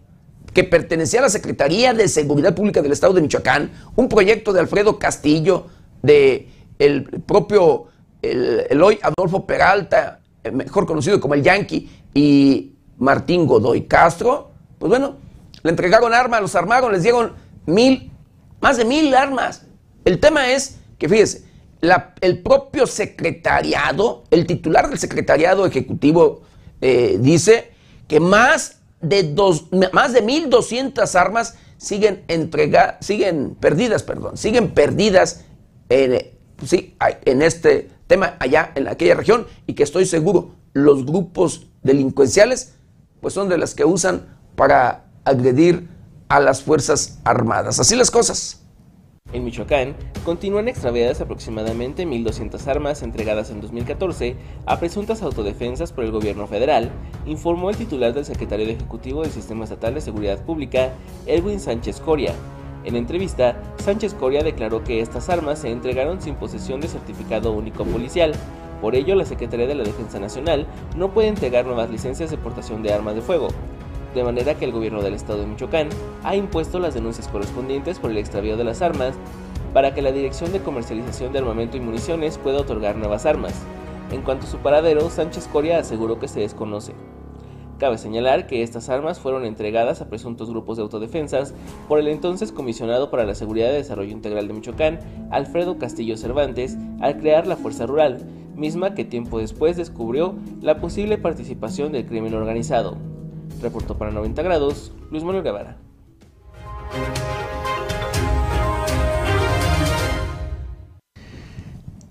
que 0.53 0.63
pertenecía 0.63 1.21
a 1.21 1.23
la 1.23 1.29
Secretaría 1.29 1.95
de 1.95 2.07
Seguridad 2.07 2.53
Pública 2.53 2.83
del 2.83 2.91
Estado 2.91 3.13
de 3.13 3.21
Michoacán, 3.21 3.71
un 3.95 4.07
proyecto 4.09 4.53
de 4.53 4.59
Alfredo 4.59 4.99
Castillo, 4.99 5.65
de 6.03 6.49
el 6.77 7.05
propio 7.25 7.87
el, 8.23 8.81
hoy 8.81 8.99
Adolfo 9.01 9.45
Peralta, 9.45 10.21
eh, 10.43 10.51
mejor 10.51 10.85
conocido 10.85 11.19
como 11.19 11.33
el 11.33 11.43
Yankee, 11.43 11.89
y 12.13 12.75
Martín 12.97 13.45
Godoy 13.45 13.83
Castro, 13.83 14.51
pues 14.79 14.89
bueno, 14.89 15.17
le 15.61 15.69
entregaron 15.69 16.13
armas, 16.13 16.41
los 16.41 16.55
armaron, 16.55 16.91
les 16.91 17.03
dieron 17.03 17.33
mil, 17.65 18.11
más 18.61 18.77
de 18.77 18.85
mil 18.85 19.13
armas. 19.13 19.65
El 20.05 20.19
tema 20.19 20.51
es 20.51 20.77
que, 20.97 21.09
fíjese, 21.09 21.43
el 22.21 22.41
propio 22.41 22.87
secretariado, 22.87 24.23
el 24.31 24.47
titular 24.47 24.89
del 24.89 24.99
secretariado 24.99 25.65
ejecutivo 25.65 26.41
eh, 26.81 27.17
dice 27.19 27.71
que 28.07 28.19
más 28.19 28.81
de, 29.01 29.23
dos, 29.23 29.65
más 29.91 30.13
de 30.13 30.23
1.200 30.23 31.15
armas 31.19 31.55
siguen, 31.77 32.23
entrega, 32.27 32.97
siguen 33.01 33.55
perdidas, 33.55 34.03
perdón, 34.03 34.37
siguen 34.37 34.71
perdidas 34.71 35.43
en, 35.89 36.31
sí, 36.65 36.95
en 37.25 37.41
este 37.41 37.89
allá 38.39 38.71
en 38.75 38.87
aquella 38.87 39.15
región 39.15 39.47
y 39.65 39.73
que 39.73 39.83
estoy 39.83 40.05
seguro 40.05 40.51
los 40.73 41.05
grupos 41.05 41.67
delincuenciales 41.81 42.75
pues 43.21 43.33
son 43.33 43.47
de 43.49 43.57
las 43.57 43.73
que 43.73 43.85
usan 43.85 44.37
para 44.55 45.05
agredir 45.23 45.87
a 46.27 46.39
las 46.39 46.61
Fuerzas 46.61 47.19
Armadas. 47.23 47.79
Así 47.79 47.95
las 47.95 48.11
cosas. 48.11 48.63
En 49.31 49.45
Michoacán, 49.45 49.95
continúan 50.25 50.67
extraviadas 50.67 51.21
aproximadamente 51.21 52.05
1.200 52.05 52.67
armas 52.67 53.01
entregadas 53.01 53.49
en 53.49 53.61
2014 53.61 54.35
a 54.65 54.79
presuntas 54.79 55.23
autodefensas 55.23 55.91
por 55.91 56.03
el 56.03 56.11
gobierno 56.11 56.45
federal, 56.45 56.91
informó 57.25 57.71
el 57.71 57.77
titular 57.77 58.13
del 58.13 58.25
secretario 58.25 58.67
Ejecutivo 58.67 59.23
del 59.23 59.31
Sistema 59.31 59.63
Estatal 59.63 59.95
de 59.95 60.01
Seguridad 60.01 60.43
Pública, 60.45 60.93
Edwin 61.25 61.59
Sánchez 61.59 61.99
Coria. 61.99 62.33
En 62.83 62.95
entrevista, 62.95 63.61
Sánchez 63.77 64.13
Coria 64.13 64.43
declaró 64.43 64.83
que 64.83 64.99
estas 64.99 65.29
armas 65.29 65.59
se 65.59 65.71
entregaron 65.71 66.21
sin 66.21 66.35
posesión 66.35 66.81
de 66.81 66.87
certificado 66.87 67.51
único 67.51 67.85
policial. 67.85 68.33
Por 68.81 68.95
ello, 68.95 69.15
la 69.15 69.25
Secretaría 69.25 69.67
de 69.67 69.75
la 69.75 69.83
Defensa 69.83 70.19
Nacional 70.19 70.67
no 70.97 71.11
puede 71.11 71.29
entregar 71.29 71.65
nuevas 71.65 71.89
licencias 71.89 72.29
de 72.29 72.37
portación 72.37 72.83
de 72.83 72.93
armas 72.93 73.15
de 73.15 73.21
fuego 73.21 73.47
de 74.13 74.23
manera 74.23 74.55
que 74.55 74.65
el 74.65 74.71
gobierno 74.71 75.01
del 75.01 75.15
estado 75.15 75.39
de 75.39 75.47
Michoacán 75.47 75.89
ha 76.23 76.35
impuesto 76.35 76.79
las 76.79 76.93
denuncias 76.93 77.27
correspondientes 77.27 77.99
por 77.99 78.11
el 78.11 78.17
extravío 78.17 78.57
de 78.57 78.63
las 78.63 78.81
armas 78.81 79.15
para 79.73 79.93
que 79.93 80.01
la 80.01 80.11
Dirección 80.11 80.51
de 80.51 80.59
Comercialización 80.59 81.33
de 81.33 81.39
Armamento 81.39 81.77
y 81.77 81.79
Municiones 81.79 82.37
pueda 82.37 82.61
otorgar 82.61 82.95
nuevas 82.95 83.25
armas. 83.25 83.53
En 84.11 84.21
cuanto 84.21 84.45
a 84.45 84.49
su 84.49 84.57
paradero, 84.57 85.09
Sánchez 85.09 85.47
Coria 85.51 85.79
aseguró 85.79 86.19
que 86.19 86.27
se 86.27 86.41
desconoce. 86.41 86.93
Cabe 87.83 87.97
señalar 87.97 88.47
que 88.47 88.63
estas 88.63 88.87
armas 88.87 89.19
fueron 89.19 89.43
entregadas 89.43 89.99
a 89.99 90.07
presuntos 90.07 90.49
grupos 90.49 90.77
de 90.77 90.83
autodefensas 90.83 91.53
por 91.89 91.99
el 91.99 92.07
entonces 92.07 92.53
comisionado 92.53 93.11
para 93.11 93.25
la 93.25 93.35
Seguridad 93.35 93.71
y 93.71 93.73
Desarrollo 93.73 94.13
Integral 94.13 94.47
de 94.47 94.53
Michoacán, 94.53 94.99
Alfredo 95.31 95.77
Castillo 95.77 96.15
Cervantes, 96.15 96.77
al 97.01 97.17
crear 97.17 97.45
la 97.45 97.57
Fuerza 97.57 97.85
Rural, 97.85 98.25
misma 98.55 98.93
que 98.95 99.03
tiempo 99.03 99.37
después 99.37 99.75
descubrió 99.75 100.35
la 100.61 100.79
posible 100.79 101.17
participación 101.17 101.91
del 101.91 102.05
crimen 102.05 102.33
organizado. 102.35 102.95
Reportó 103.61 103.97
para 103.97 104.11
90 104.11 104.41
grados 104.43 104.93
Luis 105.11 105.25
Manuel 105.25 105.43
Guevara. 105.43 105.75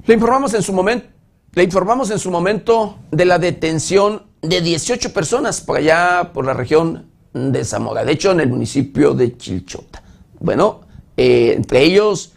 Le 0.04 0.12
informamos 0.12 0.52
en 0.52 0.60
su 0.60 0.74
momento, 0.74 1.08
le 1.54 1.62
informamos 1.62 2.10
en 2.10 2.18
su 2.18 2.30
momento 2.30 2.98
de 3.10 3.24
la 3.24 3.38
detención 3.38 4.31
de 4.42 4.60
18 4.60 5.12
personas 5.12 5.60
por 5.60 5.78
allá 5.78 6.32
por 6.34 6.44
la 6.44 6.52
región 6.52 7.10
de 7.32 7.64
Zamora, 7.64 8.04
de 8.04 8.12
hecho 8.12 8.32
en 8.32 8.40
el 8.40 8.48
municipio 8.48 9.14
de 9.14 9.36
Chilchota. 9.36 10.02
Bueno, 10.40 10.82
eh, 11.16 11.54
entre 11.56 11.82
ellos 11.82 12.32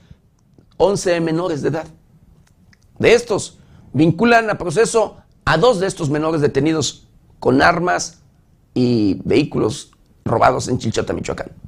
11 0.77 1.19
menores 1.19 1.61
de 1.61 1.69
edad. 1.69 1.87
De 2.99 3.13
estos, 3.13 3.59
vinculan 3.91 4.49
a 4.49 4.57
proceso 4.57 5.17
a 5.43 5.57
dos 5.57 5.79
de 5.79 5.87
estos 5.87 6.09
menores 6.09 6.41
detenidos 6.41 7.07
con 7.39 7.61
armas 7.61 8.21
y 8.73 9.19
vehículos 9.25 9.91
robados 10.23 10.67
en 10.67 10.77
Chilchota, 10.77 11.13
Michoacán 11.13 11.64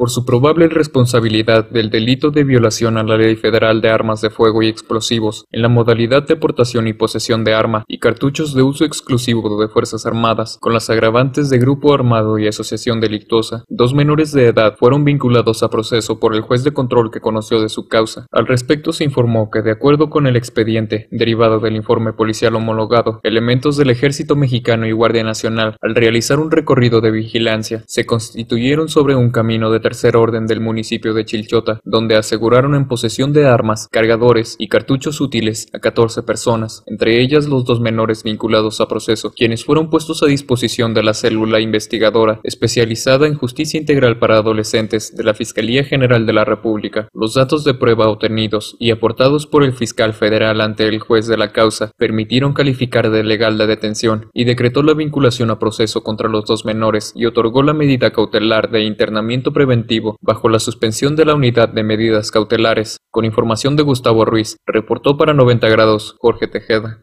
por 0.00 0.08
su 0.08 0.24
probable 0.24 0.66
responsabilidad 0.66 1.68
del 1.68 1.90
delito 1.90 2.30
de 2.30 2.42
violación 2.42 2.96
a 2.96 3.02
la 3.02 3.18
Ley 3.18 3.36
Federal 3.36 3.82
de 3.82 3.90
Armas 3.90 4.22
de 4.22 4.30
Fuego 4.30 4.62
y 4.62 4.68
Explosivos 4.68 5.44
en 5.52 5.60
la 5.60 5.68
modalidad 5.68 6.26
de 6.26 6.36
portación 6.36 6.88
y 6.88 6.94
posesión 6.94 7.44
de 7.44 7.52
arma 7.52 7.84
y 7.86 7.98
cartuchos 7.98 8.54
de 8.54 8.62
uso 8.62 8.86
exclusivo 8.86 9.60
de 9.60 9.68
Fuerzas 9.68 10.06
Armadas, 10.06 10.56
con 10.58 10.72
las 10.72 10.88
agravantes 10.88 11.50
de 11.50 11.58
grupo 11.58 11.92
armado 11.92 12.38
y 12.38 12.48
asociación 12.48 12.98
delictuosa. 12.98 13.64
Dos 13.68 13.92
menores 13.92 14.32
de 14.32 14.46
edad 14.46 14.74
fueron 14.78 15.04
vinculados 15.04 15.62
a 15.62 15.68
proceso 15.68 16.18
por 16.18 16.34
el 16.34 16.40
juez 16.40 16.64
de 16.64 16.72
control 16.72 17.10
que 17.10 17.20
conoció 17.20 17.60
de 17.60 17.68
su 17.68 17.86
causa. 17.86 18.26
Al 18.32 18.46
respecto 18.46 18.94
se 18.94 19.04
informó 19.04 19.50
que, 19.50 19.60
de 19.60 19.72
acuerdo 19.72 20.08
con 20.08 20.26
el 20.26 20.36
expediente, 20.36 21.08
derivado 21.10 21.60
del 21.60 21.76
informe 21.76 22.14
policial 22.14 22.56
homologado, 22.56 23.20
elementos 23.22 23.76
del 23.76 23.90
Ejército 23.90 24.34
Mexicano 24.34 24.86
y 24.86 24.92
Guardia 24.92 25.24
Nacional, 25.24 25.76
al 25.82 25.94
realizar 25.94 26.38
un 26.38 26.50
recorrido 26.50 27.02
de 27.02 27.10
vigilancia, 27.10 27.84
se 27.86 28.06
constituyeron 28.06 28.88
sobre 28.88 29.14
un 29.14 29.30
camino 29.30 29.70
de 29.70 29.89
tercer 29.90 30.16
orden 30.16 30.46
del 30.46 30.60
municipio 30.60 31.14
de 31.14 31.24
Chilchota, 31.24 31.80
donde 31.82 32.14
aseguraron 32.14 32.76
en 32.76 32.86
posesión 32.86 33.32
de 33.32 33.48
armas, 33.48 33.88
cargadores 33.90 34.54
y 34.56 34.68
cartuchos 34.68 35.20
útiles 35.20 35.66
a 35.72 35.80
14 35.80 36.22
personas, 36.22 36.84
entre 36.86 37.20
ellas 37.20 37.48
los 37.48 37.64
dos 37.64 37.80
menores 37.80 38.22
vinculados 38.22 38.80
a 38.80 38.86
proceso, 38.86 39.32
quienes 39.32 39.64
fueron 39.64 39.90
puestos 39.90 40.22
a 40.22 40.26
disposición 40.26 40.94
de 40.94 41.02
la 41.02 41.12
célula 41.12 41.58
investigadora 41.58 42.38
especializada 42.44 43.26
en 43.26 43.34
justicia 43.34 43.80
integral 43.80 44.20
para 44.20 44.36
adolescentes 44.36 45.16
de 45.16 45.24
la 45.24 45.34
Fiscalía 45.34 45.82
General 45.82 46.24
de 46.24 46.34
la 46.34 46.44
República. 46.44 47.08
Los 47.12 47.34
datos 47.34 47.64
de 47.64 47.74
prueba 47.74 48.08
obtenidos 48.08 48.76
y 48.78 48.92
aportados 48.92 49.48
por 49.48 49.64
el 49.64 49.72
fiscal 49.72 50.14
federal 50.14 50.60
ante 50.60 50.86
el 50.86 51.00
juez 51.00 51.26
de 51.26 51.36
la 51.36 51.50
causa 51.50 51.90
permitieron 51.96 52.52
calificar 52.52 53.10
de 53.10 53.24
legal 53.24 53.58
la 53.58 53.66
detención 53.66 54.26
y 54.34 54.44
decretó 54.44 54.84
la 54.84 54.94
vinculación 54.94 55.50
a 55.50 55.58
proceso 55.58 56.04
contra 56.04 56.28
los 56.28 56.44
dos 56.44 56.64
menores 56.64 57.12
y 57.16 57.26
otorgó 57.26 57.64
la 57.64 57.74
medida 57.74 58.12
cautelar 58.12 58.70
de 58.70 58.84
internamiento 58.84 59.52
preventivo 59.52 59.79
bajo 60.20 60.48
la 60.48 60.58
suspensión 60.58 61.16
de 61.16 61.24
la 61.24 61.34
unidad 61.34 61.68
de 61.68 61.82
medidas 61.82 62.30
cautelares. 62.30 62.98
Con 63.10 63.24
información 63.24 63.76
de 63.76 63.82
Gustavo 63.82 64.24
Ruiz, 64.24 64.56
reportó 64.66 65.16
para 65.16 65.34
90 65.34 65.68
grados 65.68 66.16
Jorge 66.18 66.46
Tejeda. 66.46 67.00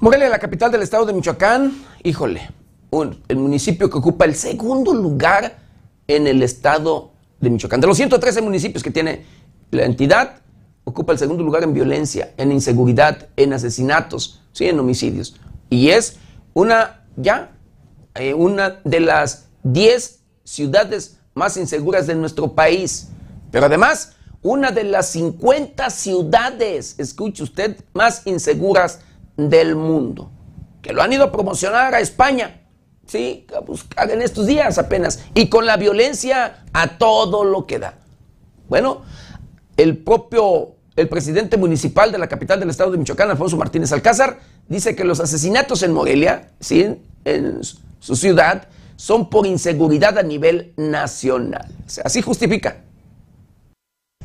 Morelia, 0.00 0.28
la 0.28 0.38
capital 0.38 0.70
del 0.70 0.82
estado 0.82 1.06
de 1.06 1.12
Michoacán, 1.12 1.72
híjole, 2.04 2.48
el 3.28 3.36
municipio 3.36 3.90
que 3.90 3.98
ocupa 3.98 4.24
el 4.24 4.34
segundo 4.34 4.94
lugar 4.94 5.58
en 6.06 6.26
el 6.26 6.42
estado 6.42 7.10
de 7.40 7.50
Michoacán. 7.50 7.80
De 7.80 7.88
los 7.88 7.96
113 7.96 8.40
municipios 8.42 8.82
que 8.82 8.90
tiene 8.90 9.24
la 9.70 9.84
entidad, 9.84 10.40
ocupa 10.84 11.12
el 11.12 11.18
segundo 11.18 11.42
lugar 11.42 11.64
en 11.64 11.74
violencia, 11.74 12.32
en 12.36 12.52
inseguridad, 12.52 13.28
en 13.36 13.52
asesinatos, 13.52 14.40
sí, 14.52 14.66
en 14.66 14.78
homicidios 14.78 15.34
y 15.70 15.90
es 15.90 16.16
una 16.54 17.04
ya 17.16 17.52
eh, 18.14 18.34
una 18.34 18.80
de 18.84 19.00
las 19.00 19.48
10 19.62 20.20
ciudades 20.44 21.18
más 21.34 21.56
inseguras 21.56 22.06
de 22.06 22.14
nuestro 22.14 22.52
país, 22.54 23.08
pero 23.50 23.66
además 23.66 24.16
una 24.42 24.70
de 24.70 24.84
las 24.84 25.10
50 25.10 25.90
ciudades, 25.90 26.94
escuche 26.98 27.42
usted, 27.42 27.76
más 27.92 28.26
inseguras 28.26 29.00
del 29.36 29.76
mundo, 29.76 30.30
que 30.82 30.92
lo 30.92 31.02
han 31.02 31.12
ido 31.12 31.24
a 31.24 31.32
promocionar 31.32 31.94
a 31.94 32.00
España, 32.00 32.62
sí, 33.06 33.46
a 33.56 33.60
buscar 33.60 34.10
en 34.10 34.22
estos 34.22 34.46
días 34.46 34.78
apenas, 34.78 35.24
y 35.34 35.48
con 35.48 35.66
la 35.66 35.76
violencia 35.76 36.64
a 36.72 36.98
todo 36.98 37.44
lo 37.44 37.66
que 37.66 37.78
da. 37.78 37.94
Bueno, 38.68 39.02
el 39.76 39.96
propio 39.96 40.77
el 40.98 41.08
presidente 41.08 41.56
municipal 41.56 42.10
de 42.10 42.18
la 42.18 42.26
capital 42.26 42.58
del 42.58 42.70
estado 42.70 42.90
de 42.90 42.98
Michoacán, 42.98 43.30
Alfonso 43.30 43.56
Martínez 43.56 43.92
Alcázar, 43.92 44.40
dice 44.68 44.96
que 44.96 45.04
los 45.04 45.20
asesinatos 45.20 45.84
en 45.84 45.92
Morelia, 45.92 46.50
¿sí? 46.58 46.96
en 47.24 47.60
su 48.00 48.16
ciudad, 48.16 48.66
son 48.96 49.30
por 49.30 49.46
inseguridad 49.46 50.18
a 50.18 50.24
nivel 50.24 50.72
nacional. 50.76 51.72
así 52.04 52.20
justifica. 52.20 52.78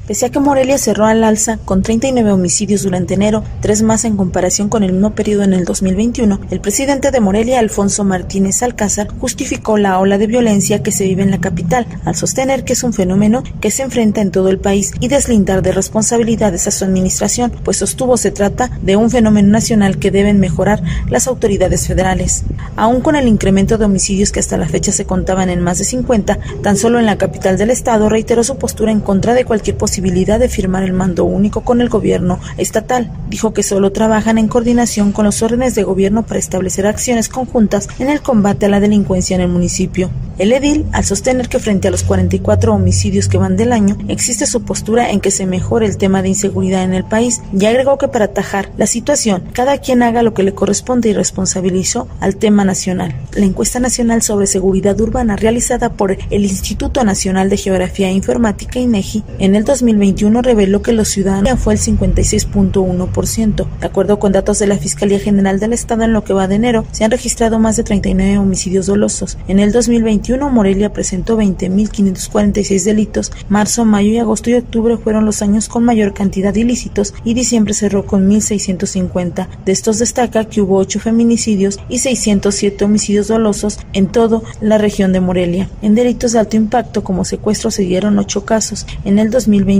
Pese 0.06 0.26
a 0.26 0.30
que 0.30 0.42
Morelia 0.42 0.78
cerró 0.78 1.06
al 1.06 1.24
alza 1.24 1.60
con 1.64 1.82
39 1.82 2.34
homicidios 2.34 2.84
durante 2.84 3.14
enero, 3.14 3.42
tres 3.62 3.84
más 3.84 4.04
en 4.04 4.18
comparación 4.18 4.68
con 4.68 4.84
el 4.84 4.92
mismo 4.92 5.16
periodo 5.16 5.44
en 5.44 5.54
el 5.54 5.64
2021, 5.64 6.42
el 6.52 6.60
presidente 6.60 7.10
de 7.10 7.22
Morelia, 7.22 7.60
Alfonso 7.60 8.04
Martínez 8.04 8.62
Alcázar, 8.64 9.08
justificó 9.18 9.78
la 9.78 9.98
ola 10.00 10.18
de 10.18 10.28
violencia 10.28 10.84
que 10.84 10.92
se 10.92 11.06
vive 11.06 11.24
en 11.24 11.32
la 11.32 11.40
capital, 11.40 11.88
al 12.04 12.18
sostener 12.18 12.66
que 12.66 12.74
es 12.74 12.84
un 12.84 12.92
fenómeno 12.92 13.44
que 13.62 13.72
se 13.72 13.84
enfrenta 13.84 14.20
en 14.20 14.32
todo 14.32 14.50
el 14.50 14.60
país 14.60 14.92
y 15.00 15.08
deslindar 15.08 15.62
de 15.62 15.72
responsabilidades 15.72 16.68
a 16.68 16.72
su 16.72 16.84
administración, 16.84 17.54
pues 17.64 17.78
sostuvo 17.78 18.18
se 18.18 18.32
trata 18.32 18.78
de 18.82 18.98
un 18.98 19.10
fenómeno 19.10 19.48
nacional 19.48 20.00
que 20.00 20.12
deben 20.12 20.38
mejorar 20.38 20.84
las 21.08 21.28
autoridades 21.28 21.88
federales. 21.88 22.44
Aún 22.76 23.00
con 23.00 23.16
el 23.16 23.30
incremento 23.30 23.78
de 23.78 23.86
homicidios 23.86 24.34
que 24.34 24.42
hasta 24.42 24.58
la 24.58 24.68
fecha 24.68 24.92
se 24.92 25.06
contaban 25.06 25.50
en 25.50 25.62
más 25.62 25.78
de 25.78 25.86
50, 25.86 26.40
tan 26.62 26.76
solo 26.76 27.00
en 27.00 27.06
la 27.06 27.18
capital 27.18 27.58
del 27.58 27.70
estado 27.70 28.10
reiteró 28.10 28.44
su 28.44 28.58
postura 28.58 28.92
en 28.92 29.00
contra 29.00 29.34
de 29.34 29.46
cualquier 29.46 29.78
posibilidad 29.78 29.93
de 30.02 30.50
firmar 30.50 30.84
el 30.84 30.94
mando 30.94 31.26
único 31.26 31.62
con 31.62 31.82
el 31.82 31.90
gobierno 31.90 32.40
estatal. 32.58 33.12
Dijo 33.30 33.54
que 33.54 33.64
solo 33.64 33.92
trabajan 33.92 34.38
en 34.38 34.48
coordinación 34.48 35.12
con 35.12 35.26
los 35.26 35.42
órdenes 35.42 35.76
de 35.76 35.84
gobierno 35.84 36.24
para 36.24 36.40
establecer 36.40 36.88
acciones 36.88 37.30
conjuntas 37.30 37.88
en 38.00 38.10
el 38.10 38.22
combate 38.22 38.66
a 38.66 38.70
la 38.70 38.80
delincuencia 38.80 39.36
en 39.36 39.42
el 39.42 39.50
municipio. 39.50 40.10
El 40.40 40.52
edil, 40.52 40.86
al 40.94 41.06
sostener 41.06 41.48
que 41.48 41.60
frente 41.60 41.88
a 41.88 41.92
los 41.92 42.04
44 42.04 42.74
homicidios 42.74 43.28
que 43.28 43.38
van 43.38 43.56
del 43.56 43.72
año, 43.72 43.98
existe 44.08 44.48
su 44.48 44.64
postura 44.64 45.12
en 45.12 45.22
que 45.22 45.30
se 45.30 45.46
mejore 45.46 45.86
el 45.86 45.98
tema 45.98 46.24
de 46.24 46.30
inseguridad 46.30 46.84
en 46.84 46.96
el 46.96 47.04
país 47.04 47.42
y 47.58 47.66
agregó 47.66 48.00
que 48.00 48.08
para 48.08 48.26
atajar 48.26 48.72
la 48.78 48.88
situación, 48.88 49.44
cada 49.54 49.78
quien 49.78 50.02
haga 50.02 50.24
lo 50.24 50.34
que 50.34 50.42
le 50.42 50.56
corresponde 50.56 51.10
y 51.10 51.14
responsabilizó 51.14 52.08
al 52.20 52.38
tema 52.38 52.66
nacional. 52.66 53.16
La 53.34 53.46
encuesta 53.46 53.80
nacional 53.80 54.24
sobre 54.24 54.48
seguridad 54.48 55.00
urbana 55.00 55.36
realizada 55.36 55.94
por 55.94 56.18
el 56.30 56.44
Instituto 56.44 57.04
Nacional 57.04 57.50
de 57.50 57.58
Geografía 57.58 58.10
e 58.10 58.14
Informática 58.14 58.80
INEGI 58.80 59.24
en 59.38 59.56
el 59.56 59.66
2021 59.84 60.42
reveló 60.42 60.82
que 60.82 60.94
los 60.94 61.10
ciudadanos 61.10 61.60
fue 61.60 61.74
el 61.74 61.80
56.1%. 61.80 63.68
De 63.82 63.86
acuerdo 63.86 64.18
con 64.18 64.32
datos 64.32 64.60
de 64.60 64.68
la 64.68 64.78
Fiscalía 64.78 65.20
General 65.20 65.60
del 65.60 65.74
Estado 65.74 66.04
en 66.04 66.14
lo 66.14 66.24
que 66.24 66.32
va 66.32 66.48
de 66.48 66.56
enero, 66.56 66.86
se 66.92 67.04
han 67.04 67.12
registrado 67.12 67.60
más 67.60 67.76
de 67.76 67.84
39 67.84 68.38
homicidios 68.38 68.86
dolosos. 68.86 69.38
En 69.50 69.60
el 69.60 69.74
2021 69.74 70.50
Morelia 70.50 70.94
presentó 70.94 71.38
20.546 71.38 72.84
delitos. 72.86 73.34
Marzo, 73.50 73.84
mayo 73.84 74.10
y 74.12 74.20
agosto 74.20 74.50
y 74.50 74.54
octubre 74.54 74.96
fueron 74.96 75.26
los 75.26 75.42
años 75.42 75.68
con 75.68 75.84
mayor 75.84 76.14
cantidad 76.14 76.54
de 76.54 76.62
ilícitos 76.62 77.14
y 77.26 77.34
diciembre 77.34 77.74
cerró 77.74 78.06
con 78.06 78.30
1.650. 78.30 79.48
De 79.66 79.72
estos 79.74 80.00
destaca 80.00 80.46
que 80.46 80.62
hubo 80.62 80.78
8 80.78 81.02
feminicidios 81.02 81.78
y 81.90 82.00
607 82.00 82.86
homicidios 82.86 83.28
dolosos 83.28 83.80
en 83.92 84.08
toda 84.08 84.42
la 84.62 84.78
región 84.78 85.12
de 85.12 85.20
Morelia. 85.20 85.70
En 85.82 85.94
delitos 85.94 86.32
de 86.32 86.40
alto 86.40 86.56
impacto 86.56 87.04
como 87.04 87.26
secuestro 87.26 87.70
se 87.70 87.84
dieron 87.84 88.18
8 88.18 88.46
casos 88.46 88.86
en 89.04 89.20
el 89.20 89.30
2021 89.30 89.73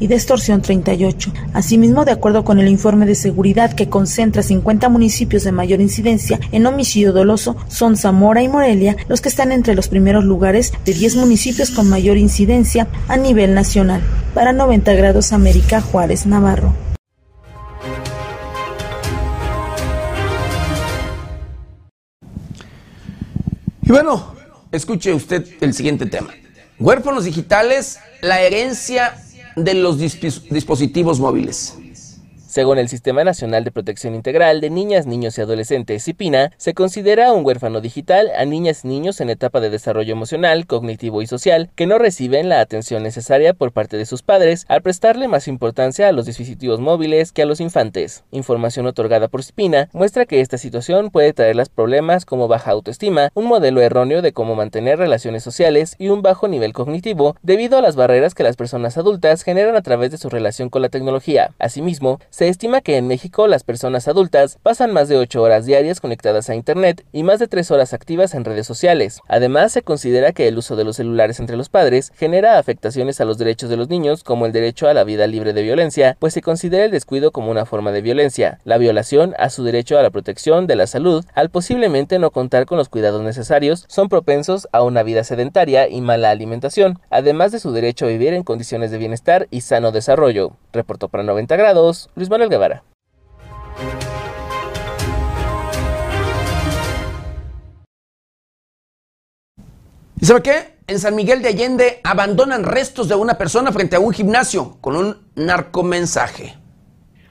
y 0.00 0.06
de 0.06 0.14
extorsión 0.14 0.62
38. 0.62 1.32
Asimismo, 1.52 2.04
de 2.04 2.12
acuerdo 2.12 2.44
con 2.44 2.60
el 2.60 2.68
informe 2.68 3.04
de 3.04 3.14
seguridad 3.14 3.72
que 3.72 3.88
concentra 3.88 4.42
50 4.42 4.88
municipios 4.88 5.44
de 5.44 5.52
mayor 5.52 5.80
incidencia 5.80 6.38
en 6.52 6.66
homicidio 6.66 7.12
doloso, 7.12 7.56
son 7.68 7.96
Zamora 7.96 8.42
y 8.42 8.48
Morelia 8.48 8.96
los 9.08 9.20
que 9.20 9.28
están 9.28 9.52
entre 9.52 9.74
los 9.74 9.88
primeros 9.88 10.24
lugares 10.24 10.72
de 10.84 10.94
10 10.94 11.16
municipios 11.16 11.70
con 11.70 11.88
mayor 11.88 12.16
incidencia 12.16 12.86
a 13.08 13.16
nivel 13.16 13.54
nacional. 13.54 14.02
Para 14.34 14.52
90 14.52 14.92
grados 14.94 15.32
América 15.32 15.80
Juárez 15.80 16.26
Navarro. 16.26 16.72
Y 23.82 23.92
bueno, 23.92 24.34
escuche 24.72 25.12
usted 25.12 25.46
el 25.60 25.74
siguiente 25.74 26.06
tema. 26.06 26.32
Huérfanos 26.78 27.24
digitales, 27.24 27.98
la 28.20 28.40
herencia 28.40 29.14
de 29.56 29.74
los 29.74 29.98
dispositivos 29.98 31.20
móviles. 31.20 31.78
Según 32.54 32.78
el 32.78 32.88
Sistema 32.88 33.24
Nacional 33.24 33.64
de 33.64 33.72
Protección 33.72 34.14
Integral 34.14 34.60
de 34.60 34.70
Niñas, 34.70 35.06
Niños 35.06 35.36
y 35.36 35.40
Adolescentes, 35.40 36.04
CIPINA, 36.04 36.52
se 36.56 36.72
considera 36.72 37.32
un 37.32 37.44
huérfano 37.44 37.80
digital 37.80 38.30
a 38.38 38.44
niñas 38.44 38.84
y 38.84 38.86
niños 38.86 39.20
en 39.20 39.28
etapa 39.28 39.58
de 39.58 39.70
desarrollo 39.70 40.12
emocional, 40.12 40.68
cognitivo 40.68 41.20
y 41.20 41.26
social 41.26 41.70
que 41.74 41.88
no 41.88 41.98
reciben 41.98 42.48
la 42.48 42.60
atención 42.60 43.02
necesaria 43.02 43.54
por 43.54 43.72
parte 43.72 43.96
de 43.96 44.06
sus 44.06 44.22
padres 44.22 44.66
al 44.68 44.82
prestarle 44.82 45.26
más 45.26 45.48
importancia 45.48 46.06
a 46.06 46.12
los 46.12 46.26
dispositivos 46.26 46.78
móviles 46.78 47.32
que 47.32 47.42
a 47.42 47.46
los 47.46 47.58
infantes. 47.58 48.22
Información 48.30 48.86
otorgada 48.86 49.26
por 49.26 49.42
CIPINA 49.42 49.88
muestra 49.92 50.24
que 50.24 50.40
esta 50.40 50.56
situación 50.56 51.10
puede 51.10 51.32
traerlas 51.32 51.70
problemas 51.70 52.24
como 52.24 52.46
baja 52.46 52.70
autoestima, 52.70 53.30
un 53.34 53.46
modelo 53.46 53.80
erróneo 53.80 54.22
de 54.22 54.32
cómo 54.32 54.54
mantener 54.54 55.00
relaciones 55.00 55.42
sociales 55.42 55.96
y 55.98 56.10
un 56.10 56.22
bajo 56.22 56.46
nivel 56.46 56.72
cognitivo 56.72 57.34
debido 57.42 57.78
a 57.78 57.82
las 57.82 57.96
barreras 57.96 58.32
que 58.32 58.44
las 58.44 58.54
personas 58.54 58.96
adultas 58.96 59.42
generan 59.42 59.74
a 59.74 59.82
través 59.82 60.12
de 60.12 60.18
su 60.18 60.30
relación 60.30 60.70
con 60.70 60.82
la 60.82 60.88
tecnología. 60.88 61.50
Asimismo, 61.58 62.20
se 62.30 62.43
se 62.44 62.50
estima 62.50 62.82
que 62.82 62.98
en 62.98 63.06
México 63.06 63.46
las 63.46 63.64
personas 63.64 64.06
adultas 64.06 64.58
pasan 64.62 64.92
más 64.92 65.08
de 65.08 65.16
8 65.16 65.40
horas 65.40 65.64
diarias 65.64 65.98
conectadas 65.98 66.50
a 66.50 66.54
Internet 66.54 67.02
y 67.10 67.22
más 67.22 67.38
de 67.38 67.48
3 67.48 67.70
horas 67.70 67.94
activas 67.94 68.34
en 68.34 68.44
redes 68.44 68.66
sociales. 68.66 69.20
Además, 69.28 69.72
se 69.72 69.80
considera 69.80 70.32
que 70.32 70.46
el 70.46 70.58
uso 70.58 70.76
de 70.76 70.84
los 70.84 70.96
celulares 70.96 71.40
entre 71.40 71.56
los 71.56 71.70
padres 71.70 72.12
genera 72.14 72.58
afectaciones 72.58 73.18
a 73.18 73.24
los 73.24 73.38
derechos 73.38 73.70
de 73.70 73.78
los 73.78 73.88
niños, 73.88 74.24
como 74.24 74.44
el 74.44 74.52
derecho 74.52 74.88
a 74.88 74.92
la 74.92 75.04
vida 75.04 75.26
libre 75.26 75.54
de 75.54 75.62
violencia, 75.62 76.18
pues 76.20 76.34
se 76.34 76.42
considera 76.42 76.84
el 76.84 76.90
descuido 76.90 77.32
como 77.32 77.50
una 77.50 77.64
forma 77.64 77.92
de 77.92 78.02
violencia, 78.02 78.60
la 78.64 78.76
violación 78.76 79.34
a 79.38 79.48
su 79.48 79.64
derecho 79.64 79.98
a 79.98 80.02
la 80.02 80.10
protección 80.10 80.66
de 80.66 80.76
la 80.76 80.86
salud, 80.86 81.24
al 81.32 81.48
posiblemente 81.48 82.18
no 82.18 82.30
contar 82.30 82.66
con 82.66 82.76
los 82.76 82.90
cuidados 82.90 83.22
necesarios, 83.22 83.86
son 83.88 84.10
propensos 84.10 84.68
a 84.70 84.82
una 84.82 85.02
vida 85.02 85.24
sedentaria 85.24 85.88
y 85.88 86.02
mala 86.02 86.28
alimentación, 86.28 86.98
además 87.08 87.52
de 87.52 87.60
su 87.60 87.72
derecho 87.72 88.04
a 88.04 88.08
vivir 88.08 88.34
en 88.34 88.42
condiciones 88.42 88.90
de 88.90 88.98
bienestar 88.98 89.48
y 89.50 89.62
sano 89.62 89.92
desarrollo. 89.92 90.58
Reportó 90.74 91.08
para 91.08 91.22
90 91.22 91.54
grados, 91.56 92.10
Luis 92.16 92.28
Manuel 92.28 92.50
Guevara. 92.50 92.82
¿Y 100.20 100.26
sabe 100.26 100.42
qué? 100.42 100.74
En 100.86 100.98
San 100.98 101.14
Miguel 101.14 101.42
de 101.42 101.48
Allende 101.48 102.00
abandonan 102.02 102.64
restos 102.64 103.08
de 103.08 103.14
una 103.14 103.38
persona 103.38 103.72
frente 103.72 103.94
a 103.94 104.00
un 104.00 104.12
gimnasio 104.12 104.78
con 104.80 104.96
un 104.96 105.16
narcomensaje. 105.36 106.54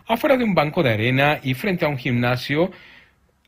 Afuera 0.08 0.38
de 0.38 0.44
un 0.44 0.56
banco 0.56 0.82
de 0.82 0.92
arena 0.92 1.40
y 1.44 1.54
frente 1.54 1.86
a 1.86 1.90
un 1.90 1.98
gimnasio 1.98 2.72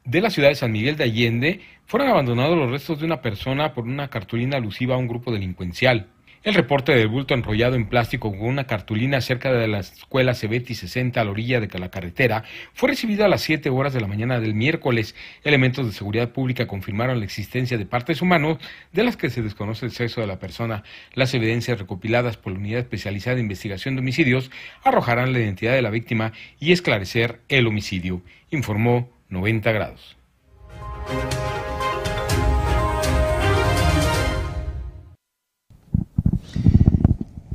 de 0.04 0.22
la 0.22 0.30
ciudad 0.30 0.50
de 0.50 0.56
San 0.56 0.72
Miguel 0.72 0.98
de 0.98 1.06
Allende 1.06 1.62
fueron 1.86 2.10
abandonados 2.10 2.58
los 2.58 2.70
restos 2.70 3.00
de 3.00 3.06
una 3.06 3.22
persona 3.22 3.74
por 3.74 3.86
una 3.86 4.10
cartulina 4.10 4.58
alusiva 4.58 4.96
a 4.96 4.98
un 4.98 5.08
grupo 5.08 5.32
delincuencial. 5.32 6.08
El 6.46 6.54
reporte 6.54 6.92
del 6.92 7.08
bulto 7.08 7.34
enrollado 7.34 7.76
en 7.76 7.88
plástico 7.88 8.30
con 8.30 8.48
una 8.48 8.66
cartulina 8.66 9.20
cerca 9.20 9.52
de 9.52 9.68
la 9.68 9.80
escuela 9.80 10.36
Cebeti 10.36 10.76
60 10.76 11.20
a 11.20 11.26
la 11.26 11.32
orilla 11.32 11.60
de 11.60 11.80
la 11.80 11.90
carretera 11.90 12.44
fue 12.76 12.90
recibido 12.90 13.26
a 13.26 13.28
las 13.28 13.42
7 13.42 13.72
horas 13.72 13.94
de 13.94 14.00
la 14.00 14.06
mañana 14.06 14.40
del 14.40 14.54
miércoles. 14.54 15.16
Elementos 15.44 15.88
de 15.88 15.92
seguridad 15.92 16.30
pública 16.30 16.68
confirmaron 16.68 17.18
la 17.18 17.26
existencia 17.26 17.80
de 17.80 17.88
partes 17.88 18.22
humanas 18.22 18.60
de 18.94 19.04
las 19.04 19.18
que 19.18 19.32
se 19.32 19.42
desconoce 19.42 19.88
el 19.88 19.92
sexo 19.92 20.22
de 20.22 20.28
la 20.28 20.38
persona. 20.38 20.84
Las 21.16 21.34
evidencias 21.34 21.80
recopiladas 21.80 22.38
por 22.38 22.54
la 22.54 22.60
Unidad 22.60 22.82
Especializada 22.82 23.38
de 23.38 23.42
Investigación 23.42 23.96
de 23.96 24.02
Homicidios 24.02 24.52
arrojarán 24.84 25.34
la 25.34 25.40
identidad 25.40 25.74
de 25.74 25.82
la 25.82 25.90
víctima 25.90 26.32
y 26.60 26.74
esclarecer 26.74 27.40
el 27.50 27.66
homicidio, 27.66 28.22
informó 28.52 29.10
90 29.30 29.72
grados. 29.72 30.16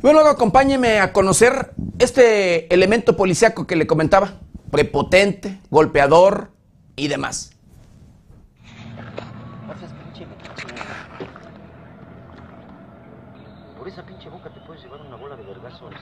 Bueno, 0.03 0.21
acompáñeme 0.21 0.99
a 0.99 1.13
conocer 1.13 1.75
este 1.99 2.73
elemento 2.73 3.17
policiaco 3.17 3.67
que 3.67 3.77
le 3.77 3.87
comentaba. 3.87 4.33
Prepotente, 4.71 5.61
golpeador 5.69 6.53
y 6.97 7.09
demás. 7.09 7.53
Por 13.79 13.89
esa 13.89 14.03
pinche 14.07 14.31
boca 14.31 14.49
te 14.49 14.61
puedes 14.61 14.83
llevar 14.83 15.03
una 15.03 15.17
bola 15.17 15.37
de 15.37 15.43
vergazos. 15.45 15.95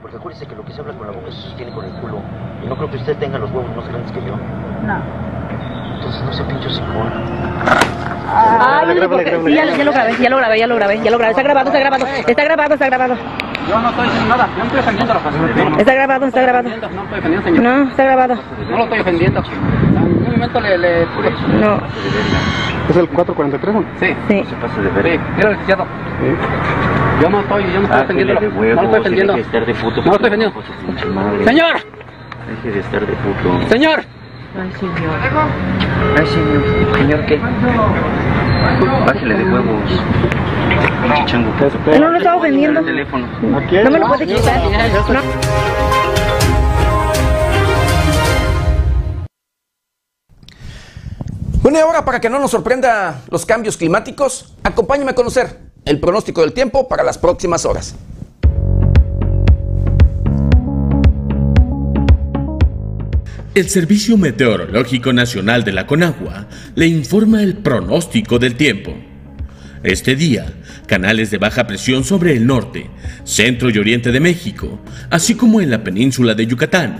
Porque 0.00 0.16
acuérdese 0.16 0.46
que 0.46 0.54
lo 0.54 0.64
que 0.64 0.72
se 0.72 0.80
habla 0.80 0.96
con 0.96 1.06
la 1.08 1.12
boca 1.12 1.32
se 1.32 1.42
sostiene 1.42 1.72
con 1.72 1.84
el 1.84 2.00
culo. 2.00 2.22
Y 2.62 2.68
no 2.68 2.76
creo 2.76 2.88
que 2.88 2.98
usted 2.98 3.18
tenga 3.18 3.38
los 3.38 3.50
huevos 3.50 3.74
más 3.74 3.88
grandes 3.88 4.12
que 4.12 4.24
yo. 4.24 4.36
No. 4.36 5.02
Entonces 5.96 6.22
no 6.22 6.32
sea 6.32 6.46
pinche 6.46 6.70
sicón. 6.70 7.81
Ah, 8.34 8.82
ya, 8.86 8.94
lo 9.84 9.92
grabé, 9.92 10.16
ya 10.18 10.30
lo 10.30 10.36
grabé, 10.38 10.58
ya 10.58 10.66
lo 10.66 10.76
grabé, 10.76 11.00
ya 11.02 11.10
lo 11.10 11.18
grabé. 11.18 11.30
Está 11.32 11.42
grabado, 11.42 11.68
está 11.68 11.80
grabado, 11.80 12.06
está 12.06 12.44
grabado, 12.44 12.74
está 12.74 12.86
grabado. 12.86 13.14
Yo 13.68 13.80
no 13.80 13.90
estoy 13.90 14.04
diciendo 14.06 14.28
nada, 14.28 14.48
yo 14.50 14.58
no 14.58 14.64
estoy 14.64 14.80
ofendiendo 14.80 15.12
a 15.12 15.16
los 15.16 15.78
Está 15.78 15.94
grabado, 15.94 16.26
está 16.26 16.42
grabado. 16.42 16.68
No 16.68 16.74
estoy 16.74 17.18
ofendiendo, 17.18 17.42
señor. 17.44 17.62
No, 17.62 17.90
está 17.90 18.04
grabado. 18.04 18.34
No 18.70 18.76
lo 18.78 18.84
estoy 18.84 19.00
ofendiendo. 19.00 19.42
En 19.42 20.26
un 20.26 20.32
momento 20.32 20.60
le... 20.60 20.78
le... 20.78 21.06
No. 21.60 21.80
¿Es 22.88 22.96
el 22.96 23.08
443? 23.08 23.76
Sí. 24.00 24.16
Sí. 24.28 24.44
Se 24.48 24.56
pasa 24.56 24.80
de 24.80 24.90
ver. 24.90 25.12
Sí, 25.12 25.20
mira 25.36 25.50
licenciado. 25.50 25.86
Yo 27.22 27.30
no 27.30 27.40
estoy, 27.40 27.64
yo 27.72 27.80
no 27.80 27.84
estoy 27.86 28.02
ofendiendo. 28.02 28.34
No 28.34 28.82
lo 28.82 28.82
estoy 28.82 29.00
ofendiendo. 29.00 29.32
No 29.32 29.38
lo 29.38 30.16
estoy 30.16 30.26
ofendiendo. 30.26 30.62
Señor. 31.44 31.76
Deje 32.48 32.70
de 32.72 32.80
estar 32.80 33.06
de 33.06 33.12
puto. 33.12 33.68
Señor. 33.68 34.02
Ay, 34.54 34.70
señor. 34.78 34.96
Ay, 36.18 36.26
señor. 36.26 36.96
¿Señor 36.96 37.26
qué? 37.26 37.38
Bájale 39.06 39.34
de 39.34 39.44
huevos. 39.44 39.90
Pinche 41.02 41.24
chango. 41.24 41.50
No 41.98 42.08
lo 42.10 42.18
estaba 42.18 42.42
vendiendo. 42.42 42.82
No 42.82 43.90
me 43.90 43.98
lo 43.98 44.08
puede 44.08 44.26
quitar. 44.26 44.60
No. 45.08 45.20
Bueno, 51.62 51.78
y 51.78 51.80
ahora 51.80 52.04
para 52.04 52.20
que 52.20 52.28
no 52.28 52.38
nos 52.38 52.50
sorprenda 52.50 53.22
los 53.30 53.46
cambios 53.46 53.78
climáticos, 53.78 54.54
acompáñame 54.64 55.12
a 55.12 55.14
conocer 55.14 55.60
el 55.86 55.98
pronóstico 55.98 56.42
del 56.42 56.52
tiempo 56.52 56.88
para 56.88 57.04
las 57.04 57.16
próximas 57.16 57.64
horas. 57.64 57.96
El 63.54 63.68
Servicio 63.68 64.16
Meteorológico 64.16 65.12
Nacional 65.12 65.62
de 65.62 65.72
la 65.72 65.86
Conagua 65.86 66.48
le 66.74 66.86
informa 66.86 67.42
el 67.42 67.58
pronóstico 67.58 68.38
del 68.38 68.54
tiempo. 68.54 68.96
Este 69.82 70.16
día, 70.16 70.54
canales 70.86 71.30
de 71.30 71.36
baja 71.36 71.66
presión 71.66 72.02
sobre 72.02 72.34
el 72.34 72.46
norte, 72.46 72.88
centro 73.24 73.68
y 73.68 73.76
oriente 73.76 74.10
de 74.10 74.20
México, 74.20 74.80
así 75.10 75.34
como 75.34 75.60
en 75.60 75.68
la 75.68 75.84
península 75.84 76.34
de 76.34 76.46
Yucatán, 76.46 76.96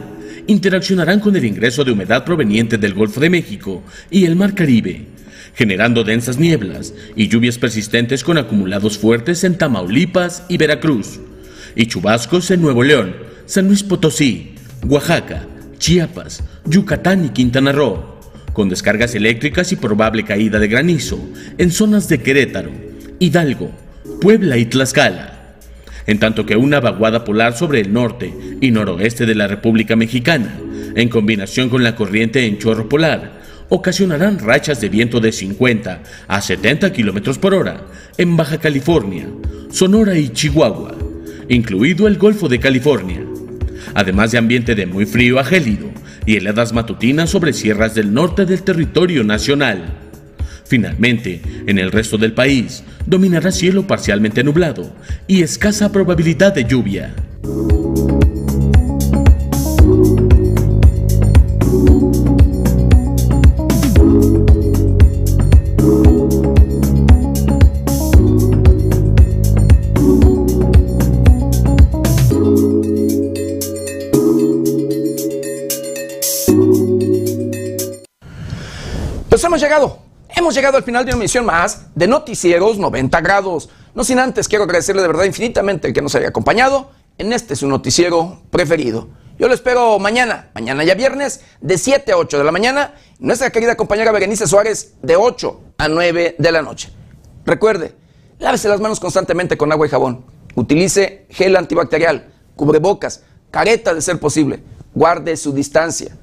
interaccionarán 0.47 1.21
con 1.21 1.35
el 1.37 1.47
ingreso 1.47 1.85
de 1.85 1.93
humedad 1.93 2.23
proveniente 2.23 2.77
del 2.77 2.93
Golfo 2.93 3.19
de 3.19 3.31
México 3.31 3.83
y 4.11 4.27
el 4.27 4.37
Mar 4.37 4.55
Caribe, 4.55 5.07
generando 5.55 6.05
densas 6.05 6.37
nieblas 6.37 6.93
y 7.17 7.29
lluvias 7.29 7.57
persistentes 7.57 8.23
con 8.23 8.37
acumulados 8.37 8.99
fuertes 8.99 9.43
en 9.45 9.57
Tamaulipas 9.57 10.45
y 10.51 10.59
Veracruz, 10.59 11.19
y 11.75 11.87
chubascos 11.87 12.51
en 12.51 12.61
Nuevo 12.61 12.83
León, 12.83 13.17
San 13.47 13.69
Luis 13.69 13.83
Potosí, 13.83 14.55
Oaxaca, 14.87 15.47
Chiapas, 15.83 16.45
Yucatán 16.65 17.25
y 17.25 17.29
Quintana 17.31 17.73
Roo, 17.73 18.05
con 18.53 18.69
descargas 18.69 19.17
eléctricas 19.17 19.73
y 19.73 19.77
probable 19.77 20.23
caída 20.23 20.61
de 20.61 20.69
granizo 20.69 21.19
en 21.59 21.73
zonas 21.73 22.09
de 22.09 22.23
Querétaro, 22.23 22.71
Hidalgo, 23.19 23.73
Puebla 24.21 24.59
y 24.59 24.67
Tlaxcala, 24.67 25.57
en 26.07 26.21
tanto 26.21 26.47
que 26.47 26.55
una 26.55 26.79
vaguada 26.79 27.25
polar 27.25 27.57
sobre 27.57 27.81
el 27.81 27.93
norte 27.93 28.33
y 28.61 28.71
noroeste 28.71 29.27
de 29.27 29.35
la 29.35 29.49
República 29.49 29.97
Mexicana, 29.97 30.57
en 30.95 31.09
combinación 31.09 31.69
con 31.69 31.83
la 31.83 31.97
corriente 31.97 32.47
en 32.47 32.59
chorro 32.59 32.89
polar, 32.89 33.41
ocasionarán 33.69 34.39
rachas 34.39 34.81
de 34.81 34.89
viento 34.89 35.19
de 35.19 35.33
50 35.33 36.03
a 36.29 36.41
70 36.41 36.93
kilómetros 36.93 37.39
por 37.39 37.55
hora 37.55 37.87
en 38.19 38.37
Baja 38.37 38.59
California, 38.59 39.27
Sonora 39.73 40.17
y 40.17 40.29
Chihuahua, 40.29 40.95
incluido 41.49 42.07
el 42.07 42.19
Golfo 42.19 42.49
de 42.49 42.61
California 42.61 43.32
además 43.95 44.33
de 44.33 44.39
ambiente 44.39 44.75
de 44.75 44.87
muy 44.87 45.07
frío 45.07 45.39
a 45.39 45.45
gélido 45.45 45.91
y 46.27 46.37
heladas 46.37 46.73
matutinas 46.73 47.31
sobre 47.31 47.53
sierras 47.53 47.95
del 47.95 48.13
norte 48.13 48.47
del 48.47 48.63
territorio 48.63 49.25
nacional. 49.25 49.99
Finalmente, 50.65 51.43
en 51.67 51.79
el 51.79 51.93
resto 51.93 52.17
del 52.17 52.33
país, 52.33 52.83
dominará 53.05 53.53
cielo 53.53 53.87
parcialmente 53.87 54.43
nublado 54.43 54.95
y 55.27 55.43
escasa 55.43 55.93
probabilidad 55.93 56.55
de 56.55 56.65
lluvia. 56.65 57.15
Hemos 79.53 79.61
llegado, 79.61 79.99
hemos 80.35 80.55
llegado 80.55 80.79
al 80.79 80.83
final 80.83 81.05
de 81.05 81.11
una 81.11 81.19
emisión 81.19 81.45
más 81.45 81.95
de 81.95 82.07
Noticieros 82.07 82.79
90 82.79 83.21
grados. 83.21 83.69
No 83.95 84.03
sin 84.03 84.19
antes 84.19 84.49
quiero 84.49 84.65
agradecerle 84.65 85.03
de 85.03 85.09
verdad 85.09 85.25
infinitamente 85.25 85.89
el 85.89 85.93
que 85.93 86.01
nos 86.01 86.15
haya 86.15 86.29
acompañado 86.29 86.91
en 87.19 87.35
este 87.35 87.55
su 87.55 87.69
noticiero 87.69 88.41
preferido. 88.51 89.11
Yo 89.39 89.49
lo 89.49 89.53
espero 89.55 89.99
mañana, 89.99 90.51
mañana 90.55 90.85
ya 90.85 90.95
viernes, 90.95 91.43
de 91.61 91.77
7 91.77 92.13
a 92.13 92.17
8 92.17 92.39
de 92.39 92.45
la 92.45 92.51
mañana. 92.51 92.95
Nuestra 93.19 93.51
querida 93.51 93.77
compañera 93.77 94.11
Berenice 94.11 94.47
Suárez, 94.47 94.95
de 95.03 95.17
8 95.17 95.61
a 95.77 95.89
9 95.89 96.37
de 96.39 96.51
la 96.53 96.63
noche. 96.63 96.89
Recuerde, 97.45 97.95
lávese 98.39 98.71
las 98.71 98.81
manos 98.81 99.01
constantemente 99.01 99.59
con 99.59 99.71
agua 99.71 99.87
y 99.87 99.91
jabón. 99.91 100.25
Utilice 100.55 101.27
gel 101.29 101.57
antibacterial, 101.57 102.33
cubrebocas, 102.57 103.25
careta 103.51 103.93
de 103.93 104.01
ser 104.01 104.19
posible. 104.19 104.63
Guarde 104.95 105.37
su 105.37 105.53
distancia. 105.53 106.17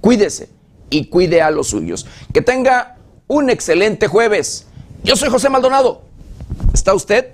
Cuídese 0.00 0.50
y 0.90 1.06
cuide 1.06 1.42
a 1.42 1.50
los 1.50 1.68
suyos. 1.68 2.06
Que 2.32 2.42
tenga 2.42 2.96
un 3.26 3.50
excelente 3.50 4.08
jueves. 4.08 4.66
Yo 5.02 5.16
soy 5.16 5.28
José 5.28 5.48
Maldonado. 5.48 6.02
¿Está 6.72 6.94
usted 6.94 7.30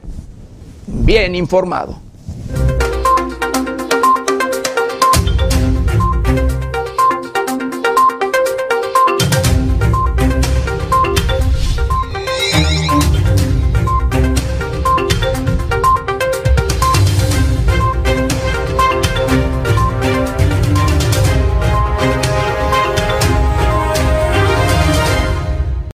bien 0.87 1.35
informado? 1.35 2.01